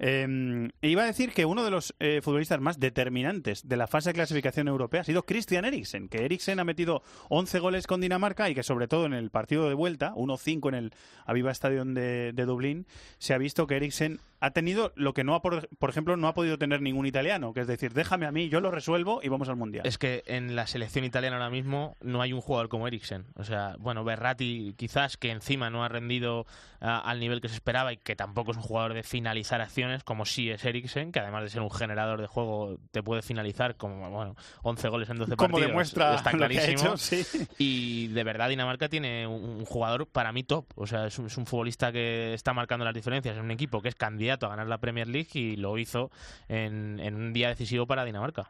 Eh, 0.04 0.70
e 0.82 0.90
iba 0.90 1.04
a 1.04 1.06
decir 1.06 1.32
que 1.32 1.46
uno 1.46 1.64
de 1.64 1.70
los 1.70 1.94
eh, 2.00 2.22
futbolistas 2.24 2.60
más 2.60 2.80
determinantes 2.80 3.68
de 3.68 3.78
la 3.78 3.86
fase 3.86 4.10
de 4.10 4.14
clasificación 4.16 4.68
europea 4.68 5.02
ha 5.02 5.04
sido 5.04 5.24
Christian 5.24 5.64
Eriksen, 5.66 6.10
que 6.10 6.26
Eriksen 6.26 6.60
ha 6.60 6.64
metido 6.64 7.04
11 7.30 7.60
goles 7.60 7.86
con 7.86 8.02
Dinamarca 8.02 8.50
y 8.50 8.56
que 8.56 8.64
sobre 8.64 8.88
todo 8.88 9.06
en 9.06 9.14
el 9.14 9.30
partido 9.30 9.68
de 9.70 9.76
vuelta, 9.76 10.14
1-5 10.16 10.71
en 10.74 10.86
el 10.86 10.94
Aviva 11.26 11.52
Stadium 11.52 11.94
de, 11.94 12.32
de 12.34 12.46
Dublín, 12.46 12.86
se 13.18 13.34
ha 13.34 13.38
visto 13.38 13.68
que 13.68 13.76
Eriksen 13.76 14.20
ha 14.42 14.52
tenido 14.52 14.92
lo 14.96 15.14
que 15.14 15.24
no 15.24 15.36
ha, 15.36 15.42
por, 15.42 15.70
por 15.78 15.90
ejemplo, 15.90 16.18
no 16.18 16.28
ha 16.28 16.34
podido 16.34 16.58
tener 16.58 16.82
ningún 16.82 17.06
italiano, 17.06 17.54
que 17.54 17.62
es 17.62 17.68
decir, 17.68 17.94
déjame 17.94 18.26
a 18.26 18.32
mí, 18.32 18.50
yo 18.50 18.60
lo 18.60 18.72
resuelvo 18.72 19.22
y 19.24 19.30
vamos 19.30 19.48
al 19.48 19.56
Mundial. 19.56 19.86
Es 19.86 19.98
que 19.98 20.24
en 20.26 20.56
la 20.56 20.66
selección 20.68 21.06
italiana 21.06 21.38
ahora 21.38 21.52
mismo 21.52 21.96
no 22.02 22.22
hay 22.22 22.34
un 22.34 22.42
jugador 22.42 22.68
como 22.68 22.88
Eriksen. 22.88 23.26
O 23.36 23.44
sea, 23.44 23.76
bueno, 23.80 24.04
Berratti 24.04 24.74
quizás 24.78 25.16
que 25.16 25.30
encima 25.30 25.70
no 25.70 25.84
ha 25.84 25.90
rendido 25.90 26.48
ah, 26.82 27.00
al 27.06 27.20
nivel 27.20 27.40
que 27.40 27.48
se 27.50 27.54
esperaba 27.56 27.94
y 27.94 27.98
que 27.98 28.16
tampoco 28.16 28.52
es 28.52 28.58
un 28.58 28.64
jugador 28.64 28.94
de 28.96 29.04
finalizar 29.04 29.62
acciones 29.62 30.04
como 30.04 30.26
sí 30.26 30.50
es 30.50 30.66
Eriksen, 30.66 31.12
que 31.12 31.20
además 31.20 31.44
de 31.44 31.50
ser 31.52 31.62
un 31.62 31.70
generador 31.70 32.20
de 32.20 32.28
juego 32.28 32.78
te 32.90 33.04
puede 33.04 33.22
finalizar 33.22 33.76
como, 33.78 34.10
bueno, 34.10 34.36
11 34.64 34.88
goles 34.90 35.10
en 35.12 35.18
12 35.18 35.36
Como 35.36 35.50
partidos. 35.50 35.68
demuestra 35.68 36.16
está 36.16 36.32
lo 36.32 36.40
que 36.40 36.46
ha 36.46 36.48
clarísimo. 36.50 36.90
hecho, 36.94 36.98
sí. 36.98 37.24
Y 37.60 38.08
de 38.08 38.24
verdad 38.24 38.50
Dinamarca 38.50 38.90
tiene 38.90 39.28
un, 39.28 39.44
un 39.44 39.66
jugador 39.66 40.08
para 40.08 40.32
mí 40.32 40.44
top. 40.44 40.66
O 40.76 40.88
sea, 40.88 41.06
es 41.06 41.20
un, 41.20 41.28
es 41.28 41.38
un 41.38 41.46
futbolista 41.46 41.92
que 41.92 42.34
está 42.34 42.54
marcando 42.54 42.84
las 42.86 42.96
diferencias 42.96 43.38
en 43.38 43.44
un 43.44 43.52
equipo 43.52 43.82
que 43.84 43.90
es 43.90 43.96
candidato 43.96 44.31
a 44.40 44.50
ganar 44.50 44.68
la 44.68 44.80
Premier 44.80 45.08
League 45.08 45.30
y 45.34 45.56
lo 45.56 45.78
hizo 45.78 46.10
en, 46.48 47.00
un 47.00 47.34
día 47.34 47.50
decisivo 47.50 47.86
para 47.86 48.06
Dinamarca. 48.06 48.50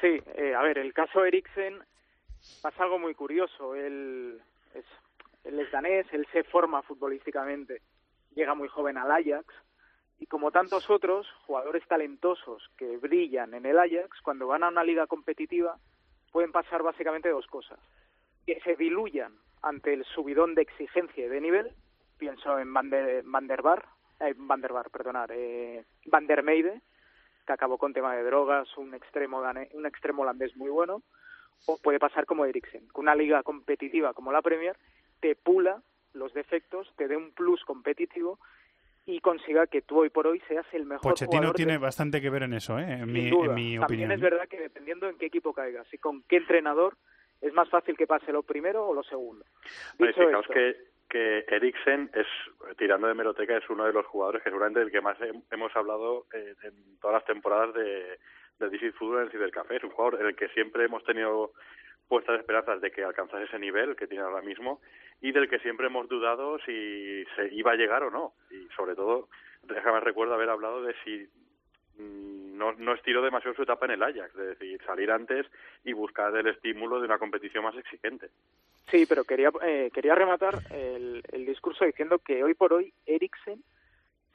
Sí, 0.00 0.20
eh, 0.36 0.54
a 0.54 0.62
ver, 0.62 0.78
el 0.78 0.92
caso 0.92 1.24
Eriksen 1.24 1.78
pasa 2.62 2.84
algo 2.84 2.98
muy 2.98 3.14
curioso. 3.14 3.74
Él 3.74 4.40
es, 4.74 4.84
él 5.44 5.58
es 5.60 5.70
danés, 5.70 6.06
él 6.12 6.26
se 6.32 6.44
forma 6.44 6.82
futbolísticamente, 6.82 7.80
llega 8.34 8.54
muy 8.54 8.68
joven 8.68 8.98
al 8.98 9.10
Ajax, 9.10 9.46
Y 10.20 10.26
como 10.26 10.50
tantos 10.50 10.88
otros, 10.90 11.26
jugadores 11.46 11.86
talentosos 11.88 12.70
que 12.76 12.96
brillan 12.98 13.52
en 13.54 13.66
el 13.66 13.78
Ajax, 13.78 14.20
cuando 14.22 14.46
van 14.46 14.62
a 14.62 14.68
una 14.68 14.84
liga 14.84 15.06
competitiva, 15.06 15.76
pueden 16.32 16.52
pasar 16.52 16.82
básicamente 16.82 17.28
dos 17.28 17.46
cosas. 17.46 17.78
Que 18.46 18.60
se 18.60 18.76
diluyan 18.76 19.32
ante 19.62 19.94
el 19.94 20.04
subidón 20.04 20.54
de 20.54 20.62
exigencia 20.62 21.26
y 21.26 21.28
de 21.28 21.40
nivel, 21.40 21.72
pienso 22.18 22.58
en 22.58 22.72
Van 22.72 22.90
der, 22.90 23.22
Van 23.24 23.48
eh, 24.20 24.34
Van 24.36 24.60
der 24.60 24.72
Bar, 24.72 24.90
perdonar, 24.90 25.30
eh, 25.32 25.84
Van 26.06 26.26
der 26.26 26.42
Meide, 26.42 26.80
que 27.46 27.52
acabó 27.52 27.78
con 27.78 27.92
tema 27.92 28.14
de 28.16 28.22
drogas, 28.22 28.68
un 28.78 28.94
extremo, 28.94 29.42
dane- 29.42 29.68
un 29.74 29.86
extremo 29.86 30.22
holandés 30.22 30.56
muy 30.56 30.70
bueno, 30.70 31.02
o 31.66 31.78
puede 31.82 31.98
pasar 31.98 32.26
como 32.26 32.44
Eriksen, 32.44 32.88
que 32.88 33.00
una 33.00 33.14
liga 33.14 33.42
competitiva 33.42 34.12
como 34.14 34.32
la 34.32 34.42
Premier 34.42 34.76
te 35.20 35.34
pula 35.36 35.82
los 36.12 36.32
defectos, 36.34 36.92
te 36.96 37.08
dé 37.08 37.16
un 37.16 37.32
plus 37.32 37.64
competitivo 37.64 38.38
y 39.06 39.20
consiga 39.20 39.66
que 39.66 39.82
tú 39.82 39.98
hoy 40.00 40.08
por 40.10 40.26
hoy 40.26 40.40
seas 40.48 40.64
el 40.72 40.86
mejor 40.86 41.12
Pochettino 41.12 41.38
jugador 41.38 41.56
tiene 41.56 41.72
de- 41.72 41.78
bastante 41.78 42.20
que 42.20 42.30
ver 42.30 42.44
en 42.44 42.54
eso, 42.54 42.78
¿eh? 42.78 42.84
en, 42.84 43.04
sin 43.04 43.12
mi, 43.12 43.28
duda. 43.30 43.46
en 43.46 43.54
mi 43.54 43.78
También 43.78 43.82
opinión. 43.84 44.12
es 44.12 44.20
verdad 44.20 44.48
que 44.48 44.58
dependiendo 44.60 45.08
en 45.08 45.18
qué 45.18 45.26
equipo 45.26 45.52
caigas 45.52 45.86
y 45.92 45.98
con 45.98 46.22
qué 46.22 46.36
entrenador, 46.36 46.96
es 47.40 47.52
más 47.52 47.68
fácil 47.68 47.96
que 47.96 48.06
pase 48.06 48.32
lo 48.32 48.42
primero 48.42 48.86
o 48.86 48.94
lo 48.94 49.02
segundo. 49.02 49.44
Dicho 49.98 50.12
fijaos 50.14 50.44
esto, 50.44 50.54
que, 50.54 50.76
que 51.14 51.44
Eriksen 51.46 52.10
es, 52.12 52.26
tirando 52.76 53.06
de 53.06 53.14
meroteca, 53.14 53.56
es 53.56 53.70
uno 53.70 53.84
de 53.84 53.92
los 53.92 54.04
jugadores 54.06 54.42
que 54.42 54.50
seguramente 54.50 54.80
el 54.82 54.90
que 54.90 55.00
más 55.00 55.16
he- 55.20 55.32
hemos 55.52 55.74
hablado 55.76 56.26
eh, 56.32 56.54
en 56.64 56.98
todas 57.00 57.14
las 57.14 57.24
temporadas 57.24 57.72
de, 57.72 58.18
de 58.58 58.68
DC 58.68 58.90
Fútbol 58.94 59.18
en 59.18 59.24
el 59.26 59.30
Cibercafé. 59.30 59.76
Es 59.76 59.84
un 59.84 59.90
jugador 59.90 60.20
en 60.20 60.26
el 60.26 60.34
que 60.34 60.48
siempre 60.48 60.84
hemos 60.86 61.04
tenido 61.04 61.52
puestas 62.08 62.40
esperanzas 62.40 62.80
de 62.80 62.90
que 62.90 63.04
alcanzase 63.04 63.44
ese 63.44 63.60
nivel 63.60 63.94
que 63.94 64.08
tiene 64.08 64.24
ahora 64.24 64.42
mismo 64.42 64.80
y 65.20 65.30
del 65.30 65.48
que 65.48 65.60
siempre 65.60 65.86
hemos 65.86 66.08
dudado 66.08 66.58
si 66.66 67.24
se 67.36 67.46
iba 67.54 67.70
a 67.70 67.76
llegar 67.76 68.02
o 68.02 68.10
no. 68.10 68.32
Y 68.50 68.66
sobre 68.74 68.96
todo, 68.96 69.28
déjame 69.62 70.00
recuerdo 70.00 70.34
haber 70.34 70.50
hablado 70.50 70.82
de 70.82 70.94
si 71.04 71.28
mm, 72.02 72.58
no, 72.58 72.72
no 72.72 72.92
estiró 72.94 73.22
demasiado 73.22 73.54
su 73.54 73.62
etapa 73.62 73.86
en 73.86 73.92
el 73.92 74.02
Ajax, 74.02 74.30
es 74.36 74.58
decir, 74.58 74.82
salir 74.84 75.12
antes 75.12 75.46
y 75.84 75.92
buscar 75.92 76.36
el 76.36 76.48
estímulo 76.48 76.98
de 76.98 77.06
una 77.06 77.18
competición 77.18 77.62
más 77.62 77.76
exigente. 77.76 78.30
Sí, 78.90 79.06
pero 79.06 79.24
quería, 79.24 79.50
eh, 79.62 79.90
quería 79.92 80.14
rematar 80.14 80.58
el, 80.70 81.22
el 81.32 81.46
discurso 81.46 81.84
diciendo 81.84 82.18
que 82.18 82.44
hoy 82.44 82.54
por 82.54 82.72
hoy 82.72 82.92
Eriksen 83.06 83.62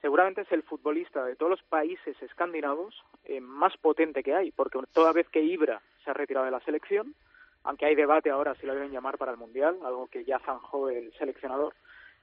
seguramente 0.01 0.41
es 0.41 0.51
el 0.51 0.63
futbolista 0.63 1.23
de 1.25 1.35
todos 1.35 1.51
los 1.51 1.63
países 1.63 2.19
escandinavos 2.21 2.95
eh, 3.25 3.41
más 3.41 3.75
potente 3.77 4.23
que 4.23 4.33
hay, 4.33 4.51
porque 4.51 4.79
toda 4.93 5.13
vez 5.13 5.27
que 5.29 5.41
Ibra 5.41 5.81
se 6.03 6.09
ha 6.09 6.13
retirado 6.13 6.45
de 6.45 6.51
la 6.51 6.61
selección, 6.61 7.15
aunque 7.63 7.85
hay 7.85 7.95
debate 7.95 8.29
ahora 8.29 8.55
si 8.55 8.65
lo 8.65 8.73
deben 8.73 8.91
llamar 8.91 9.17
para 9.17 9.31
el 9.31 9.37
Mundial, 9.37 9.77
algo 9.83 10.07
que 10.07 10.23
ya 10.23 10.39
zanjó 10.39 10.89
el 10.89 11.13
seleccionador, 11.13 11.75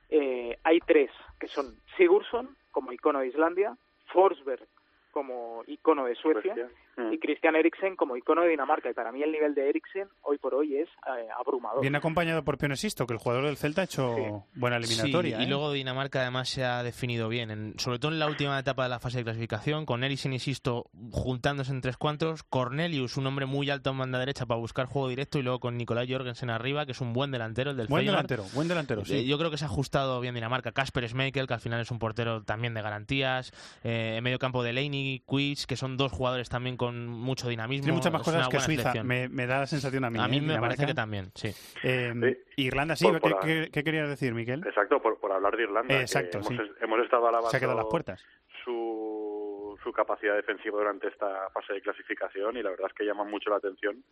eh, 0.09 0.59
hay 0.63 0.81
tres, 0.81 1.11
que 1.39 1.49
son 1.49 1.77
Sigurdsson 1.97 2.57
como 2.71 2.93
icono 2.93 3.21
de 3.21 3.29
Islandia, 3.29 3.77
Forsberg 4.13 4.67
como 5.11 5.63
icono 5.67 6.05
de 6.07 6.15
Suecia, 6.15 6.69
y 7.13 7.19
Christian 7.19 7.57
Eriksen 7.57 7.95
como 7.97 8.17
icono 8.17 8.43
de 8.43 8.49
Dinamarca. 8.49 8.91
Y 8.91 8.95
para 8.95 9.13
mí 9.13 9.23
el 9.23 9.33
nivel 9.33 9.55
de 9.55 9.69
Eriksen 9.69 10.09
hoy 10.23 10.39
por 10.39 10.55
hoy 10.55 10.77
es 10.77 10.89
eh, 10.89 11.29
abrumador. 11.39 11.81
Viene 11.83 11.99
acompañado 11.99 12.43
por 12.45 12.57
Pionesisto, 12.59 13.07
que 13.07 13.13
el 13.15 13.19
jugador 13.19 13.45
del 13.47 13.57
Celta 13.57 13.83
ha 13.83 13.85
hecho 13.85 14.45
buena 14.55 14.77
eliminatoria. 14.77 15.37
Sí, 15.37 15.43
y 15.43 15.47
¿eh? 15.47 15.49
luego 15.49 15.73
Dinamarca 15.73 16.23
además 16.23 16.49
se 16.49 16.65
ha 16.65 16.83
definido 16.83 17.29
bien, 17.29 17.51
en- 17.51 17.75
sobre 17.79 17.99
todo 17.99 18.13
en 18.13 18.19
la 18.19 18.27
última 18.27 18.59
etapa 18.59 18.85
de 18.85 18.89
la 18.89 18.99
fase 19.01 19.19
de 19.19 19.25
clasificación, 19.25 19.85
con 19.87 20.05
Eriksen 20.05 20.33
y 20.33 20.39
Sisto 20.39 20.87
juntándose 21.13 21.73
en 21.73 21.81
tres 21.81 21.97
cuantos, 21.97 22.43
Cornelius, 22.45 23.17
un 23.17 23.27
hombre 23.27 23.47
muy 23.47 23.69
alto 23.71 23.91
en 23.91 23.99
banda 23.99 24.19
derecha 24.19 24.47
para 24.47 24.59
buscar 24.61 24.87
juego 24.87 25.09
directo, 25.09 25.39
y 25.39 25.43
luego 25.43 25.61
con 25.61 25.77
Nicolai 25.77 26.11
Jorgensen 26.11 26.51
arriba, 26.51 26.87
que 26.87 26.93
es 26.93 27.01
un 27.01 27.13
buen 27.13 27.31
delantero, 27.31 27.73
el 27.73 27.77
del 27.77 27.89
Buen 27.89 28.01
Feyenoord. 28.03 28.27
delantero, 28.29 28.45
buen 28.55 28.69
delantero, 28.69 29.05
sí. 29.05 29.17
Eh, 29.19 29.25
Yo 29.27 29.39
creo 29.39 29.51
que 29.51 29.59
se 29.59 29.65
ha 29.65 29.69
ajustado 29.69 30.21
bien 30.21 30.35
Dinamarca. 30.35 30.73
Casper 30.73 31.09
Schmeichel, 31.09 31.47
que 31.47 31.55
al 31.55 31.61
final 31.61 31.81
es 31.81 31.91
un 31.91 31.99
portero 31.99 32.43
también 32.43 32.75
de 32.75 32.83
garantías. 32.83 33.53
Eh, 33.85 34.15
en 34.17 34.25
medio 34.25 34.39
campo 34.39 34.63
de 34.63 34.73
Laney, 34.73 35.23
Quiz, 35.27 35.67
que 35.67 35.77
son 35.77 35.97
dos 35.97 36.13
jugadores 36.13 36.49
también 36.49 36.77
con 36.77 36.86
mucho 36.93 37.49
dinamismo. 37.49 37.85
Tiene 37.85 37.97
muchas 37.97 38.13
más 38.13 38.21
Es 38.23 38.25
cosas 38.27 38.49
que 38.49 38.61
Suiza. 38.61 39.03
Me, 39.05 39.29
me 39.29 39.47
da 39.47 39.61
la 39.61 39.67
sensación 39.67 40.05
a 40.05 40.11
mí. 40.11 40.19
A 40.19 40.29
mí 40.29 40.37
¿eh? 40.37 40.41
me 40.41 40.47
Dinamarca. 40.49 40.69
parece 40.77 40.87
que 40.87 40.95
también, 40.95 41.31
sí. 41.35 41.49
Eh, 41.83 42.45
Irlanda, 42.57 42.95
sí. 42.97 43.05
Por- 43.07 43.21
¿Qué, 43.21 43.31
por- 43.31 43.41
qué- 43.41 43.71
qué 43.73 43.85
querías 43.85 44.09
decir, 44.09 44.35
Miquel? 44.35 44.67
Exacto, 44.67 45.01
por, 45.03 45.19
por 45.19 45.33
hablar 45.33 45.57
de 45.57 45.63
Irlanda. 45.65 46.01
Exacto, 46.01 46.39
hemos, 46.39 46.49
sí. 46.49 46.59
hemos 46.81 47.01
estado 47.01 47.27
alabando 47.29 47.51
Se 47.51 47.57
ha 47.57 47.61
quedado 47.61 47.79
a 47.79 47.83
las 47.83 47.91
puertas. 47.91 48.25
Su, 48.65 49.79
su 49.83 49.93
capacidad 49.93 50.35
defensiva 50.35 50.79
durante 50.79 51.09
esta 51.09 51.49
fase 51.53 51.73
de 51.75 51.81
clasificación 51.81 52.57
y 52.57 52.63
la 52.63 52.71
verdad 52.71 52.89
es 52.91 52.95
que 52.95 53.05
llama 53.05 53.25
mucho 53.25 53.51
la 53.51 53.57
atención 53.57 54.03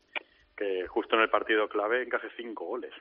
que 0.56 0.86
justo 0.86 1.16
en 1.16 1.22
el 1.22 1.30
partido 1.30 1.68
clave 1.68 2.02
encaje 2.02 2.28
cinco 2.36 2.64
goles. 2.66 2.92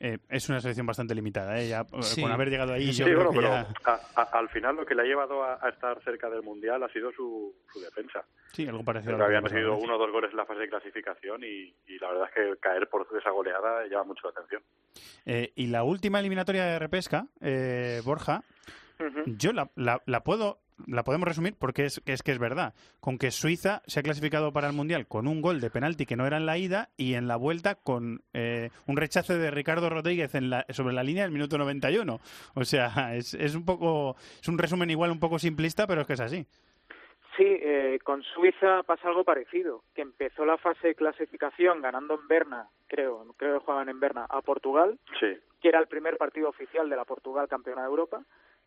Eh, 0.00 0.18
es 0.28 0.48
una 0.48 0.60
selección 0.60 0.86
bastante 0.86 1.12
limitada, 1.12 1.58
¿eh? 1.60 1.68
Ya, 1.68 1.80
eh, 1.80 2.02
Sí. 2.02 2.22
con 2.22 2.30
haber 2.30 2.48
llegado 2.50 2.72
ahí, 2.72 2.92
Sí, 2.92 3.00
yo 3.00 3.04
creo 3.06 3.16
bueno, 3.16 3.30
que 3.32 3.36
pero 3.38 3.48
ya... 3.48 3.66
a- 3.84 4.22
a- 4.22 4.38
al 4.38 4.48
final 4.50 4.76
lo 4.76 4.86
que 4.86 4.94
le 4.94 5.02
ha 5.02 5.04
llevado 5.04 5.42
a, 5.42 5.58
a 5.60 5.68
estar 5.70 6.00
cerca 6.04 6.30
del 6.30 6.42
Mundial 6.42 6.80
ha 6.84 6.88
sido 6.92 7.10
su, 7.10 7.52
su 7.72 7.80
defensa. 7.80 8.24
Sí, 8.52 8.66
algo 8.68 8.84
parecido. 8.84 9.16
que 9.16 9.24
habían 9.24 9.42
recibido 9.42 9.76
uno 9.76 9.96
o 9.96 9.98
dos 9.98 10.12
goles 10.12 10.30
en 10.30 10.36
la 10.36 10.46
fase 10.46 10.60
de 10.60 10.68
clasificación 10.68 11.42
y, 11.42 11.74
y 11.88 11.98
la 11.98 12.10
verdad 12.12 12.28
es 12.28 12.34
que 12.54 12.60
caer 12.60 12.88
por 12.88 13.08
esa 13.18 13.30
goleada 13.30 13.86
llama 13.88 14.04
mucho 14.04 14.28
la 14.28 14.30
atención. 14.30 14.62
Eh, 15.26 15.52
y 15.56 15.66
la 15.66 15.82
última 15.82 16.20
eliminatoria 16.20 16.64
de 16.64 16.78
repesca, 16.78 17.26
yo 19.26 19.52
la, 19.52 19.70
la, 19.76 20.02
la 20.06 20.22
puedo 20.24 20.58
la 20.86 21.02
podemos 21.02 21.26
resumir 21.26 21.56
porque 21.58 21.86
es, 21.86 22.00
es 22.06 22.22
que 22.22 22.30
es 22.30 22.38
verdad. 22.38 22.72
Con 23.00 23.18
que 23.18 23.32
Suiza 23.32 23.82
se 23.86 23.98
ha 23.98 24.02
clasificado 24.04 24.52
para 24.52 24.68
el 24.68 24.74
Mundial 24.74 25.08
con 25.08 25.26
un 25.26 25.42
gol 25.42 25.60
de 25.60 25.70
penalti 25.70 26.06
que 26.06 26.14
no 26.14 26.24
era 26.24 26.36
en 26.36 26.46
la 26.46 26.56
ida 26.56 26.90
y 26.96 27.14
en 27.14 27.26
la 27.26 27.34
vuelta 27.34 27.74
con 27.74 28.22
eh, 28.32 28.70
un 28.86 28.96
rechace 28.96 29.36
de 29.36 29.50
Ricardo 29.50 29.90
Rodríguez 29.90 30.36
en 30.36 30.50
la, 30.50 30.64
sobre 30.70 30.94
la 30.94 31.02
línea 31.02 31.24
del 31.24 31.32
minuto 31.32 31.58
91. 31.58 32.20
O 32.54 32.64
sea, 32.64 33.14
es, 33.16 33.34
es 33.34 33.56
un 33.56 33.64
poco 33.64 34.14
es 34.40 34.48
un 34.48 34.56
resumen 34.56 34.88
igual 34.90 35.10
un 35.10 35.18
poco 35.18 35.40
simplista, 35.40 35.86
pero 35.88 36.02
es 36.02 36.06
que 36.06 36.12
es 36.12 36.20
así. 36.20 36.46
Sí, 37.36 37.44
eh, 37.46 37.98
con 38.02 38.22
Suiza 38.22 38.82
pasa 38.84 39.06
algo 39.08 39.22
parecido, 39.22 39.84
que 39.94 40.02
empezó 40.02 40.44
la 40.44 40.58
fase 40.58 40.88
de 40.88 40.94
clasificación 40.96 41.80
ganando 41.80 42.14
en 42.14 42.26
Berna, 42.26 42.68
creo, 42.88 43.32
creo 43.36 43.54
que 43.58 43.64
jugaban 43.64 43.88
en 43.88 44.00
Berna, 44.00 44.26
a 44.28 44.42
Portugal, 44.42 44.98
Sí. 45.20 45.36
que 45.60 45.68
era 45.68 45.78
el 45.78 45.86
primer 45.86 46.16
partido 46.18 46.48
oficial 46.48 46.90
de 46.90 46.96
la 46.96 47.04
Portugal 47.04 47.46
campeona 47.46 47.82
de 47.82 47.88
Europa. 47.88 48.22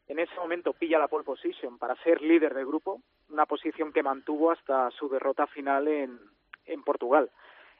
En 0.07 0.19
ese 0.19 0.35
momento 0.35 0.73
pilla 0.73 0.99
la 0.99 1.07
pole 1.07 1.23
position 1.23 1.77
para 1.77 1.95
ser 2.03 2.21
líder 2.21 2.53
del 2.53 2.65
grupo, 2.65 3.01
una 3.29 3.45
posición 3.45 3.93
que 3.93 4.03
mantuvo 4.03 4.51
hasta 4.51 4.91
su 4.91 5.07
derrota 5.09 5.47
final 5.47 5.87
en, 5.87 6.19
en 6.65 6.83
Portugal. 6.83 7.29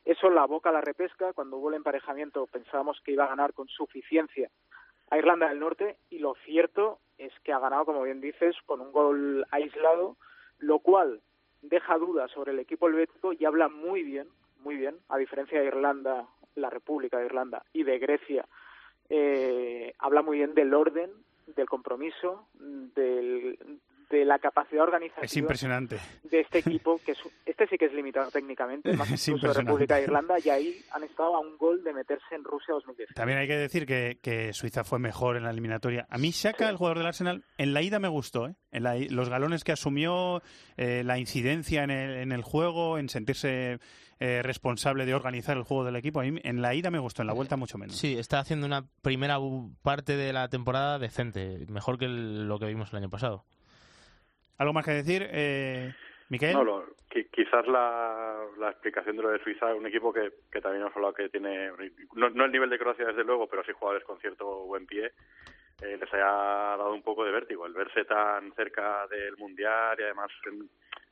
Eso 0.06 0.30
la 0.30 0.46
boca 0.46 0.70
a 0.70 0.74
la 0.74 0.82
repesca, 0.82 1.34
cuando 1.34 1.58
hubo 1.58 1.70
el 1.70 1.76
emparejamiento 1.76 2.48
pensábamos 2.48 3.00
que 3.02 3.12
iba 3.12 3.26
a 3.26 3.30
ganar 3.30 3.54
con 3.54 3.68
suficiencia 3.68 4.50
a 5.10 5.18
Irlanda 5.18 5.50
del 5.50 5.60
Norte 5.60 5.98
y 6.10 6.20
lo 6.20 6.36
cierto 6.46 7.00
es 7.18 7.34
que 7.44 7.54
ha 7.54 7.60
ganado, 7.60 7.86
como 7.86 8.04
bien 8.04 8.22
dices, 8.22 8.56
con 8.66 8.82
un 8.82 8.92
gol 8.92 9.46
aislado, 9.52 10.18
lo 10.58 10.80
cual 10.80 11.22
deja 11.62 11.98
dudas 11.98 12.32
sobre 12.32 12.52
el 12.52 12.60
equipo 12.60 12.88
helvético 12.88 13.34
y 13.34 13.46
habla 13.46 13.68
muy 13.68 14.04
bien, 14.04 14.28
muy 14.62 14.76
bien, 14.78 14.98
a 15.10 15.18
diferencia 15.18 15.60
de 15.60 15.68
Irlanda, 15.68 16.28
la 16.56 16.70
República 16.70 17.18
de 17.20 17.26
Irlanda 17.26 17.64
y 17.74 17.84
de 17.84 18.00
Grecia, 18.00 18.46
eh, 19.10 19.94
habla 20.00 20.22
muy 20.22 20.38
bien 20.38 20.56
del 20.56 20.74
orden, 20.74 21.12
del 21.56 21.68
compromiso, 21.68 22.48
del, 22.54 23.58
de 24.12 24.26
la 24.26 24.38
capacidad 24.40 24.84
organizativa 24.84 25.26
Es 25.26 25.36
impresionante. 25.38 25.98
de 26.24 26.42
este 26.42 26.60
equipo, 26.60 27.00
que 27.06 27.14
es, 27.14 27.20
este 27.46 27.68
sí 27.68 27.78
que 27.78 27.86
es 27.86 27.94
limitado 27.94 28.30
técnicamente, 28.30 28.92
más 28.98 29.10
Es 29.12 29.28
incluso 29.28 29.48
de. 29.54 29.62
República 29.62 29.96
de 29.96 30.04
Irlanda, 30.04 30.36
y 30.44 30.50
ahí 30.50 30.82
han 30.92 31.04
estado 31.04 31.36
a 31.36 31.40
un 31.40 31.58
gol 31.58 31.84
de 31.84 31.94
meterse 31.94 32.36
en 32.36 32.44
Rusia 32.44 32.74
2010. 32.76 33.10
También 33.16 33.40
hay 33.40 33.48
que 33.48 33.58
decir 33.58 33.86
que, 33.86 34.20
que 34.22 34.54
Suiza 34.54 34.84
fue 34.84 35.00
mejor 35.00 35.38
en 35.38 35.44
la 35.44 35.50
eliminatoria. 35.52 36.06
A 36.10 36.18
mí 36.18 36.32
Shaka, 36.32 36.70
el 36.70 36.78
jugador 36.78 36.98
del 37.00 37.08
Arsenal, 37.08 37.44
en 37.58 37.74
la 37.74 37.82
ida 37.82 38.00
me 38.00 38.08
gustó. 38.08 38.48
¿eh? 38.48 38.56
En 38.72 38.84
la 38.84 38.96
los 38.96 39.30
galones 39.30 39.64
que 39.64 39.72
asumió, 39.72 40.42
eh, 40.78 41.04
la 41.06 41.18
incidencia 41.18 41.84
en 41.84 41.92
el, 41.92 42.18
en 42.18 42.32
el 42.32 42.42
juego, 42.42 42.98
en 42.98 43.10
sentirse 43.10 43.80
eh, 44.20 44.42
responsable 44.44 45.06
de 45.06 45.16
organizar 45.16 45.58
el 45.58 45.64
juego 45.64 45.84
del 45.84 45.96
equipo. 45.96 46.20
A 46.20 46.24
mí 46.24 46.40
en 46.44 46.62
la 46.62 46.74
ida 46.76 46.92
me 46.92 47.00
gustó, 47.00 47.22
en 47.24 47.28
la 47.28 47.34
vuelta 47.34 47.56
mucho 47.58 47.78
menos. 47.78 47.96
Sí, 47.98 48.18
está 48.18 48.40
haciendo 48.40 48.66
una 48.68 48.86
primera 49.02 49.38
parte 49.82 50.16
de 50.16 50.32
la 50.34 50.48
temporada 50.50 51.00
decente, 51.00 51.66
mejor 51.70 51.98
que 51.98 52.06
el- 52.06 52.48
lo 52.48 52.60
que 52.60 52.66
vimos 52.68 52.92
el 52.92 52.98
año 52.98 53.10
pasado. 53.10 53.46
¿Algo 54.58 54.74
más 54.74 54.86
que 54.86 54.92
decir, 54.92 55.28
eh, 55.32 55.94
Miquel? 56.30 56.54
No, 56.54 56.84
quizás 57.32 57.68
la, 57.68 58.46
la 58.58 58.70
explicación 58.70 59.18
de 59.18 59.24
lo 59.24 59.30
de 59.30 59.44
Suiza, 59.44 59.74
un 59.74 59.88
equipo 59.88 60.14
que, 60.14 60.32
que 60.52 60.62
también 60.62 60.84
hemos 60.84 60.96
hablado 60.96 61.14
que 61.14 61.30
tiene, 61.30 61.72
no, 62.16 62.30
no 62.30 62.46
el 62.46 62.52
nivel 62.52 62.70
de 62.70 62.80
Croacia 62.80 63.06
desde 63.06 63.24
luego, 63.24 63.48
pero 63.48 63.64
sí 63.64 63.72
jugadores 63.74 64.06
con 64.06 64.20
cierto 64.20 64.66
buen 64.66 64.86
pie, 64.86 65.12
eh, 65.82 65.98
les 66.00 66.14
haya 66.14 66.26
dado 66.78 66.94
un 66.94 67.02
poco 67.02 67.26
de 67.26 67.32
vértigo. 67.32 67.66
El 67.66 67.74
verse 67.74 68.06
tan 68.06 68.54
cerca 68.54 69.08
del 69.08 69.36
Mundial 69.38 69.98
y 70.00 70.04
además 70.04 70.32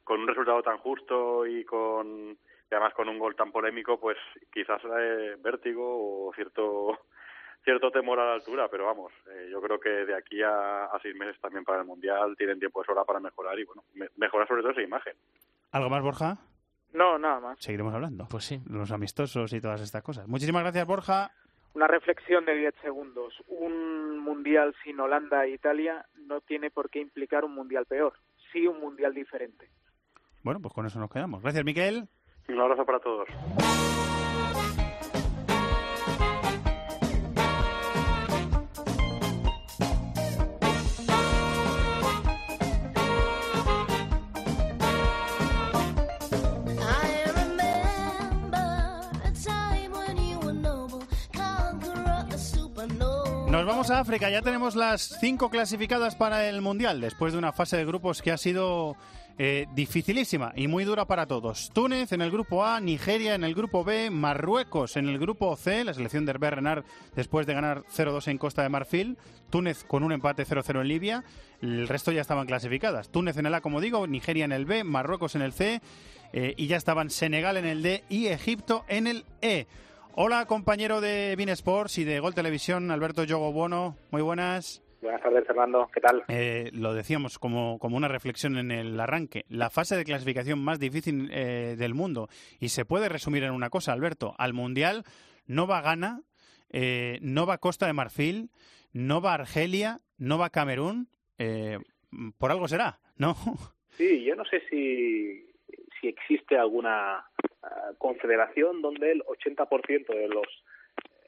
con 0.03 0.21
un 0.21 0.27
resultado 0.27 0.61
tan 0.61 0.77
justo 0.77 1.45
y 1.45 1.65
con 1.65 2.37
además 2.71 2.93
con 2.93 3.09
un 3.09 3.17
gol 3.17 3.35
tan 3.35 3.51
polémico, 3.51 3.99
pues 3.99 4.17
quizás 4.53 4.81
eh, 4.85 5.35
vértigo 5.39 6.27
o 6.27 6.33
cierto 6.33 6.99
cierto 7.63 7.91
temor 7.91 8.19
a 8.19 8.25
la 8.25 8.33
altura, 8.33 8.67
pero 8.69 8.85
vamos, 8.85 9.11
eh, 9.31 9.47
yo 9.51 9.61
creo 9.61 9.79
que 9.79 9.89
de 9.89 10.15
aquí 10.15 10.41
a, 10.41 10.85
a 10.85 10.99
seis 11.01 11.15
meses 11.15 11.39
también 11.41 11.63
para 11.63 11.79
el 11.81 11.85
Mundial 11.85 12.35
tienen 12.37 12.59
tiempo 12.59 12.79
de 12.81 12.85
sobra 12.87 13.03
para 13.03 13.19
mejorar 13.19 13.57
y 13.59 13.63
bueno, 13.65 13.83
me- 13.93 14.09
mejorar 14.17 14.47
sobre 14.47 14.61
todo 14.61 14.71
esa 14.71 14.81
imagen. 14.81 15.13
¿Algo 15.71 15.89
más, 15.89 16.01
Borja? 16.01 16.37
No, 16.93 17.19
nada 17.19 17.39
más. 17.39 17.59
Seguiremos 17.59 17.93
hablando. 17.93 18.27
Pues 18.29 18.45
sí. 18.45 18.59
Los 18.67 18.91
amistosos 18.91 19.53
y 19.53 19.61
todas 19.61 19.81
estas 19.81 20.01
cosas. 20.01 20.27
Muchísimas 20.27 20.63
gracias, 20.63 20.87
Borja. 20.87 21.31
Una 21.75 21.85
reflexión 21.85 22.45
de 22.45 22.55
10 22.55 22.73
segundos. 22.81 23.35
Un 23.47 24.17
mundial 24.19 24.73
sin 24.83 24.99
Holanda 24.99 25.45
e 25.45 25.51
Italia 25.51 26.03
no 26.25 26.41
tiene 26.41 26.71
por 26.71 26.89
qué 26.89 26.99
implicar 26.99 27.45
un 27.45 27.53
mundial 27.53 27.85
peor, 27.85 28.13
sí 28.51 28.65
un 28.65 28.79
mundial 28.79 29.13
diferente. 29.13 29.69
Bueno, 30.41 30.59
pues 30.61 30.73
con 30.73 30.87
eso 30.87 30.99
nos 30.99 31.11
quedamos. 31.11 31.43
Gracias, 31.43 31.63
Miquel. 31.63 32.07
Un 32.47 32.59
abrazo 32.59 32.83
para 32.85 32.99
todos. 32.99 33.27
Nos 53.59 53.67
vamos 53.67 53.89
a 53.91 53.99
África, 53.99 54.29
ya 54.29 54.41
tenemos 54.41 54.77
las 54.77 55.17
cinco 55.19 55.49
clasificadas 55.49 56.15
para 56.15 56.47
el 56.47 56.61
Mundial, 56.61 57.01
después 57.01 57.33
de 57.33 57.39
una 57.39 57.51
fase 57.51 57.75
de 57.75 57.83
grupos 57.83 58.21
que 58.21 58.31
ha 58.31 58.37
sido 58.37 58.95
eh, 59.37 59.67
dificilísima 59.75 60.53
y 60.55 60.69
muy 60.69 60.85
dura 60.85 61.03
para 61.03 61.25
todos. 61.25 61.69
Túnez 61.73 62.13
en 62.13 62.21
el 62.21 62.31
grupo 62.31 62.63
A, 62.63 62.79
Nigeria 62.79 63.35
en 63.35 63.43
el 63.43 63.53
grupo 63.53 63.83
B, 63.83 64.11
Marruecos 64.11 64.95
en 64.95 65.09
el 65.09 65.19
grupo 65.19 65.53
C, 65.57 65.83
la 65.83 65.93
selección 65.93 66.25
de 66.25 66.31
Herbert 66.31 66.55
Renard 66.55 66.85
después 67.17 67.45
de 67.47 67.53
ganar 67.53 67.83
0-2 67.93 68.29
en 68.29 68.37
Costa 68.37 68.63
de 68.63 68.69
Marfil, 68.69 69.17
Túnez 69.49 69.83
con 69.83 70.03
un 70.03 70.13
empate 70.13 70.45
0-0 70.45 70.79
en 70.79 70.87
Libia, 70.87 71.25
el 71.61 71.89
resto 71.89 72.13
ya 72.13 72.21
estaban 72.21 72.47
clasificadas. 72.47 73.09
Túnez 73.09 73.35
en 73.35 73.45
el 73.45 73.53
A, 73.53 73.59
como 73.59 73.81
digo, 73.81 74.07
Nigeria 74.07 74.45
en 74.45 74.53
el 74.53 74.63
B, 74.63 74.85
Marruecos 74.85 75.35
en 75.35 75.41
el 75.41 75.51
C 75.51 75.81
eh, 76.31 76.53
y 76.55 76.67
ya 76.67 76.77
estaban 76.77 77.09
Senegal 77.09 77.57
en 77.57 77.65
el 77.65 77.83
D 77.83 78.05
y 78.07 78.27
Egipto 78.27 78.85
en 78.87 79.05
el 79.05 79.25
E. 79.41 79.67
Hola, 80.15 80.45
compañero 80.45 81.01
de 81.01 81.35
Bean 81.37 81.49
Sports 81.49 81.97
y 81.99 82.03
de 82.03 82.19
Gol 82.19 82.33
Televisión, 82.35 82.91
Alberto 82.91 83.23
Yogo 83.23 83.53
Bono. 83.53 83.95
Muy 84.11 84.21
buenas. 84.21 84.83
Buenas 85.01 85.21
tardes, 85.21 85.47
Fernando. 85.47 85.89
¿Qué 85.93 86.01
tal? 86.01 86.23
Eh, 86.27 86.71
lo 86.73 86.93
decíamos 86.93 87.39
como, 87.39 87.79
como 87.79 87.95
una 87.95 88.09
reflexión 88.09 88.57
en 88.57 88.71
el 88.71 88.99
arranque. 88.99 89.45
La 89.47 89.69
fase 89.69 89.95
de 89.95 90.03
clasificación 90.03 90.59
más 90.59 90.77
difícil 90.77 91.29
eh, 91.31 91.75
del 91.77 91.93
mundo. 91.93 92.27
Y 92.59 92.69
se 92.69 92.83
puede 92.83 93.07
resumir 93.07 93.43
en 93.43 93.51
una 93.51 93.69
cosa, 93.69 93.93
Alberto. 93.93 94.35
Al 94.37 94.53
Mundial 94.53 95.03
no 95.47 95.67
va 95.67 95.81
Ghana, 95.81 96.21
eh, 96.69 97.19
no 97.21 97.45
va 97.45 97.59
Costa 97.59 97.87
de 97.87 97.93
Marfil, 97.93 98.49
no 98.91 99.21
va 99.21 99.35
Argelia, 99.35 100.01
no 100.17 100.37
va 100.37 100.49
Camerún. 100.49 101.07
Eh, 101.37 101.79
por 102.37 102.51
algo 102.51 102.67
será, 102.67 102.99
¿no? 103.15 103.37
Sí, 103.91 104.23
yo 104.23 104.35
no 104.35 104.45
sé 104.45 104.61
si, 104.69 105.45
si 105.99 106.07
existe 106.07 106.57
alguna 106.57 107.25
uh, 107.63 107.95
confederación 107.97 108.81
donde 108.81 109.11
el 109.11 109.23
80% 109.23 110.07
de 110.07 110.27
los 110.27 110.47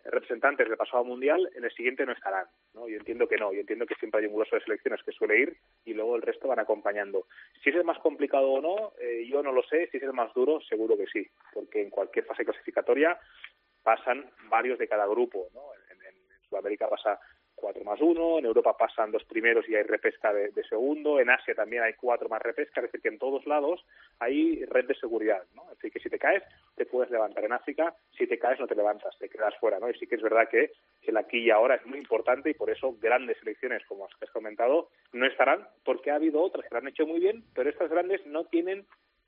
representantes 0.05 0.67
del 0.67 0.77
pasado 0.77 1.03
mundial 1.03 1.49
en 1.55 1.63
el 1.63 1.71
siguiente 1.71 2.05
no 2.05 2.11
estarán. 2.11 2.45
¿no? 2.73 2.87
Yo 2.87 2.97
entiendo 2.97 3.27
que 3.27 3.37
no, 3.37 3.53
yo 3.53 3.59
entiendo 3.59 3.85
que 3.85 3.95
siempre 3.95 4.21
hay 4.21 4.27
un 4.27 4.33
grueso 4.33 4.55
de 4.55 4.63
selecciones 4.63 5.01
que 5.03 5.11
suele 5.11 5.39
ir 5.39 5.57
y 5.85 5.93
luego 5.93 6.15
el 6.15 6.21
resto 6.21 6.47
van 6.47 6.59
acompañando. 6.59 7.27
Si 7.63 7.69
es 7.69 7.75
el 7.75 7.83
más 7.83 7.99
complicado 7.99 8.49
o 8.49 8.61
no, 8.61 8.93
eh, 8.99 9.27
yo 9.27 9.43
no 9.43 9.51
lo 9.51 9.63
sé. 9.63 9.89
Si 9.91 9.97
es 9.97 10.03
el 10.03 10.13
más 10.13 10.33
duro, 10.33 10.59
seguro 10.61 10.97
que 10.97 11.07
sí, 11.07 11.27
porque 11.53 11.81
en 11.81 11.89
cualquier 11.89 12.25
fase 12.25 12.45
clasificatoria 12.45 13.19
pasan 13.83 14.29
varios 14.49 14.79
de 14.79 14.87
cada 14.87 15.05
grupo. 15.05 15.47
¿no? 15.53 15.61
En, 15.91 16.01
en 16.05 16.15
Sudamérica 16.49 16.89
pasa 16.89 17.19
cuatro 17.61 17.83
más 17.83 18.01
uno, 18.01 18.39
en 18.39 18.45
Europa 18.45 18.75
pasan 18.77 19.11
dos 19.11 19.23
primeros 19.23 19.69
y 19.69 19.75
hay 19.75 19.83
repesca 19.83 20.33
de, 20.33 20.49
de, 20.49 20.63
segundo, 20.63 21.19
en 21.19 21.29
Asia 21.29 21.53
también 21.55 21.83
hay 21.83 21.93
cuatro 21.93 22.27
más 22.27 22.41
repesca, 22.41 22.81
es 22.81 22.87
decir, 22.87 23.01
que 23.01 23.09
en 23.09 23.19
todos 23.19 23.45
lados 23.45 23.85
hay 24.19 24.65
red 24.65 24.85
de 24.85 24.95
seguridad, 24.95 25.43
¿no? 25.55 25.63
Es 25.71 25.77
decir, 25.77 25.91
que 25.91 25.99
si 25.99 26.09
te 26.09 26.19
caes, 26.19 26.43
te 26.75 26.85
puedes 26.85 27.11
levantar. 27.11 27.45
En 27.45 27.53
África, 27.53 27.95
si 28.17 28.27
te 28.27 28.39
caes, 28.39 28.59
no 28.59 28.67
te 28.67 28.75
levantas, 28.75 29.17
te 29.17 29.29
quedas 29.29 29.55
fuera, 29.59 29.79
¿no? 29.79 29.89
Y 29.89 29.93
sí 29.93 30.07
que 30.07 30.15
es 30.15 30.21
verdad 30.21 30.49
que 30.49 30.71
el 31.03 31.17
aquí 31.17 31.37
y 31.37 31.51
ahora 31.51 31.75
es 31.75 31.85
muy 31.85 31.99
importante 31.99 32.49
y 32.49 32.53
por 32.53 32.69
eso 32.69 32.97
grandes 32.99 33.37
selecciones, 33.37 33.85
como 33.85 34.05
has 34.05 34.31
comentado, 34.31 34.89
no 35.13 35.25
estarán, 35.25 35.67
porque 35.85 36.11
ha 36.11 36.15
habido 36.15 36.41
otras 36.41 36.65
que 36.65 36.75
lo 36.75 36.79
han 36.79 36.87
hecho 36.87 37.05
muy 37.05 37.19
bien, 37.19 37.43
pero 37.53 37.69
estas 37.69 37.89
grandes 37.89 38.25
no 38.25 38.45
tienen 38.45 38.85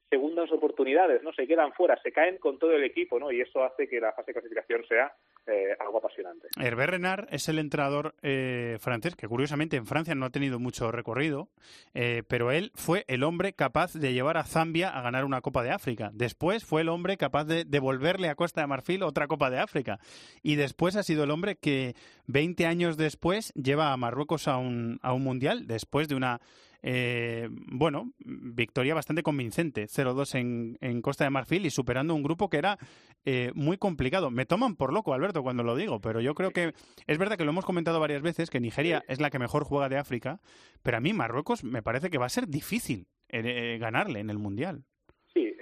segundas 0.10 0.52
oportunidades, 0.52 1.24
¿no? 1.24 1.34
Se 1.34 1.48
quedan 1.48 1.74
fuera, 1.74 2.00
se 2.04 2.12
caen 2.12 2.38
con 2.38 2.60
todo 2.60 2.72
el 2.74 2.84
equipo, 2.84 3.20
¿no? 3.20 3.32
Y 3.32 3.42
eso 3.42 3.64
hace 3.64 3.88
que 3.88 4.00
la 4.00 4.12
fase 4.14 4.28
de 4.28 4.34
clasificación 4.34 4.86
sea 4.88 5.12
eh, 5.48 5.76
algo 5.80 5.98
apasionante. 5.98 6.48
Hervé 6.60 6.88
Renard 6.88 7.28
es 7.32 7.50
el 7.50 7.60
entrenador 7.60 8.14
eh, 8.22 8.78
francés, 8.80 9.16
que 9.16 9.28
curiosamente 9.28 9.76
en 9.76 9.86
Francia 9.86 10.16
no 10.16 10.26
ha 10.26 10.30
tenido 10.30 10.60
mucho 10.60 10.92
recorrido, 10.92 11.50
eh, 11.94 12.24
pero 12.28 12.52
él 12.52 12.72
fue 12.76 13.06
el 13.08 13.24
hombre 13.24 13.54
capaz 13.54 13.94
de 13.94 14.14
llevar 14.14 14.38
a 14.38 14.44
Zambia 14.44 14.90
a 14.90 15.02
ganar 15.02 15.26
una 15.26 15.42
Copa 15.42 15.64
de 15.64 15.72
África. 15.72 16.12
Después 16.14 16.64
fue 16.64 16.82
el 16.82 16.90
hombre 16.90 17.18
capaz 17.18 17.46
de 17.46 17.66
devolverle 17.66 18.30
a 18.30 18.36
Costa 18.36 18.62
de 18.62 18.68
Marfil 18.68 19.04
otra 19.04 19.28
Copa 19.28 19.50
de 19.50 19.60
África. 19.60 20.00
Y 20.44 20.56
después 20.56 20.96
ha 20.96 21.04
sido 21.04 21.24
el 21.24 21.32
hombre 21.32 21.56
que 21.56 21.96
20 22.28 22.66
años 22.66 22.98
después 22.98 23.52
lleva 23.54 23.92
a 23.92 23.98
Marruecos 23.98 24.48
a 24.48 24.58
un, 24.58 25.00
a 25.02 25.14
un 25.14 25.24
mundial, 25.24 25.68
después 25.68 26.08
de 26.08 26.16
una 26.16 26.40
eh, 26.86 27.48
bueno, 27.50 28.12
victoria 28.20 28.94
bastante 28.94 29.24
convincente, 29.24 29.86
0-2 29.86 30.36
en, 30.36 30.78
en, 30.82 31.02
Costa 31.02 31.24
de 31.24 31.30
Marfil 31.30 31.66
y 31.66 31.70
superando 31.70 32.14
un 32.14 32.24
grupo 32.24 32.50
que 32.50 32.58
era 32.58 32.78
eh, 33.24 33.52
muy 33.56 33.78
complicado. 33.78 34.30
Me 34.30 34.46
toman 34.46 34.76
por 34.76 34.92
loco, 34.92 35.14
Alberto, 35.14 35.44
cuando 35.44 35.64
lo 35.64 35.78
digo, 35.78 36.02
pero 36.02 36.20
yo 36.20 36.36
creo 36.36 36.52
que 36.52 36.74
es 37.08 37.18
verdad 37.18 37.38
que 37.38 37.46
lo 37.46 37.52
hemos 37.52 37.66
comentado 37.66 38.02
varias 38.02 38.22
veces, 38.22 38.50
que 38.50 38.60
Nigeria 38.60 39.04
es 39.08 39.22
la 39.22 39.30
que 39.30 39.40
mejor 39.40 39.64
juega 39.64 39.88
de 39.88 39.98
África, 39.98 40.42
pero 40.82 40.98
a 40.98 41.00
mí 41.00 41.14
Marruecos 41.14 41.64
me 41.64 41.82
parece 41.82 42.10
que 42.10 42.18
va 42.18 42.26
a 42.26 42.30
ser 42.30 42.50
difícil 42.50 43.08
eh, 43.30 43.78
ganarle 43.80 44.20
en 44.20 44.30
el 44.30 44.38
Mundial. 44.38 44.84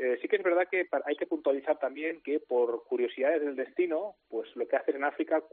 Eh, 0.03 0.17
sí 0.19 0.27
que 0.27 0.37
es 0.37 0.41
verdad 0.41 0.67
que 0.67 0.87
hay 1.05 1.15
que 1.15 1.27
puntualizar 1.27 1.77
también 1.77 2.21
que 2.23 2.39
por 2.39 2.85
curiosidades 2.85 3.39
del 3.39 3.55
destino, 3.55 4.15
pues 4.27 4.49
lo 4.55 4.67
que 4.67 4.75
haces 4.75 4.95
en 4.95 5.03
África 5.03 5.43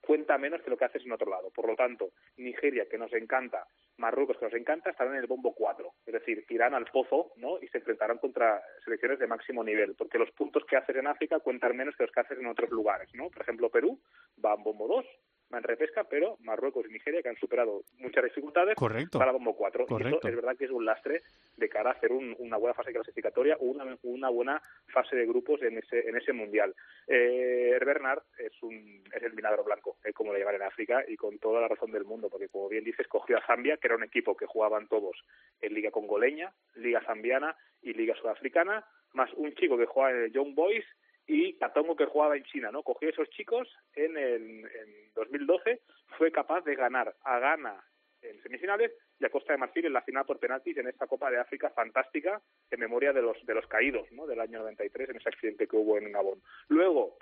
cuenta 0.00 0.36
menos 0.38 0.60
que 0.60 0.70
lo 0.70 0.76
que 0.76 0.86
haces 0.86 1.04
en 1.04 1.12
otro 1.12 1.30
lado. 1.30 1.50
Por 1.50 1.68
lo 1.68 1.76
tanto, 1.76 2.10
Nigeria, 2.36 2.88
que 2.90 2.98
nos 2.98 3.12
encanta, 3.12 3.64
Marruecos, 3.98 4.38
que 4.38 4.46
nos 4.46 4.54
encanta, 4.54 4.90
estarán 4.90 5.14
en 5.14 5.20
el 5.20 5.28
bombo 5.28 5.54
4. 5.54 5.88
Es 6.04 6.14
decir, 6.14 6.44
irán 6.48 6.74
al 6.74 6.86
pozo 6.86 7.30
¿no? 7.36 7.62
y 7.62 7.68
se 7.68 7.78
enfrentarán 7.78 8.18
contra 8.18 8.60
selecciones 8.84 9.20
de 9.20 9.28
máximo 9.28 9.62
nivel, 9.62 9.94
porque 9.94 10.18
los 10.18 10.32
puntos 10.32 10.64
que 10.64 10.76
haces 10.76 10.96
en 10.96 11.06
África 11.06 11.38
cuentan 11.38 11.76
menos 11.76 11.94
que 11.94 12.02
los 12.02 12.10
que 12.10 12.20
haces 12.22 12.40
en 12.40 12.46
otros 12.46 12.70
lugares. 12.70 13.08
¿no? 13.14 13.30
Por 13.30 13.42
ejemplo, 13.42 13.70
Perú 13.70 14.00
va 14.44 14.54
en 14.54 14.64
bombo 14.64 14.88
2, 14.88 15.04
va 15.04 15.04
en 15.04 15.31
repesca, 15.60 16.04
pero 16.04 16.36
Marruecos 16.40 16.86
y 16.88 16.92
Nigeria, 16.92 17.22
que 17.22 17.28
han 17.28 17.36
superado 17.36 17.82
muchas 17.98 18.24
dificultades, 18.24 18.74
Correcto. 18.74 19.18
para 19.18 19.32
bombo 19.32 19.54
4. 19.54 19.86
Correcto. 19.86 20.14
Y 20.14 20.18
eso 20.18 20.28
es 20.28 20.36
verdad 20.36 20.56
que 20.56 20.64
es 20.64 20.70
un 20.70 20.84
lastre 20.84 21.22
de 21.56 21.68
cara 21.68 21.90
a 21.90 21.92
hacer 21.94 22.12
un, 22.12 22.34
una 22.38 22.56
buena 22.56 22.74
fase 22.74 22.92
clasificatoria 22.92 23.56
o 23.60 23.66
una, 23.66 23.96
una 24.02 24.28
buena 24.28 24.62
fase 24.86 25.16
de 25.16 25.26
grupos 25.26 25.62
en 25.62 25.78
ese, 25.78 26.08
en 26.08 26.16
ese 26.16 26.32
mundial. 26.32 26.74
Eh, 27.06 27.78
Bernard 27.84 28.22
es, 28.38 28.52
un, 28.62 29.02
es 29.12 29.22
el 29.22 29.34
milagro 29.34 29.64
blanco, 29.64 29.96
eh, 30.04 30.12
como 30.12 30.32
lo 30.32 30.38
llevan 30.38 30.54
en 30.54 30.62
África, 30.62 31.04
y 31.06 31.16
con 31.16 31.38
toda 31.38 31.60
la 31.60 31.68
razón 31.68 31.92
del 31.92 32.04
mundo, 32.04 32.28
porque 32.30 32.48
como 32.48 32.68
bien 32.68 32.84
dices, 32.84 33.06
cogió 33.08 33.38
a 33.38 33.46
Zambia, 33.46 33.76
que 33.76 33.88
era 33.88 33.96
un 33.96 34.04
equipo 34.04 34.36
que 34.36 34.46
jugaban 34.46 34.88
todos 34.88 35.24
en 35.60 35.74
Liga 35.74 35.90
Congoleña, 35.90 36.52
Liga 36.76 37.02
Zambiana 37.04 37.56
y 37.82 37.92
Liga 37.92 38.14
Sudafricana, 38.14 38.84
más 39.12 39.30
un 39.34 39.54
chico 39.54 39.76
que 39.76 39.86
jugaba 39.86 40.12
en 40.12 40.24
el 40.24 40.32
Young 40.32 40.54
Boys 40.54 40.84
y 41.26 41.54
Katongo 41.58 41.96
que 41.96 42.06
jugaba 42.06 42.36
en 42.36 42.44
China, 42.44 42.70
¿no? 42.70 42.82
Cogió 42.82 43.08
esos 43.08 43.28
chicos 43.30 43.68
en, 43.94 44.16
el, 44.16 44.42
en 44.42 45.12
2012, 45.14 45.80
fue 46.18 46.32
capaz 46.32 46.62
de 46.62 46.74
ganar 46.74 47.14
a 47.22 47.38
Ghana 47.38 47.84
en 48.22 48.40
semifinales 48.42 48.92
y 49.18 49.24
a 49.24 49.30
Costa 49.30 49.52
de 49.52 49.58
Marfil 49.58 49.86
en 49.86 49.92
la 49.92 50.02
final 50.02 50.24
por 50.24 50.38
penaltis 50.38 50.76
en 50.76 50.88
esta 50.88 51.06
Copa 51.06 51.30
de 51.30 51.38
África 51.38 51.70
fantástica 51.70 52.40
en 52.70 52.80
memoria 52.80 53.12
de 53.12 53.22
los 53.22 53.44
de 53.44 53.54
los 53.54 53.66
caídos, 53.66 54.10
¿no? 54.12 54.26
Del 54.26 54.40
año 54.40 54.60
93 54.60 55.10
en 55.10 55.16
ese 55.16 55.28
accidente 55.28 55.66
que 55.66 55.76
hubo 55.76 55.98
en 55.98 56.12
Gabón. 56.12 56.42
Luego, 56.68 57.16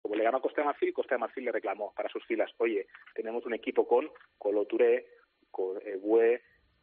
como 0.00 0.16
le 0.16 0.24
ganó 0.24 0.38
a 0.38 0.42
Costa 0.42 0.62
de 0.62 0.66
Marfil, 0.66 0.92
Costa 0.92 1.14
de 1.14 1.20
Marfil 1.20 1.44
le 1.44 1.52
reclamó 1.52 1.92
para 1.94 2.08
sus 2.08 2.24
filas, 2.26 2.50
oye, 2.58 2.86
tenemos 3.14 3.44
un 3.46 3.54
equipo 3.54 3.86
con 3.86 4.10
Colo 4.38 4.66
Touré, 4.66 5.06
con 5.50 5.76
eh, 5.84 5.96
Bue, 5.96 6.42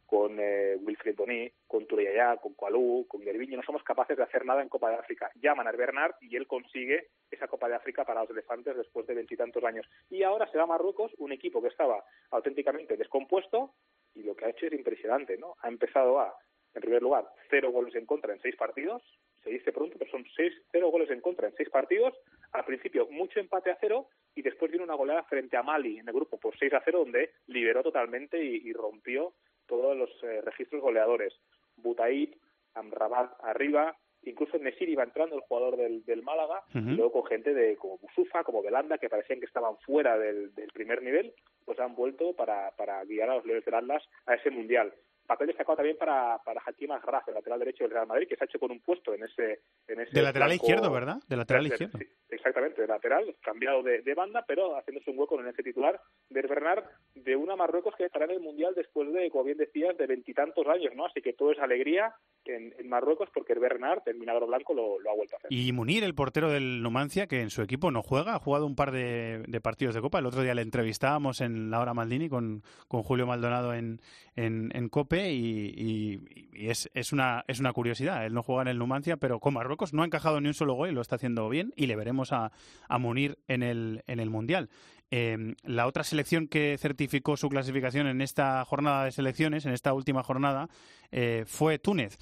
con 0.10 0.39
eh, 0.39 0.76
Wilfried 0.82 1.16
Boni, 1.16 1.51
con 1.68 1.86
Tureyaya, 1.86 2.38
con 2.38 2.55
Kualú, 2.55 3.05
con 3.07 3.22
Gerviño, 3.22 3.57
no 3.57 3.64
somos 3.64 3.84
capaces 3.84 4.18
de 4.18 4.24
hacer 4.24 4.43
nada 4.43 4.64
en 4.64 4.68
Copa 4.68 4.89
de 4.89 4.95
África. 4.95 5.30
Llaman 5.36 5.68
a 5.68 5.72
Bernard 5.72 6.16
y 6.20 6.36
él 6.36 6.47
consigue 6.47 7.10
esa 7.30 7.47
Copa 7.47 7.70
de 7.70 7.76
África 7.76 8.03
para 8.05 8.22
los 8.22 8.32
elefantes 8.32 8.76
después 8.76 9.05
de 9.05 9.14
veintitantos 9.14 9.64
años. 9.64 9.86
Y 10.10 10.24
ahora 10.24 10.49
se 10.49 10.57
va 10.57 10.64
a 10.64 10.68
Marruecos, 10.68 11.12
un 11.20 11.32
equipo 11.32 11.62
que 11.62 11.68
estaba 11.68 12.03
auténticamente 12.32 12.97
descompuesto 12.97 13.76
y 14.16 14.24
lo 14.24 14.36
que 14.36 14.45
ha 14.45 14.49
hecho 14.49 14.66
es 14.66 14.74
impresionante, 14.74 15.38
¿no? 15.38 15.55
Ha 15.62 15.68
empezado 15.68 16.20
a, 16.20 16.36
en 16.74 16.82
primer 16.82 17.03
lugar, 17.03 17.30
cero 17.51 17.70
goles 17.72 17.93
en 17.93 18.07
contra 18.07 18.34
en 18.34 18.41
seis 18.41 18.55
partidos, 18.55 19.03
se 19.43 19.51
dice 19.51 19.72
pronto, 19.72 19.95
pero 19.99 20.10
son 20.10 20.26
seis, 20.36 20.53
cero 20.72 20.89
goles 20.89 21.12
en 21.12 21.22
contra 21.22 21.47
en 21.47 21.53
seis 21.55 21.70
partidos. 21.70 22.16
Al 22.51 22.66
principio, 22.66 23.07
mucho 23.12 23.39
empate 23.39 23.70
a 23.70 23.78
cero 23.80 24.07
y 24.34 24.41
después 24.41 24.72
viene 24.72 24.86
una 24.86 24.95
goleada 24.95 25.24
frente 25.26 25.55
a 25.55 25.62
Mali 25.62 25.99
en 25.99 26.07
el 26.07 26.16
grupo 26.16 26.39
por 26.39 26.57
6 26.57 26.74
a 26.74 26.82
0, 26.84 26.99
donde 26.99 27.34
liberó 27.45 27.84
totalmente 27.84 28.43
y 28.43 28.74
rompió 28.74 29.34
todos 29.70 29.95
los 29.95 30.09
eh, 30.24 30.41
registros 30.41 30.82
goleadores. 30.82 31.34
Butaid, 31.78 32.36
Amrabat 32.74 33.32
arriba, 33.41 33.95
incluso 34.24 34.57
en 34.57 34.63
Nesiri 34.63 34.93
iba 34.93 35.03
entrando 35.03 35.36
el 35.36 35.41
jugador 35.41 35.78
del, 35.78 36.03
del 36.03 36.24
Málaga, 36.24 36.63
uh 36.74 36.78
-huh. 36.78 36.91
y 36.91 36.95
luego 36.95 37.11
con 37.13 37.26
gente 37.26 37.53
de 37.53 37.78
como 37.78 37.97
Busufa, 37.99 38.43
como 38.43 38.61
Belanda, 38.61 38.97
que 38.97 39.09
parecían 39.09 39.39
que 39.39 39.45
estaban 39.45 39.78
fuera 39.86 40.17
del, 40.17 40.53
del 40.55 40.70
primer 40.74 41.01
nivel, 41.01 41.34
pues 41.65 41.80
han 41.80 41.95
vuelto 41.95 42.34
para, 42.34 42.72
para 42.76 43.03
guiar 43.05 43.30
a 43.30 43.36
los 43.36 43.45
Leones 43.45 43.65
del 43.65 43.76
Atlas 43.76 44.03
a 44.26 44.36
ese 44.36 44.49
mundial. 44.49 44.93
Papel 45.30 45.48
destacado 45.48 45.78
también 45.78 45.96
para, 45.98 46.40
para 46.44 46.62
Hakim 46.66 46.92
Ashraf, 46.92 47.28
el 47.28 47.36
lateral 47.36 47.60
derecho 47.60 47.84
del 47.84 47.94
Real 47.94 48.08
Madrid, 48.08 48.28
que 48.28 48.36
se 48.36 48.44
ha 48.44 48.46
hecho 48.46 48.60
con 48.60 48.72
un 48.72 48.82
puesto 48.82 49.14
en 49.14 49.24
ese... 49.24 49.62
En 49.88 50.02
ese 50.02 50.12
De 50.12 50.22
lateral 50.24 50.52
izquierdo, 50.54 50.92
¿verdad? 50.92 51.18
De 51.28 51.38
lateral 51.38 51.64
de- 51.64 51.70
izquierdo. 51.70 51.98
sí, 52.00 52.06
exactamente, 52.30 52.82
de 52.82 52.88
lateral, 52.88 53.36
cambiado 53.42 53.84
de, 53.84 54.02
de 54.02 54.14
banda, 54.16 54.44
pero 54.48 54.76
haciéndose 54.78 55.12
un 55.12 55.20
hueco 55.20 55.40
en 55.40 55.48
ese 55.48 55.64
titular 55.64 56.02
de 56.30 56.42
Bernard 56.42 56.84
de 57.16 57.36
una 57.36 57.56
Marruecos 57.56 57.94
que 57.96 58.06
estará 58.06 58.26
en 58.26 58.32
el 58.32 58.40
Mundial 58.40 58.74
después 58.76 59.12
de, 59.14 59.30
como 59.30 59.44
bien 59.44 59.58
decías, 59.58 59.96
de 59.98 60.08
veintitantos 60.08 60.66
años, 60.68 60.94
¿no? 60.96 61.06
Así 61.06 61.22
que 61.22 61.34
todo 61.34 61.52
es 61.52 61.60
alegría 61.60 62.14
en, 62.46 62.74
en 62.80 62.90
Marruecos 62.90 63.30
porque 63.34 63.54
el 63.54 63.60
Bernard, 63.60 64.02
el 64.08 64.18
milagro 64.18 64.48
blanco, 64.48 64.74
lo, 64.74 65.00
lo 65.00 65.12
ha 65.12 65.16
vuelto 65.16 65.36
a 65.36 65.38
hacer. 65.38 65.54
Y 65.54 65.72
Munir, 65.72 66.04
el 66.04 66.16
portero 66.16 66.50
del 66.50 66.82
Numancia, 66.82 67.28
que 67.28 67.42
en 67.42 67.52
su 67.52 67.62
equipo 67.62 67.92
no 67.92 68.02
juega, 68.02 68.34
ha 68.36 68.40
jugado 68.40 68.66
un 68.66 68.76
par 68.76 68.92
de, 68.92 69.44
de 69.48 69.62
partidos 69.62 69.94
de 69.94 70.02
Copa. 70.02 70.18
El 70.20 70.26
otro 70.26 70.42
día 70.42 70.56
le 70.56 70.64
entrevistábamos 70.64 71.42
en 71.42 71.70
la 71.70 71.80
hora 71.80 71.94
Maldini 71.94 72.30
con, 72.30 72.64
con 72.88 73.04
Julio 73.04 73.28
Maldonado 73.28 73.74
en, 73.76 74.00
en, 74.36 74.72
en 74.74 74.90
Cope 74.90 75.18
y, 75.32 75.74
y- 75.76 76.49
y 76.53 76.70
es, 76.70 76.89
es, 76.93 77.13
una, 77.13 77.45
es 77.47 77.59
una 77.61 77.72
curiosidad. 77.72 78.26
Él 78.26 78.34
no 78.34 78.43
juega 78.43 78.63
en 78.63 78.67
el 78.67 78.78
Numancia, 78.78 79.15
pero 79.17 79.39
con 79.39 79.53
Marruecos 79.53 79.93
no 79.93 80.01
ha 80.01 80.05
encajado 80.05 80.41
ni 80.41 80.47
un 80.49 80.53
solo 80.53 80.74
gol 80.74 80.89
y 80.89 80.93
lo 80.93 80.99
está 81.01 81.15
haciendo 81.15 81.47
bien 81.47 81.74
y 81.78 81.86
le 81.88 81.95
veremos 81.95 82.34
a, 82.34 82.51
a 82.89 82.97
Munir 82.97 83.38
en 83.47 83.63
el, 83.63 84.03
en 84.07 84.20
el 84.20 84.30
Mundial. 84.30 84.70
Eh, 85.11 85.55
la 85.63 85.88
otra 85.88 86.03
selección 86.03 86.47
que 86.47 86.78
certificó 86.78 87.38
su 87.38 87.47
clasificación 87.49 88.07
en 88.07 88.22
esta 88.22 88.63
jornada 88.65 89.05
de 89.05 89.11
selecciones, 89.11 89.65
en 89.65 89.72
esta 89.74 89.93
última 89.93 90.22
jornada, 90.22 90.67
eh, 91.11 91.45
fue 91.47 91.80
Túnez, 91.80 92.17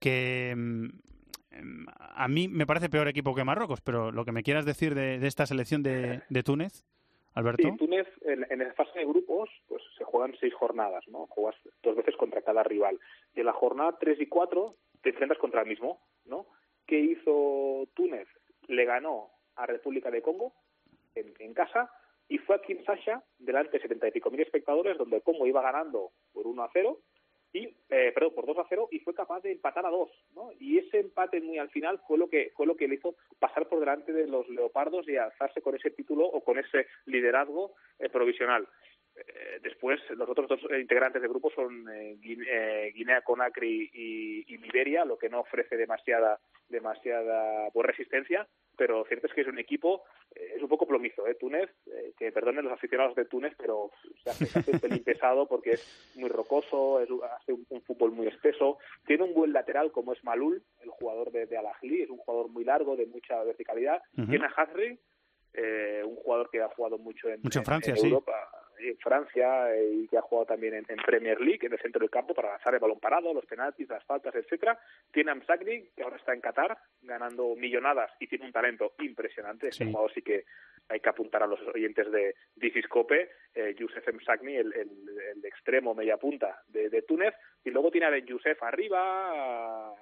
que 0.00 0.54
mm, 0.56 0.84
em, 1.52 1.86
a 2.16 2.28
mí 2.28 2.48
me 2.48 2.66
parece 2.66 2.88
peor 2.88 3.08
equipo 3.08 3.34
que 3.34 3.44
Marruecos, 3.44 3.80
pero 3.82 4.10
lo 4.10 4.24
que 4.24 4.32
me 4.32 4.42
quieras 4.42 4.64
decir 4.64 4.94
de, 4.94 5.18
de 5.18 5.26
esta 5.28 5.44
selección 5.46 5.82
de, 5.82 6.22
de 6.30 6.42
Túnez, 6.42 6.84
Alberto. 7.34 7.62
Sí, 7.62 7.76
Túnez 7.76 8.06
en, 8.22 8.46
en 8.50 8.58
la 8.58 8.72
fase 8.74 8.98
de 8.98 9.06
grupos 9.06 9.48
pues 9.68 9.82
se 9.96 10.04
juegan 10.04 10.34
seis 10.38 10.54
jornadas, 10.54 11.06
¿no? 11.08 11.26
Juegas 11.28 11.56
dos 11.82 11.96
veces 11.96 12.16
contra 12.16 12.42
cada 12.42 12.62
rival. 12.62 12.98
Y 13.34 13.40
en 13.40 13.46
la 13.46 13.52
jornada 13.52 13.96
3 13.98 14.20
y 14.20 14.26
4 14.26 14.74
te 15.02 15.10
enfrentas 15.10 15.38
contra 15.38 15.62
el 15.62 15.68
mismo, 15.68 16.00
¿no? 16.24 16.46
¿Qué 16.86 16.98
hizo 16.98 17.88
Túnez? 17.94 18.28
Le 18.68 18.84
ganó 18.84 19.30
a 19.56 19.66
República 19.66 20.10
de 20.10 20.22
Congo 20.22 20.54
en, 21.14 21.32
en 21.38 21.54
casa 21.54 21.90
y 22.28 22.38
fue 22.38 22.56
a 22.56 22.62
Kinshasa 22.62 23.22
delante 23.38 23.72
de 23.76 23.82
setenta 23.82 24.08
y 24.08 24.12
pico 24.12 24.30
mil 24.30 24.40
espectadores 24.40 24.96
donde 24.98 25.20
Congo 25.20 25.46
iba 25.46 25.62
ganando 25.62 26.12
por 26.32 26.46
1 26.46 26.62
a 26.62 26.70
0 26.72 26.98
y 27.52 27.66
eh, 27.90 28.12
perdón 28.14 28.34
por 28.34 28.46
2 28.46 28.58
a 28.58 28.66
0 28.68 28.88
y 28.90 29.00
fue 29.00 29.14
capaz 29.14 29.40
de 29.42 29.52
empatar 29.52 29.84
a 29.84 29.90
2 29.90 30.10
¿no? 30.34 30.50
y 30.58 30.78
ese 30.78 31.00
empate 31.00 31.40
muy 31.40 31.58
al 31.58 31.68
final 31.70 32.00
fue 32.08 32.16
lo 32.18 32.28
que 32.28 32.50
fue 32.56 32.66
lo 32.66 32.76
que 32.76 32.88
le 32.88 32.94
hizo 32.94 33.14
pasar 33.38 33.68
por 33.68 33.80
delante 33.80 34.12
de 34.12 34.26
los 34.26 34.48
leopardos 34.48 35.06
y 35.08 35.16
alzarse 35.16 35.60
con 35.60 35.74
ese 35.74 35.90
título 35.90 36.24
o 36.24 36.42
con 36.42 36.58
ese 36.58 36.86
liderazgo 37.06 37.74
eh, 37.98 38.08
provisional 38.08 38.66
Eh, 39.14 39.58
después 39.60 40.00
los 40.16 40.26
otros 40.26 40.48
dos 40.48 40.60
eh, 40.70 40.80
integrantes 40.80 41.20
del 41.20 41.30
grupo 41.30 41.50
son 41.50 41.84
eh, 41.92 42.16
Guine- 42.18 42.92
Guinea 42.94 43.20
Conakry 43.20 43.90
y, 43.92 44.54
y 44.54 44.56
Liberia 44.56 45.04
lo 45.04 45.18
que 45.18 45.28
no 45.28 45.40
ofrece 45.40 45.76
demasiada 45.76 46.40
demasiada 46.76 47.68
pues, 47.74 47.86
resistencia 47.86 48.48
pero 48.76 49.04
cierto 49.06 49.26
es 49.26 49.32
que 49.34 49.42
es 49.42 49.46
un 49.46 49.58
equipo 49.58 50.04
eh, 50.34 50.54
es 50.56 50.62
un 50.62 50.68
poco 50.68 50.86
plomizo 50.86 51.26
¿eh? 51.26 51.34
Túnez 51.34 51.70
eh, 51.86 52.12
que 52.18 52.32
perdonen 52.32 52.64
los 52.64 52.72
aficionados 52.72 53.14
de 53.14 53.24
Túnez 53.24 53.54
pero 53.58 53.90
se 54.22 54.30
hace, 54.30 54.46
se 54.46 54.58
hace 54.58 54.70
un 54.72 54.80
pelín 54.80 55.02
pesado 55.04 55.46
porque 55.46 55.70
es 55.70 56.12
muy 56.16 56.28
rocoso 56.28 57.00
es, 57.00 57.08
hace 57.40 57.52
un, 57.52 57.66
un 57.68 57.82
fútbol 57.82 58.12
muy 58.12 58.26
espeso 58.26 58.78
tiene 59.06 59.24
un 59.24 59.34
buen 59.34 59.52
lateral 59.52 59.92
como 59.92 60.12
es 60.12 60.22
Malul 60.24 60.62
el 60.82 60.90
jugador 60.90 61.30
de, 61.32 61.46
de 61.46 61.56
Al 61.56 61.66
Ahly 61.66 62.02
es 62.02 62.10
un 62.10 62.18
jugador 62.18 62.48
muy 62.50 62.64
largo 62.64 62.96
de 62.96 63.06
mucha 63.06 63.42
verticalidad 63.44 64.02
tiene 64.14 64.46
a 64.46 64.48
Hasri 64.48 64.98
eh, 65.54 66.02
un 66.04 66.16
jugador 66.16 66.48
que 66.50 66.62
ha 66.62 66.68
jugado 66.68 66.98
mucho 66.98 67.28
en, 67.28 67.40
Mucho 67.42 67.58
en 67.58 67.64
Francia. 67.64 67.94
Europa 67.94 68.32
en 68.82 68.96
Francia 68.98 69.74
eh, 69.74 69.90
y 70.02 70.08
que 70.08 70.18
ha 70.18 70.22
jugado 70.22 70.46
también 70.46 70.74
en, 70.74 70.84
en 70.88 70.96
Premier 70.96 71.40
League, 71.40 71.66
en 71.66 71.72
el 71.72 71.78
centro 71.80 72.00
del 72.00 72.10
campo, 72.10 72.34
para 72.34 72.50
lanzar 72.50 72.74
el 72.74 72.80
balón 72.80 73.00
parado, 73.00 73.32
los 73.32 73.46
penaltis, 73.46 73.88
las 73.88 74.04
faltas, 74.04 74.34
etcétera. 74.34 74.78
Tiene 75.10 75.30
a 75.30 75.34
Msagni, 75.34 75.88
que 75.96 76.02
ahora 76.02 76.16
está 76.16 76.32
en 76.34 76.40
Qatar, 76.40 76.76
ganando 77.02 77.54
millonadas 77.56 78.10
y 78.20 78.26
tiene 78.26 78.46
un 78.46 78.52
talento 78.52 78.94
impresionante. 79.00 79.68
Este 79.68 79.84
Sí. 79.84 79.90
jugador 79.90 80.12
sí 80.12 80.22
que 80.22 80.44
hay 80.88 81.00
que 81.00 81.08
apuntar 81.08 81.42
a 81.42 81.46
los 81.46 81.60
oyentes 81.68 82.10
de 82.10 82.34
Disiscope, 82.56 83.30
eh, 83.54 83.74
Youssef 83.78 84.06
Msagni, 84.12 84.56
el, 84.56 84.72
el, 84.74 84.90
el 85.36 85.44
extremo 85.44 85.94
media 85.94 86.16
punta 86.16 86.60
de, 86.68 86.88
de 86.90 87.02
Túnez, 87.02 87.34
y 87.64 87.70
luego 87.70 87.90
tiene 87.90 88.06
a 88.06 88.10
Ben 88.10 88.26
Youssef 88.26 88.60
arriba, 88.62 89.00
a- 89.90 89.94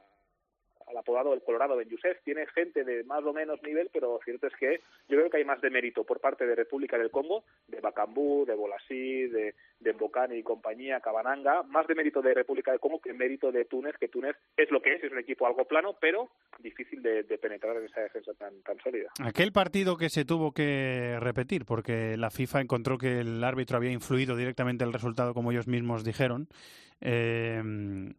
al 0.91 0.99
apodado 0.99 1.33
el 1.33 1.43
Colorado 1.43 1.77
Ben 1.77 1.89
Youssef, 1.89 2.21
tiene 2.25 2.47
gente 2.49 2.85
de 2.85 3.05
más 3.05 3.25
o 3.25 3.33
menos 3.33 3.63
nivel, 3.63 3.91
pero 3.93 4.19
cierto 4.25 4.47
es 4.47 4.55
que 4.57 4.81
yo 5.09 5.17
creo 5.17 5.31
que 5.31 5.39
hay 5.39 5.45
más 5.45 5.61
de 5.61 5.71
mérito 5.71 6.05
por 6.05 6.21
parte 6.21 6.47
de 6.47 6.55
República 6.55 6.99
del 6.99 7.11
Congo, 7.11 7.45
de 7.69 7.81
Bacambú, 7.81 8.45
de 8.47 8.55
Bolasí, 8.55 9.29
de, 9.29 9.55
de 9.79 9.93
Mbokani 9.93 10.37
y 10.37 10.43
compañía, 10.43 11.01
Cabananga, 11.01 11.63
más 11.63 11.87
de 11.87 11.95
mérito 11.95 12.21
de 12.21 12.35
República 12.35 12.71
del 12.71 12.81
Congo 12.81 13.01
que 13.01 13.13
mérito 13.13 13.53
de 13.53 13.65
Túnez, 13.65 13.97
que 13.99 14.09
Túnez 14.09 14.37
es 14.57 14.71
lo 14.71 14.83
que 14.83 14.95
es, 14.95 15.05
es 15.05 15.13
un 15.13 15.19
equipo 15.19 15.47
algo 15.47 15.65
plano, 15.65 15.97
pero 16.01 16.31
difícil 16.59 17.03
de, 17.03 17.23
de 17.23 17.39
penetrar 17.39 17.77
en 17.77 17.85
esa 17.85 18.01
defensa 18.01 18.33
tan, 18.35 18.61
tan 18.63 18.79
sólida. 18.81 19.11
Aquel 19.25 19.53
partido 19.53 19.97
que 19.97 20.11
se 20.11 20.25
tuvo 20.25 20.53
que 20.53 21.17
repetir 21.21 21.65
porque 21.65 22.17
la 22.17 22.31
FIFA 22.31 22.61
encontró 22.61 22.99
que 22.99 23.21
el 23.21 23.43
árbitro 23.45 23.77
había 23.77 23.93
influido 23.93 24.37
directamente 24.37 24.85
el 24.85 24.93
resultado 24.93 25.35
como 25.35 25.53
ellos 25.53 25.69
mismos 25.69 26.05
dijeron. 26.05 26.49
Eh, 27.01 27.61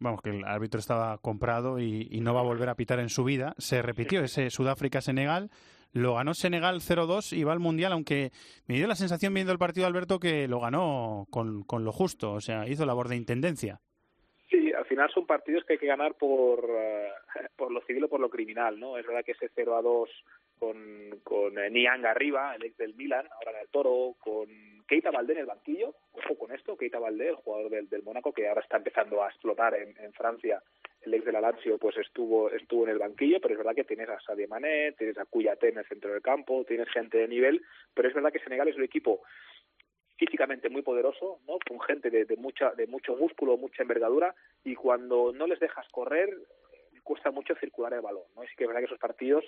vamos, 0.00 0.22
que 0.22 0.30
el 0.30 0.44
árbitro 0.44 0.80
estaba 0.80 1.18
comprado 1.18 1.78
y, 1.78 2.08
y 2.10 2.20
no 2.20 2.34
va 2.34 2.40
a 2.40 2.44
volver 2.44 2.68
a 2.68 2.74
pitar 2.74 2.98
en 2.98 3.08
su 3.08 3.24
vida. 3.24 3.54
Se 3.58 3.82
repitió 3.82 4.22
ese 4.22 4.50
Sudáfrica-Senegal. 4.50 5.50
Lo 5.92 6.14
ganó 6.14 6.32
Senegal 6.32 6.80
0-2 6.80 7.36
y 7.36 7.44
va 7.44 7.52
al 7.52 7.60
Mundial, 7.60 7.92
aunque 7.92 8.30
me 8.66 8.76
dio 8.76 8.86
la 8.86 8.94
sensación 8.94 9.34
viendo 9.34 9.52
el 9.52 9.58
partido 9.58 9.86
Alberto 9.86 10.18
que 10.18 10.48
lo 10.48 10.58
ganó 10.58 11.26
con, 11.30 11.64
con 11.64 11.84
lo 11.84 11.92
justo, 11.92 12.32
o 12.32 12.40
sea, 12.40 12.66
hizo 12.66 12.86
labor 12.86 13.08
de 13.08 13.16
intendencia. 13.16 13.80
Sí, 14.50 14.72
al 14.72 14.86
final 14.86 15.10
son 15.12 15.26
partidos 15.26 15.64
que 15.64 15.74
hay 15.74 15.78
que 15.78 15.86
ganar 15.86 16.14
por, 16.14 16.64
eh, 16.64 17.08
por 17.56 17.70
lo 17.70 17.82
civil 17.82 18.04
o 18.04 18.08
por 18.08 18.20
lo 18.20 18.30
criminal, 18.30 18.80
¿no? 18.80 18.96
Es 18.96 19.06
verdad 19.06 19.22
que 19.24 19.32
ese 19.32 19.50
0 19.54 19.76
a 19.76 19.82
2 19.82 20.08
con, 20.62 21.18
con 21.24 21.58
eh, 21.58 21.70
Niang 21.70 22.06
arriba, 22.06 22.54
el 22.54 22.62
ex 22.62 22.76
del 22.76 22.94
Milan, 22.94 23.26
ahora 23.32 23.50
en 23.50 23.64
el 23.64 23.68
Toro, 23.68 24.14
con 24.20 24.46
Keita 24.86 25.10
Valdé 25.10 25.32
en 25.32 25.40
el 25.40 25.46
banquillo, 25.46 25.92
ojo 26.12 26.38
con 26.38 26.52
esto, 26.52 26.76
Keita 26.76 27.00
Valdé, 27.00 27.30
el 27.30 27.34
jugador 27.34 27.68
del, 27.68 27.88
del 27.88 28.04
Mónaco, 28.04 28.32
que 28.32 28.46
ahora 28.46 28.60
está 28.60 28.76
empezando 28.76 29.24
a 29.24 29.28
explotar 29.28 29.74
en, 29.74 29.92
en 29.98 30.12
Francia, 30.12 30.62
el 31.00 31.14
ex 31.14 31.24
del 31.24 31.42
Lazio, 31.42 31.78
pues 31.78 31.96
estuvo 31.96 32.48
estuvo 32.48 32.84
en 32.84 32.90
el 32.90 33.00
banquillo, 33.00 33.40
pero 33.40 33.54
es 33.54 33.58
verdad 33.58 33.74
que 33.74 33.82
tienes 33.82 34.08
a 34.08 34.20
Sadio 34.20 34.46
Mané, 34.46 34.92
tienes 34.92 35.18
a 35.18 35.24
Cuyate 35.24 35.70
en 35.70 35.78
el 35.78 35.84
centro 35.86 36.12
del 36.12 36.22
campo, 36.22 36.64
tienes 36.64 36.88
gente 36.90 37.18
de 37.18 37.26
nivel, 37.26 37.60
pero 37.92 38.06
es 38.06 38.14
verdad 38.14 38.32
que 38.32 38.38
Senegal 38.38 38.68
es 38.68 38.76
un 38.76 38.84
equipo 38.84 39.20
físicamente 40.16 40.68
muy 40.68 40.82
poderoso, 40.82 41.40
¿no? 41.48 41.58
Con 41.68 41.80
gente 41.80 42.08
de, 42.08 42.24
de 42.24 42.36
mucha 42.36 42.70
de 42.76 42.86
mucho 42.86 43.16
músculo, 43.16 43.56
mucha 43.56 43.82
envergadura 43.82 44.32
y 44.62 44.76
cuando 44.76 45.32
no 45.32 45.48
les 45.48 45.58
dejas 45.58 45.88
correr 45.88 46.32
cuesta 47.12 47.30
mucho 47.30 47.54
circular 47.56 47.92
el 47.92 48.00
balón, 48.00 48.22
¿no? 48.34 48.42
Y 48.42 48.46
sí 48.46 48.54
que 48.56 48.64
es 48.64 48.68
verdad 48.68 48.80
que 48.80 48.86
esos 48.86 48.98
partidos 48.98 49.44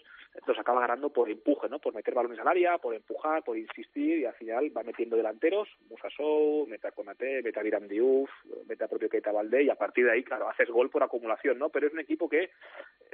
los 0.47 0.59
acaba 0.59 0.83
ganando 0.83 1.11
por 1.11 1.31
empuje, 1.31 1.67
¿no? 1.71 1.79
Por 1.79 1.95
meter 1.95 2.13
balones 2.13 2.39
al 2.39 2.49
área, 2.49 2.77
por 2.77 2.95
empujar, 2.95 3.43
por 3.43 3.57
insistir 3.57 4.19
y 4.19 4.27
al 4.27 4.35
final 4.35 4.71
va 4.77 4.83
metiendo 4.83 5.17
delanteros, 5.17 5.67
Musa 5.89 6.11
Sow, 6.15 6.67
meta 6.67 6.93
Konate, 6.93 7.41
meta 7.41 7.63
Viram 7.63 7.89
Diouf, 7.89 8.29
meta 8.69 8.87
propio 8.87 9.09
Keita 9.09 9.33
Valdé 9.33 9.63
y 9.63 9.71
a 9.71 9.77
partir 9.77 10.05
de 10.05 10.13
ahí, 10.13 10.23
claro, 10.23 10.47
haces 10.47 10.69
gol 10.69 10.91
por 10.91 11.03
acumulación, 11.03 11.59
¿no? 11.59 11.71
Pero 11.71 11.87
es 11.87 11.95
un 11.95 12.01
equipo 12.01 12.29
que 12.29 12.51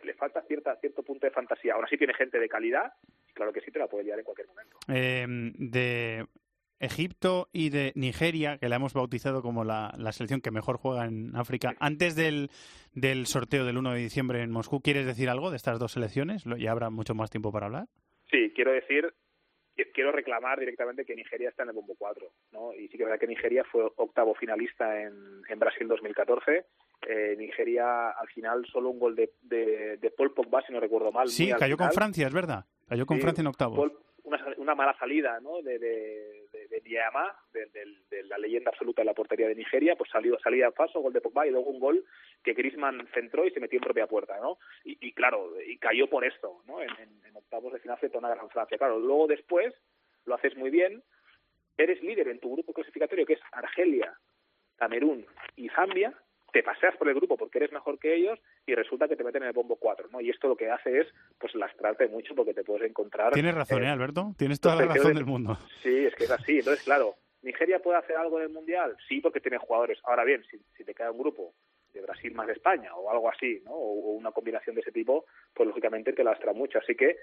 le 0.03 0.15
falta 0.15 0.43
cierta 0.43 0.75
cierto 0.81 1.05
punto 1.05 1.29
de 1.29 1.31
fantasía. 1.31 1.75
Aún 1.75 1.85
así 1.85 1.97
tiene 1.97 2.15
gente 2.15 2.41
de 2.41 2.49
calidad 2.49 2.93
y 3.29 3.33
claro 3.33 3.53
que 3.53 3.61
sí 3.61 3.71
te 3.71 3.79
la 3.79 3.87
puede 3.87 4.03
liar 4.03 4.19
en 4.19 4.25
cualquier 4.25 4.49
momento. 4.49 4.79
Eh, 4.89 5.27
de 5.29 6.27
Egipto 6.81 7.49
y 7.53 7.71
de 7.71 7.93
Nigeria, 7.95 8.59
que 8.59 8.69
la 8.69 8.77
hemos 8.77 8.95
bautizado 8.95 9.43
como 9.43 9.65
la, 9.65 9.93
la 9.99 10.13
selección 10.13 10.41
que 10.41 10.51
mejor 10.51 10.77
juega 10.79 11.05
en 11.07 11.37
África, 11.37 11.75
antes 11.79 12.17
del, 12.17 12.51
del 12.95 13.27
sorteo 13.27 13.65
del 13.65 13.79
1 13.79 13.93
de 13.93 13.99
diciembre 14.01 14.43
en 14.43 14.51
Moscú, 14.51 14.81
¿quieres 14.81 15.07
decir 15.07 15.29
algo 15.29 15.51
de 15.51 15.57
estas 15.57 15.79
dos 15.79 15.93
selecciones? 15.93 16.45
Ya 16.59 16.73
habrá 16.73 16.91
mucho 16.91 17.15
más 17.15 17.31
tiempo 17.31 17.53
para 17.53 17.67
hablar. 17.67 17.87
Sí, 18.31 18.53
quiero 18.55 18.73
decir, 18.73 19.13
qui- 19.77 19.91
quiero 19.93 20.13
reclamar 20.13 20.59
directamente 20.59 21.05
que 21.05 21.15
Nigeria 21.17 21.51
está 21.51 21.63
en 21.65 21.71
el 21.71 21.75
bombo 21.75 21.95
4, 21.99 22.27
¿no? 22.53 22.73
Y 22.75 22.89
sí 22.89 22.97
que 22.97 23.03
es 23.03 23.09
verdad 23.09 23.21
que 23.21 23.27
Nigeria 23.27 23.65
fue 23.71 23.85
octavo 23.97 24.35
finalista 24.35 25.03
en, 25.03 25.15
en 25.49 25.59
Brasil 25.59 25.87
2014. 25.89 26.65
Eh, 27.09 27.35
Nigeria, 27.39 28.11
al 28.11 28.29
final, 28.29 28.65
solo 28.73 28.91
un 28.91 28.99
gol 28.99 29.17
de, 29.17 29.33
de, 29.43 29.97
de 29.97 30.11
Paul 30.11 30.33
Pogba, 30.35 30.63
si 30.67 30.73
no 30.73 30.81
recuerdo 30.81 31.11
mal. 31.11 31.29
Sí, 31.29 31.51
cayó 31.59 31.77
con. 31.77 31.91
Francia, 31.93 32.27
es 32.27 32.33
verdad. 32.35 32.67
Cayó 32.89 33.07
con 33.07 33.17
Sí, 33.17 33.23
Francia 33.23 33.41
en 33.43 33.47
octavos. 33.47 33.79
Paul- 33.79 33.99
una, 34.25 34.55
una 34.59 34.75
mala 34.75 34.97
salida, 34.99 35.41
¿no? 35.41 35.63
De, 35.63 35.79
de, 35.79 36.47
de, 36.53 36.69
de 36.69 36.81
Niama, 36.83 37.35
de, 37.53 38.25
la 38.25 38.39
leyenda 38.39 38.71
absoluta 38.71 39.03
de 39.03 39.07
la 39.07 39.15
portería 39.15 39.49
de 39.49 39.55
Nigeria, 39.55 39.97
pues 39.97 40.11
salió 40.11 40.39
salida 40.39 40.67
en 40.67 40.73
falso, 40.73 41.01
gol 41.01 41.13
de 41.13 41.21
Pogba 41.21 41.47
y 41.47 41.51
luego 41.51 41.71
un 41.71 41.81
gol 41.81 42.05
que 42.45 42.53
Griezmann 42.53 43.07
centró 43.15 43.45
y 43.47 43.51
se 43.51 43.61
metió 43.61 43.79
en 43.79 43.83
propia 43.85 44.07
puerta, 44.07 44.39
¿no? 44.41 44.59
Y, 44.85 44.97
y 45.09 45.13
claro, 45.13 45.53
y 45.67 45.77
cayó 45.79 46.09
por 46.09 46.25
esto, 46.25 46.63
¿no? 46.67 46.81
En, 46.81 46.91
en- 46.91 47.21
en 47.27 47.37
octavos 47.37 47.73
de 47.73 47.79
final 47.81 47.99
frente 47.99 48.17
a 48.17 48.21
una 48.21 48.35
gran 48.35 48.49
Francia. 48.51 48.79
Claro, 48.79 48.99
luego 48.99 49.27
después 49.27 49.75
lo 50.27 50.35
haces 50.35 50.57
muy 50.57 50.71
bien, 50.71 51.03
eres 51.77 52.03
líder 52.03 52.29
en 52.29 52.39
tu 52.41 52.53
grupo 52.53 52.73
clasificatorio 52.73 53.25
que 53.27 53.35
es 53.35 53.41
Argelia, 53.53 54.13
Camerún 54.77 55.27
y 55.57 55.69
Zambia, 55.71 56.15
te 56.53 56.63
paseas 56.63 56.97
por 56.97 57.09
el 57.09 57.15
grupo 57.15 57.37
porque 57.37 57.59
eres 57.59 57.73
mejor 57.73 57.99
que 57.99 58.15
ellos 58.15 58.39
y 58.67 58.75
resulta 58.75 59.09
que 59.09 59.17
te 59.17 59.25
meten 59.25 59.43
en 59.43 59.49
el 59.49 59.55
bombo 59.55 59.77
4, 59.77 60.09
¿no? 60.11 60.21
Y 60.21 60.31
esto 60.31 60.49
lo 60.49 60.57
que 60.57 60.71
hace 60.71 61.01
es 61.01 61.07
pues 61.39 61.55
lastrarte 61.55 62.09
mucho 62.09 62.35
porque 62.35 62.55
te 62.55 62.65
puedes 62.65 62.89
encontrar 62.89 63.33
Tienes 63.33 63.55
razón, 63.55 63.83
eh, 63.83 63.87
¿eh, 63.87 63.91
Alberto? 63.91 64.35
Tienes 64.37 64.61
toda 64.61 64.75
la 64.77 64.81
perspectiva 64.83 65.05
razón 65.11 65.15
de- 65.15 65.21
del 65.21 65.27
mundo. 65.27 65.59
Sí, 65.83 66.07
es 66.07 66.15
que 66.15 66.25
es 66.25 66.31
así. 66.31 66.59
Entonces, 66.59 66.85
claro, 66.85 67.15
¿Nigeria 67.43 67.79
puede 67.81 67.99
hacer 67.99 68.17
algo 68.17 68.39
en 68.39 68.45
el 68.47 68.51
Mundial? 68.53 68.97
Sí, 69.09 69.21
porque 69.21 69.41
tiene 69.41 69.59
jugadores. 69.59 69.99
Ahora 70.05 70.25
bien, 70.25 70.45
si, 70.51 70.59
si 70.77 70.85
te 70.85 70.95
queda 70.95 71.11
un 71.11 71.19
grupo 71.19 71.55
de 71.95 72.03
Brasil 72.03 72.33
más 72.35 72.47
de 72.47 72.53
España 72.53 72.95
o 72.95 73.11
algo 73.11 73.29
así, 73.31 73.61
¿no? 73.65 73.73
O, 73.73 74.11
o 74.11 74.13
una 74.13 74.31
combinación 74.33 74.75
de 74.77 74.83
ese 74.83 74.93
tipo, 74.93 75.25
pues 75.55 75.67
lógicamente 75.67 76.13
te 76.13 76.23
lastra 76.25 76.53
mucho. 76.53 76.79
Así 76.79 76.95
que 76.95 77.17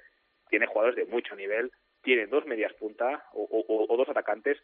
tiene 0.50 0.66
jugadores 0.68 0.96
de 0.96 1.06
mucho 1.06 1.36
nivel, 1.36 1.72
tiene 2.02 2.26
dos 2.28 2.46
medias 2.46 2.74
punta 2.74 3.26
o, 3.34 3.44
o- 3.44 3.94
o 3.94 3.98
dos 3.98 4.10
atacantes, 4.10 4.58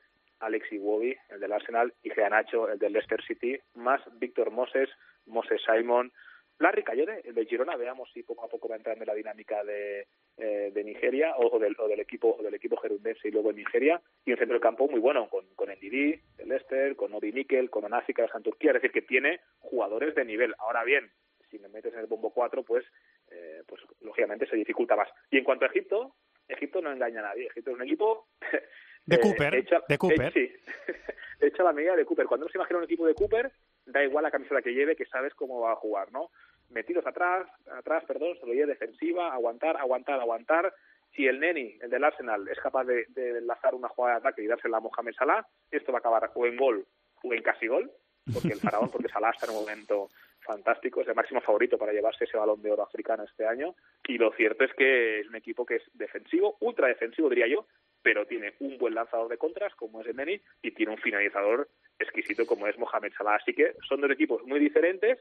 Alex 0.43 0.71
Iwobi, 0.71 1.15
el 1.29 1.39
del 1.39 1.51
Arsenal, 1.51 1.93
y 2.03 2.09
Nacho, 2.09 2.69
el 2.69 2.79
del 2.79 2.93
Leicester 2.93 3.23
City, 3.23 3.57
más 3.75 4.01
Víctor 4.19 4.51
Moses, 4.51 4.89
Moses 5.25 5.61
Simon, 5.65 6.11
Larry 6.59 6.83
Cayode, 6.83 7.21
el 7.25 7.33
de 7.33 7.45
Girona, 7.45 7.75
veamos 7.75 8.09
si 8.13 8.23
poco 8.23 8.45
a 8.45 8.49
poco 8.49 8.67
va 8.67 8.75
entrando 8.75 9.03
en 9.03 9.07
la 9.07 9.15
dinámica 9.15 9.63
de, 9.63 10.07
eh, 10.37 10.71
de 10.73 10.83
Nigeria 10.83 11.33
o, 11.37 11.57
del, 11.59 11.75
o 11.79 11.87
del 11.87 11.99
equipo 11.99 12.37
o 12.39 12.43
del 12.43 12.53
equipo 12.53 12.77
gerundense 12.77 13.27
y 13.27 13.31
luego 13.31 13.49
en 13.49 13.57
Nigeria, 13.57 14.01
y 14.23 14.31
un 14.31 14.37
centro 14.37 14.53
del 14.53 14.61
campo 14.61 14.87
muy 14.87 14.99
bueno 14.99 15.29
con, 15.29 15.45
con 15.55 15.69
Ndidi, 15.69 16.19
el 16.37 16.49
Leicester, 16.49 16.95
con 16.95 17.13
Obi 17.13 17.31
Mikel, 17.31 17.69
con 17.69 17.83
Onásika 17.85 18.21
de 18.21 18.29
Santurquía, 18.29 18.71
es 18.71 18.75
decir, 18.75 18.91
que 18.91 19.01
tiene 19.01 19.41
jugadores 19.59 20.13
de 20.15 20.25
nivel. 20.25 20.53
Ahora 20.59 20.83
bien, 20.83 21.11
si 21.49 21.59
me 21.59 21.69
metes 21.69 21.93
en 21.93 21.99
el 21.99 22.07
bombo 22.07 22.31
4, 22.31 22.63
pues, 22.63 22.85
eh, 23.31 23.63
pues 23.67 23.81
lógicamente 24.01 24.45
se 24.47 24.55
dificulta 24.55 24.95
más. 24.95 25.09
Y 25.31 25.37
en 25.37 25.43
cuanto 25.43 25.65
a 25.65 25.69
Egipto, 25.69 26.15
Egipto 26.47 26.81
no 26.81 26.91
engaña 26.91 27.19
a 27.19 27.29
nadie. 27.29 27.47
Egipto 27.47 27.71
es 27.71 27.77
un 27.77 27.83
equipo... 27.83 28.27
De 29.05 29.15
eh, 29.15 29.19
Cooper, 29.19 29.65
de 29.87 29.97
Cooper. 29.97 30.27
eh, 30.27 30.31
sí, 30.33 30.51
hecho 31.41 31.61
a 31.63 31.65
la 31.65 31.73
medida 31.73 31.95
de 31.95 32.05
Cooper. 32.05 32.25
Cuando 32.25 32.45
uno 32.45 32.51
se 32.51 32.57
imagina 32.57 32.79
un 32.79 32.85
equipo 32.85 33.05
de 33.05 33.15
Cooper, 33.15 33.51
da 33.85 34.03
igual 34.03 34.23
la 34.23 34.31
camiseta 34.31 34.61
que 34.61 34.73
lleve, 34.73 34.95
que 34.95 35.05
sabes 35.05 35.33
cómo 35.33 35.61
va 35.61 35.73
a 35.73 35.77
jugar, 35.77 36.11
¿no? 36.11 36.31
Metidos 36.69 37.05
atrás, 37.05 37.47
atrás, 37.71 38.03
perdón, 38.05 38.37
se 38.39 38.47
lo 38.47 38.53
lleve 38.53 38.67
defensiva, 38.67 39.33
aguantar, 39.33 39.77
aguantar, 39.77 40.19
aguantar. 40.19 40.73
Si 41.15 41.27
el 41.27 41.39
Neni, 41.39 41.77
el 41.81 41.89
del 41.89 42.03
Arsenal, 42.03 42.47
es 42.47 42.59
capaz 42.59 42.85
de, 42.85 43.05
de 43.09 43.37
enlazar 43.37 43.75
una 43.75 43.89
jugada 43.89 44.15
de 44.15 44.19
ataque 44.19 44.43
y 44.43 44.47
dársela 44.47 44.77
a 44.77 44.79
Mohamed 44.79 45.13
Salah, 45.13 45.45
esto 45.69 45.91
va 45.91 45.99
a 45.99 45.99
acabar 45.99 46.31
o 46.33 46.45
en 46.47 46.57
gol 46.57 46.85
o 47.23 47.33
en 47.33 47.43
casi 47.43 47.67
gol, 47.67 47.91
porque 48.33 48.53
el 48.53 48.59
faraón, 48.59 48.89
porque 48.89 49.09
Salah 49.09 49.31
está 49.31 49.45
en 49.45 49.51
un 49.51 49.59
momento 49.59 50.09
fantástico, 50.39 51.01
es 51.01 51.07
el 51.07 51.15
máximo 51.15 51.41
favorito 51.41 51.77
para 51.77 51.93
llevarse 51.93 52.25
ese 52.25 52.37
balón 52.37 52.61
de 52.61 52.71
oro 52.71 52.83
africano 52.83 53.23
este 53.23 53.45
año. 53.45 53.75
Y 54.07 54.17
lo 54.17 54.31
cierto 54.33 54.63
es 54.63 54.73
que 54.73 55.19
es 55.19 55.27
un 55.27 55.35
equipo 55.35 55.65
que 55.65 55.75
es 55.75 55.83
defensivo, 55.93 56.57
ultra 56.61 56.87
defensivo, 56.87 57.29
diría 57.29 57.47
yo, 57.47 57.67
pero 58.03 58.27
tiene 58.27 58.53
un 58.59 58.77
buen 58.77 58.93
lanzador 58.93 59.29
de 59.29 59.37
contras, 59.37 59.73
como 59.75 60.01
es 60.01 60.07
el 60.07 60.17
Neni, 60.17 60.39
y 60.61 60.71
tiene 60.71 60.91
un 60.91 60.97
finalizador 60.99 61.69
exquisito, 61.97 62.45
como 62.45 62.67
es 62.67 62.77
Mohamed 62.77 63.13
Salah. 63.17 63.35
Así 63.35 63.53
que 63.53 63.75
son 63.87 64.01
dos 64.01 64.11
equipos 64.11 64.43
muy 64.43 64.59
diferentes. 64.59 65.19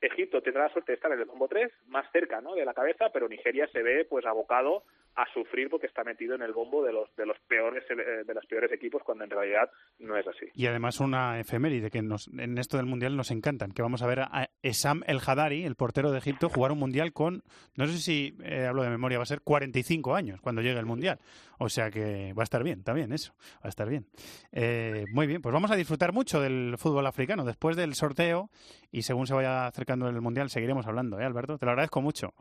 Egipto 0.00 0.42
tendrá 0.42 0.64
la 0.64 0.72
suerte 0.72 0.92
de 0.92 0.96
estar 0.96 1.10
en 1.12 1.20
el 1.20 1.24
bombo 1.24 1.48
3, 1.48 1.72
más 1.86 2.10
cerca 2.12 2.40
¿no? 2.40 2.54
de 2.54 2.64
la 2.64 2.74
cabeza, 2.74 3.10
pero 3.12 3.28
Nigeria 3.28 3.66
se 3.68 3.82
ve 3.82 4.04
pues 4.04 4.26
abocado 4.26 4.84
a 5.16 5.26
sufrir 5.32 5.70
porque 5.70 5.86
está 5.86 6.04
metido 6.04 6.34
en 6.34 6.42
el 6.42 6.52
bombo 6.52 6.84
de 6.84 6.92
los 6.92 7.14
de 7.16 7.24
los 7.24 7.38
peores 7.48 7.84
eh, 7.90 8.24
de 8.24 8.34
los 8.34 8.44
peores 8.46 8.70
equipos 8.70 9.02
cuando 9.02 9.24
en 9.24 9.30
realidad 9.30 9.70
no 9.98 10.16
es 10.16 10.26
así. 10.26 10.46
Y 10.54 10.66
además 10.66 11.00
una 11.00 11.40
efeméride 11.40 11.90
que 11.90 12.02
nos, 12.02 12.28
en 12.28 12.58
esto 12.58 12.76
del 12.76 12.86
Mundial 12.86 13.16
nos 13.16 13.30
encantan, 13.30 13.72
que 13.72 13.82
vamos 13.82 14.02
a 14.02 14.06
ver 14.06 14.20
a 14.20 14.50
Esam 14.62 15.02
El 15.06 15.20
Hadari, 15.26 15.64
el 15.64 15.74
portero 15.74 16.12
de 16.12 16.18
Egipto, 16.18 16.48
jugar 16.48 16.72
un 16.72 16.78
Mundial 16.78 17.12
con, 17.12 17.42
no 17.76 17.86
sé 17.86 17.98
si 17.98 18.36
eh, 18.44 18.66
hablo 18.66 18.82
de 18.82 18.90
memoria, 18.90 19.18
va 19.18 19.22
a 19.22 19.26
ser 19.26 19.40
45 19.40 20.14
años 20.14 20.40
cuando 20.40 20.60
llegue 20.60 20.78
el 20.78 20.86
Mundial. 20.86 21.18
O 21.58 21.70
sea 21.70 21.90
que 21.90 22.34
va 22.34 22.42
a 22.42 22.44
estar 22.44 22.62
bien, 22.62 22.84
también 22.84 23.12
eso, 23.12 23.34
va 23.56 23.64
a 23.64 23.68
estar 23.68 23.88
bien. 23.88 24.06
Eh, 24.52 25.04
muy 25.12 25.26
bien, 25.26 25.40
pues 25.40 25.52
vamos 25.52 25.70
a 25.70 25.76
disfrutar 25.76 26.12
mucho 26.12 26.40
del 26.40 26.74
fútbol 26.76 27.06
africano. 27.06 27.44
Después 27.44 27.76
del 27.76 27.94
sorteo 27.94 28.50
y 28.92 29.02
según 29.02 29.26
se 29.26 29.34
vaya 29.34 29.66
acercando 29.66 30.08
el 30.08 30.20
Mundial 30.20 30.50
seguiremos 30.50 30.86
hablando, 30.86 31.18
¿eh, 31.18 31.24
Alberto? 31.24 31.58
Te 31.58 31.64
lo 31.64 31.72
agradezco 31.72 32.02
mucho. 32.02 32.34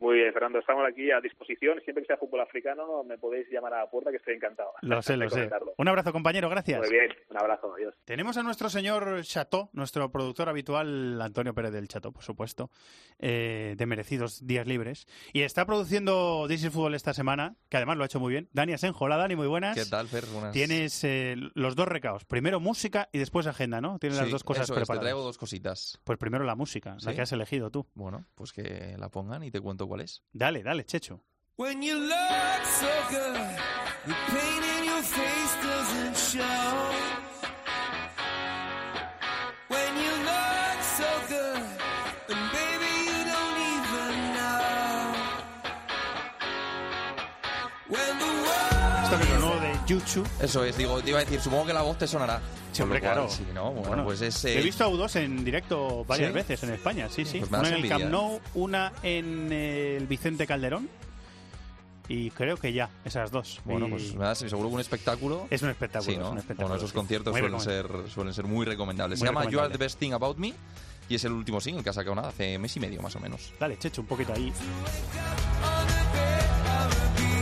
Muy 0.00 0.18
bien, 0.18 0.32
Fernando, 0.32 0.58
estamos 0.60 0.84
aquí 0.88 1.10
a 1.10 1.20
disposición. 1.20 1.80
Siempre 1.82 2.02
que 2.02 2.06
sea 2.08 2.16
fútbol 2.16 2.40
africano 2.40 3.02
me 3.04 3.18
podéis 3.18 3.48
llamar 3.50 3.74
a 3.74 3.78
la 3.80 3.90
puerta 3.90 4.10
que 4.10 4.18
estoy 4.18 4.34
encantado. 4.34 4.72
Lo 4.82 5.02
sé, 5.02 5.16
lo 5.18 5.28
sé. 5.28 5.48
Un 5.76 5.88
abrazo, 5.88 6.12
compañero, 6.12 6.48
gracias. 6.48 6.80
Muy 6.80 6.90
bien, 6.90 7.10
un 7.30 7.36
abrazo, 7.36 7.74
adiós. 7.74 7.94
Tenemos 8.04 8.36
a 8.36 8.42
nuestro 8.42 8.68
señor 8.68 9.22
Chateau, 9.22 9.70
nuestro 9.72 10.10
productor 10.10 10.48
habitual, 10.48 11.20
Antonio 11.20 11.54
Pérez 11.54 11.72
del 11.72 11.88
Chateau, 11.88 12.12
por 12.12 12.22
supuesto, 12.22 12.70
eh, 13.18 13.74
de 13.76 13.86
merecidos 13.86 14.46
días 14.46 14.66
libres. 14.66 15.06
Y 15.32 15.42
está 15.42 15.66
produciendo 15.66 16.46
This 16.48 16.64
is 16.64 16.72
Fútbol 16.72 16.94
esta 16.94 17.12
semana, 17.12 17.56
que 17.68 17.76
además 17.76 17.96
lo 17.96 18.04
ha 18.04 18.06
hecho 18.06 18.20
muy 18.20 18.32
bien. 18.32 18.48
Dani 18.52 18.74
Asenjo, 18.74 19.04
hola 19.04 19.16
Dani, 19.16 19.34
muy 19.34 19.48
buenas. 19.48 19.76
¿Qué 19.76 19.90
tal, 19.90 20.06
Fer? 20.06 20.26
Buenas. 20.26 20.52
Tienes 20.52 21.02
eh, 21.02 21.34
los 21.54 21.74
dos 21.74 21.88
recaos, 21.88 22.24
primero 22.24 22.60
música 22.60 23.08
y 23.12 23.18
después 23.18 23.46
agenda, 23.46 23.80
¿no? 23.80 23.98
Tienes 23.98 24.18
las 24.18 24.30
dos 24.30 24.44
cosas 24.44 24.64
eso 24.64 24.74
es, 24.74 24.76
te 24.76 24.80
preparadas. 24.82 25.02
traigo 25.02 25.22
dos 25.22 25.38
cositas. 25.38 26.00
Pues 26.04 26.18
primero 26.18 26.44
la 26.44 26.54
música, 26.54 26.96
la 27.04 27.14
que 27.14 27.22
has 27.22 27.32
elegido 27.32 27.70
tú. 27.70 27.86
Bueno, 27.94 28.24
pues 28.34 28.52
que 28.52 28.94
la 28.96 29.08
pongan 29.08 29.42
y 29.42 29.50
te 29.50 29.60
cuento 29.60 29.87
cuál 29.88 30.02
es. 30.02 30.22
Dale, 30.32 30.62
dale, 30.62 30.84
Checho. 30.84 31.22
When 31.56 31.82
you 31.82 31.98
look 31.98 32.64
so 32.64 32.86
good, 33.10 33.56
the 34.06 34.14
pain 34.30 34.62
in 34.78 34.84
your 34.84 35.02
face 35.02 35.56
doesn't 35.62 36.16
show. 36.16 37.07
Yuchu. 49.98 50.24
Eso 50.40 50.64
es, 50.64 50.76
digo, 50.76 51.00
te 51.02 51.10
iba 51.10 51.18
a 51.20 51.24
decir, 51.24 51.40
supongo 51.40 51.66
que 51.66 51.72
la 51.72 51.82
voz 51.82 51.98
te 51.98 52.06
sonará. 52.06 52.40
Cual, 52.76 53.00
claro. 53.00 53.28
Sí, 53.28 53.44
¿no? 53.52 53.72
Bueno, 53.72 53.88
Bueno, 53.88 54.04
pues 54.04 54.20
es... 54.20 54.44
He 54.44 54.60
eh, 54.60 54.62
visto 54.62 54.84
a 54.84 54.88
U2 54.88 55.16
en 55.20 55.44
directo 55.44 56.04
varias 56.06 56.28
¿Sí? 56.28 56.34
veces 56.34 56.62
en 56.62 56.70
España, 56.70 57.08
sí, 57.10 57.24
sí. 57.24 57.38
Pues 57.40 57.50
una 57.50 57.68
en 57.68 57.74
el 57.74 57.88
Camp 57.88 58.04
Nou, 58.04 58.40
una 58.54 58.92
en 59.02 59.52
el 59.52 60.06
Vicente 60.06 60.46
Calderón. 60.46 60.88
Y 62.10 62.30
creo 62.30 62.56
que 62.56 62.72
ya, 62.72 62.88
esas 63.04 63.30
dos. 63.30 63.60
Bueno, 63.64 63.86
Y- 63.86 63.90
pues 63.90 64.14
me 64.14 64.24
das 64.24 64.38
seguro 64.38 64.68
que 64.68 64.74
un 64.76 64.80
espectáculo. 64.80 65.46
Es 65.50 65.60
un 65.62 65.70
espectáculo, 65.70 66.12
Sí, 66.12 66.18
¿no? 66.18 66.26
es 66.26 66.32
un 66.32 66.38
espectáculo, 66.38 66.68
Bueno, 66.68 66.76
esos 66.78 66.90
sí. 66.90 66.96
conciertos 66.96 67.36
suelen 67.36 67.60
ser, 67.60 67.86
suelen 68.08 68.32
ser 68.32 68.44
muy 68.46 68.64
recomendables. 68.64 69.18
Muy 69.18 69.28
Se 69.28 69.34
llama 69.34 69.50
You 69.50 69.60
Are 69.60 69.70
the 69.70 69.76
Best 69.78 69.98
Thing 69.98 70.12
About 70.12 70.38
Me 70.38 70.54
y 71.08 71.14
es 71.16 71.24
el 71.24 71.32
último 71.32 71.60
single 71.60 71.82
que 71.82 71.90
ha 71.90 71.92
sacado 71.92 72.14
nada, 72.14 72.28
hace 72.28 72.58
mes 72.58 72.74
y 72.76 72.80
medio 72.80 73.02
más 73.02 73.14
o 73.16 73.20
menos. 73.20 73.52
Dale, 73.58 73.76
Checho, 73.78 74.00
un 74.02 74.06
poquito 74.06 74.32
ahí. 74.32 74.52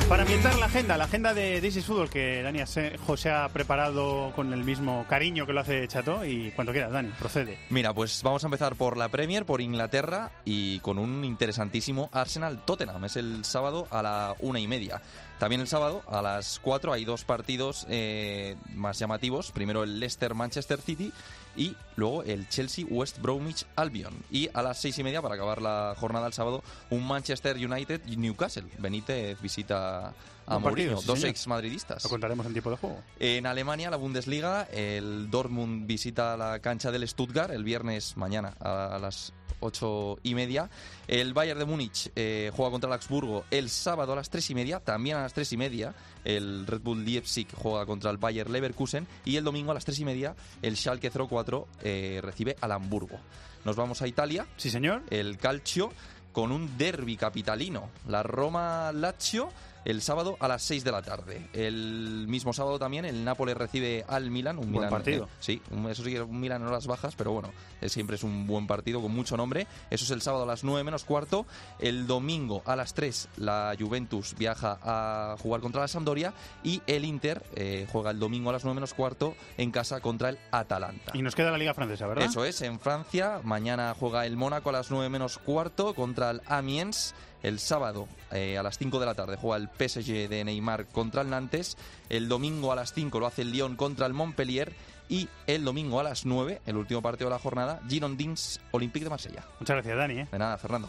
Para 0.08 0.22
ambientar 0.22 0.56
la 0.56 0.66
agenda, 0.66 0.96
la 0.96 1.04
agenda 1.04 1.34
de 1.34 1.60
This 1.60 1.78
is 1.78 1.84
Football 1.84 2.08
que 2.08 2.40
Dani 2.40 2.60
José 3.04 3.30
ha 3.30 3.48
preparado 3.48 4.32
con 4.36 4.52
el 4.52 4.62
mismo 4.62 5.04
cariño 5.08 5.46
que 5.46 5.52
lo 5.52 5.60
hace 5.60 5.88
Chato 5.88 6.24
y 6.24 6.52
cuando 6.52 6.70
quieras, 6.70 6.92
Dani, 6.92 7.10
procede. 7.18 7.58
Mira, 7.70 7.92
pues 7.92 8.22
vamos 8.22 8.44
a 8.44 8.46
empezar 8.46 8.76
por 8.76 8.96
la 8.96 9.08
Premier, 9.08 9.44
por 9.44 9.60
Inglaterra 9.60 10.30
y 10.44 10.78
con 10.78 10.98
un 10.98 11.24
interesantísimo 11.24 12.08
Arsenal 12.12 12.64
Tottenham. 12.64 13.04
Es 13.04 13.16
el 13.16 13.44
sábado 13.44 13.88
a 13.90 14.00
la 14.00 14.36
una 14.38 14.60
y 14.60 14.68
media. 14.68 15.02
También 15.40 15.60
el 15.60 15.66
sábado 15.66 16.04
a 16.06 16.22
las 16.22 16.60
4 16.60 16.92
hay 16.92 17.04
dos 17.04 17.24
partidos 17.24 17.84
eh, 17.90 18.54
más 18.76 19.00
llamativos. 19.00 19.50
Primero 19.50 19.82
el 19.82 19.98
Leicester 19.98 20.34
Manchester 20.34 20.80
City 20.80 21.12
y 21.56 21.76
luego 21.96 22.22
el 22.22 22.48
Chelsea 22.48 22.84
West 22.88 23.18
Bromwich 23.20 23.64
Albion. 23.76 24.14
Y 24.30 24.48
a 24.52 24.62
las 24.62 24.78
seis 24.78 24.98
y 24.98 25.02
media, 25.04 25.22
para 25.22 25.34
acabar 25.34 25.62
la 25.62 25.94
jornada 25.98 26.26
el 26.26 26.32
sábado, 26.32 26.62
un 26.90 27.06
Manchester 27.06 27.56
United 27.56 28.02
y 28.06 28.16
Newcastle. 28.16 28.66
Benítez 28.78 29.40
visita 29.40 30.14
a 30.46 30.58
Mourinho, 30.58 30.98
sí, 30.98 31.06
dos 31.06 31.24
ex 31.24 31.46
madridistas. 31.46 32.04
Lo 32.04 32.10
contaremos 32.10 32.46
en 32.46 32.52
tiempo 32.52 32.70
de 32.70 32.76
juego. 32.76 33.02
En 33.18 33.46
Alemania, 33.46 33.90
la 33.90 33.96
Bundesliga, 33.96 34.62
el 34.72 35.30
Dortmund 35.30 35.86
visita 35.86 36.36
la 36.36 36.60
cancha 36.60 36.90
del 36.90 37.06
Stuttgart 37.08 37.52
el 37.52 37.64
viernes 37.64 38.16
mañana 38.16 38.54
a 38.60 38.98
las 39.00 39.32
ocho 39.60 40.18
y 40.22 40.34
media. 40.34 40.70
El 41.08 41.34
Bayern 41.34 41.58
de 41.58 41.64
Múnich 41.64 42.10
eh, 42.14 42.50
juega 42.54 42.70
contra 42.70 42.88
el 42.88 42.94
Augsburgo 42.94 43.44
el 43.50 43.70
sábado 43.70 44.12
a 44.12 44.16
las 44.16 44.30
tres 44.30 44.50
y 44.50 44.54
media, 44.54 44.80
también 44.80 45.16
a 45.16 45.22
las 45.22 45.32
tres 45.32 45.52
y 45.52 45.56
media. 45.56 45.94
El 46.24 46.66
Red 46.66 46.80
Bull 46.80 47.04
Leipzig 47.04 47.48
juega 47.54 47.86
contra 47.86 48.10
el 48.10 48.16
Bayer 48.16 48.50
Leverkusen 48.50 49.06
y 49.24 49.36
el 49.36 49.44
domingo 49.44 49.70
a 49.70 49.74
las 49.74 49.84
tres 49.84 49.98
y 50.00 50.04
media 50.04 50.34
el 50.62 50.76
Schalke 50.76 51.10
04 51.10 51.68
eh, 51.82 52.20
recibe 52.22 52.56
al 52.60 52.72
Hamburgo. 52.72 53.18
Nos 53.64 53.76
vamos 53.76 54.02
a 54.02 54.08
Italia. 54.08 54.46
Sí, 54.56 54.70
señor. 54.70 55.02
El 55.10 55.38
Calcio 55.38 55.92
con 56.32 56.52
un 56.52 56.76
derby 56.76 57.16
capitalino. 57.16 57.88
La 58.08 58.22
Roma 58.22 58.92
Lazio 58.92 59.48
el 59.86 60.02
sábado 60.02 60.36
a 60.40 60.48
las 60.48 60.62
6 60.62 60.84
de 60.84 60.92
la 60.92 61.00
tarde. 61.00 61.48
El 61.54 62.26
mismo 62.28 62.52
sábado 62.52 62.78
también 62.78 63.04
el 63.06 63.24
Nápoles 63.24 63.56
recibe 63.56 64.04
al 64.06 64.30
Milan. 64.30 64.56
Un 64.58 64.64
Buen 64.64 64.72
Milan, 64.72 64.90
partido. 64.90 65.24
eh, 65.24 65.28
sí, 65.40 65.62
un- 65.70 65.88
eso 65.88 66.02
sí 66.04 66.10
que 66.10 66.16
es 66.16 66.22
un 66.22 66.38
Milan 66.38 66.60
en 66.62 66.68
horas 66.68 66.86
bajas, 66.86 67.14
pero 67.16 67.32
bueno, 67.32 67.50
eh, 67.80 67.88
siempre 67.88 68.16
es 68.16 68.22
un 68.22 68.46
buen 68.46 68.66
partido 68.66 69.00
con 69.00 69.12
mucho 69.12 69.36
nombre. 69.36 69.66
Eso 69.88 70.04
es 70.04 70.10
el 70.10 70.20
sábado 70.20 70.42
a 70.42 70.46
las 70.46 70.64
9 70.64 70.84
menos 70.84 71.04
cuarto. 71.04 71.46
El 71.78 72.06
domingo 72.06 72.62
a 72.66 72.76
las 72.76 72.92
3 72.94 73.28
la 73.38 73.74
Juventus 73.78 74.34
viaja 74.36 74.78
a 74.82 75.36
jugar 75.40 75.60
contra 75.60 75.80
la 75.82 75.88
Sampdoria 75.88 76.34
y 76.62 76.82
el 76.86 77.04
Inter 77.04 77.42
eh, 77.54 77.86
juega 77.92 78.10
el 78.10 78.18
domingo 78.18 78.50
a 78.50 78.54
las 78.54 78.64
9 78.64 78.74
menos 78.74 78.92
cuarto 78.92 79.34
en 79.56 79.70
casa 79.70 80.00
contra 80.00 80.30
el 80.30 80.38
Atalanta. 80.50 81.12
Y 81.14 81.22
nos 81.22 81.34
queda 81.34 81.50
la 81.52 81.58
Liga 81.58 81.74
Francesa, 81.74 82.06
¿verdad? 82.06 82.24
Eso 82.24 82.44
es, 82.44 82.60
en 82.62 82.80
Francia. 82.80 83.40
Mañana 83.44 83.94
juega 83.98 84.26
el 84.26 84.36
Mónaco 84.36 84.70
a 84.70 84.72
las 84.72 84.90
9 84.90 85.08
menos 85.08 85.38
cuarto 85.38 85.94
contra 85.94 86.30
el 86.30 86.42
Amiens. 86.46 87.14
El 87.46 87.60
sábado 87.60 88.08
eh, 88.32 88.58
a 88.58 88.62
las 88.64 88.76
5 88.76 88.98
de 88.98 89.06
la 89.06 89.14
tarde 89.14 89.36
juega 89.40 89.56
el 89.56 89.68
PSG 89.68 90.28
de 90.28 90.42
Neymar 90.42 90.86
contra 90.86 91.22
el 91.22 91.30
Nantes. 91.30 91.76
El 92.08 92.28
domingo 92.28 92.72
a 92.72 92.74
las 92.74 92.92
5 92.92 93.20
lo 93.20 93.26
hace 93.28 93.42
el 93.42 93.52
Lyon 93.52 93.76
contra 93.76 94.04
el 94.06 94.14
Montpellier. 94.14 94.72
Y 95.08 95.28
el 95.46 95.64
domingo 95.64 96.00
a 96.00 96.02
las 96.02 96.26
9, 96.26 96.62
el 96.66 96.76
último 96.76 97.02
partido 97.02 97.30
de 97.30 97.36
la 97.36 97.38
jornada, 97.38 97.80
Girondins 97.88 98.58
Olympique 98.72 99.04
de 99.04 99.10
Marsella. 99.10 99.44
Muchas 99.60 99.76
gracias, 99.76 99.96
Dani. 99.96 100.14
¿eh? 100.22 100.28
De 100.32 100.38
nada, 100.40 100.58
Fernando. 100.58 100.88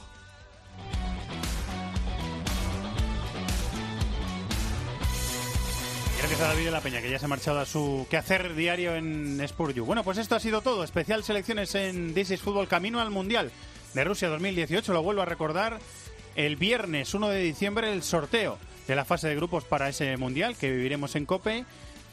Gracias 6.17 6.41
a 6.41 6.47
David 6.47 6.65
de 6.65 6.71
la 6.71 6.81
Peña, 6.81 7.01
que 7.03 7.11
ya 7.11 7.19
se 7.19 7.25
ha 7.25 7.27
marchado 7.27 7.59
a 7.59 7.67
su 7.67 8.07
quehacer 8.09 8.55
diario 8.55 8.95
en 8.95 9.47
Spurju. 9.47 9.85
Bueno, 9.85 10.03
pues 10.03 10.17
esto 10.17 10.33
ha 10.33 10.39
sido 10.39 10.61
todo. 10.61 10.83
Especial 10.83 11.23
selecciones 11.23 11.75
en 11.75 12.15
This 12.15 12.31
is 12.31 12.41
Fútbol 12.41 12.67
Camino 12.67 12.99
al 12.99 13.11
Mundial 13.11 13.51
de 13.93 14.03
Rusia 14.03 14.27
2018. 14.29 14.91
Lo 14.91 15.03
vuelvo 15.03 15.21
a 15.21 15.25
recordar. 15.25 15.79
El 16.37 16.55
viernes 16.55 17.15
1 17.15 17.29
de 17.29 17.41
diciembre 17.41 17.91
el 17.91 18.03
sorteo 18.03 18.59
de 18.87 18.95
la 18.95 19.05
fase 19.05 19.27
de 19.27 19.35
grupos 19.35 19.63
para 19.63 19.89
ese 19.89 20.15
Mundial 20.17 20.55
que 20.55 20.69
viviremos 20.69 21.15
en 21.15 21.25
COPE. 21.25 21.65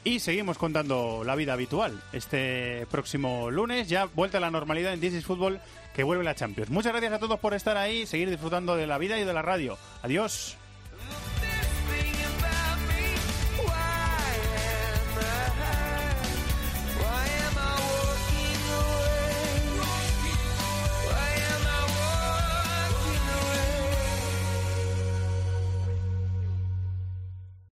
Y 0.02 0.20
seguimos 0.20 0.56
contando 0.56 1.24
la 1.24 1.34
vida 1.34 1.52
habitual. 1.52 2.02
Este 2.14 2.86
próximo 2.90 3.50
lunes 3.50 3.90
ya 3.90 4.06
vuelta 4.06 4.38
a 4.38 4.40
la 4.40 4.50
normalidad 4.50 4.94
en 4.94 5.00
This 5.00 5.12
is 5.12 5.26
Fútbol 5.26 5.60
que 5.94 6.04
vuelve 6.04 6.24
la 6.24 6.34
Champions. 6.34 6.70
Muchas 6.70 6.92
gracias 6.92 7.12
a 7.12 7.18
todos 7.18 7.38
por 7.38 7.52
estar 7.52 7.76
ahí, 7.76 8.06
seguir 8.06 8.30
disfrutando 8.30 8.76
de 8.76 8.86
la 8.86 8.96
vida 8.96 9.18
y 9.18 9.24
de 9.24 9.32
la 9.34 9.42
radio. 9.42 9.76
Adiós. 10.02 10.56